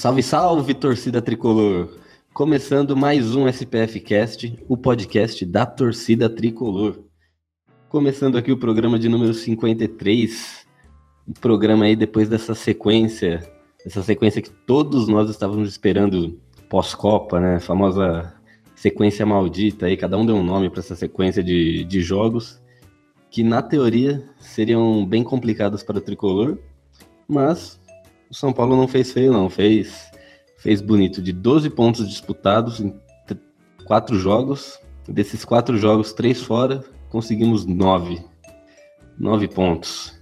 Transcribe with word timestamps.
Salve, 0.00 0.22
salve, 0.22 0.72
torcida 0.72 1.20
tricolor! 1.20 1.90
Começando 2.32 2.96
mais 2.96 3.36
um 3.36 3.46
SPF 3.46 4.00
Cast, 4.00 4.58
o 4.66 4.74
podcast 4.74 5.44
da 5.44 5.66
torcida 5.66 6.30
tricolor. 6.30 7.04
Começando 7.86 8.38
aqui 8.38 8.50
o 8.50 8.56
programa 8.56 8.98
de 8.98 9.10
número 9.10 9.34
53, 9.34 10.66
o 11.28 11.34
programa 11.34 11.84
aí 11.84 11.94
depois 11.94 12.30
dessa 12.30 12.54
sequência, 12.54 13.46
essa 13.84 14.02
sequência 14.02 14.40
que 14.40 14.48
todos 14.48 15.06
nós 15.06 15.28
estávamos 15.28 15.68
esperando 15.68 16.40
pós-Copa, 16.70 17.38
né? 17.38 17.56
A 17.56 17.60
famosa 17.60 18.32
sequência 18.74 19.26
maldita 19.26 19.84
aí, 19.84 19.98
cada 19.98 20.16
um 20.16 20.24
deu 20.24 20.36
um 20.36 20.42
nome 20.42 20.70
para 20.70 20.80
essa 20.80 20.96
sequência 20.96 21.44
de, 21.44 21.84
de 21.84 22.00
jogos 22.00 22.58
que 23.30 23.42
na 23.42 23.60
teoria 23.60 24.24
seriam 24.38 25.04
bem 25.04 25.22
complicados 25.22 25.82
para 25.82 25.98
o 25.98 26.00
tricolor, 26.00 26.56
mas 27.28 27.79
o 28.30 28.34
São 28.34 28.52
Paulo 28.52 28.76
não 28.76 28.86
fez 28.86 29.12
feio 29.12 29.32
não, 29.32 29.50
fez 29.50 30.10
fez 30.58 30.80
bonito 30.80 31.20
de 31.22 31.32
12 31.32 31.70
pontos 31.70 32.08
disputados 32.08 32.80
em 32.80 32.94
quatro 33.90 34.16
jogos, 34.16 34.78
desses 35.08 35.44
quatro 35.44 35.76
jogos, 35.76 36.12
três 36.12 36.40
fora, 36.40 36.84
conseguimos 37.08 37.66
nove, 37.66 38.22
nove 39.18 39.48
pontos. 39.48 40.14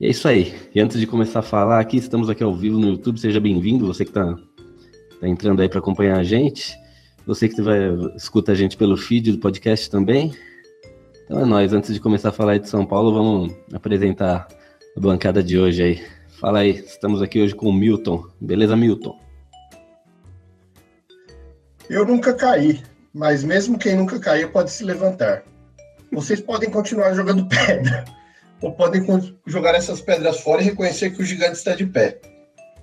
E 0.00 0.06
é 0.06 0.10
isso 0.10 0.26
aí. 0.26 0.52
E 0.74 0.80
antes 0.80 0.98
de 0.98 1.06
começar 1.06 1.38
a 1.38 1.42
falar 1.42 1.78
aqui, 1.78 1.98
estamos 1.98 2.28
aqui 2.28 2.42
ao 2.42 2.52
vivo 2.52 2.80
no 2.80 2.88
YouTube, 2.88 3.20
seja 3.20 3.38
bem-vindo, 3.38 3.86
você 3.86 4.04
que 4.04 4.10
está 4.10 4.34
tá 5.20 5.28
entrando 5.28 5.62
aí 5.62 5.68
para 5.68 5.78
acompanhar 5.78 6.18
a 6.18 6.24
gente. 6.24 6.76
Você 7.24 7.48
que 7.48 7.62
vai, 7.62 7.78
escuta 8.16 8.50
a 8.50 8.54
gente 8.56 8.76
pelo 8.76 8.96
feed 8.96 9.30
do 9.30 9.38
podcast 9.38 9.88
também. 9.88 10.34
Então 11.24 11.38
é 11.38 11.44
nóis. 11.44 11.72
Antes 11.72 11.94
de 11.94 12.00
começar 12.00 12.30
a 12.30 12.32
falar 12.32 12.58
de 12.58 12.68
São 12.68 12.84
Paulo, 12.84 13.14
vamos 13.14 13.54
apresentar 13.72 14.48
a 14.96 15.00
bancada 15.00 15.40
de 15.40 15.56
hoje 15.56 15.80
aí. 15.80 16.21
Fala 16.42 16.58
aí, 16.58 16.84
estamos 16.84 17.22
aqui 17.22 17.40
hoje 17.40 17.54
com 17.54 17.68
o 17.68 17.72
Milton. 17.72 18.26
Beleza, 18.40 18.74
Milton? 18.74 19.16
Eu 21.88 22.04
nunca 22.04 22.34
caí, 22.34 22.82
mas 23.14 23.44
mesmo 23.44 23.78
quem 23.78 23.94
nunca 23.94 24.18
caiu 24.18 24.50
pode 24.50 24.72
se 24.72 24.82
levantar. 24.82 25.44
Vocês 26.10 26.40
podem 26.40 26.68
continuar 26.68 27.14
jogando 27.14 27.46
pedra, 27.48 28.04
ou 28.60 28.72
podem 28.72 29.06
jogar 29.46 29.76
essas 29.76 30.00
pedras 30.00 30.40
fora 30.40 30.60
e 30.60 30.64
reconhecer 30.64 31.10
que 31.10 31.22
o 31.22 31.24
gigante 31.24 31.58
está 31.58 31.76
de 31.76 31.86
pé. 31.86 32.20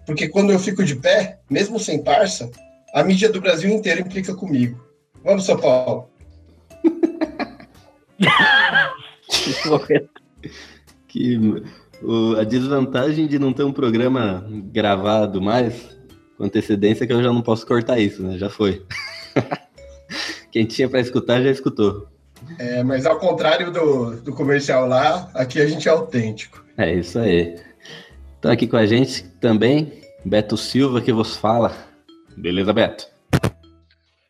Porque 0.05 0.29
quando 0.29 0.53
eu 0.53 0.59
fico 0.59 0.81
de 0.81 0.95
pé, 0.95 1.41
mesmo 1.49 1.77
sem 1.77 2.01
parça, 2.01 2.49
a 2.93 3.03
mídia 3.03 3.29
do 3.29 3.41
Brasil 3.41 3.69
inteiro 3.69 3.99
implica 3.99 4.33
comigo. 4.33 4.81
Vamos, 5.21 5.45
São 5.45 5.59
Paulo. 5.59 6.09
que 11.09 11.37
o, 12.01 12.35
a 12.35 12.43
desvantagem 12.43 13.27
de 13.27 13.37
não 13.37 13.53
ter 13.53 13.63
um 13.63 13.73
programa 13.73 14.45
gravado 14.71 15.41
mais 15.41 15.97
com 16.37 16.45
antecedência 16.45 17.03
é 17.03 17.07
que 17.07 17.13
eu 17.13 17.21
já 17.23 17.33
não 17.33 17.41
posso 17.41 17.65
cortar 17.65 17.99
isso, 17.99 18.23
né? 18.23 18.37
Já 18.37 18.49
foi. 18.49 18.83
Quem 20.51 20.65
tinha 20.65 20.89
para 20.89 20.99
escutar 20.99 21.41
já 21.41 21.49
escutou. 21.49 22.07
É, 22.57 22.81
mas 22.83 23.05
ao 23.05 23.19
contrário 23.19 23.71
do, 23.71 24.21
do 24.21 24.33
comercial 24.33 24.87
lá, 24.87 25.29
aqui 25.33 25.61
a 25.61 25.67
gente 25.67 25.87
é 25.87 25.91
autêntico. 25.91 26.63
É 26.77 26.93
isso 26.93 27.19
aí. 27.19 27.59
Então 28.39 28.51
aqui 28.51 28.65
com 28.65 28.77
a 28.77 28.85
gente 28.85 29.23
também, 29.41 30.01
Beto 30.23 30.55
Silva 30.57 31.01
que 31.01 31.11
vos 31.11 31.35
fala. 31.35 31.75
Beleza, 32.37 32.71
Beto? 32.71 33.07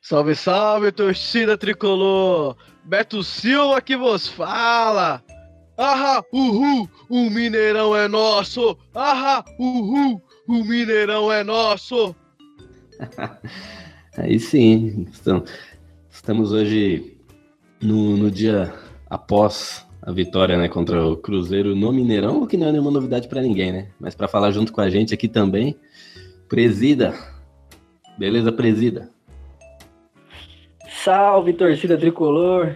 Salve, 0.02 0.35
salve, 0.35 0.91
torcida 0.91 1.56
tricolor! 1.56 2.58
Beto 2.84 3.24
Silva 3.24 3.79
que 3.79 3.96
vos 3.96 4.28
fala! 4.28 5.24
Ahá, 5.79 6.22
uhul, 6.34 6.90
o 7.09 7.29
Mineirão 7.29 7.95
é 7.95 8.06
nosso! 8.09 8.78
Ahá, 8.94 9.45
uhul, 9.57 10.22
o 10.45 10.63
Mineirão 10.66 11.31
é 11.31 11.41
nosso! 11.41 12.13
Aí 14.17 14.38
sim, 14.38 15.07
estamos 16.12 16.51
hoje 16.51 17.17
no, 17.81 18.17
no 18.17 18.29
dia 18.29 18.73
após 19.09 19.88
a 20.01 20.12
vitória 20.12 20.57
né, 20.57 20.67
contra 20.67 21.07
o 21.07 21.16
Cruzeiro 21.16 21.73
no 21.73 21.94
Mineirão, 21.94 22.44
o 22.44 22.47
que 22.47 22.57
não 22.57 22.67
é 22.67 22.72
nenhuma 22.73 22.91
novidade 22.91 23.29
para 23.29 23.41
ninguém, 23.41 23.72
né? 23.72 23.88
Mas 23.97 24.13
para 24.13 24.28
falar 24.28 24.51
junto 24.51 24.73
com 24.73 24.81
a 24.81 24.90
gente 24.90 25.13
aqui 25.13 25.29
também, 25.29 25.79
presida 26.50 27.13
Beleza, 28.19 28.51
presida? 28.51 29.09
Salve, 30.90 31.53
torcida 31.53 31.97
tricolor. 31.97 32.75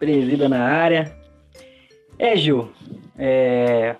Presida 0.00 0.48
na 0.48 0.64
área. 0.64 1.23
É, 2.18 2.36
Gil. 2.36 2.70
É, 3.18 3.96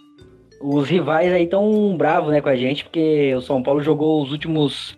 os 0.60 0.88
rivais 0.88 1.32
aí 1.32 1.44
estão 1.44 1.97
bravos 1.97 2.32
né, 2.32 2.41
com 2.41 2.48
a 2.48 2.56
gente, 2.56 2.84
porque 2.84 3.34
o 3.34 3.41
São 3.41 3.62
Paulo 3.62 3.82
jogou 3.82 4.22
os 4.22 4.32
últimos. 4.32 4.97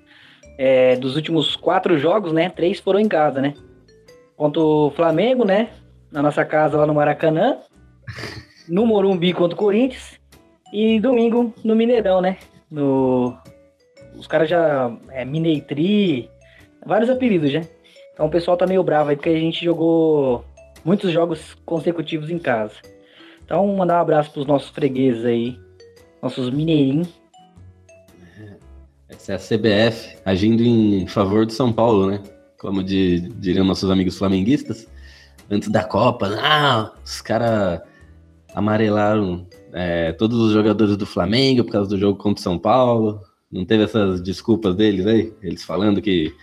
É, 0.59 0.97
dos 0.97 1.17
últimos 1.17 1.55
quatro 1.55 1.99
jogos, 1.99 2.33
né? 2.33 2.49
Três 2.49 2.81
foram 2.81 2.99
em 2.99 3.09
casa, 3.09 3.43
né? 3.43 3.53
Contra 4.37 4.63
o 4.63 4.91
Flamengo, 4.91 5.45
né? 5.45 5.69
Na 6.11 6.23
nossa 6.23 6.47
casa 6.47 6.79
lá 6.79 6.87
no 6.87 6.95
Maracanã. 6.95 7.59
No 8.69 8.85
Morumbi 8.85 9.33
contra 9.33 9.55
o 9.55 9.59
Corinthians. 9.59 10.19
E 10.73 10.99
domingo 10.99 11.55
no 11.63 11.77
Mineirão, 11.77 12.21
né? 12.21 12.37
No, 12.69 13.33
os 14.17 14.27
caras 14.27 14.49
já. 14.49 14.91
É, 15.11 15.25
Mineitri, 15.25 16.29
vários 16.85 17.09
apelidos, 17.09 17.53
né? 17.53 17.61
Então 18.13 18.27
o 18.27 18.31
pessoal 18.31 18.57
tá 18.57 18.67
meio 18.67 18.83
bravo 18.83 19.11
aí 19.11 19.17
porque 19.17 19.29
a 19.29 19.39
gente 19.39 19.65
jogou 19.65 20.45
muitos 20.85 21.13
jogos 21.13 21.55
consecutivos 21.65 22.31
em 22.31 22.39
casa. 22.39 22.75
Então, 23.47 23.65
mandar 23.77 23.99
um 23.99 24.01
abraço 24.01 24.33
pros 24.33 24.45
nossos 24.45 24.71
fregueses 24.71 25.25
aí, 25.25 25.57
nossos 26.21 26.51
mineirinhos. 26.51 27.09
Essa 29.09 29.33
é 29.33 29.37
a 29.37 29.39
CBF 29.39 30.19
agindo 30.25 30.65
em 30.65 31.07
favor 31.07 31.47
do 31.47 31.53
São 31.53 31.73
Paulo, 31.73 32.11
né? 32.11 32.21
Como 32.59 32.83
de, 32.83 33.21
diriam 33.39 33.65
nossos 33.65 33.89
amigos 33.89 34.19
flamenguistas, 34.19 34.89
antes 35.49 35.69
da 35.69 35.85
Copa. 35.85 36.29
Não, 36.29 36.93
os 37.05 37.21
caras 37.21 37.83
amarelaram 38.53 39.47
é, 39.73 40.13
todos 40.13 40.37
os 40.41 40.53
jogadores 40.53 40.97
do 40.97 41.07
Flamengo 41.07 41.63
por 41.63 41.71
causa 41.71 41.89
do 41.89 41.99
jogo 41.99 42.19
contra 42.19 42.41
o 42.41 42.43
São 42.43 42.59
Paulo. 42.59 43.21
Não 43.49 43.65
teve 43.65 43.85
essas 43.85 44.21
desculpas 44.21 44.75
deles 44.75 45.07
aí? 45.07 45.33
Eles 45.41 45.63
falando 45.63 46.03
que 46.03 46.35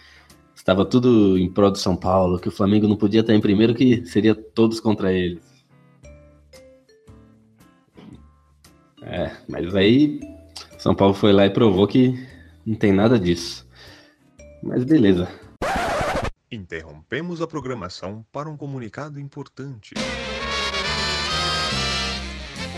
estava 0.55 0.85
tudo 0.85 1.37
em 1.37 1.51
prol 1.51 1.69
do 1.69 1.77
São 1.77 1.97
Paulo, 1.97 2.39
que 2.39 2.47
o 2.47 2.51
Flamengo 2.51 2.87
não 2.87 2.95
podia 2.95 3.19
estar 3.19 3.33
em 3.33 3.41
primeiro, 3.41 3.75
que 3.75 4.05
seria 4.05 4.33
todos 4.33 4.79
contra 4.79 5.11
eles. 5.11 5.52
É, 9.05 9.31
mas 9.47 9.75
aí 9.75 10.19
São 10.77 10.95
Paulo 10.95 11.13
foi 11.13 11.33
lá 11.33 11.45
e 11.45 11.49
provou 11.49 11.87
que 11.87 12.27
não 12.65 12.75
tem 12.75 12.91
nada 12.91 13.19
disso. 13.19 13.67
Mas 14.61 14.83
beleza. 14.83 15.27
Interrompemos 16.51 17.41
a 17.41 17.47
programação 17.47 18.25
para 18.31 18.49
um 18.49 18.55
comunicado 18.55 19.19
importante. 19.19 19.93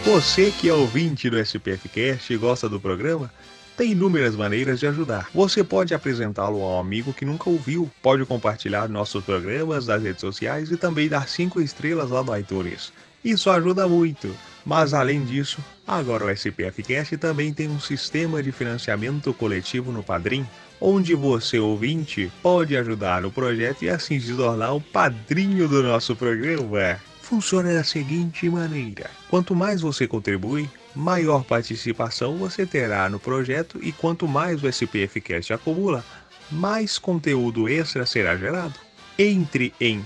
Você 0.03 0.51
que 0.51 0.69
é 0.69 0.73
ouvinte 0.73 1.29
do 1.29 1.39
SPFcast 1.39 2.31
e 2.31 2.37
gosta 2.37 2.69
do 2.69 2.79
programa, 2.79 3.31
tem 3.75 3.91
inúmeras 3.91 4.35
maneiras 4.35 4.79
de 4.79 4.87
ajudar. 4.87 5.29
Você 5.33 5.63
pode 5.63 5.93
apresentá-lo 5.93 6.61
a 6.61 6.75
um 6.75 6.79
amigo 6.79 7.11
que 7.11 7.25
nunca 7.25 7.49
ouviu, 7.49 7.91
pode 8.01 8.25
compartilhar 8.25 8.87
nossos 8.87 9.23
programas 9.23 9.87
nas 9.87 10.01
redes 10.01 10.21
sociais 10.21 10.71
e 10.71 10.77
também 10.77 11.09
dar 11.09 11.27
5 11.27 11.59
estrelas 11.59 12.11
lá 12.11 12.23
no 12.23 12.37
iTunes. 12.37 12.93
Isso 13.25 13.49
ajuda 13.49 13.87
muito. 13.87 14.37
Mas 14.63 14.93
além 14.93 15.25
disso, 15.25 15.57
agora 15.87 16.25
o 16.25 16.29
SPFcast 16.29 17.17
também 17.17 17.51
tem 17.51 17.67
um 17.67 17.79
sistema 17.79 18.41
de 18.43 18.51
financiamento 18.51 19.33
coletivo 19.33 19.91
no 19.91 20.03
Padrim, 20.03 20.45
onde 20.79 21.15
você 21.15 21.57
ouvinte 21.57 22.31
pode 22.43 22.77
ajudar 22.77 23.23
no 23.23 23.31
projeto 23.31 23.83
e 23.83 23.89
assim 23.89 24.19
se 24.19 24.31
tornar 24.35 24.73
o 24.73 24.81
padrinho 24.81 25.67
do 25.67 25.81
nosso 25.81 26.15
programa. 26.15 27.01
Funciona 27.21 27.73
da 27.73 27.83
seguinte 27.83 28.47
maneira: 28.47 29.09
quanto 29.27 29.55
mais 29.55 29.81
você 29.81 30.07
contribui, 30.07 30.69
maior 30.95 31.43
participação 31.43 32.37
você 32.37 32.63
terá 32.63 33.09
no 33.09 33.19
projeto 33.19 33.79
e 33.81 33.91
quanto 33.91 34.27
mais 34.27 34.63
o 34.63 34.67
SPFcast 34.67 35.51
acumula, 35.51 36.05
mais 36.51 36.99
conteúdo 36.99 37.67
extra 37.67 38.05
será 38.05 38.37
gerado. 38.37 38.75
Entre 39.17 39.73
em 39.79 40.05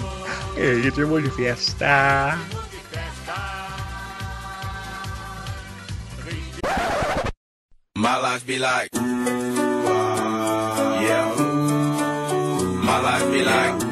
em 0.56 0.80
ritmo 0.82 1.18
de 1.20 1.30
festa. 1.30 2.38
My 7.96 8.18
life 8.18 8.44
be 8.46 8.58
like, 8.58 8.90
yeah. 11.02 11.34
My 12.84 13.00
life 13.00 13.30
be 13.32 13.42
like, 13.42 13.87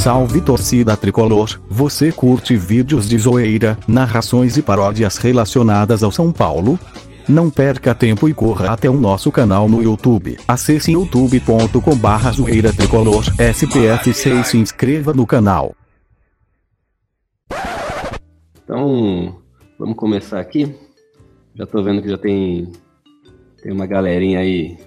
Salve 0.00 0.40
torcida 0.40 0.96
tricolor, 0.96 1.60
você 1.68 2.10
curte 2.10 2.56
vídeos 2.56 3.06
de 3.06 3.18
zoeira, 3.18 3.76
narrações 3.86 4.56
e 4.56 4.62
paródias 4.62 5.18
relacionadas 5.18 6.02
ao 6.02 6.10
São 6.10 6.32
Paulo? 6.32 6.78
Não 7.28 7.50
perca 7.50 7.94
tempo 7.94 8.26
e 8.26 8.32
corra 8.32 8.72
até 8.72 8.88
o 8.88 8.98
nosso 8.98 9.30
canal 9.30 9.68
no 9.68 9.82
YouTube. 9.82 10.38
Acesse 10.48 10.92
youtube.com 10.92 11.94
barra 11.96 12.32
zoeira 12.32 12.72
tricolor 12.72 13.24
SPF6 13.36 14.40
e 14.40 14.44
se 14.44 14.56
inscreva 14.56 15.12
no 15.12 15.26
canal. 15.26 15.76
Então, 18.64 19.36
vamos 19.78 19.96
começar 19.96 20.40
aqui. 20.40 20.74
Já 21.54 21.66
tô 21.66 21.82
vendo 21.82 22.00
que 22.00 22.08
já 22.08 22.16
tem, 22.16 22.72
tem 23.62 23.70
uma 23.70 23.84
galerinha 23.84 24.38
aí 24.38 24.78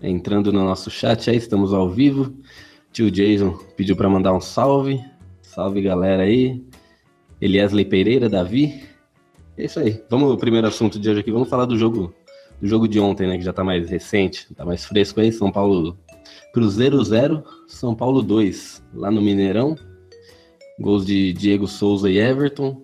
entrando 0.00 0.52
no 0.52 0.64
nosso 0.64 0.88
chat 0.88 1.28
aí, 1.28 1.36
estamos 1.36 1.74
ao 1.74 1.90
vivo. 1.90 2.32
Tio 2.92 3.10
Jason 3.10 3.52
pediu 3.76 3.96
para 3.96 4.08
mandar 4.08 4.32
um 4.34 4.40
salve. 4.40 5.02
Salve 5.40 5.80
galera 5.82 6.22
aí. 6.24 6.62
Eliesley 7.40 7.84
Pereira, 7.84 8.28
Davi. 8.28 8.82
É 9.56 9.64
isso 9.64 9.80
aí. 9.80 10.02
Vamos 10.10 10.30
ao 10.30 10.36
primeiro 10.36 10.66
assunto 10.66 10.98
de 10.98 11.08
hoje 11.10 11.20
aqui. 11.20 11.30
Vamos 11.32 11.48
falar 11.48 11.64
do 11.64 11.76
jogo 11.78 12.14
do 12.60 12.68
jogo 12.68 12.86
de 12.86 13.00
ontem, 13.00 13.26
né, 13.26 13.36
que 13.36 13.42
já 13.44 13.52
tá 13.52 13.64
mais 13.64 13.90
recente, 13.90 14.54
tá 14.54 14.64
mais 14.64 14.84
fresco 14.84 15.20
aí. 15.20 15.32
São 15.32 15.50
Paulo 15.50 15.98
Cruzeiro 16.54 17.02
0, 17.02 17.42
São 17.66 17.92
Paulo 17.94 18.22
2, 18.22 18.82
lá 18.94 19.10
no 19.10 19.20
Mineirão. 19.20 19.74
Gols 20.78 21.04
de 21.04 21.32
Diego 21.32 21.66
Souza 21.66 22.08
e 22.10 22.18
Everton. 22.18 22.82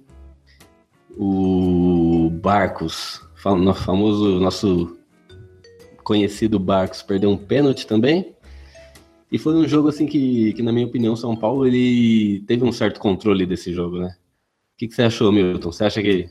O 1.16 2.31
Barcos, 2.43 3.20
fam- 3.37 3.72
famoso 3.75 4.38
nosso 4.40 4.96
conhecido 6.05 6.58
Barcos, 6.58 7.02
perdeu 7.02 7.31
um 7.31 7.37
pênalti 7.37 7.87
também. 7.87 8.34
E 9.31 9.39
foi 9.39 9.55
um 9.55 9.69
jogo 9.69 9.89
assim 9.89 10.07
que, 10.07 10.53
que 10.55 10.63
na 10.63 10.73
minha 10.73 10.87
opinião, 10.87 11.15
São 11.15 11.37
Paulo 11.37 11.67
ele 11.67 12.41
teve 12.47 12.65
um 12.65 12.73
certo 12.73 12.99
controle 12.99 13.45
desse 13.45 13.73
jogo, 13.73 13.99
né? 13.99 14.17
O 14.75 14.79
que, 14.79 14.89
que 14.89 14.95
você 14.95 15.03
achou, 15.03 15.31
Milton? 15.31 15.71
Você 15.71 15.85
acha 15.85 16.01
que 16.01 16.31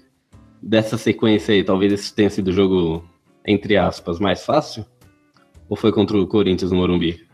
dessa 0.61 0.97
sequência 0.97 1.53
aí, 1.53 1.63
talvez 1.63 1.93
esse 1.93 2.13
tenha 2.13 2.29
sido 2.29 2.47
o 2.47 2.53
jogo, 2.53 3.03
entre 3.45 3.77
aspas, 3.77 4.19
mais 4.19 4.43
fácil? 4.43 4.85
Ou 5.69 5.77
foi 5.77 5.91
contra 5.91 6.17
o 6.17 6.27
Corinthians 6.27 6.71
no 6.71 6.77
Morumbi? 6.77 7.27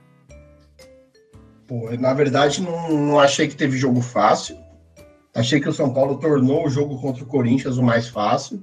Pô, 1.68 1.90
na 1.98 2.14
verdade, 2.14 2.62
não, 2.62 2.92
não 2.92 3.20
achei 3.20 3.48
que 3.48 3.56
teve 3.56 3.78
jogo 3.78 4.02
fácil. 4.02 4.58
Achei 5.34 5.60
que 5.60 5.70
o 5.70 5.74
São 5.74 5.94
Paulo 5.94 6.18
tornou 6.20 6.66
o 6.66 6.70
jogo 6.70 7.00
contra 7.00 7.24
o 7.24 7.28
Corinthians 7.28 7.78
o 7.78 7.84
mais 7.84 8.08
fácil, 8.08 8.62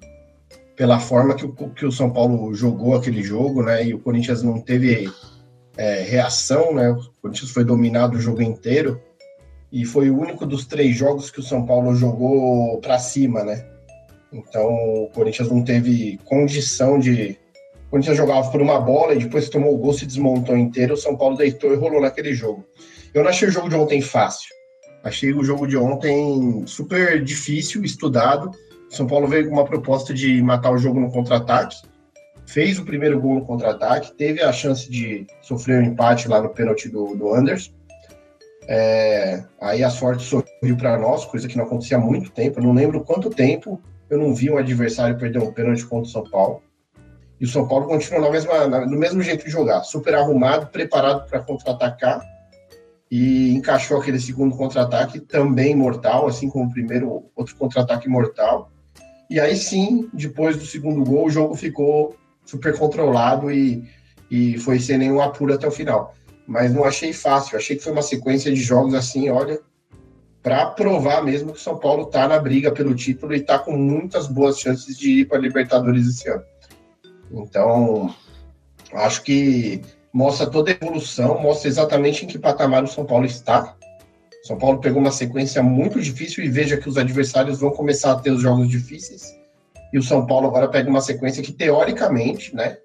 pela 0.77 1.01
forma 1.01 1.35
que 1.35 1.47
o, 1.47 1.53
que 1.71 1.87
o 1.87 1.93
São 1.93 2.11
Paulo 2.11 2.55
jogou 2.55 2.95
aquele 2.95 3.23
jogo, 3.23 3.63
né? 3.63 3.87
E 3.87 3.95
o 3.95 3.99
Corinthians 3.99 4.43
não 4.43 4.61
teve 4.61 5.11
é, 5.81 6.03
reação, 6.03 6.75
né? 6.75 6.91
O 6.91 7.01
Corinthians 7.23 7.51
foi 7.53 7.65
dominado 7.65 8.19
o 8.19 8.21
jogo 8.21 8.43
inteiro 8.43 9.01
e 9.73 9.87
foi 9.87 10.11
o 10.11 10.21
único 10.21 10.45
dos 10.45 10.67
três 10.67 10.95
jogos 10.95 11.31
que 11.31 11.41
o 11.41 11.43
São 11.43 11.65
Paulo 11.65 11.95
jogou 11.95 12.79
para 12.83 12.99
cima, 12.99 13.43
né? 13.43 13.65
Então 14.31 14.67
o 14.67 15.09
Corinthians 15.15 15.51
não 15.51 15.65
teve 15.65 16.21
condição 16.27 16.99
de. 16.99 17.39
O 17.87 17.91
Corinthians 17.93 18.19
jogava 18.19 18.51
por 18.51 18.61
uma 18.61 18.79
bola 18.79 19.15
e 19.15 19.21
depois 19.21 19.49
tomou 19.49 19.75
o 19.75 19.79
gol 19.79 19.95
se 19.95 20.05
desmontou 20.05 20.55
inteiro. 20.55 20.93
O 20.93 20.99
São 20.99 21.17
Paulo 21.17 21.39
deitou 21.39 21.73
e 21.73 21.77
rolou 21.77 22.03
naquele 22.03 22.35
jogo. 22.35 22.63
Eu 23.15 23.23
não 23.23 23.31
achei 23.31 23.49
o 23.49 23.51
jogo 23.51 23.71
de 23.71 23.75
ontem 23.75 24.03
fácil. 24.03 24.51
Achei 25.03 25.33
o 25.33 25.43
jogo 25.43 25.67
de 25.67 25.79
ontem 25.79 26.63
super 26.67 27.25
difícil, 27.25 27.83
estudado. 27.83 28.51
O 28.93 28.95
São 28.95 29.07
Paulo 29.07 29.27
veio 29.27 29.49
com 29.49 29.55
uma 29.55 29.65
proposta 29.65 30.13
de 30.13 30.43
matar 30.43 30.73
o 30.73 30.79
jogo 30.79 31.01
no 31.01 31.11
contra-ataque. 31.11 31.77
Fez 32.53 32.81
o 32.81 32.85
primeiro 32.85 33.21
gol 33.21 33.37
no 33.37 33.45
contra-ataque, 33.45 34.13
teve 34.13 34.43
a 34.43 34.53
chance 34.53 34.91
de 34.91 35.25
sofrer 35.41 35.81
um 35.81 35.85
empate 35.85 36.27
lá 36.27 36.43
no 36.43 36.49
pênalti 36.49 36.89
do, 36.89 37.15
do 37.15 37.33
Anderson. 37.33 37.71
É, 38.67 39.45
aí 39.61 39.85
a 39.85 39.91
sorte 39.91 40.25
sorriu 40.25 40.77
para 40.77 40.99
nós, 40.99 41.25
coisa 41.25 41.47
que 41.47 41.57
não 41.57 41.65
acontecia 41.65 41.97
há 41.97 42.01
muito 42.01 42.31
tempo. 42.33 42.59
Eu 42.59 42.65
não 42.65 42.73
lembro 42.73 43.05
quanto 43.05 43.31
tempo 43.31 43.81
eu 44.09 44.19
não 44.19 44.35
vi 44.35 44.51
um 44.51 44.59
adversário 44.59 45.17
perder 45.17 45.39
um 45.41 45.53
pênalti 45.53 45.87
contra 45.87 46.09
o 46.09 46.13
São 46.13 46.25
Paulo. 46.29 46.61
E 47.41 47.45
o 47.45 47.49
São 47.49 47.69
Paulo 47.69 47.87
continua 47.87 48.21
na 48.21 48.31
mesma, 48.31 48.67
na- 48.67 48.85
no 48.85 48.99
mesmo 48.99 49.23
jeito 49.23 49.45
de 49.45 49.51
jogar, 49.51 49.85
super 49.85 50.17
arrumado, 50.17 50.67
preparado 50.67 51.29
para 51.29 51.41
contra-atacar 51.41 52.21
e 53.09 53.55
encaixou 53.55 53.99
aquele 54.01 54.19
segundo 54.19 54.57
contra-ataque 54.57 55.21
também 55.21 55.75
mortal, 55.77 56.27
assim 56.27 56.49
como 56.49 56.65
o 56.65 56.71
primeiro 56.71 57.27
outro 57.37 57.55
contra-ataque 57.55 58.09
mortal. 58.09 58.73
E 59.31 59.39
aí 59.39 59.55
sim, 59.55 60.11
depois 60.13 60.57
do 60.57 60.67
segundo 60.67 61.09
gol, 61.09 61.27
o 61.27 61.31
jogo 61.31 61.55
ficou 61.55 62.17
super 62.51 62.77
controlado 62.77 63.51
e, 63.51 63.89
e 64.31 64.59
foi 64.59 64.81
sem 64.81 64.99
nenhum 64.99 65.21
apuro 65.21 65.55
até 65.55 65.67
o 65.67 65.71
final. 65.71 66.15
Mas 66.47 66.73
não 66.73 66.85
achei 66.85 67.13
fácil, 67.13 67.57
achei 67.57 67.77
que 67.77 67.85
foi 67.85 67.93
uma 67.93 68.03
sequência 68.03 68.53
de 68.53 68.61
jogos 68.61 68.95
assim, 68.95 69.31
olha, 69.31 69.61
para 70.43 70.67
provar 70.67 71.23
mesmo 71.23 71.53
que 71.53 71.59
o 71.59 71.63
São 71.63 71.79
Paulo 71.79 72.05
está 72.05 72.27
na 72.27 72.39
briga 72.39 72.73
pelo 72.73 72.95
título 72.95 73.35
e 73.35 73.39
está 73.39 73.59
com 73.59 73.77
muitas 73.77 74.27
boas 74.27 74.59
chances 74.59 74.99
de 74.99 75.21
ir 75.21 75.27
para 75.27 75.39
a 75.39 75.41
Libertadores 75.41 76.09
esse 76.09 76.29
ano. 76.29 76.43
Então, 77.31 78.13
acho 78.93 79.23
que 79.23 79.81
mostra 80.13 80.47
toda 80.47 80.73
a 80.73 80.75
evolução, 80.75 81.41
mostra 81.41 81.69
exatamente 81.69 82.25
em 82.25 82.29
que 82.29 82.39
patamar 82.39 82.83
o 82.83 82.89
São 82.89 83.05
Paulo 83.05 83.27
está. 83.27 83.77
O 84.43 84.47
São 84.47 84.59
Paulo 84.59 84.81
pegou 84.81 85.01
uma 85.01 85.13
sequência 85.13 85.63
muito 85.63 86.01
difícil 86.01 86.43
e 86.43 86.49
veja 86.49 86.77
que 86.77 86.89
os 86.89 86.97
adversários 86.97 87.61
vão 87.61 87.71
começar 87.71 88.13
a 88.13 88.17
ter 88.17 88.31
os 88.33 88.43
jogos 88.43 88.69
difíceis. 88.69 89.40
E 89.93 89.99
o 89.99 90.03
São 90.03 90.27
Paulo 90.27 90.47
agora 90.47 90.69
pega 90.69 90.89
uma 90.89 91.01
sequência 91.01 91.43
que, 91.43 91.53
teoricamente, 91.53 92.55
né, 92.55 92.79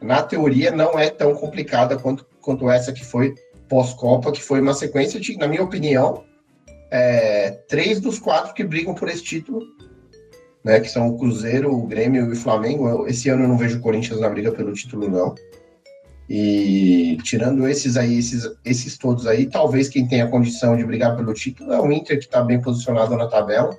na 0.00 0.22
teoria, 0.22 0.70
não 0.70 0.98
é 0.98 1.10
tão 1.10 1.34
complicada 1.34 1.96
quanto, 1.96 2.24
quanto 2.40 2.70
essa 2.70 2.92
que 2.92 3.04
foi 3.04 3.34
pós-Copa, 3.68 4.32
que 4.32 4.42
foi 4.42 4.60
uma 4.60 4.74
sequência 4.74 5.18
de, 5.18 5.36
na 5.36 5.48
minha 5.48 5.62
opinião, 5.62 6.24
é, 6.90 7.50
três 7.68 8.00
dos 8.00 8.18
quatro 8.18 8.54
que 8.54 8.64
brigam 8.64 8.94
por 8.94 9.08
esse 9.08 9.22
título, 9.22 9.60
né, 10.64 10.80
que 10.80 10.88
são 10.88 11.08
o 11.08 11.18
Cruzeiro, 11.18 11.74
o 11.74 11.86
Grêmio 11.86 12.26
e 12.26 12.32
o 12.32 12.36
Flamengo. 12.36 12.88
Eu- 12.88 13.06
esse 13.06 13.28
ano 13.28 13.44
eu 13.44 13.48
não 13.48 13.58
vejo 13.58 13.78
o 13.78 13.80
Corinthians 13.80 14.20
na 14.20 14.28
briga 14.28 14.52
pelo 14.52 14.72
título, 14.72 15.08
não. 15.08 15.34
E 16.28 17.16
tirando 17.22 17.66
esses 17.66 17.96
aí, 17.96 18.18
esses, 18.18 18.48
esses 18.64 18.98
todos 18.98 19.26
aí, 19.26 19.46
talvez 19.46 19.88
quem 19.88 20.06
tenha 20.06 20.28
condição 20.28 20.76
de 20.76 20.84
brigar 20.84 21.16
pelo 21.16 21.32
título 21.32 21.72
é 21.72 21.80
o 21.80 21.90
Inter, 21.90 22.18
que 22.18 22.24
está 22.24 22.42
bem 22.42 22.60
posicionado 22.60 23.16
na 23.16 23.26
tabela. 23.26 23.76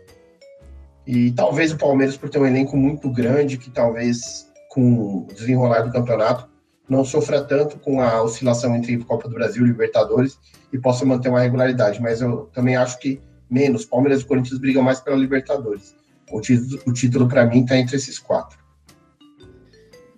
E 1.11 1.31
talvez 1.31 1.71
o 1.71 1.77
Palmeiras, 1.77 2.15
por 2.15 2.29
ter 2.29 2.37
um 2.37 2.45
elenco 2.45 2.77
muito 2.77 3.09
grande, 3.09 3.57
que 3.57 3.71
talvez 3.71 4.47
com 4.69 5.23
o 5.23 5.27
desenrolar 5.33 5.81
do 5.81 5.91
campeonato 5.91 6.47
não 6.87 7.03
sofra 7.03 7.43
tanto 7.43 7.79
com 7.79 7.99
a 7.99 8.21
oscilação 8.21 8.75
entre 8.75 8.95
Copa 8.99 9.27
do 9.27 9.33
Brasil 9.33 9.65
e 9.65 9.69
Libertadores 9.69 10.37
e 10.71 10.77
possa 10.77 11.03
manter 11.07 11.29
uma 11.29 11.39
regularidade. 11.39 11.99
Mas 11.99 12.21
eu 12.21 12.47
também 12.53 12.75
acho 12.75 12.99
que 12.99 13.19
menos. 13.49 13.85
Palmeiras 13.85 14.21
e 14.21 14.25
Corinthians 14.25 14.59
brigam 14.59 14.83
mais 14.83 14.99
pela 14.99 15.17
Libertadores. 15.17 15.95
O 16.31 16.39
título, 16.41 16.79
o 16.85 16.93
título 16.93 17.27
para 17.27 17.43
mim, 17.43 17.63
está 17.63 17.75
entre 17.75 17.95
esses 17.95 18.19
quatro. 18.19 18.59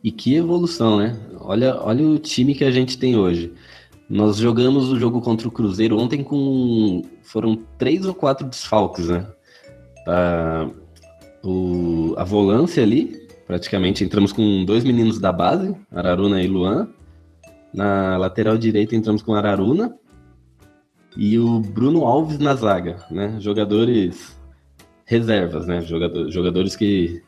E 0.04 0.12
que 0.12 0.36
evolução, 0.36 0.98
né? 0.98 1.18
Olha, 1.40 1.82
olha 1.82 2.06
o 2.06 2.20
time 2.20 2.54
que 2.54 2.66
a 2.66 2.72
gente 2.72 3.00
tem 3.00 3.16
hoje. 3.16 3.54
Nós 4.10 4.36
jogamos 4.36 4.90
o 4.90 5.00
jogo 5.00 5.22
contra 5.22 5.48
o 5.48 5.52
Cruzeiro 5.52 5.98
ontem 5.98 6.22
com. 6.22 7.02
Foram 7.24 7.56
três 7.78 8.06
ou 8.06 8.14
quatro 8.14 8.46
desfalques, 8.46 9.08
né? 9.08 9.26
Tá, 10.04 10.70
o, 11.44 12.14
a 12.18 12.24
volância 12.24 12.84
ali, 12.84 13.28
praticamente, 13.48 14.04
entramos 14.04 14.32
com 14.32 14.64
dois 14.66 14.84
meninos 14.84 15.20
da 15.20 15.32
base, 15.32 15.76
Araruna 15.92 16.42
e 16.42 16.48
Luan. 16.48 16.90
Na 17.74 18.18
lateral 18.18 18.58
direita 18.58 18.96
entramos 18.96 19.22
com 19.22 19.34
Araruna 19.34 19.98
e 21.16 21.38
o 21.38 21.60
Bruno 21.60 22.06
Alves 22.06 22.40
na 22.40 22.56
zaga, 22.56 23.06
né? 23.10 23.38
Jogadores 23.40 24.38
reservas, 25.06 25.68
né? 25.68 25.82
Jogador, 25.82 26.30
jogadores 26.30 26.76
que 26.76 27.22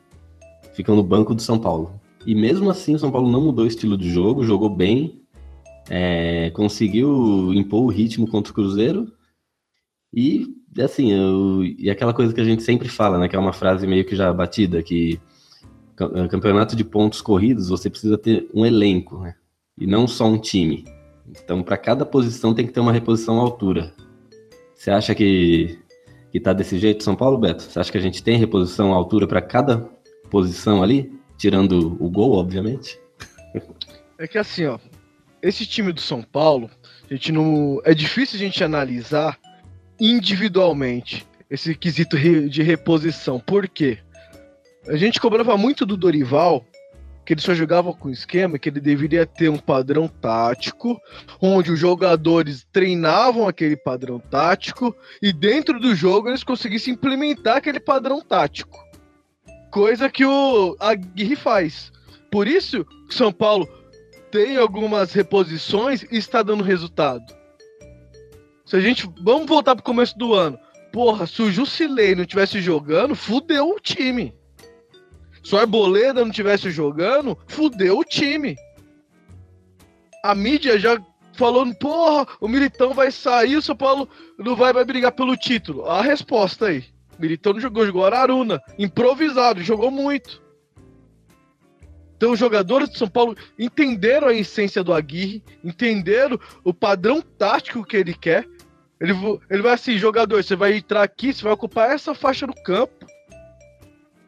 ficam 0.73 0.95
no 0.95 1.03
banco 1.03 1.33
do 1.33 1.41
São 1.41 1.59
Paulo. 1.59 1.99
E 2.25 2.33
mesmo 2.33 2.69
assim, 2.69 2.95
o 2.95 2.99
São 2.99 3.11
Paulo 3.11 3.31
não 3.31 3.41
mudou 3.41 3.65
o 3.65 3.67
estilo 3.67 3.97
de 3.97 4.09
jogo, 4.09 4.43
jogou 4.43 4.69
bem, 4.69 5.21
é, 5.89 6.49
conseguiu 6.51 7.53
impor 7.53 7.83
o 7.83 7.89
ritmo 7.89 8.27
contra 8.27 8.51
o 8.51 8.55
Cruzeiro. 8.55 9.11
E, 10.13 10.47
assim, 10.81 11.11
eu, 11.11 11.63
e 11.63 11.89
aquela 11.89 12.13
coisa 12.13 12.33
que 12.33 12.41
a 12.41 12.43
gente 12.43 12.63
sempre 12.63 12.87
fala, 12.87 13.17
né? 13.17 13.27
Que 13.27 13.35
é 13.35 13.39
uma 13.39 13.53
frase 13.53 13.85
meio 13.85 14.05
que 14.05 14.15
já 14.15 14.31
batida, 14.33 14.81
que 14.81 15.19
campeonato 15.95 16.75
de 16.75 16.83
pontos 16.83 17.21
corridos, 17.21 17.69
você 17.69 17.89
precisa 17.89 18.17
ter 18.17 18.49
um 18.53 18.65
elenco, 18.65 19.19
né? 19.19 19.35
E 19.77 19.85
não 19.85 20.07
só 20.07 20.25
um 20.25 20.39
time. 20.39 20.85
Então, 21.27 21.63
para 21.63 21.77
cada 21.77 22.05
posição 22.05 22.53
tem 22.53 22.65
que 22.65 22.73
ter 22.73 22.79
uma 22.79 22.91
reposição 22.91 23.39
à 23.39 23.41
altura. 23.41 23.93
Você 24.73 24.91
acha 24.91 25.15
que, 25.15 25.79
que 26.31 26.39
tá 26.39 26.51
desse 26.53 26.77
jeito, 26.77 27.03
São 27.03 27.15
Paulo, 27.15 27.37
Beto? 27.37 27.63
Você 27.63 27.79
acha 27.79 27.91
que 27.91 27.97
a 27.97 28.01
gente 28.01 28.23
tem 28.23 28.37
reposição 28.37 28.93
à 28.93 28.95
altura 28.95 29.27
para 29.27 29.41
cada 29.41 29.89
posição 30.29 30.83
ali? 30.83 31.11
Tirando 31.37 31.97
o 31.99 32.09
gol, 32.09 32.33
obviamente. 32.33 32.99
É 34.15 34.27
que 34.27 34.37
assim, 34.37 34.65
ó, 34.65 34.77
esse 35.41 35.65
time 35.65 35.91
do 35.91 35.99
São 35.99 36.21
Paulo, 36.21 36.69
a 37.09 37.13
gente 37.13 37.31
não. 37.31 37.81
É 37.83 37.93
difícil 37.93 38.37
a 38.37 38.39
gente 38.39 38.63
analisar 38.63 39.37
individualmente 39.99 41.25
esse 41.49 41.75
quesito 41.75 42.17
de 42.17 42.63
reposição. 42.63 43.39
Por 43.39 43.67
quê? 43.67 43.99
A 44.87 44.95
gente 44.95 45.19
cobrava 45.19 45.55
muito 45.57 45.85
do 45.85 45.95
Dorival 45.95 46.65
que 47.25 47.33
ele 47.33 47.41
só 47.41 47.53
jogava 47.53 47.93
com 47.93 48.09
esquema 48.09 48.59
que 48.59 48.69
ele 48.69 48.81
deveria 48.81 49.25
ter 49.25 49.49
um 49.49 49.57
padrão 49.57 50.07
tático, 50.07 50.99
onde 51.41 51.71
os 51.71 51.79
jogadores 51.79 52.67
treinavam 52.71 53.47
aquele 53.47 53.77
padrão 53.77 54.19
tático 54.19 54.95
e 55.21 55.31
dentro 55.31 55.79
do 55.79 55.95
jogo 55.95 56.29
eles 56.29 56.43
conseguissem 56.43 56.93
implementar 56.93 57.57
aquele 57.57 57.79
padrão 57.79 58.21
tático. 58.21 58.77
Coisa 59.71 60.09
que 60.09 60.25
o 60.25 60.75
Aguirre 60.79 61.35
faz. 61.35 61.91
Por 62.29 62.47
isso, 62.47 62.85
São 63.09 63.31
Paulo 63.31 63.67
tem 64.29 64.57
algumas 64.57 65.13
reposições 65.13 66.03
e 66.11 66.17
está 66.17 66.43
dando 66.43 66.63
resultado. 66.63 67.42
Se 68.65 68.75
a 68.75 68.79
gente. 68.79 69.09
Vamos 69.21 69.47
voltar 69.47 69.75
pro 69.75 69.83
começo 69.83 70.17
do 70.17 70.33
ano. 70.33 70.57
Porra, 70.91 71.25
se 71.25 71.41
o 71.41 71.51
Jusilei 71.51 72.15
não 72.15 72.25
tivesse 72.25 72.61
jogando, 72.61 73.15
fudeu 73.15 73.69
o 73.69 73.79
time. 73.79 74.33
Se 75.43 75.55
o 75.55 75.57
Arboleda 75.57 76.23
não 76.23 76.31
tivesse 76.31 76.71
jogando, 76.71 77.37
fudeu 77.47 77.97
o 77.97 78.03
time. 78.03 78.55
A 80.23 80.33
mídia 80.33 80.79
já 80.79 81.01
falou, 81.33 81.73
porra, 81.75 82.27
o 82.39 82.47
Militão 82.47 82.93
vai 82.93 83.11
sair, 83.11 83.57
o 83.57 83.61
São 83.61 83.75
Paulo 83.75 84.07
não 84.37 84.55
vai, 84.55 84.71
vai 84.71 84.85
brigar 84.85 85.11
pelo 85.11 85.35
título. 85.35 85.85
A 85.85 86.01
resposta 86.01 86.67
aí. 86.67 86.85
O 87.17 87.21
Militão 87.21 87.53
não 87.53 87.59
jogou, 87.59 87.85
jogou 87.85 88.05
Araruna. 88.05 88.61
Improvisado, 88.77 89.61
jogou 89.61 89.91
muito. 89.91 90.41
Então 92.15 92.31
os 92.31 92.39
jogadores 92.39 92.89
de 92.89 92.97
São 92.97 93.09
Paulo 93.09 93.35
entenderam 93.59 94.29
a 94.29 94.33
essência 94.33 94.81
do 94.81 94.93
Aguirre, 94.93 95.43
entenderam 95.63 96.39
o 96.63 96.73
padrão 96.73 97.21
tático 97.21 97.83
que 97.83 97.97
ele 97.97 98.13
quer. 98.13 98.47
Ele, 99.03 99.13
ele 99.49 99.61
vai 99.61 99.73
assim, 99.73 99.97
jogador, 99.97 100.43
você 100.43 100.55
vai 100.55 100.77
entrar 100.77 101.03
aqui, 101.03 101.33
você 101.33 101.43
vai 101.43 101.53
ocupar 101.53 101.91
essa 101.91 102.15
faixa 102.15 102.47
do 102.47 102.53
campo 102.53 103.05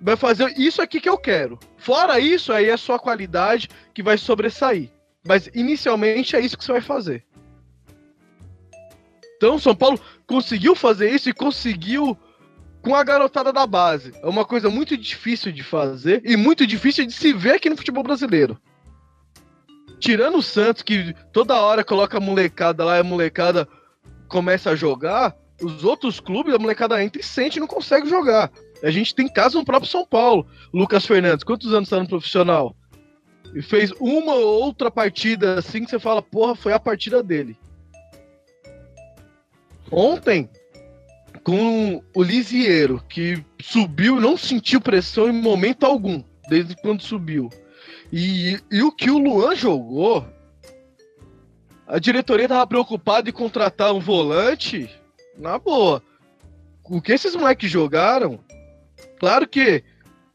vai 0.05 0.15
fazer 0.15 0.53
isso 0.55 0.83
aqui 0.83 1.01
que 1.01 1.09
eu 1.09 1.17
quero. 1.17 1.57
Fora 1.77 2.19
isso, 2.19 2.53
aí 2.53 2.69
é 2.69 2.77
sua 2.77 2.99
qualidade 2.99 3.67
que 3.91 4.03
vai 4.03 4.19
sobressair. 4.19 4.91
Mas 5.25 5.49
inicialmente 5.55 6.35
é 6.35 6.39
isso 6.39 6.55
que 6.55 6.63
você 6.63 6.73
vai 6.73 6.81
fazer. 6.81 7.23
Então, 9.35 9.57
São 9.57 9.75
Paulo 9.75 9.99
conseguiu 10.27 10.75
fazer 10.75 11.09
isso 11.09 11.27
e 11.27 11.33
conseguiu 11.33 12.15
com 12.83 12.93
a 12.93 13.03
garotada 13.03 13.51
da 13.51 13.65
base. 13.65 14.13
É 14.21 14.27
uma 14.27 14.45
coisa 14.45 14.69
muito 14.69 14.95
difícil 14.95 15.51
de 15.51 15.63
fazer 15.63 16.21
e 16.23 16.37
muito 16.37 16.67
difícil 16.67 17.05
de 17.07 17.13
se 17.13 17.33
ver 17.33 17.55
aqui 17.55 17.67
no 17.67 17.77
futebol 17.77 18.03
brasileiro. 18.03 18.59
Tirando 19.99 20.37
o 20.37 20.43
Santos, 20.43 20.83
que 20.83 21.15
toda 21.33 21.59
hora 21.59 21.83
coloca 21.83 22.17
a 22.17 22.21
molecada 22.21 22.85
lá 22.85 22.99
a 22.99 23.03
molecada 23.03 23.67
começa 24.35 24.71
a 24.71 24.75
jogar, 24.75 25.33
os 25.61 25.85
outros 25.85 26.19
clubes, 26.19 26.53
a 26.53 26.59
molecada 26.59 27.01
entra 27.01 27.21
e 27.21 27.23
sente 27.23 27.55
e 27.55 27.61
não 27.61 27.67
consegue 27.67 28.09
jogar. 28.09 28.51
A 28.83 28.91
gente 28.91 29.15
tem 29.15 29.29
caso 29.29 29.57
no 29.57 29.63
próprio 29.63 29.89
São 29.89 30.05
Paulo. 30.05 30.45
Lucas 30.73 31.05
Fernandes, 31.05 31.45
quantos 31.45 31.73
anos 31.73 31.87
está 31.87 31.97
no 32.01 32.09
profissional? 32.09 32.75
E 33.53 33.61
fez 33.61 33.93
uma 33.97 34.33
ou 34.33 34.65
outra 34.65 34.91
partida 34.91 35.57
assim 35.57 35.85
que 35.85 35.89
você 35.89 35.97
fala, 35.97 36.21
porra, 36.21 36.53
foi 36.53 36.73
a 36.73 36.79
partida 36.79 37.23
dele. 37.23 37.57
Ontem, 39.89 40.49
com 41.41 42.03
o 42.13 42.21
Lisieiro, 42.21 43.01
que 43.07 43.41
subiu 43.61 44.19
não 44.19 44.35
sentiu 44.35 44.81
pressão 44.81 45.29
em 45.29 45.31
momento 45.31 45.85
algum, 45.85 46.21
desde 46.49 46.75
quando 46.75 47.01
subiu. 47.01 47.49
E, 48.11 48.59
e 48.69 48.83
o 48.83 48.91
que 48.91 49.09
o 49.09 49.17
Luan 49.17 49.55
jogou, 49.55 50.27
a 51.87 51.99
diretoria 51.99 52.47
tava 52.47 52.67
preocupada 52.67 53.29
em 53.29 53.33
contratar 53.33 53.93
um 53.93 53.99
volante, 53.99 54.89
na 55.37 55.57
boa. 55.59 56.01
O 56.83 57.01
que 57.01 57.11
esses 57.11 57.35
moleques 57.35 57.69
jogaram 57.69 58.39
Claro 59.19 59.47
que 59.47 59.83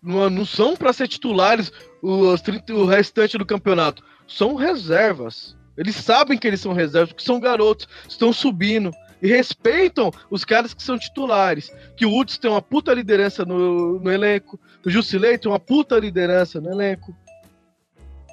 não, 0.02 0.44
são 0.44 0.76
para 0.76 0.92
ser 0.92 1.08
titulares 1.08 1.70
os 2.02 2.40
30, 2.40 2.74
o 2.74 2.86
restante 2.86 3.36
do 3.36 3.46
campeonato. 3.46 4.02
São 4.26 4.54
reservas. 4.54 5.56
Eles 5.76 5.96
sabem 5.96 6.38
que 6.38 6.46
eles 6.46 6.60
são 6.60 6.72
reservas, 6.72 7.10
porque 7.10 7.24
são 7.24 7.40
garotos, 7.40 7.88
estão 8.08 8.32
subindo. 8.32 8.90
E 9.22 9.28
respeitam 9.28 10.10
os 10.30 10.44
caras 10.44 10.72
que 10.72 10.82
são 10.82 10.98
titulares. 10.98 11.70
Que 11.96 12.06
o 12.06 12.10
Woods 12.10 12.38
tem 12.38 12.50
uma 12.50 12.62
puta 12.62 12.94
liderança 12.94 13.44
no, 13.44 14.00
no 14.00 14.10
elenco. 14.10 14.58
O 14.84 14.88
Jusilei 14.88 15.36
tem 15.36 15.50
uma 15.50 15.60
puta 15.60 15.98
liderança 15.98 16.58
no 16.58 16.70
elenco. 16.70 17.14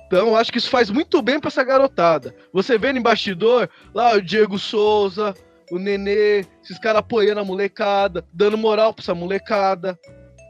Então, 0.08 0.36
acho 0.36 0.52
que 0.52 0.58
isso 0.58 0.70
faz 0.70 0.90
muito 0.90 1.22
bem 1.22 1.40
para 1.40 1.50
essa 1.50 1.64
garotada. 1.64 2.34
Você 2.54 2.78
vê 2.78 2.94
no 2.94 3.02
bastidor, 3.02 3.70
lá 3.94 4.16
o 4.16 4.22
Diego 4.22 4.58
Souza, 4.58 5.36
o 5.70 5.78
Nenê, 5.78 6.46
esses 6.64 6.80
caras 6.80 7.00
apoiando 7.00 7.42
a 7.42 7.46
molecada, 7.46 8.26
dando 8.34 8.58
moral 8.58 8.94
para 8.94 9.04
essa 9.04 9.14
molecada. 9.14 10.00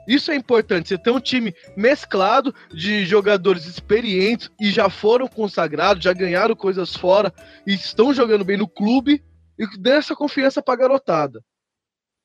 Isso 0.07 0.31
é 0.31 0.35
importante. 0.35 0.87
Você 0.87 0.97
tem 0.97 1.11
um 1.11 1.19
time 1.19 1.53
mesclado 1.75 2.53
de 2.71 3.03
jogadores 3.05 3.65
experientes 3.65 4.49
e 4.61 4.69
já 4.71 4.89
foram 4.89 5.27
consagrados, 5.27 6.03
já 6.03 6.13
ganharam 6.13 6.55
coisas 6.55 6.95
fora 6.95 7.33
e 7.65 7.73
estão 7.73 8.13
jogando 8.13 8.45
bem 8.45 8.57
no 8.57 8.67
clube 8.67 9.23
e 9.59 9.77
dê 9.77 9.91
essa 9.91 10.15
confiança 10.15 10.61
para 10.61 10.75
a 10.75 10.77
garotada. 10.77 11.43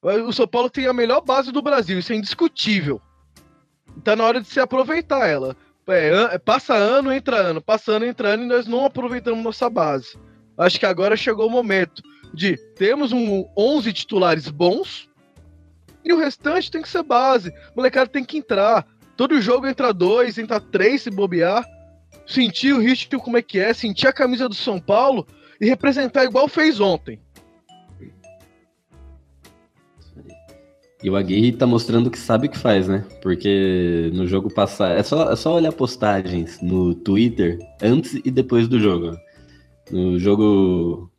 O 0.02 0.32
São 0.32 0.46
Paulo 0.46 0.68
tem 0.68 0.86
a 0.86 0.92
melhor 0.92 1.22
base 1.22 1.50
do 1.50 1.62
Brasil, 1.62 1.98
isso 1.98 2.12
é 2.12 2.16
indiscutível. 2.16 3.00
Tá 4.04 4.14
na 4.14 4.24
hora 4.24 4.40
de 4.40 4.48
se 4.48 4.60
aproveitar 4.60 5.26
ela. 5.28 5.56
É, 5.88 6.38
passa 6.38 6.74
ano, 6.74 7.12
entra 7.12 7.36
ano, 7.36 7.60
passa 7.60 7.92
ano, 7.92 8.04
entra 8.04 8.30
ano 8.30 8.44
e 8.44 8.46
nós 8.46 8.66
não 8.66 8.84
aproveitamos 8.84 9.42
nossa 9.42 9.68
base. 9.68 10.16
Acho 10.56 10.78
que 10.78 10.86
agora 10.86 11.16
chegou 11.16 11.46
o 11.46 11.50
momento 11.50 12.02
de 12.32 12.56
temos 12.76 13.12
um 13.12 13.48
11 13.56 13.92
titulares 13.92 14.48
bons 14.48 15.08
e 16.04 16.12
o 16.12 16.18
restante 16.18 16.70
tem 16.70 16.82
que 16.82 16.88
ser 16.88 17.02
base. 17.02 17.50
O 17.50 17.76
molecada 17.76 18.08
tem 18.08 18.24
que 18.24 18.38
entrar. 18.38 18.86
Todo 19.16 19.40
jogo 19.40 19.66
entra 19.66 19.92
dois, 19.92 20.38
entra 20.38 20.60
três 20.60 21.02
se 21.02 21.10
bobear. 21.10 21.64
Sentir 22.26 22.72
o 22.72 22.78
ritmo 22.78 23.20
como 23.20 23.36
é 23.36 23.42
que 23.42 23.58
é, 23.58 23.74
sentir 23.74 24.06
a 24.06 24.12
camisa 24.12 24.48
do 24.48 24.54
São 24.54 24.78
Paulo 24.78 25.26
e 25.60 25.66
representar 25.66 26.24
igual 26.24 26.48
fez 26.48 26.78
ontem. 26.80 27.20
E 31.02 31.10
o 31.10 31.16
Aguirre 31.16 31.52
tá 31.52 31.66
mostrando 31.66 32.10
que 32.10 32.18
sabe 32.18 32.46
o 32.46 32.50
que 32.50 32.58
faz, 32.58 32.86
né? 32.86 33.04
Porque 33.20 34.10
no 34.14 34.26
jogo 34.26 34.52
passado. 34.52 34.92
É 34.92 35.02
só, 35.02 35.32
é 35.32 35.36
só 35.36 35.54
olhar 35.54 35.72
postagens 35.72 36.60
no 36.62 36.94
Twitter 36.94 37.58
antes 37.82 38.14
e 38.24 38.30
depois 38.30 38.68
do 38.68 38.78
jogo. 38.78 39.16
No 39.90 40.18
jogo 40.18 41.10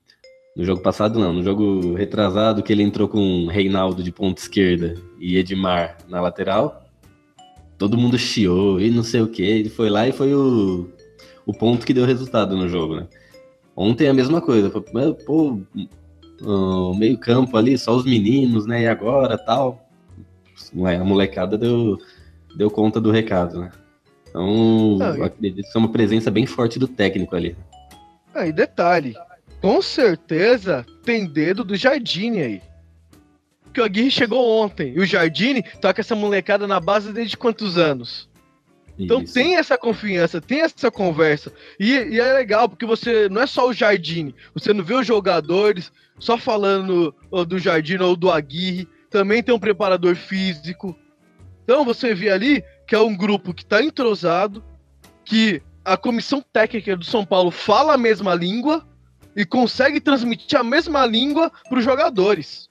no 0.55 0.63
jogo 0.63 0.81
passado, 0.81 1.19
não. 1.19 1.33
No 1.33 1.43
jogo 1.43 1.95
retrasado, 1.95 2.61
que 2.61 2.71
ele 2.71 2.83
entrou 2.83 3.07
com 3.07 3.47
Reinaldo 3.47 4.03
de 4.03 4.11
ponta 4.11 4.41
esquerda 4.41 4.95
e 5.19 5.37
Edmar 5.37 5.97
na 6.07 6.21
lateral. 6.21 6.85
Todo 7.77 7.97
mundo 7.97 8.17
chiou 8.17 8.79
e 8.79 8.89
não 8.89 9.03
sei 9.03 9.21
o 9.21 9.27
que. 9.27 9.41
Ele 9.41 9.69
foi 9.69 9.89
lá 9.89 10.07
e 10.07 10.11
foi 10.11 10.33
o, 10.33 10.89
o 11.45 11.53
ponto 11.53 11.85
que 11.85 11.93
deu 11.93 12.05
resultado 12.05 12.55
no 12.55 12.69
jogo, 12.69 12.95
né? 12.95 13.07
Ontem 13.75 14.07
a 14.07 14.13
mesma 14.13 14.39
coisa. 14.39 14.69
Pô, 14.69 15.59
o 16.45 16.93
meio-campo 16.95 17.57
ali, 17.57 17.77
só 17.77 17.95
os 17.95 18.05
meninos, 18.05 18.65
né? 18.65 18.83
E 18.83 18.87
agora 18.87 19.37
tal. 19.37 19.87
A 20.75 21.03
molecada 21.03 21.57
deu, 21.57 21.99
deu 22.55 22.69
conta 22.69 22.99
do 22.99 23.11
recado, 23.11 23.59
né? 23.59 23.71
Então, 24.29 24.97
eu 25.15 25.23
acredito 25.23 25.71
que 25.71 25.77
é 25.77 25.79
uma 25.79 25.91
presença 25.91 26.31
bem 26.31 26.45
forte 26.45 26.79
do 26.79 26.87
técnico 26.87 27.35
ali. 27.35 27.55
Ah, 28.33 28.47
e 28.47 28.51
detalhe, 28.51 29.13
com 29.61 29.81
certeza 29.81 30.85
tem 31.03 31.27
dedo 31.27 31.63
do 31.63 31.75
Jardine 31.75 32.41
aí. 32.41 32.61
Que 33.71 33.79
o 33.79 33.83
Aguirre 33.83 34.09
chegou 34.09 34.63
ontem. 34.63 34.93
E 34.95 34.99
o 34.99 35.05
Jardine 35.05 35.63
tá 35.79 35.93
com 35.93 36.01
essa 36.01 36.15
molecada 36.15 36.67
na 36.67 36.79
base 36.79 37.13
desde 37.13 37.37
quantos 37.37 37.77
anos? 37.77 38.27
Então 38.97 39.21
Isso. 39.21 39.33
tem 39.33 39.55
essa 39.55 39.77
confiança, 39.77 40.41
tem 40.41 40.61
essa 40.61 40.91
conversa. 40.91 41.51
E, 41.79 41.91
e, 41.91 42.19
é 42.19 42.33
legal, 42.33 42.69
porque 42.69 42.85
você 42.85 43.27
não 43.29 43.41
é 43.41 43.47
só 43.47 43.67
o 43.67 43.73
Jardine, 43.73 44.35
você 44.53 44.73
não 44.73 44.83
vê 44.83 44.93
os 44.93 45.05
jogadores 45.05 45.91
só 46.19 46.37
falando 46.37 47.13
do 47.47 47.59
Jardine 47.59 48.03
ou 48.03 48.15
do 48.15 48.31
Aguirre. 48.31 48.87
também 49.09 49.43
tem 49.43 49.53
um 49.53 49.59
preparador 49.59 50.15
físico. 50.15 50.97
Então 51.63 51.85
você 51.85 52.13
vê 52.13 52.29
ali 52.29 52.63
que 52.87 52.95
é 52.95 52.99
um 52.99 53.15
grupo 53.15 53.53
que 53.53 53.63
está 53.63 53.81
entrosado, 53.81 54.63
que 55.23 55.61
a 55.85 55.97
comissão 55.97 56.43
técnica 56.53 56.95
do 56.95 57.05
São 57.05 57.25
Paulo 57.25 57.51
fala 57.51 57.93
a 57.93 57.97
mesma 57.97 58.33
língua 58.33 58.85
e 59.35 59.45
consegue 59.45 59.99
transmitir 59.99 60.59
a 60.59 60.63
mesma 60.63 61.05
língua 61.05 61.51
para 61.67 61.79
os 61.79 61.83
jogadores. 61.83 62.67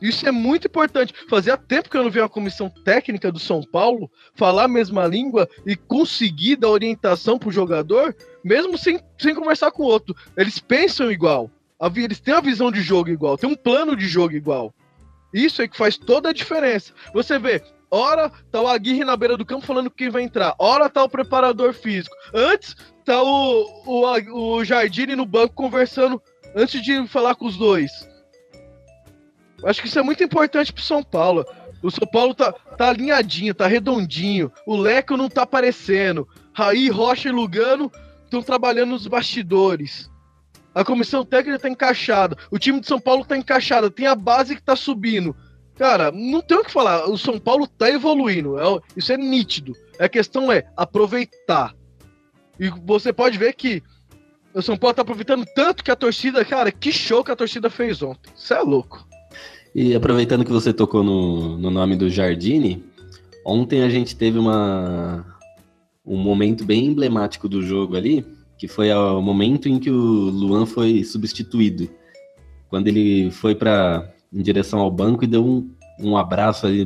Isso 0.00 0.28
é 0.28 0.30
muito 0.30 0.68
importante. 0.68 1.12
Fazia 1.28 1.56
tempo 1.56 1.90
que 1.90 1.96
eu 1.96 2.04
não 2.04 2.10
vi 2.10 2.20
uma 2.20 2.28
comissão 2.28 2.70
técnica 2.84 3.32
do 3.32 3.38
São 3.38 3.62
Paulo 3.62 4.10
falar 4.34 4.64
a 4.64 4.68
mesma 4.68 5.06
língua 5.06 5.48
e 5.66 5.74
conseguir 5.74 6.56
dar 6.56 6.68
orientação 6.68 7.38
para 7.38 7.48
o 7.48 7.52
jogador, 7.52 8.14
mesmo 8.44 8.78
sem, 8.78 9.00
sem 9.18 9.34
conversar 9.34 9.72
com 9.72 9.82
o 9.82 9.86
outro. 9.86 10.14
Eles 10.36 10.58
pensam 10.58 11.10
igual. 11.10 11.50
Eles 11.96 12.20
têm 12.20 12.34
a 12.34 12.40
visão 12.40 12.70
de 12.70 12.80
jogo 12.82 13.08
igual, 13.08 13.38
tem 13.38 13.48
um 13.48 13.56
plano 13.56 13.94
de 13.94 14.06
jogo 14.06 14.34
igual. 14.34 14.74
Isso 15.32 15.60
é 15.62 15.68
que 15.68 15.76
faz 15.76 15.96
toda 15.96 16.30
a 16.30 16.32
diferença. 16.32 16.92
Você 17.12 17.38
vê, 17.38 17.62
Ora 17.90 18.30
tá 18.50 18.60
o 18.60 18.68
Aguirre 18.68 19.04
na 19.04 19.16
beira 19.16 19.36
do 19.36 19.46
campo 19.46 19.66
falando 19.66 19.90
quem 19.90 20.10
vai 20.10 20.22
entrar. 20.22 20.54
Ora 20.58 20.90
tá 20.90 21.02
o 21.02 21.08
preparador 21.08 21.72
físico. 21.72 22.14
Antes 22.34 22.76
tá 23.04 23.22
o, 23.22 23.64
o, 23.86 24.56
o 24.56 24.64
Jardine 24.64 25.16
no 25.16 25.24
banco 25.24 25.54
conversando 25.54 26.20
antes 26.54 26.82
de 26.82 27.06
falar 27.08 27.34
com 27.34 27.46
os 27.46 27.56
dois. 27.56 27.90
Acho 29.64 29.80
que 29.80 29.88
isso 29.88 29.98
é 29.98 30.02
muito 30.02 30.22
importante 30.22 30.72
pro 30.72 30.82
São 30.82 31.02
Paulo. 31.02 31.44
O 31.82 31.90
São 31.90 32.06
Paulo 32.06 32.34
tá, 32.34 32.52
tá 32.52 32.90
alinhadinho, 32.90 33.54
tá 33.54 33.66
redondinho. 33.66 34.52
O 34.66 34.76
Leco 34.76 35.16
não 35.16 35.28
tá 35.28 35.42
aparecendo. 35.42 36.28
Raí, 36.52 36.88
Rocha 36.90 37.28
e 37.28 37.32
Lugano 37.32 37.90
estão 38.24 38.42
trabalhando 38.42 38.90
nos 38.90 39.06
bastidores. 39.06 40.10
A 40.74 40.84
comissão 40.84 41.24
técnica 41.24 41.58
tá 41.58 41.68
encaixada. 41.68 42.36
O 42.50 42.58
time 42.58 42.80
de 42.80 42.86
São 42.86 43.00
Paulo 43.00 43.24
tá 43.24 43.36
encaixado. 43.36 43.90
Tem 43.90 44.06
a 44.06 44.14
base 44.14 44.54
que 44.54 44.62
tá 44.62 44.76
subindo. 44.76 45.34
Cara, 45.76 46.10
não 46.10 46.40
tem 46.40 46.58
o 46.58 46.64
que 46.64 46.72
falar. 46.72 47.08
O 47.08 47.16
São 47.16 47.38
Paulo 47.38 47.66
tá 47.66 47.90
evoluindo. 47.90 48.58
É, 48.58 48.64
isso 48.96 49.12
é 49.12 49.16
nítido. 49.16 49.72
A 49.98 50.08
questão 50.08 50.50
é 50.52 50.64
aproveitar. 50.76 51.74
E 52.58 52.68
você 52.84 53.12
pode 53.12 53.38
ver 53.38 53.54
que 53.54 53.82
o 54.52 54.62
São 54.62 54.76
Paulo 54.76 54.94
tá 54.94 55.02
aproveitando 55.02 55.46
tanto 55.54 55.84
que 55.84 55.90
a 55.90 55.96
torcida, 55.96 56.44
cara, 56.44 56.72
que 56.72 56.90
show 56.90 57.22
que 57.22 57.30
a 57.30 57.36
torcida 57.36 57.70
fez 57.70 58.02
ontem. 58.02 58.32
Isso 58.36 58.52
é 58.52 58.60
louco. 58.60 59.06
E 59.74 59.94
aproveitando 59.94 60.44
que 60.44 60.50
você 60.50 60.72
tocou 60.72 61.04
no, 61.04 61.56
no 61.58 61.70
nome 61.70 61.94
do 61.94 62.10
Jardine, 62.10 62.84
ontem 63.44 63.82
a 63.82 63.88
gente 63.88 64.16
teve 64.16 64.38
uma, 64.38 65.24
um 66.04 66.16
momento 66.16 66.64
bem 66.64 66.86
emblemático 66.86 67.48
do 67.48 67.62
jogo 67.62 67.96
ali, 67.96 68.26
que 68.58 68.66
foi 68.66 68.92
o 68.92 69.22
momento 69.22 69.68
em 69.68 69.78
que 69.78 69.90
o 69.90 69.94
Luan 69.94 70.66
foi 70.66 71.04
substituído. 71.04 71.88
Quando 72.68 72.88
ele 72.88 73.30
foi 73.30 73.54
para 73.54 74.12
em 74.32 74.42
direção 74.42 74.80
ao 74.80 74.90
banco 74.90 75.24
e 75.24 75.26
deu 75.26 75.44
um, 75.44 75.70
um 75.98 76.16
abraço 76.16 76.66
ali 76.66 76.84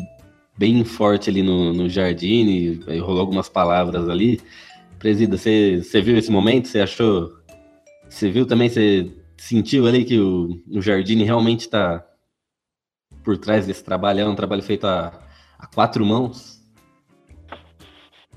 bem 0.57 0.85
forte 0.85 1.29
ali 1.29 1.43
no, 1.43 1.73
no 1.73 1.88
jardim, 1.88 2.81
e 2.87 2.99
rolou 2.99 3.21
algumas 3.21 3.49
palavras 3.49 4.09
ali. 4.09 4.41
Presida, 4.99 5.37
você 5.37 6.00
viu 6.00 6.17
esse 6.17 6.31
momento? 6.31 6.69
Você 6.69 6.81
achou? 6.81 7.33
Você 8.09 8.31
viu 8.31 8.47
também? 8.47 8.69
Você 8.69 9.11
sentiu 9.37 9.87
ali 9.87 10.05
que 10.05 10.19
o, 10.19 10.62
o 10.71 10.81
Jardim 10.81 11.25
realmente 11.25 11.61
está 11.62 12.05
por 13.25 13.37
trás 13.37 13.67
desse 13.67 13.83
trabalho? 13.83 14.21
É 14.21 14.29
um 14.29 14.37
trabalho 14.37 14.62
feito 14.62 14.87
a, 14.87 15.12
a 15.59 15.67
quatro 15.67 16.07
mãos? 16.07 16.62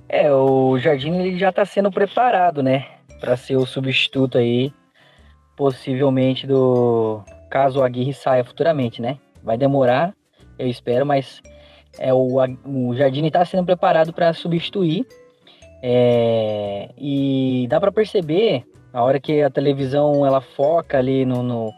É, 0.10 0.32
o 0.32 0.80
Jardim 0.80 1.14
ele 1.20 1.38
já 1.38 1.50
está 1.50 1.66
sendo 1.66 1.92
preparado, 1.92 2.64
né? 2.64 2.95
Para 3.20 3.38
ser 3.38 3.56
o 3.56 3.66
substituto 3.66 4.38
aí, 4.38 4.74
possivelmente 5.56 6.46
do, 6.46 7.24
caso 7.56 7.80
o 7.80 7.84
Aguirre 7.84 8.14
saia 8.14 8.44
futuramente, 8.44 9.02
né? 9.02 9.18
Vai 9.42 9.58
demorar, 9.58 10.14
eu 10.60 10.68
espero, 10.68 11.06
mas 11.06 11.42
é, 11.98 12.14
o, 12.14 12.36
o 12.66 12.94
Jardine 12.96 13.28
está 13.28 13.46
sendo 13.46 13.66
preparado 13.66 14.12
para 14.12 14.34
substituir. 14.34 15.08
É, 15.82 16.90
e 16.98 17.66
dá 17.70 17.80
para 17.80 17.94
perceber, 17.94 18.66
a 18.92 19.04
hora 19.04 19.22
que 19.22 19.42
a 19.42 19.50
televisão 19.50 20.26
ela 20.26 20.42
foca 20.42 20.98
ali 20.98 21.26
no, 21.26 21.42
no, 21.42 21.72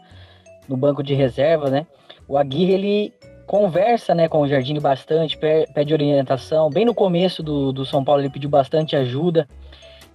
no, 0.68 0.76
banco 0.76 1.00
de 1.00 1.14
reserva, 1.14 1.70
né? 1.70 1.86
O 2.26 2.36
Aguirre 2.36 2.72
ele 2.72 3.12
conversa 3.46 4.14
né, 4.16 4.28
com 4.28 4.40
o 4.40 4.48
Jardine 4.48 4.80
bastante, 4.80 5.38
pede 5.38 5.94
orientação. 5.94 6.70
Bem 6.70 6.84
no 6.84 6.94
começo 6.94 7.40
do, 7.42 7.72
do 7.72 7.86
São 7.86 8.02
Paulo 8.02 8.20
ele 8.20 8.30
pediu 8.30 8.50
bastante 8.50 8.96
ajuda, 8.96 9.48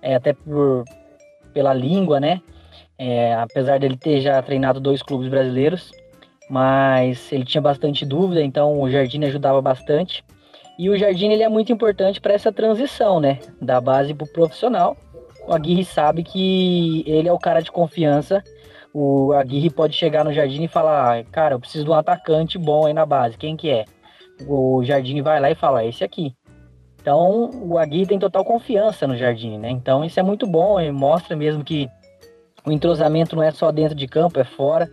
é, 0.01 0.15
até 0.15 0.33
por, 0.33 0.83
pela 1.53 1.73
língua, 1.73 2.19
né? 2.19 2.41
é, 2.97 3.33
apesar 3.35 3.79
dele 3.79 3.97
ter 3.97 4.21
já 4.21 4.41
treinado 4.41 4.79
dois 4.79 5.01
clubes 5.01 5.27
brasileiros, 5.27 5.91
mas 6.49 7.31
ele 7.31 7.45
tinha 7.45 7.61
bastante 7.61 8.05
dúvida, 8.05 8.41
então 8.41 8.79
o 8.79 8.89
Jardim 8.89 9.23
ajudava 9.25 9.61
bastante. 9.61 10.23
E 10.77 10.89
o 10.89 10.97
Jardim 10.97 11.29
ele 11.29 11.43
é 11.43 11.49
muito 11.49 11.71
importante 11.71 12.19
para 12.19 12.33
essa 12.33 12.51
transição, 12.51 13.19
né, 13.19 13.39
da 13.61 13.79
base 13.79 14.13
para 14.13 14.25
o 14.25 14.31
profissional. 14.31 14.97
O 15.47 15.53
Aguirre 15.53 15.83
sabe 15.83 16.23
que 16.23 17.03
ele 17.05 17.27
é 17.27 17.33
o 17.33 17.39
cara 17.39 17.61
de 17.61 17.71
confiança. 17.71 18.41
O 18.93 19.33
Aguirre 19.33 19.69
pode 19.69 19.95
chegar 19.95 20.23
no 20.23 20.31
Jardim 20.31 20.63
e 20.63 20.67
falar: 20.69 21.23
"Cara, 21.25 21.55
eu 21.55 21.59
preciso 21.59 21.83
de 21.83 21.89
um 21.89 21.93
atacante 21.93 22.57
bom 22.57 22.85
aí 22.85 22.93
na 22.93 23.05
base. 23.05 23.37
Quem 23.37 23.57
que 23.57 23.69
é?" 23.69 23.85
O 24.47 24.81
Jardim 24.83 25.21
vai 25.21 25.41
lá 25.41 25.51
e 25.51 25.55
fala: 25.55 25.83
"Esse 25.83 26.03
aqui". 26.03 26.33
Então, 27.03 27.49
o 27.61 27.77
Aguirre 27.77 28.05
tem 28.05 28.17
total 28.17 28.45
confiança 28.45 29.05
no 29.05 29.17
Jardim, 29.17 29.57
né? 29.57 29.69
Então, 29.69 30.05
isso 30.05 30.17
é 30.17 30.23
muito 30.23 30.47
bom, 30.47 30.79
e 30.79 30.89
mostra 30.89 31.35
mesmo 31.35 31.61
que 31.61 31.89
o 32.65 32.71
entrosamento 32.71 33.35
não 33.35 33.43
é 33.43 33.51
só 33.51 33.73
dentro 33.73 33.93
de 33.93 34.07
campo, 34.07 34.39
é 34.39 34.45
fora. 34.45 34.89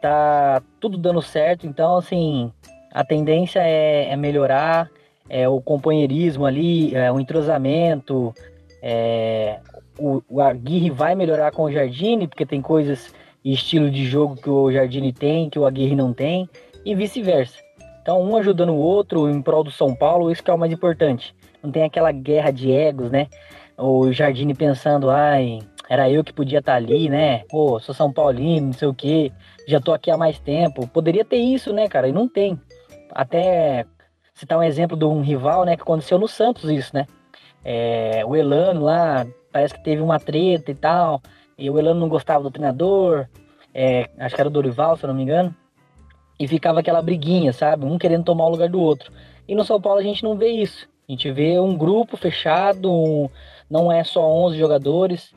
Tá 0.00 0.62
tudo 0.80 0.96
dando 0.96 1.20
certo, 1.20 1.66
então 1.66 1.98
assim, 1.98 2.50
a 2.90 3.04
tendência 3.04 3.60
é, 3.60 4.08
é 4.10 4.16
melhorar, 4.16 4.90
é 5.28 5.46
o 5.46 5.60
companheirismo 5.60 6.46
ali, 6.46 6.94
é 6.94 7.12
o 7.12 7.20
entrosamento, 7.20 8.32
é, 8.82 9.58
o, 9.98 10.22
o 10.26 10.40
Aguirre 10.40 10.88
vai 10.88 11.14
melhorar 11.14 11.52
com 11.52 11.64
o 11.64 11.70
Jardine, 11.70 12.26
porque 12.26 12.46
tem 12.46 12.62
coisas 12.62 13.12
e 13.44 13.52
estilo 13.52 13.90
de 13.90 14.06
jogo 14.06 14.36
que 14.36 14.48
o 14.48 14.72
Jardine 14.72 15.12
tem, 15.12 15.50
que 15.50 15.58
o 15.58 15.66
Aguirre 15.66 15.94
não 15.94 16.14
tem, 16.14 16.48
e 16.82 16.94
vice-versa. 16.94 17.58
Então, 18.02 18.20
um 18.22 18.36
ajudando 18.36 18.70
o 18.70 18.78
outro 18.78 19.28
em 19.28 19.42
prol 19.42 19.62
do 19.62 19.70
São 19.70 19.94
Paulo, 19.94 20.30
isso 20.30 20.42
que 20.42 20.50
é 20.50 20.54
o 20.54 20.58
mais 20.58 20.72
importante. 20.72 21.34
Não 21.62 21.70
tem 21.70 21.82
aquela 21.84 22.10
guerra 22.12 22.50
de 22.50 22.72
egos, 22.72 23.10
né? 23.10 23.26
O 23.76 24.12
Jardine 24.12 24.54
pensando, 24.54 25.10
ai, 25.10 25.60
era 25.88 26.10
eu 26.10 26.24
que 26.24 26.32
podia 26.32 26.60
estar 26.60 26.72
tá 26.72 26.76
ali, 26.76 27.08
né? 27.08 27.44
Pô, 27.50 27.78
sou 27.80 27.94
São 27.94 28.12
Paulino, 28.12 28.68
não 28.68 28.72
sei 28.72 28.88
o 28.88 28.94
quê, 28.94 29.32
já 29.66 29.80
tô 29.80 29.92
aqui 29.92 30.10
há 30.10 30.16
mais 30.16 30.38
tempo. 30.38 30.86
Poderia 30.88 31.24
ter 31.24 31.38
isso, 31.38 31.72
né, 31.72 31.88
cara? 31.88 32.08
E 32.08 32.12
não 32.12 32.28
tem. 32.28 32.58
Até 33.12 33.84
citar 34.34 34.58
um 34.58 34.62
exemplo 34.62 34.96
de 34.96 35.04
um 35.04 35.20
rival, 35.20 35.64
né, 35.64 35.76
que 35.76 35.82
aconteceu 35.82 36.18
no 36.18 36.26
Santos 36.26 36.70
isso, 36.70 36.94
né? 36.94 37.06
É, 37.62 38.22
o 38.24 38.34
Elano 38.34 38.82
lá, 38.82 39.26
parece 39.52 39.74
que 39.74 39.84
teve 39.84 40.00
uma 40.00 40.18
treta 40.18 40.70
e 40.70 40.74
tal, 40.74 41.20
e 41.58 41.68
o 41.68 41.78
Elano 41.78 42.00
não 42.00 42.08
gostava 42.08 42.42
do 42.42 42.50
treinador, 42.50 43.26
é, 43.74 44.08
acho 44.18 44.34
que 44.34 44.40
era 44.40 44.48
o 44.48 44.52
Dorival, 44.52 44.96
se 44.96 45.04
eu 45.04 45.08
não 45.08 45.14
me 45.14 45.22
engano, 45.22 45.54
e 46.40 46.48
ficava 46.48 46.80
aquela 46.80 47.02
briguinha, 47.02 47.52
sabe? 47.52 47.84
Um 47.84 47.98
querendo 47.98 48.24
tomar 48.24 48.46
o 48.46 48.50
lugar 48.50 48.70
do 48.70 48.80
outro. 48.80 49.12
E 49.46 49.54
no 49.54 49.62
São 49.62 49.78
Paulo 49.78 50.00
a 50.00 50.02
gente 50.02 50.22
não 50.22 50.38
vê 50.38 50.48
isso. 50.48 50.88
A 51.06 51.12
gente 51.12 51.30
vê 51.30 51.60
um 51.60 51.76
grupo 51.76 52.16
fechado, 52.16 52.90
um, 52.90 53.28
não 53.68 53.92
é 53.92 54.02
só 54.02 54.26
11 54.26 54.56
jogadores, 54.56 55.34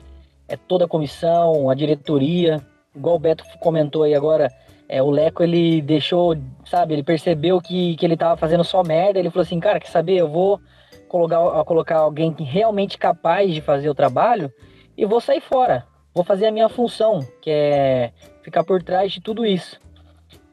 é 0.48 0.56
toda 0.56 0.86
a 0.86 0.88
comissão, 0.88 1.68
a 1.68 1.74
diretoria. 1.74 2.64
Igual 2.96 3.16
o 3.16 3.18
Beto 3.18 3.44
comentou 3.60 4.04
aí 4.04 4.14
agora, 4.14 4.48
é, 4.88 5.02
o 5.02 5.10
Leco 5.10 5.42
ele 5.42 5.82
deixou, 5.82 6.38
sabe, 6.64 6.94
ele 6.94 7.02
percebeu 7.02 7.60
que, 7.60 7.96
que 7.96 8.06
ele 8.06 8.16
tava 8.16 8.38
fazendo 8.38 8.64
só 8.64 8.82
merda. 8.82 9.18
Ele 9.18 9.28
falou 9.28 9.42
assim: 9.42 9.60
cara, 9.60 9.78
quer 9.78 9.88
saber? 9.88 10.16
Eu 10.16 10.28
vou 10.28 10.58
colocar, 11.06 11.64
colocar 11.64 11.98
alguém 11.98 12.34
realmente 12.38 12.96
capaz 12.96 13.52
de 13.52 13.60
fazer 13.60 13.90
o 13.90 13.94
trabalho 13.94 14.50
e 14.96 15.04
vou 15.04 15.20
sair 15.20 15.42
fora. 15.42 15.84
Vou 16.14 16.24
fazer 16.24 16.46
a 16.46 16.52
minha 16.52 16.68
função, 16.70 17.20
que 17.42 17.50
é 17.50 18.12
ficar 18.42 18.64
por 18.64 18.82
trás 18.82 19.12
de 19.12 19.20
tudo 19.20 19.44
isso. 19.44 19.83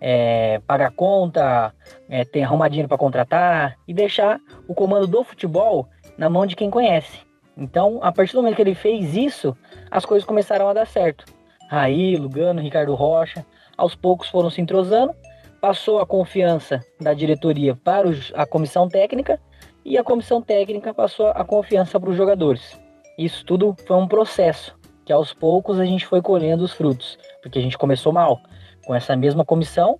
É, 0.03 0.59
pagar 0.65 0.91
conta, 0.91 1.71
é, 2.09 2.25
ter 2.25 2.41
arrumar 2.41 2.69
dinheiro 2.69 2.89
para 2.89 2.97
contratar 2.97 3.77
e 3.87 3.93
deixar 3.93 4.39
o 4.67 4.73
comando 4.73 5.05
do 5.05 5.23
futebol 5.23 5.87
na 6.17 6.27
mão 6.27 6.45
de 6.45 6.55
quem 6.55 6.71
conhece. 6.71 7.19
Então, 7.55 7.99
a 8.01 8.11
partir 8.11 8.33
do 8.33 8.41
momento 8.41 8.55
que 8.55 8.61
ele 8.63 8.73
fez 8.73 9.15
isso, 9.15 9.55
as 9.91 10.03
coisas 10.03 10.25
começaram 10.25 10.67
a 10.67 10.73
dar 10.73 10.87
certo. 10.87 11.25
Raí, 11.69 12.15
Lugano, 12.15 12.59
Ricardo 12.59 12.95
Rocha, 12.95 13.45
aos 13.77 13.95
poucos 13.95 14.27
foram 14.27 14.49
se 14.49 14.59
entrosando, 14.59 15.13
passou 15.61 15.99
a 15.99 16.05
confiança 16.05 16.83
da 16.99 17.13
diretoria 17.13 17.75
para 17.75 18.09
a 18.33 18.45
comissão 18.45 18.89
técnica 18.89 19.39
e 19.85 19.97
a 19.97 20.03
comissão 20.03 20.41
técnica 20.41 20.93
passou 20.93 21.27
a 21.27 21.45
confiança 21.45 21.99
para 21.99 22.09
os 22.09 22.17
jogadores. 22.17 22.79
Isso 23.17 23.45
tudo 23.45 23.75
foi 23.85 23.97
um 23.97 24.07
processo 24.07 24.75
que 25.05 25.13
aos 25.13 25.33
poucos 25.33 25.79
a 25.79 25.85
gente 25.85 26.05
foi 26.05 26.21
colhendo 26.21 26.63
os 26.63 26.73
frutos, 26.73 27.17
porque 27.41 27.59
a 27.59 27.61
gente 27.61 27.77
começou 27.77 28.11
mal, 28.11 28.39
com 28.91 28.95
essa 28.95 29.15
mesma 29.15 29.45
comissão, 29.45 29.97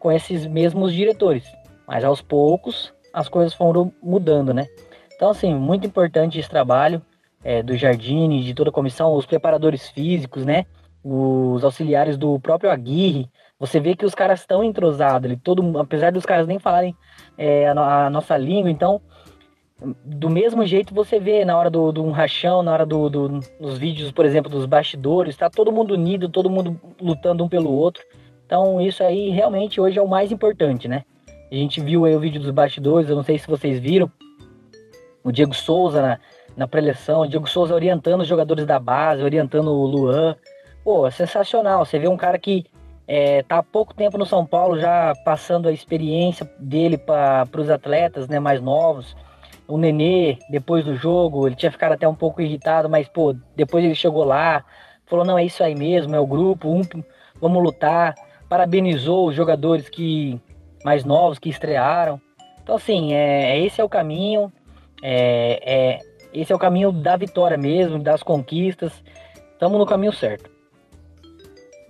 com 0.00 0.10
esses 0.10 0.48
mesmos 0.48 0.92
diretores, 0.92 1.44
mas 1.86 2.02
aos 2.02 2.20
poucos 2.20 2.92
as 3.14 3.28
coisas 3.28 3.54
foram 3.54 3.92
mudando, 4.02 4.52
né? 4.52 4.66
Então, 5.14 5.30
assim, 5.30 5.54
muito 5.54 5.86
importante 5.86 6.40
esse 6.40 6.50
trabalho 6.50 7.00
é, 7.44 7.62
do 7.62 7.76
Jardine, 7.76 8.42
de 8.42 8.52
toda 8.52 8.70
a 8.70 8.72
comissão, 8.72 9.14
os 9.14 9.26
preparadores 9.26 9.88
físicos, 9.90 10.44
né? 10.44 10.66
os 11.04 11.62
auxiliares 11.62 12.16
do 12.16 12.40
próprio 12.40 12.70
Aguirre, 12.70 13.30
você 13.60 13.78
vê 13.78 13.94
que 13.94 14.04
os 14.04 14.14
caras 14.14 14.40
estão 14.40 14.64
entrosados, 14.64 15.30
ele 15.30 15.36
todo, 15.36 15.78
apesar 15.78 16.10
dos 16.10 16.26
caras 16.26 16.48
nem 16.48 16.58
falarem 16.58 16.96
é, 17.38 17.68
a, 17.68 18.06
a, 18.06 18.10
nossa 18.10 18.36
língua, 18.36 18.70
então 18.70 19.00
do 20.04 20.30
mesmo 20.30 20.64
jeito 20.64 20.94
você 20.94 21.18
vê 21.18 21.44
na 21.44 21.56
hora 21.56 21.70
do, 21.70 21.92
do 21.92 22.04
um 22.04 22.10
rachão, 22.10 22.62
na 22.62 22.72
hora 22.72 22.86
do, 22.86 23.08
do, 23.08 23.28
dos 23.60 23.78
vídeos, 23.78 24.10
por 24.10 24.24
exemplo, 24.24 24.50
dos 24.50 24.66
bastidores, 24.66 25.36
tá 25.36 25.48
todo 25.48 25.72
mundo 25.72 25.94
unido, 25.94 26.28
todo 26.28 26.50
mundo 26.50 26.80
lutando 27.00 27.44
um 27.44 27.48
pelo 27.48 27.70
outro. 27.70 28.02
Então 28.52 28.78
isso 28.82 29.02
aí 29.02 29.30
realmente 29.30 29.80
hoje 29.80 29.98
é 29.98 30.02
o 30.02 30.06
mais 30.06 30.30
importante, 30.30 30.86
né? 30.86 31.04
A 31.50 31.54
gente 31.54 31.80
viu 31.80 32.04
aí 32.04 32.14
o 32.14 32.20
vídeo 32.20 32.38
dos 32.38 32.50
bastidores, 32.50 33.08
eu 33.08 33.16
não 33.16 33.22
sei 33.22 33.38
se 33.38 33.46
vocês 33.46 33.80
viram, 33.80 34.12
o 35.24 35.32
Diego 35.32 35.54
Souza 35.54 36.02
na, 36.02 36.18
na 36.54 36.68
preleção, 36.68 37.22
o 37.22 37.26
Diego 37.26 37.48
Souza 37.48 37.74
orientando 37.74 38.20
os 38.20 38.28
jogadores 38.28 38.66
da 38.66 38.78
base, 38.78 39.22
orientando 39.22 39.68
o 39.68 39.86
Luan. 39.86 40.36
Pô, 40.84 41.06
é 41.06 41.10
sensacional. 41.10 41.86
Você 41.86 41.98
vê 41.98 42.08
um 42.08 42.16
cara 42.18 42.38
que 42.38 42.66
é, 43.08 43.42
tá 43.42 43.56
há 43.56 43.62
pouco 43.62 43.94
tempo 43.94 44.18
no 44.18 44.26
São 44.26 44.44
Paulo, 44.44 44.78
já 44.78 45.14
passando 45.24 45.66
a 45.66 45.72
experiência 45.72 46.46
dele 46.58 46.98
para 46.98 47.48
os 47.56 47.70
atletas 47.70 48.28
né, 48.28 48.38
mais 48.38 48.60
novos. 48.60 49.16
O 49.66 49.78
Nenê, 49.78 50.36
depois 50.50 50.84
do 50.84 50.94
jogo, 50.94 51.48
ele 51.48 51.56
tinha 51.56 51.72
ficado 51.72 51.92
até 51.92 52.06
um 52.06 52.14
pouco 52.14 52.42
irritado, 52.42 52.86
mas, 52.90 53.08
pô, 53.08 53.34
depois 53.56 53.82
ele 53.82 53.94
chegou 53.94 54.24
lá, 54.24 54.62
falou: 55.06 55.24
não, 55.24 55.38
é 55.38 55.44
isso 55.46 55.64
aí 55.64 55.74
mesmo, 55.74 56.14
é 56.14 56.20
o 56.20 56.26
grupo, 56.26 56.68
um, 56.68 56.82
vamos 57.40 57.62
lutar. 57.62 58.14
Parabenizou 58.52 59.30
os 59.30 59.34
jogadores 59.34 59.88
que 59.88 60.38
mais 60.84 61.06
novos 61.06 61.38
que 61.38 61.48
estrearam. 61.48 62.20
Então, 62.62 62.76
assim, 62.76 63.14
é, 63.14 63.64
esse 63.64 63.80
é 63.80 63.84
o 63.84 63.88
caminho. 63.88 64.52
É, 65.02 65.62
é, 65.64 65.98
esse 66.34 66.52
é 66.52 66.54
o 66.54 66.58
caminho 66.58 66.92
da 66.92 67.16
vitória 67.16 67.56
mesmo, 67.56 67.98
das 67.98 68.22
conquistas. 68.22 68.92
Estamos 69.54 69.78
no 69.78 69.86
caminho 69.86 70.12
certo. 70.12 70.50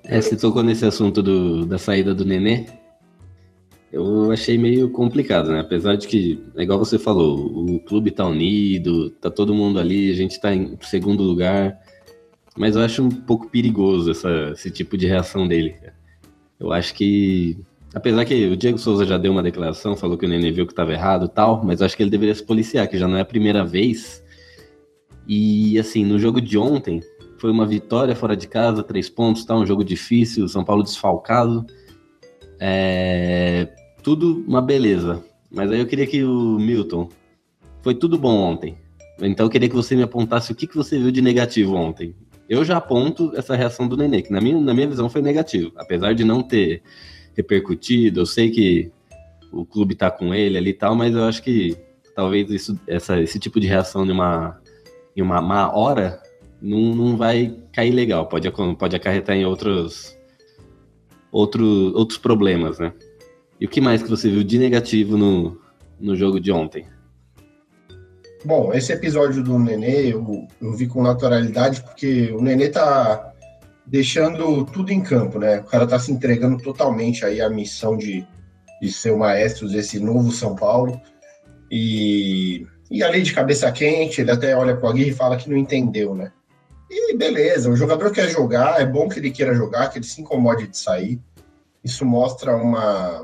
É, 0.04 0.20
você 0.20 0.36
tocou 0.36 0.62
nesse 0.62 0.86
assunto 0.86 1.20
do, 1.20 1.66
da 1.66 1.78
saída 1.78 2.14
do 2.14 2.24
Nenê. 2.24 2.66
Eu 3.92 4.30
achei 4.30 4.56
meio 4.56 4.88
complicado, 4.88 5.50
né? 5.50 5.58
Apesar 5.58 5.96
de 5.96 6.06
que, 6.06 6.46
é 6.56 6.62
igual 6.62 6.78
você 6.78 6.96
falou, 6.96 7.44
o 7.44 7.80
clube 7.80 8.12
tá 8.12 8.24
unido, 8.24 9.10
tá 9.10 9.28
todo 9.28 9.52
mundo 9.52 9.80
ali, 9.80 10.12
a 10.12 10.14
gente 10.14 10.40
tá 10.40 10.54
em 10.54 10.78
segundo 10.80 11.24
lugar. 11.24 11.76
Mas 12.56 12.76
eu 12.76 12.82
acho 12.82 13.02
um 13.02 13.10
pouco 13.10 13.48
perigoso 13.48 14.12
essa, 14.12 14.52
esse 14.52 14.70
tipo 14.70 14.96
de 14.96 15.08
reação 15.08 15.48
dele. 15.48 15.74
Eu 16.62 16.72
acho 16.72 16.94
que 16.94 17.58
Apesar 17.94 18.24
que 18.24 18.46
o 18.46 18.56
Diego 18.56 18.78
Souza 18.78 19.04
já 19.04 19.18
deu 19.18 19.32
uma 19.32 19.42
declaração, 19.42 19.94
falou 19.94 20.16
que 20.16 20.24
o 20.24 20.28
Nenê 20.28 20.50
viu 20.50 20.66
que 20.66 20.72
estava 20.72 20.92
errado 20.92 21.28
tal, 21.28 21.62
mas 21.62 21.82
acho 21.82 21.94
que 21.94 22.02
ele 22.02 22.10
deveria 22.10 22.34
se 22.34 22.42
policiar, 22.42 22.88
que 22.88 22.96
já 22.96 23.06
não 23.06 23.18
é 23.18 23.20
a 23.20 23.24
primeira 23.24 23.64
vez. 23.64 24.24
E 25.28 25.78
assim, 25.78 26.02
no 26.02 26.18
jogo 26.18 26.40
de 26.40 26.56
ontem, 26.56 27.02
foi 27.36 27.50
uma 27.50 27.66
vitória 27.66 28.16
fora 28.16 28.34
de 28.34 28.48
casa, 28.48 28.82
três 28.82 29.10
pontos, 29.10 29.44
tá? 29.44 29.54
Um 29.54 29.66
jogo 29.66 29.84
difícil, 29.84 30.48
São 30.48 30.64
Paulo 30.64 30.82
desfalcado. 30.82 31.66
É... 32.58 33.68
Tudo 34.02 34.42
uma 34.48 34.62
beleza. 34.62 35.22
Mas 35.50 35.70
aí 35.70 35.78
eu 35.78 35.86
queria 35.86 36.06
que 36.06 36.24
o 36.24 36.58
Milton. 36.58 37.10
Foi 37.82 37.94
tudo 37.94 38.16
bom 38.16 38.36
ontem. 38.38 38.78
Então 39.20 39.44
eu 39.44 39.50
queria 39.50 39.68
que 39.68 39.74
você 39.74 39.94
me 39.94 40.02
apontasse 40.02 40.50
o 40.50 40.54
que, 40.54 40.66
que 40.66 40.76
você 40.76 40.98
viu 40.98 41.10
de 41.10 41.20
negativo 41.20 41.74
ontem. 41.74 42.14
Eu 42.52 42.66
já 42.66 42.76
aponto 42.76 43.32
essa 43.34 43.56
reação 43.56 43.88
do 43.88 43.96
Nenê, 43.96 44.20
que 44.20 44.30
na 44.30 44.38
minha, 44.38 44.60
na 44.60 44.74
minha 44.74 44.86
visão 44.86 45.08
foi 45.08 45.22
negativo. 45.22 45.72
Apesar 45.74 46.12
de 46.12 46.22
não 46.22 46.42
ter 46.42 46.82
repercutido. 47.34 48.20
Eu 48.20 48.26
sei 48.26 48.50
que 48.50 48.92
o 49.50 49.64
clube 49.64 49.94
tá 49.94 50.10
com 50.10 50.34
ele 50.34 50.58
ali 50.58 50.68
e 50.68 50.74
tal, 50.74 50.94
mas 50.94 51.14
eu 51.14 51.24
acho 51.24 51.42
que 51.42 51.74
talvez 52.14 52.50
isso, 52.50 52.78
essa, 52.86 53.18
esse 53.18 53.38
tipo 53.38 53.58
de 53.58 53.66
reação 53.66 54.04
de 54.04 54.12
uma, 54.12 54.60
em 55.16 55.22
uma 55.22 55.40
má 55.40 55.74
hora 55.74 56.22
não, 56.60 56.94
não 56.94 57.16
vai 57.16 57.56
cair 57.72 57.90
legal. 57.90 58.26
Pode, 58.26 58.52
pode 58.78 58.96
acarretar 58.96 59.34
em 59.34 59.46
outros, 59.46 60.14
outro, 61.30 61.64
outros 61.96 62.18
problemas, 62.18 62.78
né? 62.78 62.92
E 63.58 63.64
o 63.64 63.68
que 63.68 63.80
mais 63.80 64.02
que 64.02 64.10
você 64.10 64.28
viu 64.28 64.44
de 64.44 64.58
negativo 64.58 65.16
no, 65.16 65.58
no 65.98 66.14
jogo 66.14 66.38
de 66.38 66.52
ontem? 66.52 66.84
Bom, 68.44 68.72
esse 68.74 68.92
episódio 68.92 69.42
do 69.42 69.56
Nenê 69.56 70.12
eu, 70.12 70.48
eu 70.60 70.72
vi 70.72 70.88
com 70.88 71.00
naturalidade 71.00 71.80
porque 71.80 72.32
o 72.32 72.42
Nenê 72.42 72.68
tá 72.68 73.32
deixando 73.86 74.64
tudo 74.64 74.90
em 74.90 75.00
campo, 75.00 75.38
né? 75.38 75.60
O 75.60 75.64
cara 75.64 75.86
tá 75.86 75.98
se 75.98 76.10
entregando 76.10 76.60
totalmente 76.60 77.24
aí 77.24 77.40
à 77.40 77.48
missão 77.48 77.96
de, 77.96 78.26
de 78.80 78.92
ser 78.92 79.12
o 79.12 79.18
maestro 79.18 79.68
desse 79.68 80.00
novo 80.00 80.32
São 80.32 80.56
Paulo. 80.56 81.00
E, 81.70 82.66
e 82.90 83.02
ali 83.04 83.22
de 83.22 83.32
cabeça 83.32 83.70
quente, 83.70 84.20
ele 84.20 84.32
até 84.32 84.56
olha 84.56 84.76
pro 84.76 84.88
Aguirre 84.88 85.10
e 85.10 85.14
fala 85.14 85.36
que 85.36 85.48
não 85.48 85.56
entendeu, 85.56 86.14
né? 86.14 86.32
E 86.90 87.16
beleza, 87.16 87.70
o 87.70 87.76
jogador 87.76 88.10
quer 88.10 88.28
jogar, 88.28 88.80
é 88.80 88.84
bom 88.84 89.08
que 89.08 89.20
ele 89.20 89.30
queira 89.30 89.54
jogar, 89.54 89.88
que 89.88 89.98
ele 89.98 90.04
se 90.04 90.20
incomode 90.20 90.66
de 90.66 90.76
sair. 90.76 91.20
Isso 91.82 92.04
mostra 92.04 92.56
uma, 92.56 93.22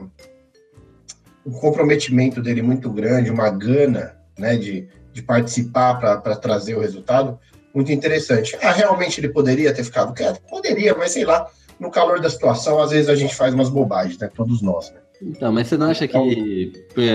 um 1.45 1.51
comprometimento 1.51 2.41
dele 2.41 2.63
muito 2.63 2.89
grande, 2.91 3.31
uma 3.31 3.51
gana 3.51 4.17
né, 4.39 4.57
de, 4.57 4.89
de 5.19 5.23
participar 5.23 5.95
para 5.97 6.37
trazer 6.37 6.77
o 6.77 6.81
resultado 6.81 7.39
muito 7.75 7.93
interessante. 7.93 8.57
Ah, 8.63 8.73
realmente 8.73 9.21
ele 9.21 9.29
poderia 9.29 9.75
ter 9.75 9.85
ficado 9.85 10.15
quieto? 10.15 10.41
Poderia, 10.49 10.95
mas 10.97 11.13
sei 11.13 11.25
lá, 11.25 11.47
no 11.79 11.91
calor 11.91 12.21
da 12.21 12.31
situação, 12.31 12.81
às 12.81 12.91
vezes 12.91 13.09
a 13.09 13.17
gente 13.17 13.35
faz 13.35 13.53
umas 13.53 13.69
bobagens, 13.69 14.19
né? 14.19 14.31
Todos 14.35 14.63
nós, 14.63 14.91
né? 14.91 15.01
Então, 15.21 15.53
mas 15.53 15.67
você 15.67 15.77
não 15.77 15.91
acha 15.91 16.07
que 16.07 16.73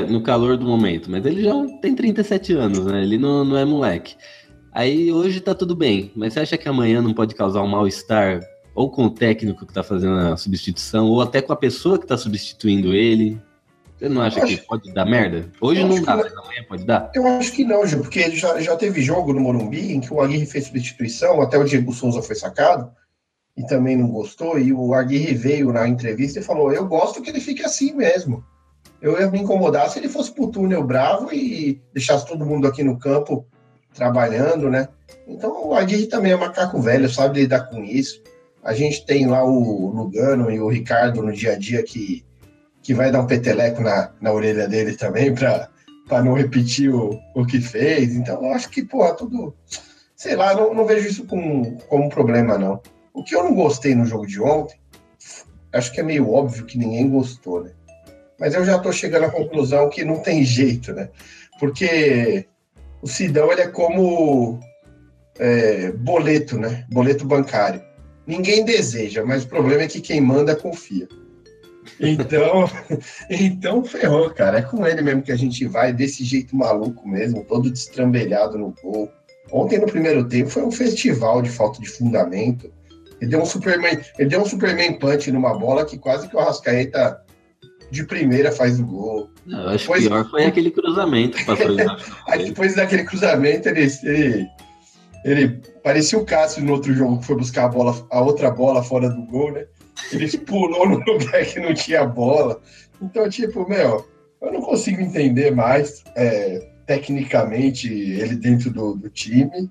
no 0.10 0.22
calor 0.22 0.58
do 0.58 0.66
momento, 0.66 1.10
mas 1.10 1.26
ele 1.26 1.42
já 1.42 1.54
tem 1.82 1.96
37 1.96 2.54
anos, 2.54 2.86
né? 2.86 3.02
Ele 3.02 3.18
não, 3.18 3.46
não 3.46 3.58
é 3.58 3.64
moleque. 3.64 4.16
Aí 4.74 5.12
hoje 5.12 5.40
tá 5.40 5.56
tudo 5.56 5.74
bem, 5.74 6.12
mas 6.14 6.34
você 6.34 6.42
acha 6.42 6.58
que 6.58 6.68
amanhã 6.68 7.02
não 7.02 7.14
pode 7.14 7.34
causar 7.34 7.62
um 7.62 7.68
mal-estar 7.68 8.42
ou 8.76 8.90
com 8.90 9.06
o 9.06 9.10
técnico 9.10 9.66
que 9.66 9.74
tá 9.74 9.84
fazendo 9.84 10.18
a 10.18 10.36
substituição, 10.36 11.08
ou 11.08 11.22
até 11.22 11.42
com 11.42 11.54
a 11.54 11.56
pessoa 11.56 11.98
que 11.98 12.08
tá 12.08 12.18
substituindo 12.18 12.94
ele? 12.94 13.40
Você 14.04 14.10
não 14.10 14.22
acha 14.22 14.44
acho... 14.44 14.58
que 14.58 14.68
pode 14.68 14.94
dar 14.94 15.06
merda? 15.06 15.50
Hoje 15.62 15.82
não 15.82 16.02
dá, 16.02 16.18
mas 16.18 16.34
amanhã 16.34 16.66
pode 16.68 16.86
dar? 16.86 17.10
Eu 17.16 17.26
acho 17.26 17.54
que 17.54 17.64
não, 17.64 17.88
Gil, 17.88 18.02
porque 18.02 18.32
já, 18.32 18.60
já 18.60 18.76
teve 18.76 19.02
jogo 19.02 19.32
no 19.32 19.40
Morumbi 19.40 19.94
em 19.94 20.02
que 20.02 20.14
o 20.14 20.20
Aguirre 20.20 20.46
fez 20.46 20.66
substituição, 20.66 21.42
até 21.42 21.58
o 21.58 21.64
Diego 21.64 21.94
Souza 21.94 22.22
foi 22.22 22.36
sacado 22.36 22.92
e 23.56 23.66
também 23.66 23.96
não 23.96 24.10
gostou, 24.10 24.60
e 24.60 24.74
o 24.74 24.94
Aguirre 24.94 25.34
veio 25.34 25.72
na 25.72 25.88
entrevista 25.88 26.38
e 26.38 26.44
falou: 26.44 26.74
Eu 26.74 26.86
gosto 26.86 27.22
que 27.22 27.30
ele 27.30 27.40
fique 27.40 27.64
assim 27.64 27.94
mesmo. 27.94 28.44
Eu 29.02 29.18
ia 29.18 29.32
me 29.32 29.40
incomodar 29.40 29.90
se 29.90 30.00
ele 30.00 30.10
fosse 30.10 30.34
pro 30.34 30.52
túnel 30.52 30.84
bravo 30.84 31.34
e 31.34 31.82
deixasse 31.94 32.28
todo 32.28 32.46
mundo 32.46 32.68
aqui 32.68 32.84
no 32.84 33.00
campo 33.00 33.48
trabalhando, 33.94 34.70
né? 34.70 34.90
Então 35.26 35.70
o 35.70 35.74
Aguirre 35.74 36.08
também 36.08 36.34
é 36.34 36.36
macaco 36.36 36.82
velho, 36.82 37.10
sabe 37.10 37.40
lidar 37.40 37.70
com 37.70 37.82
isso. 37.82 38.22
A 38.62 38.74
gente 38.74 39.06
tem 39.06 39.28
lá 39.28 39.46
o 39.46 39.92
Lugano 39.92 40.52
e 40.52 40.60
o 40.60 40.68
Ricardo 40.68 41.22
no 41.22 41.32
dia 41.32 41.54
a 41.54 41.58
dia 41.58 41.82
que 41.84 42.26
que 42.84 42.94
vai 42.94 43.10
dar 43.10 43.22
um 43.22 43.28
peteleco 43.28 43.82
na, 43.82 44.12
na 44.22 44.32
orelha 44.32 44.68
dele 44.68 44.96
também 44.96 45.34
para 45.34 45.70
não 46.22 46.34
repetir 46.34 46.94
o, 46.94 47.18
o 47.34 47.46
que 47.46 47.60
fez. 47.62 48.14
Então, 48.14 48.44
eu 48.44 48.54
acho 48.54 48.70
que, 48.70 48.84
porra, 48.84 49.16
tudo. 49.16 49.56
Sei 50.16 50.36
lá, 50.36 50.54
não, 50.54 50.74
não 50.74 50.86
vejo 50.86 51.08
isso 51.08 51.26
como, 51.26 51.78
como 51.88 52.06
um 52.06 52.10
problema, 52.10 52.58
não. 52.58 52.82
O 53.14 53.24
que 53.24 53.36
eu 53.36 53.44
não 53.44 53.56
gostei 53.56 53.96
no 53.96 54.06
jogo 54.06 54.28
de 54.28 54.40
ontem, 54.42 54.76
acho 55.74 55.92
que 55.92 56.02
é 56.02 56.04
meio 56.04 56.30
óbvio 56.30 56.66
que 56.66 56.78
ninguém 56.78 57.10
gostou, 57.10 57.64
né? 57.64 57.72
Mas 58.40 58.54
eu 58.54 58.66
já 58.66 58.78
tô 58.78 58.92
chegando 58.92 59.26
à 59.26 59.32
conclusão 59.32 59.90
que 59.90 60.04
não 60.04 60.20
tem 60.20 60.44
jeito, 60.44 60.94
né? 60.94 61.10
Porque 61.60 62.46
o 63.02 63.08
Sidão, 63.08 63.52
ele 63.52 63.62
é 63.62 63.68
como 63.68 64.60
é, 65.40 65.92
boleto, 65.92 66.58
né? 66.58 66.86
Boleto 66.92 67.26
bancário. 67.26 67.82
Ninguém 68.28 68.66
deseja, 68.66 69.24
mas 69.26 69.44
o 69.44 69.48
problema 69.48 69.84
é 69.84 69.88
que 69.88 70.02
quem 70.02 70.20
manda 70.20 70.56
confia. 70.56 71.08
Então, 72.00 72.70
então 73.30 73.84
ferrou, 73.84 74.30
cara. 74.30 74.60
É 74.60 74.62
com 74.62 74.86
ele 74.86 75.02
mesmo 75.02 75.22
que 75.22 75.32
a 75.32 75.36
gente 75.36 75.66
vai, 75.66 75.94
desse 75.94 76.24
jeito 76.24 76.56
maluco 76.56 77.08
mesmo, 77.08 77.44
todo 77.46 77.70
destrambelhado 77.70 78.58
no 78.58 78.74
gol. 78.82 79.12
Ontem, 79.52 79.80
no 79.80 79.86
primeiro 79.86 80.28
tempo, 80.28 80.50
foi 80.50 80.64
um 80.64 80.72
festival 80.72 81.42
de 81.42 81.50
falta 81.50 81.80
de 81.80 81.90
fundamento. 81.90 82.72
Ele 83.22 83.32
deu 83.32 83.42
um 83.42 83.46
Superman, 83.46 84.00
ele 84.18 84.30
deu 84.30 84.42
um 84.42 84.46
Superman 84.46 85.00
punch 85.00 85.32
numa 85.32 85.58
bola 85.58 85.86
que 85.86 85.98
quase 85.98 86.28
que 86.28 86.36
o 86.36 86.40
Arrascaeta 86.40 87.24
de 87.92 88.04
primeira 88.04 88.52
faz 88.52 88.80
o 88.80 88.86
gol. 88.86 89.30
Não, 89.46 89.70
acho 89.70 89.86
depois, 89.86 90.08
pior 90.08 90.30
foi 90.30 90.46
aquele 90.46 90.72
cruzamento 90.72 91.38
Aí 92.28 92.46
depois 92.46 92.76
daquele 92.76 93.04
cruzamento, 93.04 93.70
ele, 93.70 93.88
ele, 94.04 94.48
ele 95.24 95.62
parecia 95.84 96.18
o 96.18 96.26
Cássio 96.26 96.64
no 96.64 96.74
outro 96.74 96.94
jogo 96.94 97.20
que 97.20 97.26
foi 97.26 97.38
buscar 97.38 97.66
a 97.66 97.68
bola, 97.68 98.08
a 98.10 98.22
outra 98.22 98.50
bola 98.50 98.82
fora 98.82 99.10
do 99.10 99.22
gol, 99.28 99.52
né? 99.52 99.66
Ele 100.12 100.38
pulou 100.40 100.88
no 100.88 101.00
lugar 101.06 101.46
que 101.46 101.60
não 101.60 101.74
tinha 101.74 102.06
bola. 102.06 102.62
Então, 103.02 103.30
tipo, 103.30 103.68
meu, 103.68 104.06
eu 104.42 104.52
não 104.52 104.62
consigo 104.62 105.02
entender 105.02 105.52
mais 105.52 106.04
é, 106.16 106.68
tecnicamente 106.86 107.92
ele 107.92 108.36
dentro 108.36 108.70
do, 108.70 108.96
do, 108.96 109.10
time. 109.10 109.70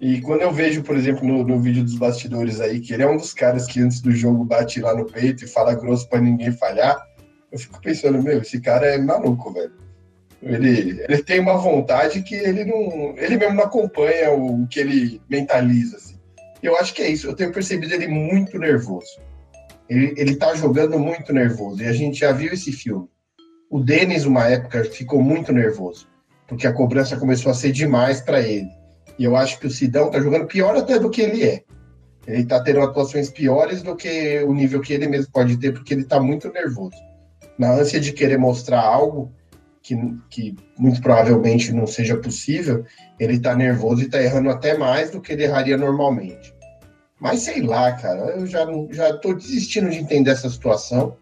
E 0.00 0.20
quando 0.20 0.42
eu 0.42 0.52
vejo, 0.52 0.82
por 0.82 0.96
exemplo, 0.96 1.26
no, 1.26 1.44
no, 1.44 1.60
vídeo 1.60 1.82
dos 1.82 1.96
bastidores 1.96 2.60
aí, 2.60 2.80
que 2.80 2.92
ele 2.92 3.02
é 3.02 3.08
um 3.08 3.16
dos 3.16 3.32
caras 3.32 3.66
que 3.66 3.80
antes 3.80 4.00
do 4.00 4.12
jogo 4.12 4.44
bate 4.44 4.80
lá 4.80 4.94
no 4.94 5.06
peito 5.06 5.44
e 5.44 5.48
fala 5.48 5.74
grosso 5.74 6.08
para 6.08 6.20
ninguém 6.20 6.52
falhar, 6.52 6.96
eu 7.50 7.58
fico 7.58 7.80
pensando, 7.80 8.22
meu, 8.22 8.40
esse 8.40 8.60
cara 8.60 8.86
é 8.86 8.98
maluco, 8.98 9.52
velho. 9.52 9.72
Ele, 10.42 11.02
ele 11.08 11.22
tem 11.22 11.40
uma 11.40 11.56
vontade 11.56 12.22
que 12.22 12.34
ele 12.34 12.64
não. 12.64 13.16
Ele 13.16 13.36
mesmo 13.36 13.54
não 13.54 13.64
acompanha 13.64 14.30
o, 14.30 14.62
o 14.62 14.68
que 14.68 14.78
ele 14.78 15.20
mentaliza, 15.28 15.96
assim. 15.96 16.16
Eu 16.62 16.76
acho 16.76 16.94
que 16.94 17.02
é 17.02 17.08
isso. 17.08 17.26
Eu 17.26 17.34
tenho 17.34 17.52
percebido 17.52 17.94
ele 17.94 18.06
muito 18.06 18.58
nervoso. 18.58 19.18
Ele, 19.88 20.14
ele 20.16 20.36
tá 20.36 20.54
jogando 20.54 20.98
muito 20.98 21.32
nervoso. 21.32 21.82
E 21.82 21.86
a 21.86 21.92
gente 21.92 22.20
já 22.20 22.32
viu 22.32 22.52
esse 22.52 22.72
filme. 22.72 23.08
O 23.70 23.80
Denis, 23.80 24.24
uma 24.24 24.44
época, 24.44 24.84
ficou 24.84 25.22
muito 25.22 25.52
nervoso. 25.52 26.08
Porque 26.46 26.66
a 26.66 26.72
cobrança 26.72 27.16
começou 27.16 27.50
a 27.50 27.54
ser 27.54 27.72
demais 27.72 28.20
para 28.20 28.40
ele. 28.40 28.68
E 29.18 29.24
eu 29.24 29.34
acho 29.34 29.58
que 29.58 29.66
o 29.66 29.70
Sidão 29.70 30.10
tá 30.10 30.20
jogando 30.20 30.46
pior 30.46 30.76
até 30.76 30.98
do 30.98 31.10
que 31.10 31.22
ele 31.22 31.42
é. 31.44 31.62
Ele 32.26 32.44
tá 32.44 32.60
tendo 32.62 32.80
atuações 32.80 33.30
piores 33.30 33.82
do 33.82 33.94
que 33.94 34.42
o 34.42 34.52
nível 34.52 34.80
que 34.80 34.92
ele 34.92 35.06
mesmo 35.06 35.30
pode 35.32 35.56
ter, 35.58 35.72
porque 35.72 35.94
ele 35.94 36.04
tá 36.04 36.20
muito 36.20 36.52
nervoso. 36.52 36.96
Na 37.56 37.72
ânsia 37.72 38.00
de 38.00 38.12
querer 38.12 38.36
mostrar 38.36 38.82
algo 38.82 39.32
que, 39.80 39.96
que 40.28 40.56
muito 40.76 41.00
provavelmente 41.00 41.72
não 41.72 41.86
seja 41.86 42.16
possível, 42.16 42.84
ele 43.18 43.38
tá 43.38 43.54
nervoso 43.54 44.02
e 44.02 44.10
tá 44.10 44.20
errando 44.20 44.50
até 44.50 44.76
mais 44.76 45.10
do 45.10 45.20
que 45.20 45.32
ele 45.32 45.44
erraria 45.44 45.76
normalmente. 45.76 46.55
Mas 47.20 47.40
sei 47.40 47.62
lá, 47.62 47.92
cara, 47.92 48.36
eu 48.36 48.46
já, 48.46 48.66
já 48.90 49.16
tô 49.16 49.32
desistindo 49.32 49.90
de 49.90 49.98
entender 49.98 50.30
essa 50.30 50.50
situação, 50.50 51.16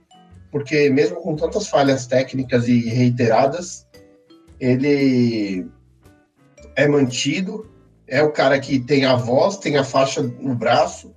porque 0.51 0.91
mesmo 0.91 1.17
com 1.17 1.37
tantas 1.37 1.69
falhas 1.69 2.07
técnicas 2.07 2.69
e 2.69 2.81
reiteradas, 2.89 3.87
ele 4.59 5.67
é 6.77 6.89
mantido, 6.89 7.71
é 8.09 8.23
o 8.23 8.33
cara 8.33 8.59
que 8.59 8.81
tem 8.81 9.05
a 9.05 9.15
voz, 9.15 9.57
tem 9.57 9.77
a 9.77 9.85
faixa 9.85 10.23
no 10.23 10.55
braço. 10.55 11.15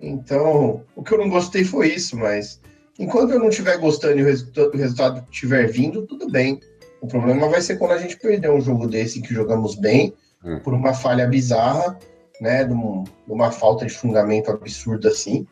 Então, 0.00 0.84
o 0.94 1.02
que 1.02 1.12
eu 1.12 1.18
não 1.18 1.28
gostei 1.28 1.64
foi 1.64 1.88
isso, 1.94 2.16
mas 2.16 2.60
enquanto 2.98 3.32
eu 3.32 3.38
não 3.38 3.48
estiver 3.48 3.78
gostando 3.78 4.18
e 4.18 4.22
o, 4.22 4.26
resultado, 4.26 4.74
o 4.74 4.76
resultado 4.76 5.26
estiver 5.30 5.66
vindo, 5.70 6.06
tudo 6.06 6.28
bem. 6.30 6.60
O 7.00 7.06
problema 7.06 7.48
vai 7.48 7.60
ser 7.60 7.76
quando 7.76 7.92
a 7.92 7.98
gente 7.98 8.16
perder 8.16 8.50
um 8.50 8.60
jogo 8.60 8.86
desse 8.88 9.20
que 9.20 9.32
jogamos 9.32 9.76
bem, 9.76 10.12
Hum. 10.44 10.60
por 10.60 10.72
uma 10.72 10.94
falha 10.94 11.26
bizarra, 11.26 11.98
né, 12.40 12.64
de, 12.64 12.72
um- 12.72 13.04
de 13.04 13.32
uma 13.32 13.50
falta 13.50 13.84
de 13.86 13.92
fundamento 13.92 14.50
absurda 14.50 15.08
assim. 15.08 15.46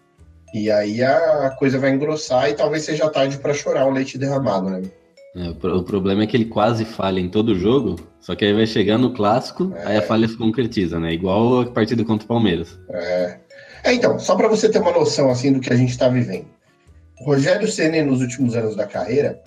E 0.54 0.70
aí 0.70 1.02
a 1.02 1.50
coisa 1.58 1.78
vai 1.78 1.90
engrossar 1.90 2.48
e 2.48 2.54
talvez 2.54 2.84
seja 2.84 3.10
tarde 3.10 3.38
para 3.38 3.52
chorar 3.52 3.86
o 3.86 3.90
leite 3.90 4.16
derramado, 4.16 4.70
né? 4.70 4.82
É, 5.34 5.50
o, 5.50 5.54
pro- 5.54 5.76
o 5.78 5.82
problema 5.82 6.22
é 6.22 6.26
que 6.26 6.36
ele 6.36 6.46
quase 6.46 6.84
falha 6.84 7.20
em 7.20 7.28
todo 7.28 7.58
jogo, 7.58 7.96
só 8.20 8.34
que 8.34 8.44
aí 8.44 8.54
vai 8.54 8.66
chegar 8.66 8.96
no 8.96 9.12
clássico, 9.12 9.72
aí 9.84 9.96
a 9.98 10.02
falha 10.02 10.26
se 10.26 10.36
concretiza, 10.36 10.98
né? 10.98 11.12
Igual 11.12 11.60
a 11.60 11.66
partida 11.70 12.02
contra 12.04 12.24
o 12.24 12.28
Palmeiras. 12.28 12.78
É. 12.90 13.38
É, 13.84 13.92
então, 13.92 14.18
só 14.18 14.34
para 14.34 14.48
você 14.48 14.68
ter 14.68 14.78
uma 14.80 14.92
noção 14.92 15.30
assim 15.30 15.52
do 15.52 15.60
que 15.60 15.72
a 15.72 15.76
gente 15.76 15.90
está 15.90 16.08
vivendo. 16.08 16.46
O 17.20 17.24
Rogério 17.24 17.70
Ceni 17.70 18.02
nos 18.02 18.20
últimos 18.20 18.56
anos 18.56 18.74
da 18.74 18.86
carreira, 18.86 19.40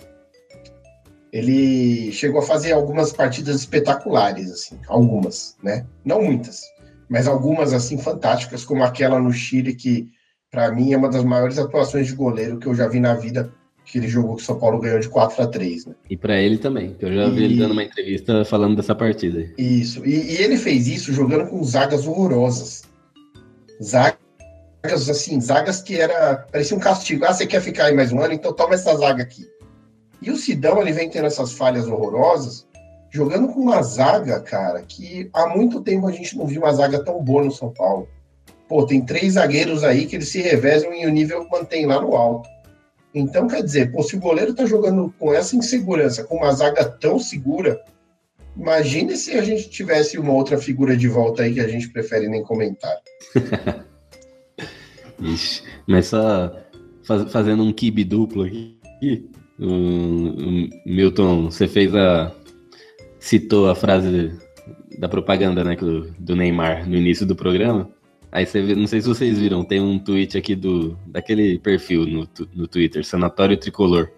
ele 1.32 2.10
chegou 2.12 2.40
a 2.40 2.44
fazer 2.44 2.72
algumas 2.72 3.12
partidas 3.12 3.56
espetaculares, 3.56 4.50
assim, 4.50 4.78
algumas, 4.88 5.56
né? 5.62 5.86
Não 6.04 6.22
muitas, 6.22 6.62
mas 7.10 7.26
algumas 7.26 7.72
assim 7.74 7.98
fantásticas, 7.98 8.64
como 8.64 8.84
aquela 8.84 9.18
no 9.18 9.32
Chile 9.32 9.74
que 9.74 10.08
para 10.50 10.70
mim 10.72 10.92
é 10.92 10.96
uma 10.96 11.08
das 11.08 11.24
maiores 11.24 11.58
atuações 11.58 12.06
de 12.06 12.14
goleiro 12.14 12.58
que 12.58 12.66
eu 12.68 12.74
já 12.74 12.86
vi 12.88 13.00
na 13.00 13.14
vida, 13.14 13.52
que 13.84 13.98
ele 13.98 14.08
jogou 14.08 14.36
que 14.36 14.42
o 14.42 14.44
São 14.46 14.58
Paulo 14.58 14.78
ganhou 14.78 15.00
de 15.00 15.08
4 15.08 15.42
a 15.42 15.46
3, 15.48 15.86
né? 15.86 15.94
E 16.08 16.16
pra 16.16 16.40
ele 16.40 16.58
também, 16.58 16.94
que 16.94 17.04
eu 17.04 17.12
já 17.12 17.28
vi 17.28 17.44
ele 17.44 17.54
E- 17.54 17.58
dando 17.58 17.72
uma 17.72 17.82
entrevista 17.82 18.44
falando 18.44 18.76
dessa 18.76 18.94
partida. 18.94 19.52
Isso. 19.58 20.04
E, 20.06 20.32
e 20.32 20.36
ele 20.36 20.56
fez 20.56 20.86
isso 20.86 21.12
jogando 21.12 21.48
com 21.48 21.62
zagas 21.64 22.06
horrorosas. 22.06 22.82
Zagas, 23.82 25.08
assim, 25.08 25.40
zagas 25.40 25.82
que 25.82 25.96
era. 26.00 26.46
Parecia 26.52 26.76
um 26.76 26.80
castigo. 26.80 27.24
Ah, 27.24 27.32
você 27.32 27.46
quer 27.46 27.60
ficar 27.60 27.86
aí 27.86 27.94
mais 27.94 28.12
um 28.12 28.20
ano? 28.20 28.34
Então 28.34 28.52
toma 28.52 28.74
essa 28.74 28.94
zaga 28.96 29.22
aqui. 29.22 29.46
E 30.22 30.30
o 30.30 30.36
Sidão, 30.36 30.80
ele 30.80 30.92
vem 30.92 31.08
tendo 31.08 31.26
essas 31.26 31.52
falhas 31.52 31.86
horrorosas, 31.86 32.66
jogando 33.10 33.48
com 33.48 33.60
uma 33.60 33.82
zaga, 33.82 34.40
cara, 34.40 34.82
que 34.82 35.28
há 35.32 35.48
muito 35.48 35.80
tempo 35.80 36.06
a 36.06 36.12
gente 36.12 36.36
não 36.36 36.46
viu 36.46 36.62
uma 36.62 36.72
zaga 36.72 37.04
tão 37.04 37.22
boa 37.22 37.44
no 37.44 37.50
São 37.50 37.70
Paulo. 37.70 38.08
Pô, 38.68 38.86
tem 38.86 39.04
três 39.04 39.34
zagueiros 39.34 39.82
aí 39.82 40.06
que 40.06 40.16
eles 40.16 40.28
se 40.28 40.40
revezam 40.40 40.94
e 40.94 41.04
o 41.06 41.10
nível 41.10 41.46
mantém 41.50 41.86
lá 41.86 42.00
no 42.00 42.14
alto. 42.14 42.48
Então, 43.12 43.48
quer 43.48 43.62
dizer, 43.62 43.90
pô, 43.90 44.02
se 44.02 44.16
o 44.16 44.20
goleiro 44.20 44.54
tá 44.54 44.64
jogando 44.64 45.12
com 45.18 45.34
essa 45.34 45.56
insegurança, 45.56 46.22
com 46.22 46.36
uma 46.36 46.52
zaga 46.52 46.84
tão 46.84 47.18
segura, 47.18 47.80
Imagine 48.56 49.16
se 49.16 49.32
a 49.32 49.42
gente 49.42 49.70
tivesse 49.70 50.18
uma 50.18 50.32
outra 50.32 50.58
figura 50.58 50.96
de 50.96 51.08
volta 51.08 51.42
aí 51.42 51.54
que 51.54 51.60
a 51.60 51.68
gente 51.68 51.88
prefere 51.88 52.28
nem 52.28 52.42
comentar. 52.42 52.94
Ixi, 55.20 55.62
mas 55.86 56.06
só 56.06 56.54
faz- 57.04 57.30
fazendo 57.32 57.62
um 57.62 57.72
kibe 57.72 58.04
duplo 58.04 58.42
aqui. 58.42 58.78
O, 59.58 59.66
o 59.66 60.68
Milton, 60.86 61.50
você 61.50 61.68
fez 61.68 61.94
a. 61.94 62.34
citou 63.20 63.68
a 63.68 63.74
frase 63.74 64.32
da 64.98 65.08
propaganda, 65.08 65.62
né, 65.62 65.76
do, 65.76 66.34
Neymar 66.34 66.88
no 66.88 66.96
início 66.96 67.24
do 67.26 67.36
programa. 67.36 67.88
Aí 68.32 68.46
você 68.46 68.62
vê, 68.62 68.74
não 68.74 68.86
sei 68.86 69.00
se 69.00 69.08
vocês 69.08 69.38
viram, 69.38 69.64
tem 69.64 69.80
um 69.80 69.98
tweet 69.98 70.38
aqui 70.38 70.54
do 70.54 70.96
daquele 71.06 71.58
perfil 71.58 72.06
no, 72.06 72.28
no 72.54 72.66
Twitter, 72.66 73.04
Sanatório 73.04 73.56
Tricolor. 73.56 74.08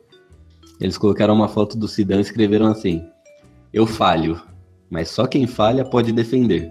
Eles 0.80 0.96
colocaram 0.98 1.34
uma 1.34 1.48
foto 1.48 1.76
do 1.76 1.88
Sidão 1.88 2.18
e 2.18 2.22
escreveram 2.22 2.66
assim: 2.66 3.04
Eu 3.72 3.86
falho, 3.86 4.40
mas 4.90 5.08
só 5.08 5.26
quem 5.26 5.46
falha 5.46 5.84
pode 5.84 6.12
defender. 6.12 6.70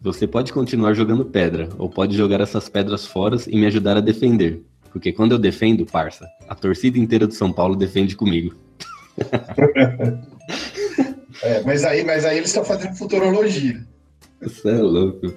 Você 0.00 0.26
pode 0.26 0.52
continuar 0.52 0.92
jogando 0.92 1.24
pedra, 1.24 1.68
ou 1.78 1.88
pode 1.88 2.16
jogar 2.16 2.40
essas 2.40 2.68
pedras 2.68 3.06
fora 3.06 3.36
e 3.46 3.56
me 3.56 3.66
ajudar 3.66 3.96
a 3.96 4.00
defender. 4.00 4.62
Porque 4.92 5.12
quando 5.12 5.32
eu 5.32 5.38
defendo, 5.38 5.86
parça, 5.86 6.26
a 6.48 6.54
torcida 6.54 6.98
inteira 6.98 7.26
do 7.26 7.34
São 7.34 7.52
Paulo 7.52 7.76
defende 7.76 8.16
comigo. 8.16 8.54
É, 11.42 11.62
mas, 11.62 11.84
aí, 11.84 12.04
mas 12.04 12.24
aí 12.24 12.38
eles 12.38 12.50
estão 12.50 12.64
fazendo 12.64 12.96
futurologia. 12.96 13.86
Você 14.40 14.68
é 14.68 14.78
louco. 14.78 15.32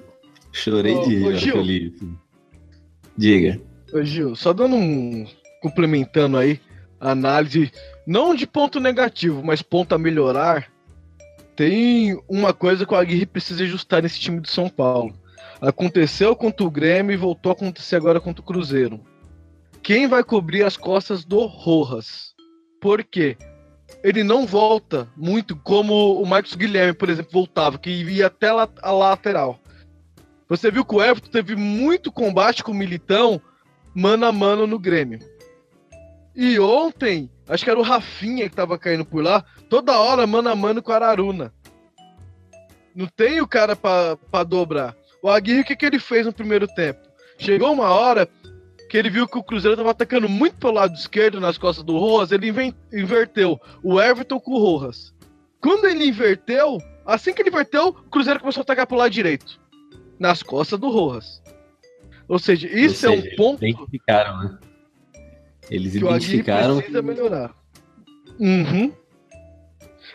Chorei 0.52 0.94
Ô, 0.94 1.02
de 1.02 1.16
rir 1.16 1.56
li 1.62 1.88
isso. 1.88 2.18
Diga. 3.16 3.60
Ô 3.92 4.02
Gil, 4.02 4.34
só 4.34 4.52
dando 4.52 4.76
um. 4.76 5.26
complementando 5.62 6.36
aí 6.36 6.60
a 6.98 7.10
análise, 7.10 7.72
não 8.06 8.34
de 8.34 8.46
ponto 8.46 8.78
negativo, 8.78 9.42
mas 9.42 9.62
ponto 9.62 9.94
a 9.94 9.98
melhorar. 9.98 10.70
Tem 11.56 12.18
uma 12.28 12.52
coisa 12.52 12.86
que 12.86 12.94
o 12.94 12.96
Aguirre 12.96 13.26
precisa 13.26 13.62
ajustar 13.64 14.02
nesse 14.02 14.18
time 14.18 14.40
de 14.40 14.50
São 14.50 14.68
Paulo. 14.68 15.14
Aconteceu 15.60 16.34
contra 16.34 16.66
o 16.66 16.70
Grêmio 16.70 17.12
e 17.12 17.16
voltou 17.16 17.50
a 17.50 17.52
acontecer 17.52 17.96
agora 17.96 18.20
contra 18.20 18.40
o 18.40 18.44
Cruzeiro. 18.44 19.00
Quem 19.82 20.06
vai 20.06 20.24
cobrir 20.24 20.62
as 20.62 20.76
costas 20.76 21.24
do 21.24 21.44
Rojas? 21.46 22.34
Por 22.80 23.04
quê? 23.04 23.36
Ele 24.02 24.24
não 24.24 24.46
volta 24.46 25.08
muito 25.16 25.54
como 25.56 26.20
o 26.20 26.26
Marcos 26.26 26.54
Guilherme, 26.54 26.94
por 26.94 27.08
exemplo, 27.10 27.30
voltava, 27.32 27.78
que 27.78 27.90
ia 27.90 28.26
até 28.26 28.50
la- 28.52 28.68
a 28.82 28.90
lateral. 28.90 29.58
Você 30.48 30.70
viu 30.70 30.84
que 30.84 30.94
o 30.94 31.02
Everton 31.02 31.30
teve 31.30 31.54
muito 31.54 32.10
combate 32.10 32.64
com 32.64 32.72
o 32.72 32.74
Militão 32.74 33.40
mano 33.94 34.26
a 34.26 34.32
mano 34.32 34.66
no 34.66 34.78
Grêmio. 34.78 35.18
E 36.34 36.58
ontem, 36.58 37.30
acho 37.48 37.64
que 37.64 37.70
era 37.70 37.78
o 37.78 37.82
Rafinha 37.84 38.48
que 38.48 38.54
tava 38.56 38.78
caindo 38.78 39.04
por 39.04 39.22
lá, 39.22 39.44
toda 39.68 39.98
hora 39.98 40.26
mano 40.26 40.48
a 40.48 40.56
mano 40.56 40.82
com 40.82 40.90
o 40.92 40.94
Araruna. 40.94 41.52
Não 42.94 43.06
tem 43.06 43.40
o 43.40 43.46
cara 43.46 43.76
pra 43.76 44.42
dobrar. 44.46 44.96
O 45.22 45.28
Aguirre, 45.28 45.60
o 45.60 45.64
que, 45.64 45.76
que 45.76 45.86
ele 45.86 45.98
fez 45.98 46.24
no 46.26 46.32
primeiro 46.32 46.66
tempo? 46.66 47.00
Chegou 47.38 47.72
uma 47.72 47.90
hora 47.90 48.28
que 48.90 48.96
ele 48.98 49.08
viu 49.08 49.28
que 49.28 49.38
o 49.38 49.42
Cruzeiro 49.42 49.76
tava 49.76 49.92
atacando 49.92 50.28
muito 50.28 50.56
pelo 50.56 50.72
lado 50.72 50.96
esquerdo 50.96 51.40
nas 51.40 51.56
costas 51.56 51.84
do 51.84 51.96
Rojas, 51.96 52.32
ele 52.32 52.52
inverteu 52.92 53.58
o 53.84 54.00
Everton 54.00 54.40
com 54.40 54.50
o 54.50 54.58
Rojas. 54.58 55.14
Quando 55.60 55.86
ele 55.86 56.06
inverteu, 56.06 56.78
assim 57.06 57.32
que 57.32 57.40
ele 57.40 57.50
inverteu, 57.50 57.90
o 57.90 57.92
Cruzeiro 57.92 58.40
começou 58.40 58.62
a 58.62 58.64
atacar 58.64 58.88
pro 58.88 58.96
lado 58.96 59.12
direito, 59.12 59.60
nas 60.18 60.42
costas 60.42 60.76
do 60.76 60.90
Rojas. 60.90 61.40
Ou 62.26 62.36
seja, 62.36 62.66
isso 62.66 63.06
Ou 63.06 63.14
é 63.14 63.16
um 63.16 63.22
seja, 63.22 63.36
ponto 63.36 63.64
Identificaram, 63.64 64.38
né? 64.42 64.58
Eles 65.70 65.92
que 65.92 65.98
identificaram. 65.98 66.76
precisa 66.78 67.00
melhorar. 67.00 67.54
Uhum. 68.40 68.92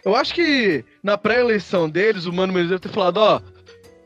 Eu 0.04 0.18
acho 0.18 0.36
que 0.36 0.84
na 1.02 1.18
pré-eleição 1.18 1.90
deles, 1.90 2.26
o 2.26 2.34
Mano 2.34 2.52
Menezes 2.52 2.72
deve 2.72 2.82
ter 2.82 2.90
falado, 2.90 3.18
ó, 3.18 3.42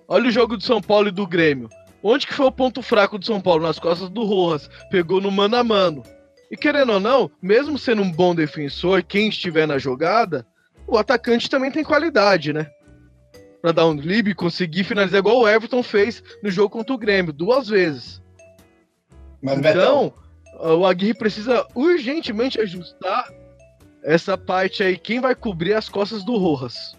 olha 0.07 0.27
o 0.27 0.31
jogo 0.31 0.55
do 0.55 0.63
São 0.63 0.79
Paulo 0.79 1.07
e 1.07 1.11
do 1.11 1.25
Grêmio. 1.25 1.69
Onde 2.01 2.27
que 2.27 2.33
foi 2.33 2.45
o 2.45 2.51
ponto 2.51 2.81
fraco 2.81 3.17
do 3.17 3.25
São 3.25 3.41
Paulo? 3.41 3.63
Nas 3.63 3.79
costas 3.79 4.09
do 4.09 4.23
Rojas. 4.23 4.69
Pegou 4.89 5.19
no 5.19 5.31
mano 5.31 5.55
a 5.55 5.63
mano. 5.63 6.03
E 6.51 6.57
querendo 6.57 6.93
ou 6.93 6.99
não, 6.99 7.29
mesmo 7.41 7.77
sendo 7.77 8.01
um 8.01 8.11
bom 8.11 8.33
defensor, 8.33 9.03
quem 9.03 9.29
estiver 9.29 9.67
na 9.67 9.77
jogada, 9.77 10.45
o 10.87 10.97
atacante 10.97 11.49
também 11.49 11.71
tem 11.71 11.83
qualidade, 11.83 12.51
né? 12.51 12.67
Pra 13.61 13.71
dar 13.71 13.85
um 13.85 13.95
drible 13.95 14.31
e 14.31 14.35
conseguir 14.35 14.83
finalizar 14.83 15.19
igual 15.19 15.39
o 15.39 15.47
Everton 15.47 15.83
fez 15.83 16.23
no 16.41 16.49
jogo 16.49 16.69
contra 16.69 16.93
o 16.93 16.97
Grêmio, 16.97 17.33
duas 17.33 17.67
vezes. 17.67 18.21
Mas, 19.41 19.59
Betão, 19.59 20.13
Então, 20.53 20.77
o 20.79 20.85
Aguirre 20.85 21.13
precisa 21.13 21.65
urgentemente 21.75 22.59
ajustar 22.59 23.29
essa 24.03 24.37
parte 24.37 24.81
aí. 24.81 24.97
Quem 24.97 25.19
vai 25.19 25.35
cobrir 25.35 25.73
as 25.73 25.87
costas 25.87 26.23
do 26.23 26.37
Rojas? 26.37 26.97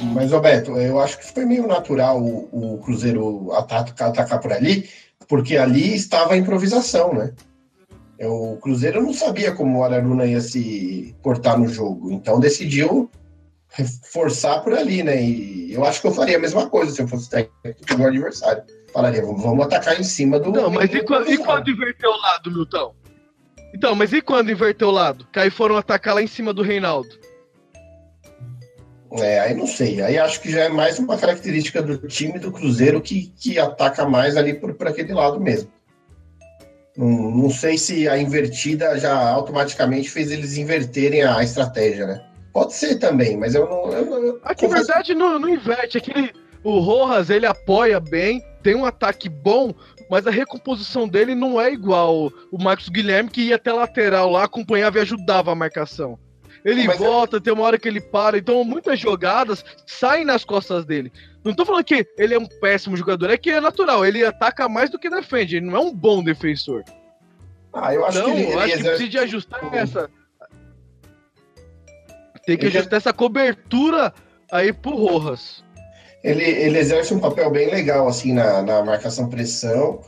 Mas, 0.00 0.32
ô 0.32 0.40
Beto, 0.40 0.72
eu 0.72 0.98
acho 1.00 1.18
que 1.18 1.32
foi 1.32 1.44
meio 1.44 1.66
natural 1.66 2.20
o, 2.20 2.74
o 2.74 2.78
Cruzeiro 2.78 3.52
atacar, 3.52 4.08
atacar 4.08 4.40
por 4.40 4.52
ali, 4.52 4.88
porque 5.28 5.56
ali 5.56 5.94
estava 5.94 6.34
a 6.34 6.36
improvisação, 6.36 7.14
né? 7.14 7.32
O 8.20 8.56
Cruzeiro 8.56 9.02
não 9.02 9.12
sabia 9.12 9.52
como 9.52 9.78
o 9.78 9.84
Araruna 9.84 10.24
ia 10.24 10.40
se 10.40 11.14
portar 11.22 11.58
no 11.58 11.68
jogo, 11.68 12.12
então 12.12 12.38
decidiu 12.38 13.10
reforçar 13.70 14.60
por 14.60 14.72
ali, 14.72 15.02
né? 15.02 15.20
E 15.20 15.72
eu 15.72 15.84
acho 15.84 16.00
que 16.00 16.06
eu 16.06 16.12
faria 16.12 16.36
a 16.36 16.40
mesma 16.40 16.68
coisa 16.70 16.92
se 16.92 17.02
eu 17.02 17.08
fosse 17.08 17.28
técnico 17.28 17.96
do 17.96 18.06
adversário. 18.06 18.62
Falaria, 18.92 19.22
vamos, 19.22 19.66
atacar 19.66 19.98
em 19.98 20.04
cima 20.04 20.38
do. 20.38 20.52
Não, 20.52 20.70
mas 20.70 20.94
e 20.94 21.02
quando, 21.02 21.28
e 21.28 21.36
quando 21.36 21.68
inverter 21.68 22.08
o 22.08 22.16
lado, 22.16 22.50
Milton? 22.52 22.94
Então, 23.74 23.94
mas 23.96 24.12
e 24.12 24.22
quando 24.22 24.52
inverter 24.52 24.86
o 24.86 24.92
lado? 24.92 25.26
Que 25.32 25.40
aí 25.40 25.50
foram 25.50 25.76
atacar 25.76 26.14
lá 26.14 26.22
em 26.22 26.28
cima 26.28 26.54
do 26.54 26.62
Reinaldo. 26.62 27.23
É, 29.16 29.40
aí 29.40 29.54
não 29.54 29.66
sei. 29.66 30.02
Aí 30.02 30.18
acho 30.18 30.40
que 30.40 30.50
já 30.50 30.62
é 30.62 30.68
mais 30.68 30.98
uma 30.98 31.16
característica 31.16 31.80
do 31.80 31.98
time 32.08 32.38
do 32.38 32.50
Cruzeiro 32.50 33.00
que, 33.00 33.32
que 33.36 33.58
ataca 33.58 34.04
mais 34.06 34.36
ali 34.36 34.54
por, 34.54 34.74
por 34.74 34.88
aquele 34.88 35.12
lado 35.12 35.40
mesmo. 35.40 35.70
Não, 36.96 37.30
não 37.30 37.50
sei 37.50 37.78
se 37.78 38.08
a 38.08 38.18
invertida 38.18 38.98
já 38.98 39.16
automaticamente 39.30 40.10
fez 40.10 40.30
eles 40.30 40.56
inverterem 40.56 41.22
a 41.22 41.42
estratégia, 41.42 42.06
né? 42.06 42.24
Pode 42.52 42.72
ser 42.72 42.96
também, 42.98 43.36
mas 43.36 43.54
eu 43.54 43.68
não. 43.68 43.92
Eu, 43.92 44.24
eu, 44.24 44.40
Aqui, 44.44 44.66
na 44.66 44.76
verdade, 44.76 45.14
não, 45.14 45.38
não 45.38 45.48
inverte. 45.48 45.98
Aquele, 45.98 46.32
o 46.62 46.78
Rojas, 46.78 47.30
ele 47.30 47.46
apoia 47.46 47.98
bem, 47.98 48.42
tem 48.62 48.76
um 48.76 48.84
ataque 48.84 49.28
bom, 49.28 49.74
mas 50.08 50.26
a 50.26 50.30
recomposição 50.30 51.08
dele 51.08 51.34
não 51.34 51.60
é 51.60 51.72
igual 51.72 52.32
o 52.50 52.62
Marcos 52.62 52.88
Guilherme, 52.88 53.30
que 53.30 53.42
ia 53.42 53.56
até 53.56 53.72
lateral 53.72 54.30
lá, 54.30 54.44
acompanhava 54.44 54.98
e 54.98 55.02
ajudava 55.02 55.50
a 55.50 55.56
marcação. 55.56 56.18
Ele 56.64 56.84
mas 56.86 56.98
volta, 56.98 57.36
é... 57.36 57.40
tem 57.40 57.52
uma 57.52 57.64
hora 57.64 57.78
que 57.78 57.86
ele 57.86 58.00
para, 58.00 58.38
então 58.38 58.64
muitas 58.64 58.98
jogadas 58.98 59.64
saem 59.86 60.24
nas 60.24 60.44
costas 60.44 60.84
dele. 60.84 61.12
Não 61.44 61.54
tô 61.54 61.66
falando 61.66 61.84
que 61.84 62.06
ele 62.16 62.34
é 62.34 62.38
um 62.38 62.46
péssimo 62.46 62.96
jogador, 62.96 63.30
é 63.30 63.36
que 63.36 63.50
é 63.50 63.60
natural, 63.60 64.04
ele 64.04 64.24
ataca 64.24 64.68
mais 64.68 64.88
do 64.88 64.98
que 64.98 65.10
defende, 65.10 65.56
ele 65.56 65.66
não 65.66 65.76
é 65.76 65.80
um 65.80 65.92
bom 65.92 66.22
defensor. 66.22 66.82
Ah, 67.72 67.92
eu 67.92 68.06
acho 68.06 68.18
então, 68.18 68.32
que 68.32 68.40
ele, 68.40 68.52
ele 68.52 68.54
acho 68.54 68.64
exerce... 68.64 68.82
que 68.82 68.88
precisa 68.88 69.10
de 69.10 69.18
ajustar 69.18 69.74
essa 69.74 70.10
tem 72.44 72.58
que 72.58 72.66
ele 72.66 72.78
ajustar 72.78 72.98
essa 72.98 73.12
cobertura 73.12 74.12
aí 74.50 74.72
pro 74.72 74.96
Rojas. 74.96 75.64
Ele, 76.22 76.44
ele 76.44 76.78
exerce 76.78 77.12
um 77.12 77.20
papel 77.20 77.50
bem 77.50 77.70
legal, 77.70 78.08
assim, 78.08 78.32
na, 78.32 78.62
na 78.62 78.82
marcação 78.82 79.28
pressão. 79.28 80.00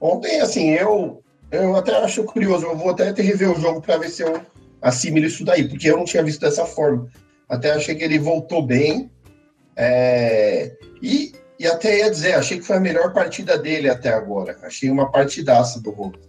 Ontem, 0.00 0.40
assim, 0.40 0.70
eu, 0.70 1.22
eu 1.50 1.76
até 1.76 1.96
acho 2.02 2.24
curioso, 2.24 2.66
eu 2.66 2.76
vou 2.76 2.90
até 2.90 3.10
rever 3.10 3.50
o 3.50 3.60
jogo 3.60 3.80
para 3.80 3.98
ver 3.98 4.10
se 4.10 4.22
eu 4.22 4.40
assimilo 4.86 5.26
isso 5.26 5.44
daí, 5.44 5.68
porque 5.68 5.90
eu 5.90 5.96
não 5.96 6.04
tinha 6.04 6.22
visto 6.22 6.40
dessa 6.40 6.64
forma. 6.64 7.08
Até 7.48 7.72
achei 7.72 7.94
que 7.94 8.04
ele 8.04 8.18
voltou 8.18 8.64
bem. 8.64 9.10
É, 9.76 10.72
e, 11.02 11.32
e 11.58 11.66
até 11.66 11.98
ia 11.98 12.10
dizer, 12.10 12.34
achei 12.34 12.58
que 12.58 12.64
foi 12.64 12.76
a 12.76 12.80
melhor 12.80 13.12
partida 13.12 13.58
dele 13.58 13.88
até 13.88 14.10
agora. 14.10 14.56
Achei 14.62 14.90
uma 14.90 15.10
partidaça 15.10 15.80
do 15.80 15.90
Rojas. 15.90 16.24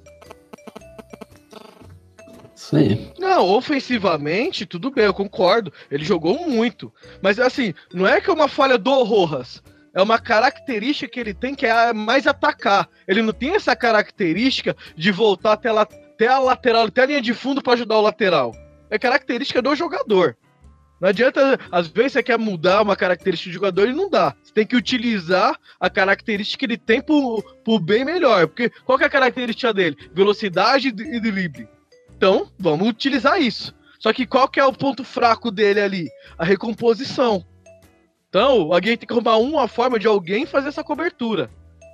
Isso 2.55 2.75
aí. 2.75 3.13
Não, 3.17 3.45
ofensivamente, 3.45 4.65
tudo 4.65 4.91
bem, 4.91 5.05
eu 5.05 5.13
concordo. 5.13 5.71
Ele 5.89 6.03
jogou 6.03 6.47
muito. 6.49 6.91
Mas 7.21 7.39
assim, 7.39 7.73
não 7.93 8.07
é 8.07 8.19
que 8.19 8.29
é 8.29 8.33
uma 8.33 8.47
falha 8.47 8.77
do 8.77 9.03
Rojas. 9.03 9.61
É 9.93 10.01
uma 10.01 10.19
característica 10.19 11.11
que 11.11 11.19
ele 11.19 11.33
tem 11.33 11.55
que 11.55 11.65
é 11.65 11.93
mais 11.93 12.27
atacar. 12.27 12.89
Ele 13.07 13.21
não 13.21 13.33
tem 13.33 13.55
essa 13.55 13.75
característica 13.75 14.75
de 14.95 15.11
voltar 15.11 15.53
até, 15.53 15.71
la, 15.71 15.87
até 16.17 16.27
a 16.27 16.39
lateral, 16.39 16.85
até 16.85 17.03
a 17.03 17.05
linha 17.05 17.21
de 17.21 17.33
fundo 17.35 17.61
para 17.61 17.73
ajudar 17.73 17.97
o 17.97 18.01
lateral. 18.01 18.51
É 18.89 18.97
característica 18.97 19.61
do 19.61 19.75
jogador. 19.75 20.35
Não 20.99 21.09
adianta, 21.09 21.59
às 21.71 21.87
vezes 21.87 22.13
você 22.13 22.23
quer 22.23 22.39
mudar 22.39 22.81
uma 22.81 22.95
característica 22.95 23.51
do 23.51 23.53
jogador 23.53 23.87
e 23.87 23.93
não 23.93 24.09
dá. 24.09 24.35
Você 24.41 24.51
tem 24.51 24.65
que 24.65 24.75
utilizar 24.75 25.55
a 25.79 25.89
característica 25.91 26.57
que 26.57 26.65
ele 26.65 26.77
tem 26.77 26.99
pro, 26.99 27.43
pro 27.63 27.77
bem 27.79 28.03
melhor. 28.03 28.47
Porque 28.47 28.71
qual 28.83 28.99
é 28.99 29.05
a 29.05 29.09
característica 29.09 29.71
dele? 29.71 29.95
Velocidade 30.11 30.87
e 30.87 31.19
drible. 31.19 31.69
Então, 32.15 32.49
vamos 32.57 32.89
utilizar 32.89 33.39
isso. 33.39 33.75
Só 33.99 34.11
que 34.11 34.25
qual 34.25 34.49
que 34.49 34.59
é 34.59 34.65
o 34.65 34.73
ponto 34.73 35.03
fraco 35.03 35.51
dele 35.51 35.79
ali? 35.79 36.09
A 36.35 36.43
recomposição. 36.43 37.45
Então, 38.27 38.73
alguém 38.73 38.97
tem 38.97 39.05
que 39.05 39.13
arrumar 39.13 39.37
uma 39.37 39.67
forma 39.67 39.99
de 39.99 40.07
alguém 40.07 40.47
fazer 40.47 40.69
essa 40.69 40.83
cobertura. 40.83 41.51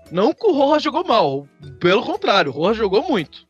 Não 0.09 0.33
que 0.33 0.47
o 0.47 0.53
Rojas 0.53 0.83
jogou 0.83 1.03
mal. 1.03 1.45
Pelo 1.79 2.03
contrário, 2.03 2.51
o 2.51 2.55
Rojas 2.55 2.77
jogou 2.77 3.03
muito. 3.03 3.45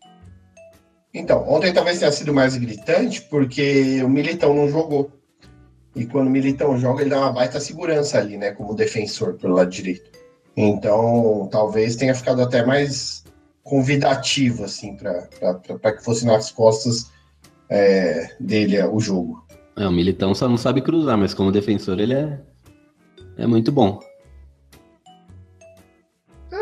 Então, 1.13 1.47
ontem 1.47 1.71
talvez 1.71 1.99
tenha 1.99 2.11
sido 2.11 2.33
mais 2.33 2.57
gritante, 2.57 3.21
porque 3.21 4.01
o 4.03 4.09
Militão 4.09 4.53
não 4.53 4.67
jogou. 4.67 5.11
E 5.95 6.05
quando 6.05 6.27
o 6.27 6.31
Militão 6.31 6.77
joga, 6.77 7.01
ele 7.01 7.11
dá 7.11 7.19
uma 7.19 7.31
baita 7.31 7.59
segurança 7.59 8.17
ali, 8.17 8.35
né? 8.35 8.51
Como 8.51 8.73
defensor 8.73 9.35
pelo 9.35 9.53
lado 9.53 9.69
direito. 9.69 10.09
Então, 10.57 11.47
talvez 11.51 11.95
tenha 11.95 12.15
ficado 12.15 12.41
até 12.41 12.65
mais 12.65 13.23
convidativo, 13.63 14.63
assim, 14.63 14.95
para 14.95 15.93
que 15.93 16.03
fosse 16.03 16.25
nas 16.25 16.51
costas 16.51 17.11
é, 17.69 18.35
dele 18.39 18.81
o 18.83 18.99
jogo. 18.99 19.45
É, 19.75 19.87
o 19.87 19.91
Militão 19.91 20.33
só 20.33 20.47
não 20.47 20.57
sabe 20.57 20.81
cruzar, 20.81 21.17
mas 21.17 21.33
como 21.33 21.51
defensor 21.51 21.99
ele 21.99 22.13
é, 22.13 22.39
é 23.37 23.47
muito 23.47 23.71
bom. 23.71 23.99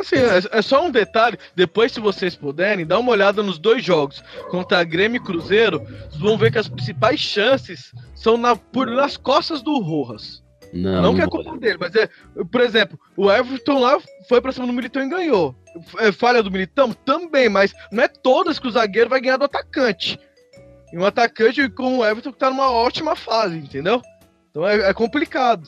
É 0.01 0.17
assim, 0.37 0.47
é, 0.47 0.59
é, 0.59 0.61
só 0.61 0.85
um 0.85 0.91
detalhe. 0.91 1.37
Depois, 1.55 1.91
se 1.91 1.99
vocês 1.99 2.35
puderem, 2.35 2.85
dá 2.85 2.97
uma 2.97 3.11
olhada 3.11 3.43
nos 3.43 3.59
dois 3.59 3.83
jogos. 3.83 4.23
Contra 4.49 4.83
Grêmio 4.83 5.17
e 5.17 5.23
Cruzeiro, 5.23 5.79
vocês 5.79 6.19
vão 6.19 6.37
ver 6.37 6.51
que 6.51 6.57
as 6.57 6.67
principais 6.67 7.19
chances 7.19 7.91
são 8.15 8.37
na, 8.37 8.55
por, 8.55 8.87
nas 8.87 9.17
costas 9.17 9.61
do 9.61 9.79
Rojas. 9.79 10.41
Não, 10.73 11.01
não 11.01 11.15
que 11.15 11.21
é 11.21 11.27
culpa 11.27 11.57
dele, 11.57 11.77
mas 11.79 11.93
é. 11.95 12.09
Por 12.49 12.61
exemplo, 12.61 12.97
o 13.17 13.29
Everton 13.29 13.79
lá 13.79 13.99
foi 14.29 14.39
pra 14.39 14.51
cima 14.51 14.65
do 14.65 14.73
Militão 14.73 15.03
e 15.03 15.09
ganhou. 15.09 15.55
É 15.99 16.11
falha 16.11 16.41
do 16.41 16.51
Militão? 16.51 16.93
Também, 16.93 17.49
mas 17.49 17.73
não 17.91 18.03
é 18.03 18.07
todas 18.07 18.57
que 18.57 18.67
o 18.67 18.71
zagueiro 18.71 19.09
vai 19.09 19.19
ganhar 19.19 19.37
do 19.37 19.45
atacante. 19.45 20.17
E 20.91 20.97
um 20.97 21.05
atacante 21.05 21.69
com 21.69 21.99
o 21.99 22.05
Everton 22.05 22.31
que 22.31 22.39
tá 22.39 22.49
numa 22.49 22.71
ótima 22.71 23.15
fase, 23.15 23.57
entendeu? 23.57 24.01
Então 24.49 24.67
é, 24.67 24.89
é 24.89 24.93
complicado. 24.93 25.67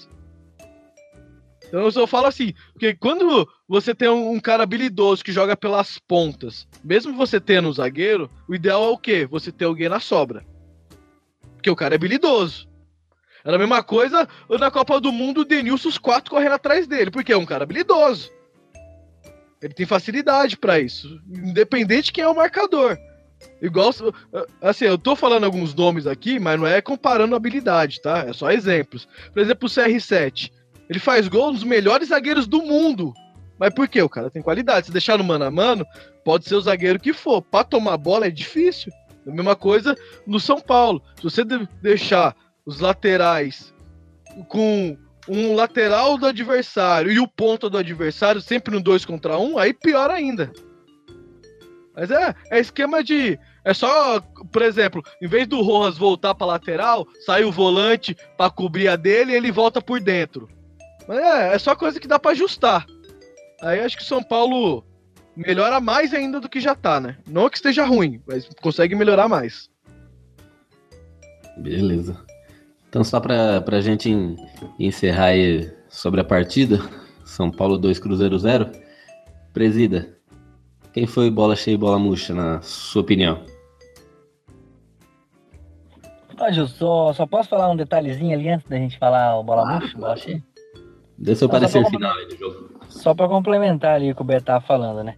Então 1.67 1.81
eu 1.81 1.91
só 1.91 2.05
falo 2.05 2.27
assim, 2.27 2.53
porque 2.71 2.93
quando 2.93 3.49
você 3.73 3.95
tem 3.95 4.07
um, 4.07 4.33
um, 4.33 4.39
cara 4.39 4.61
habilidoso 4.61 5.23
que 5.23 5.31
joga 5.31 5.57
pelas 5.57 5.97
pontas, 5.97 6.67
mesmo 6.83 7.11
você 7.13 7.39
tendo 7.39 7.67
um 7.67 7.73
zagueiro, 7.73 8.29
o 8.47 8.53
ideal 8.53 8.83
é 8.83 8.89
o 8.89 8.97
quê? 8.99 9.25
Você 9.25 9.51
ter 9.51 9.65
alguém 9.65 9.89
na 9.89 9.99
sobra. 9.99 10.45
Porque 11.55 11.71
o 11.71 11.75
cara 11.75 11.95
é 11.95 11.97
habilidoso. 11.97 12.69
Era 13.43 13.55
a 13.55 13.59
mesma 13.59 13.81
coisa 13.81 14.29
na 14.59 14.69
Copa 14.69 15.01
do 15.01 15.11
Mundo, 15.11 15.41
o 15.41 15.43
Denilson, 15.43 15.89
os 15.89 15.97
quatro 15.97 16.29
correndo 16.29 16.51
atrás 16.51 16.85
dele, 16.85 17.09
porque 17.09 17.33
é 17.33 17.37
um 17.37 17.47
cara 17.47 17.63
habilidoso. 17.63 18.29
Ele 19.59 19.73
tem 19.73 19.87
facilidade 19.87 20.55
para 20.55 20.79
isso, 20.79 21.19
independente 21.27 22.05
de 22.05 22.11
quem 22.11 22.23
é 22.23 22.27
o 22.27 22.35
marcador. 22.35 22.95
Igual, 23.59 23.89
assim, 24.61 24.85
eu 24.85 24.99
tô 24.99 25.15
falando 25.15 25.45
alguns 25.45 25.73
nomes 25.73 26.05
aqui, 26.05 26.39
mas 26.39 26.59
não 26.59 26.67
é 26.67 26.79
comparando 26.79 27.35
habilidade, 27.35 27.99
tá? 28.03 28.19
É 28.19 28.33
só 28.33 28.51
exemplos. 28.51 29.07
Por 29.33 29.41
exemplo, 29.41 29.67
o 29.67 29.71
CR7. 29.71 30.51
Ele 30.87 30.99
faz 30.99 31.27
gol 31.27 31.51
nos 31.51 31.63
melhores 31.63 32.09
zagueiros 32.09 32.45
do 32.45 32.61
mundo. 32.61 33.15
Mas 33.57 33.73
por 33.73 33.87
quê? 33.87 34.01
O 34.01 34.09
cara 34.09 34.29
tem 34.29 34.41
qualidade. 34.41 34.87
Se 34.87 34.91
deixar 34.91 35.17
no 35.17 35.23
mano 35.23 35.45
a 35.45 35.51
mano, 35.51 35.85
pode 36.23 36.45
ser 36.45 36.55
o 36.55 36.61
zagueiro 36.61 36.99
que 36.99 37.13
for. 37.13 37.41
Para 37.41 37.63
tomar 37.63 37.97
bola 37.97 38.27
é 38.27 38.31
difícil. 38.31 38.91
A 39.25 39.31
mesma 39.31 39.55
coisa 39.55 39.95
no 40.27 40.39
São 40.39 40.59
Paulo. 40.59 41.01
Se 41.17 41.23
você 41.23 41.43
deixar 41.81 42.35
os 42.65 42.79
laterais 42.79 43.73
com 44.47 44.97
um 45.27 45.55
lateral 45.55 46.17
do 46.17 46.25
adversário 46.25 47.11
e 47.11 47.19
o 47.19 47.27
ponto 47.27 47.69
do 47.69 47.77
adversário 47.77 48.41
sempre 48.41 48.73
no 48.73 48.81
2 48.81 49.05
contra 49.05 49.37
1, 49.37 49.53
um, 49.53 49.57
aí 49.57 49.73
pior 49.73 50.09
ainda. 50.09 50.51
Mas 51.95 52.09
é, 52.11 52.33
é 52.49 52.59
esquema 52.59 53.03
de. 53.03 53.39
É 53.63 53.73
só, 53.73 54.19
por 54.51 54.61
exemplo, 54.61 55.01
em 55.21 55.27
vez 55.27 55.47
do 55.47 55.61
Rojas 55.61 55.97
voltar 55.97 56.35
para 56.35 56.47
lateral, 56.47 57.07
sai 57.25 57.45
o 57.45 57.51
volante 57.51 58.15
para 58.37 58.49
cobrir 58.49 58.89
a 58.89 58.95
dele 58.95 59.31
e 59.31 59.35
ele 59.35 59.51
volta 59.51 59.81
por 59.81 60.01
dentro. 60.01 60.49
Mas 61.07 61.19
é, 61.19 61.53
é 61.53 61.59
só 61.59 61.75
coisa 61.75 61.99
que 61.99 62.07
dá 62.07 62.19
para 62.19 62.31
ajustar. 62.31 62.85
Aí 63.63 63.79
acho 63.79 63.95
que 63.95 64.03
o 64.03 64.05
São 64.05 64.21
Paulo 64.21 64.83
melhora 65.35 65.79
mais 65.79 66.13
ainda 66.13 66.39
do 66.39 66.49
que 66.49 66.59
já 66.59 66.75
tá, 66.75 66.99
né? 66.99 67.17
Não 67.25 67.49
que 67.49 67.55
esteja 67.55 67.85
ruim, 67.85 68.21
mas 68.27 68.47
consegue 68.61 68.93
melhorar 68.93 69.29
mais. 69.29 69.69
Beleza. 71.57 72.19
Então, 72.89 73.03
só 73.03 73.21
para 73.21 73.63
a 73.65 73.81
gente 73.81 74.11
encerrar 74.77 75.27
aí 75.27 75.71
sobre 75.87 76.19
a 76.19 76.25
partida, 76.25 76.77
São 77.23 77.49
Paulo 77.49 77.77
2, 77.77 77.99
Cruzeiro 77.99 78.37
0. 78.37 78.69
Presida, 79.53 80.17
quem 80.91 81.07
foi 81.07 81.31
bola 81.31 81.55
cheia 81.55 81.75
e 81.75 81.77
bola 81.77 81.97
murcha, 81.97 82.33
na 82.33 82.61
sua 82.61 83.01
opinião? 83.01 83.45
Ó, 86.37 86.51
Gil, 86.51 86.67
só, 86.67 87.13
só 87.13 87.25
posso 87.25 87.47
falar 87.47 87.69
um 87.69 87.77
detalhezinho 87.77 88.37
ali 88.37 88.49
antes 88.49 88.67
da 88.67 88.75
gente 88.75 88.99
falar 88.99 89.39
o 89.39 89.43
bola 89.43 89.65
murcha, 89.65 89.97
bola 89.97 90.17
cheia? 90.17 90.43
Dê 91.17 91.35
seu 91.35 91.47
parecer 91.47 91.85
final 91.85 92.15
aí 92.15 92.27
do 92.27 92.37
jogo. 92.37 92.79
Só 92.89 93.13
para 93.13 93.27
complementar 93.27 93.95
ali 93.95 94.11
o 94.11 94.15
que 94.15 94.21
o 94.21 94.25
Beto 94.25 94.45
tava 94.45 94.61
falando, 94.61 95.03
né? 95.03 95.15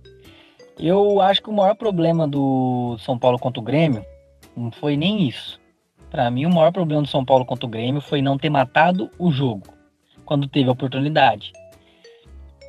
Eu 0.78 1.22
acho 1.22 1.42
que 1.42 1.50
o 1.50 1.54
maior 1.54 1.76
problema 1.76 2.28
do 2.28 2.98
São 3.00 3.18
Paulo 3.18 3.40
contra 3.40 3.62
o 3.62 3.64
Grêmio 3.64 4.06
não 4.56 4.72
foi 4.72 4.98
nem 4.98 5.28
isso. 5.28 5.60
Para 6.10 6.30
mim, 6.30 6.46
o 6.46 6.54
maior 6.54 6.72
problema 6.72 7.02
do 7.02 7.08
São 7.08 7.24
Paulo 7.26 7.46
contra 7.46 7.66
o 7.66 7.70
Grêmio 7.70 8.02
foi 8.02 8.22
não 8.22 8.38
ter 8.38 8.50
matado 8.50 9.10
o 9.18 9.32
jogo 9.32 9.64
quando 10.26 10.48
teve 10.48 10.70
a 10.70 10.74
oportunidade. 10.74 11.52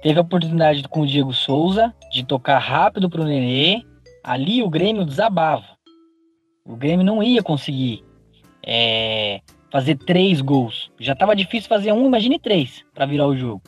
Teve 0.03 0.19
a 0.19 0.23
oportunidade 0.23 0.83
com 0.89 1.01
o 1.01 1.07
Diego 1.07 1.33
Souza 1.33 1.95
de 2.13 2.25
tocar 2.25 2.59
rápido 2.59 3.09
para 3.11 3.23
o 3.23 3.25
Nenê. 3.25 3.83
Ali 4.23 4.63
o 4.63 4.71
Grêmio 4.71 5.05
desabava. 5.05 5.65
O 6.65 6.77
Grêmio 6.77 7.05
não 7.05 7.23
ia 7.23 7.43
conseguir 7.43 8.05
é, 8.65 9.41
fazer 9.71 9.97
três 9.97 10.41
gols. 10.41 10.91
Já 10.99 11.13
estava 11.13 11.37
difícil 11.37 11.69
fazer 11.69 11.93
um, 11.93 12.07
imagine 12.07 12.39
três 12.39 12.85
para 12.95 13.07
virar 13.07 13.27
o 13.27 13.37
jogo. 13.37 13.63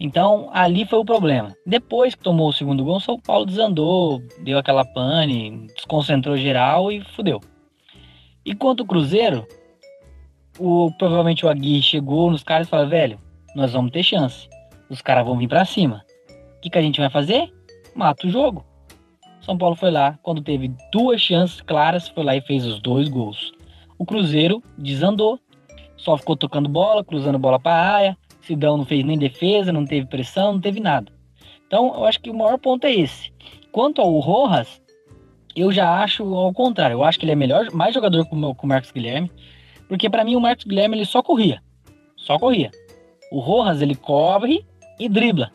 Então 0.00 0.48
ali 0.52 0.84
foi 0.84 0.98
o 0.98 1.04
problema. 1.04 1.56
Depois 1.66 2.14
que 2.14 2.22
tomou 2.22 2.48
o 2.48 2.52
segundo 2.52 2.84
gol, 2.84 3.00
São 3.00 3.18
Paulo 3.18 3.46
desandou, 3.46 4.22
deu 4.40 4.58
aquela 4.58 4.84
pane, 4.84 5.66
desconcentrou 5.74 6.36
geral 6.36 6.92
e 6.92 7.02
fudeu. 7.14 7.40
E 8.44 8.54
quanto 8.54 8.82
o 8.82 8.86
Cruzeiro, 8.86 9.46
o, 10.58 10.90
provavelmente 10.98 11.44
o 11.44 11.48
Agui 11.48 11.82
chegou 11.82 12.30
nos 12.30 12.42
caras 12.42 12.66
e 12.66 12.70
falou: 12.70 12.88
velho, 12.88 13.18
nós 13.54 13.72
vamos 13.72 13.90
ter 13.90 14.02
chance. 14.02 14.48
Os 14.88 15.02
caras 15.02 15.26
vão 15.26 15.36
vir 15.36 15.48
para 15.48 15.64
cima. 15.64 16.04
O 16.56 16.60
que, 16.60 16.70
que 16.70 16.78
a 16.78 16.82
gente 16.82 17.00
vai 17.00 17.10
fazer? 17.10 17.52
Mata 17.94 18.26
o 18.26 18.30
jogo. 18.30 18.64
São 19.40 19.56
Paulo 19.56 19.74
foi 19.74 19.90
lá, 19.90 20.18
quando 20.22 20.42
teve 20.42 20.70
duas 20.92 21.20
chances 21.20 21.60
claras, 21.60 22.08
foi 22.08 22.22
lá 22.22 22.36
e 22.36 22.40
fez 22.40 22.66
os 22.66 22.80
dois 22.80 23.08
gols. 23.08 23.52
O 23.98 24.06
Cruzeiro 24.06 24.62
desandou, 24.76 25.38
só 25.96 26.16
ficou 26.16 26.36
tocando 26.36 26.68
bola, 26.68 27.04
cruzando 27.04 27.38
bola 27.38 27.58
para 27.58 27.74
a 27.74 27.92
área. 27.96 28.18
Sidão 28.40 28.78
não 28.78 28.84
fez 28.84 29.04
nem 29.04 29.18
defesa, 29.18 29.72
não 29.72 29.84
teve 29.84 30.06
pressão, 30.06 30.54
não 30.54 30.60
teve 30.60 30.80
nada. 30.80 31.12
Então, 31.66 31.94
eu 31.94 32.04
acho 32.04 32.20
que 32.20 32.30
o 32.30 32.34
maior 32.34 32.58
ponto 32.58 32.86
é 32.86 32.94
esse. 32.94 33.30
Quanto 33.72 34.00
ao 34.00 34.18
Rojas, 34.20 34.80
eu 35.54 35.72
já 35.72 36.02
acho 36.02 36.22
ao 36.34 36.52
contrário. 36.52 36.94
Eu 36.94 37.04
acho 37.04 37.18
que 37.18 37.24
ele 37.24 37.32
é 37.32 37.36
melhor, 37.36 37.70
mais 37.72 37.92
jogador 37.92 38.24
que 38.24 38.34
o 38.34 38.66
Marcos 38.66 38.92
Guilherme. 38.92 39.30
Porque 39.88 40.08
para 40.08 40.24
mim 40.24 40.36
o 40.36 40.40
Marcos 40.40 40.64
Guilherme 40.64 40.96
ele 40.96 41.04
só 41.04 41.22
corria. 41.22 41.62
Só 42.16 42.38
corria. 42.38 42.70
O 43.32 43.40
Rojas 43.40 43.82
ele 43.82 43.94
cobre 43.94 44.64
e 44.98 45.08
dribla. 45.08 45.50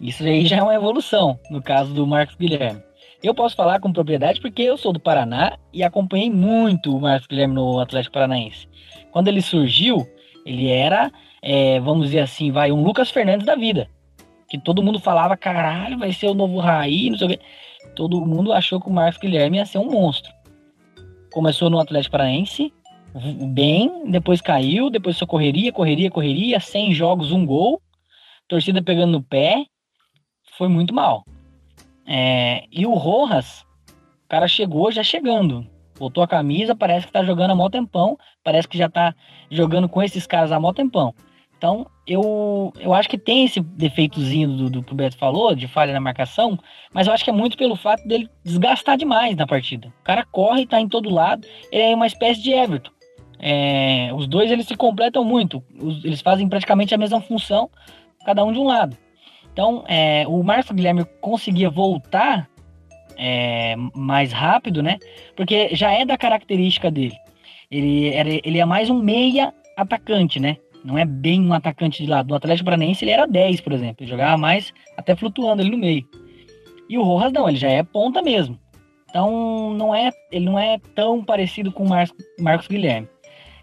Isso 0.00 0.24
aí 0.24 0.46
já 0.46 0.56
é 0.56 0.62
uma 0.62 0.74
evolução 0.74 1.38
no 1.50 1.62
caso 1.62 1.92
do 1.94 2.06
Marcos 2.06 2.34
Guilherme. 2.34 2.82
Eu 3.22 3.34
posso 3.34 3.54
falar 3.54 3.78
com 3.78 3.92
propriedade 3.92 4.40
porque 4.40 4.62
eu 4.62 4.76
sou 4.76 4.92
do 4.92 4.98
Paraná 4.98 5.56
e 5.72 5.84
acompanhei 5.84 6.28
muito 6.28 6.96
o 6.96 7.00
Marcos 7.00 7.28
Guilherme 7.28 7.54
no 7.54 7.78
Atlético 7.78 8.14
Paranaense. 8.14 8.66
Quando 9.12 9.28
ele 9.28 9.40
surgiu, 9.40 10.04
ele 10.44 10.68
era, 10.68 11.10
é, 11.40 11.78
vamos 11.78 12.06
dizer 12.06 12.18
assim, 12.18 12.50
vai 12.50 12.72
um 12.72 12.82
Lucas 12.82 13.10
Fernandes 13.10 13.46
da 13.46 13.54
vida. 13.54 13.88
Que 14.48 14.58
todo 14.58 14.82
mundo 14.82 14.98
falava, 14.98 15.36
caralho, 15.36 15.98
vai 15.98 16.12
ser 16.12 16.26
o 16.26 16.34
novo 16.34 16.58
Raí, 16.58 17.10
não 17.10 17.18
sei 17.18 17.26
o 17.28 17.30
quê. 17.30 17.38
Todo 17.94 18.26
mundo 18.26 18.52
achou 18.52 18.80
que 18.80 18.88
o 18.88 18.92
Marcos 18.92 19.20
Guilherme 19.20 19.58
ia 19.58 19.66
ser 19.66 19.78
um 19.78 19.88
monstro. 19.88 20.32
Começou 21.32 21.70
no 21.70 21.78
Atlético 21.78 22.12
Paranaense, 22.12 22.72
bem, 23.54 24.10
depois 24.10 24.40
caiu, 24.40 24.90
depois 24.90 25.16
só 25.16 25.26
correria, 25.26 25.72
correria, 25.72 26.10
correria, 26.10 26.58
100 26.58 26.92
jogos, 26.92 27.30
um 27.30 27.46
gol, 27.46 27.80
torcida 28.48 28.82
pegando 28.82 29.12
no 29.12 29.22
pé, 29.22 29.64
foi 30.58 30.68
muito 30.68 30.92
mal. 30.92 31.24
É, 32.06 32.64
e 32.70 32.86
o 32.86 32.94
Rojas, 32.94 33.64
o 34.24 34.28
cara 34.28 34.48
chegou 34.48 34.90
já 34.90 35.02
chegando, 35.02 35.66
botou 35.98 36.22
a 36.22 36.28
camisa, 36.28 36.74
parece 36.74 37.06
que 37.06 37.12
tá 37.12 37.22
jogando 37.22 37.52
há 37.52 37.54
mó 37.54 37.68
tempão, 37.68 38.18
parece 38.42 38.66
que 38.66 38.78
já 38.78 38.88
tá 38.88 39.14
jogando 39.50 39.88
com 39.88 40.02
esses 40.02 40.26
caras 40.26 40.52
há 40.52 40.58
mó 40.58 40.72
tempão. 40.72 41.14
Então, 41.56 41.86
eu, 42.04 42.72
eu 42.80 42.92
acho 42.92 43.08
que 43.08 43.16
tem 43.16 43.44
esse 43.44 43.60
defeitozinho 43.60 44.48
do, 44.48 44.68
do 44.68 44.82
que 44.82 44.92
o 44.92 44.96
Beto 44.96 45.16
falou, 45.16 45.54
de 45.54 45.68
falha 45.68 45.92
na 45.92 46.00
marcação, 46.00 46.58
mas 46.92 47.06
eu 47.06 47.12
acho 47.12 47.22
que 47.22 47.30
é 47.30 47.32
muito 47.32 47.56
pelo 47.56 47.76
fato 47.76 48.04
dele 48.04 48.28
desgastar 48.44 48.96
demais 48.96 49.36
na 49.36 49.46
partida. 49.46 49.86
O 50.00 50.04
cara 50.04 50.24
corre, 50.24 50.66
tá 50.66 50.80
em 50.80 50.88
todo 50.88 51.08
lado, 51.08 51.46
ele 51.70 51.92
é 51.92 51.94
uma 51.94 52.08
espécie 52.08 52.42
de 52.42 52.50
Everton. 52.50 52.90
É, 53.38 54.10
os 54.12 54.26
dois 54.26 54.50
eles 54.50 54.66
se 54.66 54.76
completam 54.76 55.24
muito, 55.24 55.62
os, 55.80 56.04
eles 56.04 56.20
fazem 56.20 56.48
praticamente 56.48 56.96
a 56.96 56.98
mesma 56.98 57.20
função, 57.20 57.70
cada 58.24 58.44
um 58.44 58.52
de 58.52 58.58
um 58.58 58.64
lado. 58.64 58.96
Então, 59.52 59.84
é, 59.86 60.24
o 60.26 60.42
Marcos 60.42 60.72
Guilherme 60.72 61.04
conseguia 61.20 61.68
voltar 61.68 62.48
é, 63.16 63.76
mais 63.94 64.32
rápido, 64.32 64.82
né? 64.82 64.98
Porque 65.36 65.74
já 65.74 65.92
é 65.92 66.04
da 66.04 66.16
característica 66.16 66.90
dele. 66.90 67.16
Ele, 67.70 68.08
era, 68.08 68.28
ele 68.30 68.58
é 68.58 68.64
mais 68.64 68.90
um 68.90 68.98
meia 68.98 69.52
atacante, 69.76 70.40
né? 70.40 70.56
Não 70.84 70.98
é 70.98 71.04
bem 71.04 71.40
um 71.40 71.52
atacante 71.52 72.02
de 72.02 72.08
lado. 72.08 72.28
Do 72.28 72.34
Atlético 72.34 72.64
Paranaense 72.64 73.04
ele 73.04 73.12
era 73.12 73.26
10, 73.26 73.60
por 73.60 73.72
exemplo. 73.72 73.96
Ele 74.00 74.10
jogava 74.10 74.36
mais 74.36 74.72
até 74.96 75.14
flutuando 75.14 75.62
ali 75.62 75.70
no 75.70 75.78
meio. 75.78 76.04
E 76.88 76.98
o 76.98 77.02
Rojas 77.02 77.32
não, 77.32 77.48
ele 77.48 77.58
já 77.58 77.70
é 77.70 77.82
ponta 77.82 78.20
mesmo. 78.20 78.58
Então 79.08 79.74
não 79.74 79.94
é, 79.94 80.10
ele 80.30 80.46
não 80.46 80.58
é 80.58 80.78
tão 80.94 81.22
parecido 81.24 81.70
com 81.70 81.84
o 81.84 81.88
Mar 81.88 82.08
Marcos 82.40 82.66
Guilherme. 82.66 83.08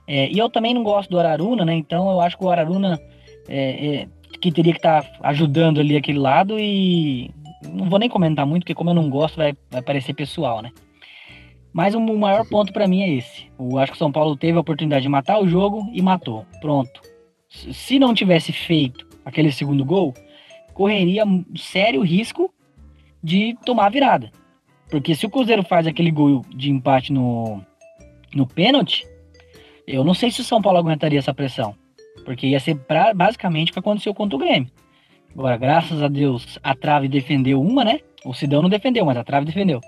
É, 0.08 0.28
e 0.32 0.38
eu 0.38 0.50
também 0.50 0.74
não 0.74 0.82
gosto 0.82 1.10
do 1.10 1.20
Araruna, 1.20 1.66
né? 1.66 1.74
Então 1.74 2.10
eu 2.10 2.22
acho 2.22 2.38
que 2.38 2.44
o 2.44 2.50
Araruna 2.50 3.00
é, 3.48 3.88
é, 3.88 4.08
que 4.42 4.52
teria 4.52 4.74
que 4.74 4.80
estar 4.80 5.04
tá 5.04 5.20
ajudando 5.24 5.80
ali 5.80 5.96
aquele 5.96 6.20
lado 6.20 6.60
e 6.60 7.32
não 7.74 7.90
vou 7.90 8.00
nem 8.00 8.10
comentar 8.10 8.46
muito, 8.46 8.64
porque 8.64 8.76
como 8.76 8.90
eu 8.90 8.94
não 8.94 9.10
gosto, 9.10 9.36
vai, 9.36 9.56
vai 9.70 9.82
parecer 9.82 10.14
pessoal, 10.14 10.62
né? 10.62 10.72
Mas 11.72 11.94
o 11.94 12.00
maior 12.00 12.48
ponto 12.48 12.74
para 12.74 12.88
mim 12.88 13.02
é 13.02 13.10
esse. 13.10 13.48
Eu 13.60 13.78
acho 13.78 13.92
que 13.92 13.96
o 13.96 14.00
São 14.00 14.12
Paulo 14.12 14.36
teve 14.36 14.58
a 14.58 14.62
oportunidade 14.62 15.04
de 15.04 15.10
matar 15.10 15.40
o 15.40 15.48
jogo 15.48 15.88
e 15.94 16.02
matou. 16.02 16.46
Pronto. 16.62 17.02
Se 17.50 18.00
não 18.00 18.14
tivesse 18.14 18.52
feito 18.52 19.08
aquele 19.24 19.52
segundo 19.52 19.86
gol, 19.86 20.14
correria 20.74 21.24
sério 21.56 22.02
risco 22.02 22.54
de 23.24 23.56
tomar 23.66 23.86
a 23.86 23.90
virada. 23.90 24.32
Porque 24.90 25.14
se 25.14 25.26
o 25.26 25.30
Cruzeiro 25.30 25.64
faz 25.64 25.86
aquele 25.86 26.10
gol 26.10 26.44
de 26.50 26.72
empate 26.72 27.14
no, 27.14 27.62
no 28.34 28.48
pênalti, 28.48 29.06
eu 29.86 30.04
não 30.04 30.14
sei 30.14 30.32
se 30.32 30.42
o 30.42 30.44
São 30.44 30.62
Paulo 30.62 30.80
aguentaria 30.80 31.20
essa 31.20 31.34
pressão. 31.34 31.76
Porque 32.26 32.48
ia 32.48 32.60
ser 32.60 32.76
pra, 32.76 33.14
basicamente 33.14 33.70
o 33.70 33.74
que 33.74 33.80
aconteceu 33.80 34.14
contra 34.14 34.36
o 34.36 34.40
Grêmio. 34.40 34.70
Agora, 35.34 35.58
graças 35.58 36.02
a 36.02 36.08
Deus, 36.08 36.60
a 36.64 36.76
trave 36.76 37.08
defendeu 37.08 37.62
uma, 37.62 37.84
né? 37.84 38.00
O 38.26 38.34
Sidão 38.34 38.62
não 38.62 38.70
defendeu, 38.70 39.06
mas 39.06 39.18
a 39.18 39.24
trave 39.24 39.46
defendeu. 39.46 39.80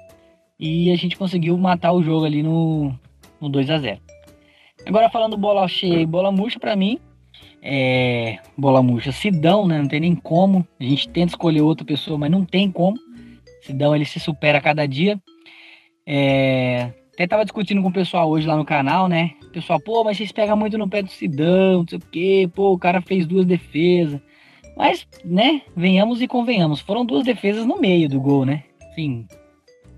E 0.59 0.91
a 0.91 0.95
gente 0.95 1.17
conseguiu 1.17 1.57
matar 1.57 1.91
o 1.91 2.03
jogo 2.03 2.25
ali 2.25 2.43
no, 2.43 2.93
no 3.39 3.49
2 3.49 3.69
a 3.69 3.79
0 3.79 3.99
Agora 4.85 5.09
falando 5.09 5.37
bola 5.37 5.67
cheia 5.67 5.99
e 5.99 6.05
bola 6.05 6.31
murcha, 6.31 6.59
para 6.59 6.75
mim, 6.75 6.99
é, 7.61 8.39
bola 8.57 8.81
murcha, 8.81 9.11
Sidão, 9.11 9.67
né? 9.67 9.77
Não 9.77 9.87
tem 9.87 9.99
nem 9.99 10.15
como. 10.15 10.65
A 10.79 10.83
gente 10.83 11.09
tenta 11.09 11.33
escolher 11.33 11.61
outra 11.61 11.85
pessoa, 11.85 12.17
mas 12.17 12.31
não 12.31 12.43
tem 12.43 12.71
como. 12.71 12.97
Sidão, 13.61 13.95
ele 13.95 14.05
se 14.05 14.19
supera 14.19 14.57
a 14.57 14.61
cada 14.61 14.87
dia. 14.87 15.21
É, 16.07 16.91
até 17.13 17.27
tava 17.27 17.43
discutindo 17.43 17.81
com 17.81 17.89
o 17.89 17.93
pessoal 17.93 18.29
hoje 18.29 18.47
lá 18.47 18.55
no 18.55 18.65
canal, 18.65 19.07
né? 19.07 19.31
O 19.51 19.53
pessoal, 19.53 19.81
pô, 19.81 20.01
mas 20.01 20.15
vocês 20.15 20.31
pegam 20.31 20.55
muito 20.55 20.77
no 20.77 20.89
pé 20.89 21.01
do 21.01 21.11
Sidão, 21.11 21.79
não 21.79 21.85
sei 21.85 21.97
o 21.97 22.01
quê, 22.09 22.49
pô, 22.55 22.71
o 22.71 22.79
cara 22.79 23.01
fez 23.01 23.27
duas 23.27 23.45
defesas. 23.45 24.21
Mas, 24.77 25.05
né, 25.25 25.61
venhamos 25.75 26.21
e 26.21 26.27
convenhamos, 26.27 26.79
foram 26.79 27.05
duas 27.05 27.25
defesas 27.25 27.65
no 27.65 27.77
meio 27.77 28.07
do 28.07 28.21
gol, 28.21 28.45
né? 28.45 28.63
Assim, 28.89 29.27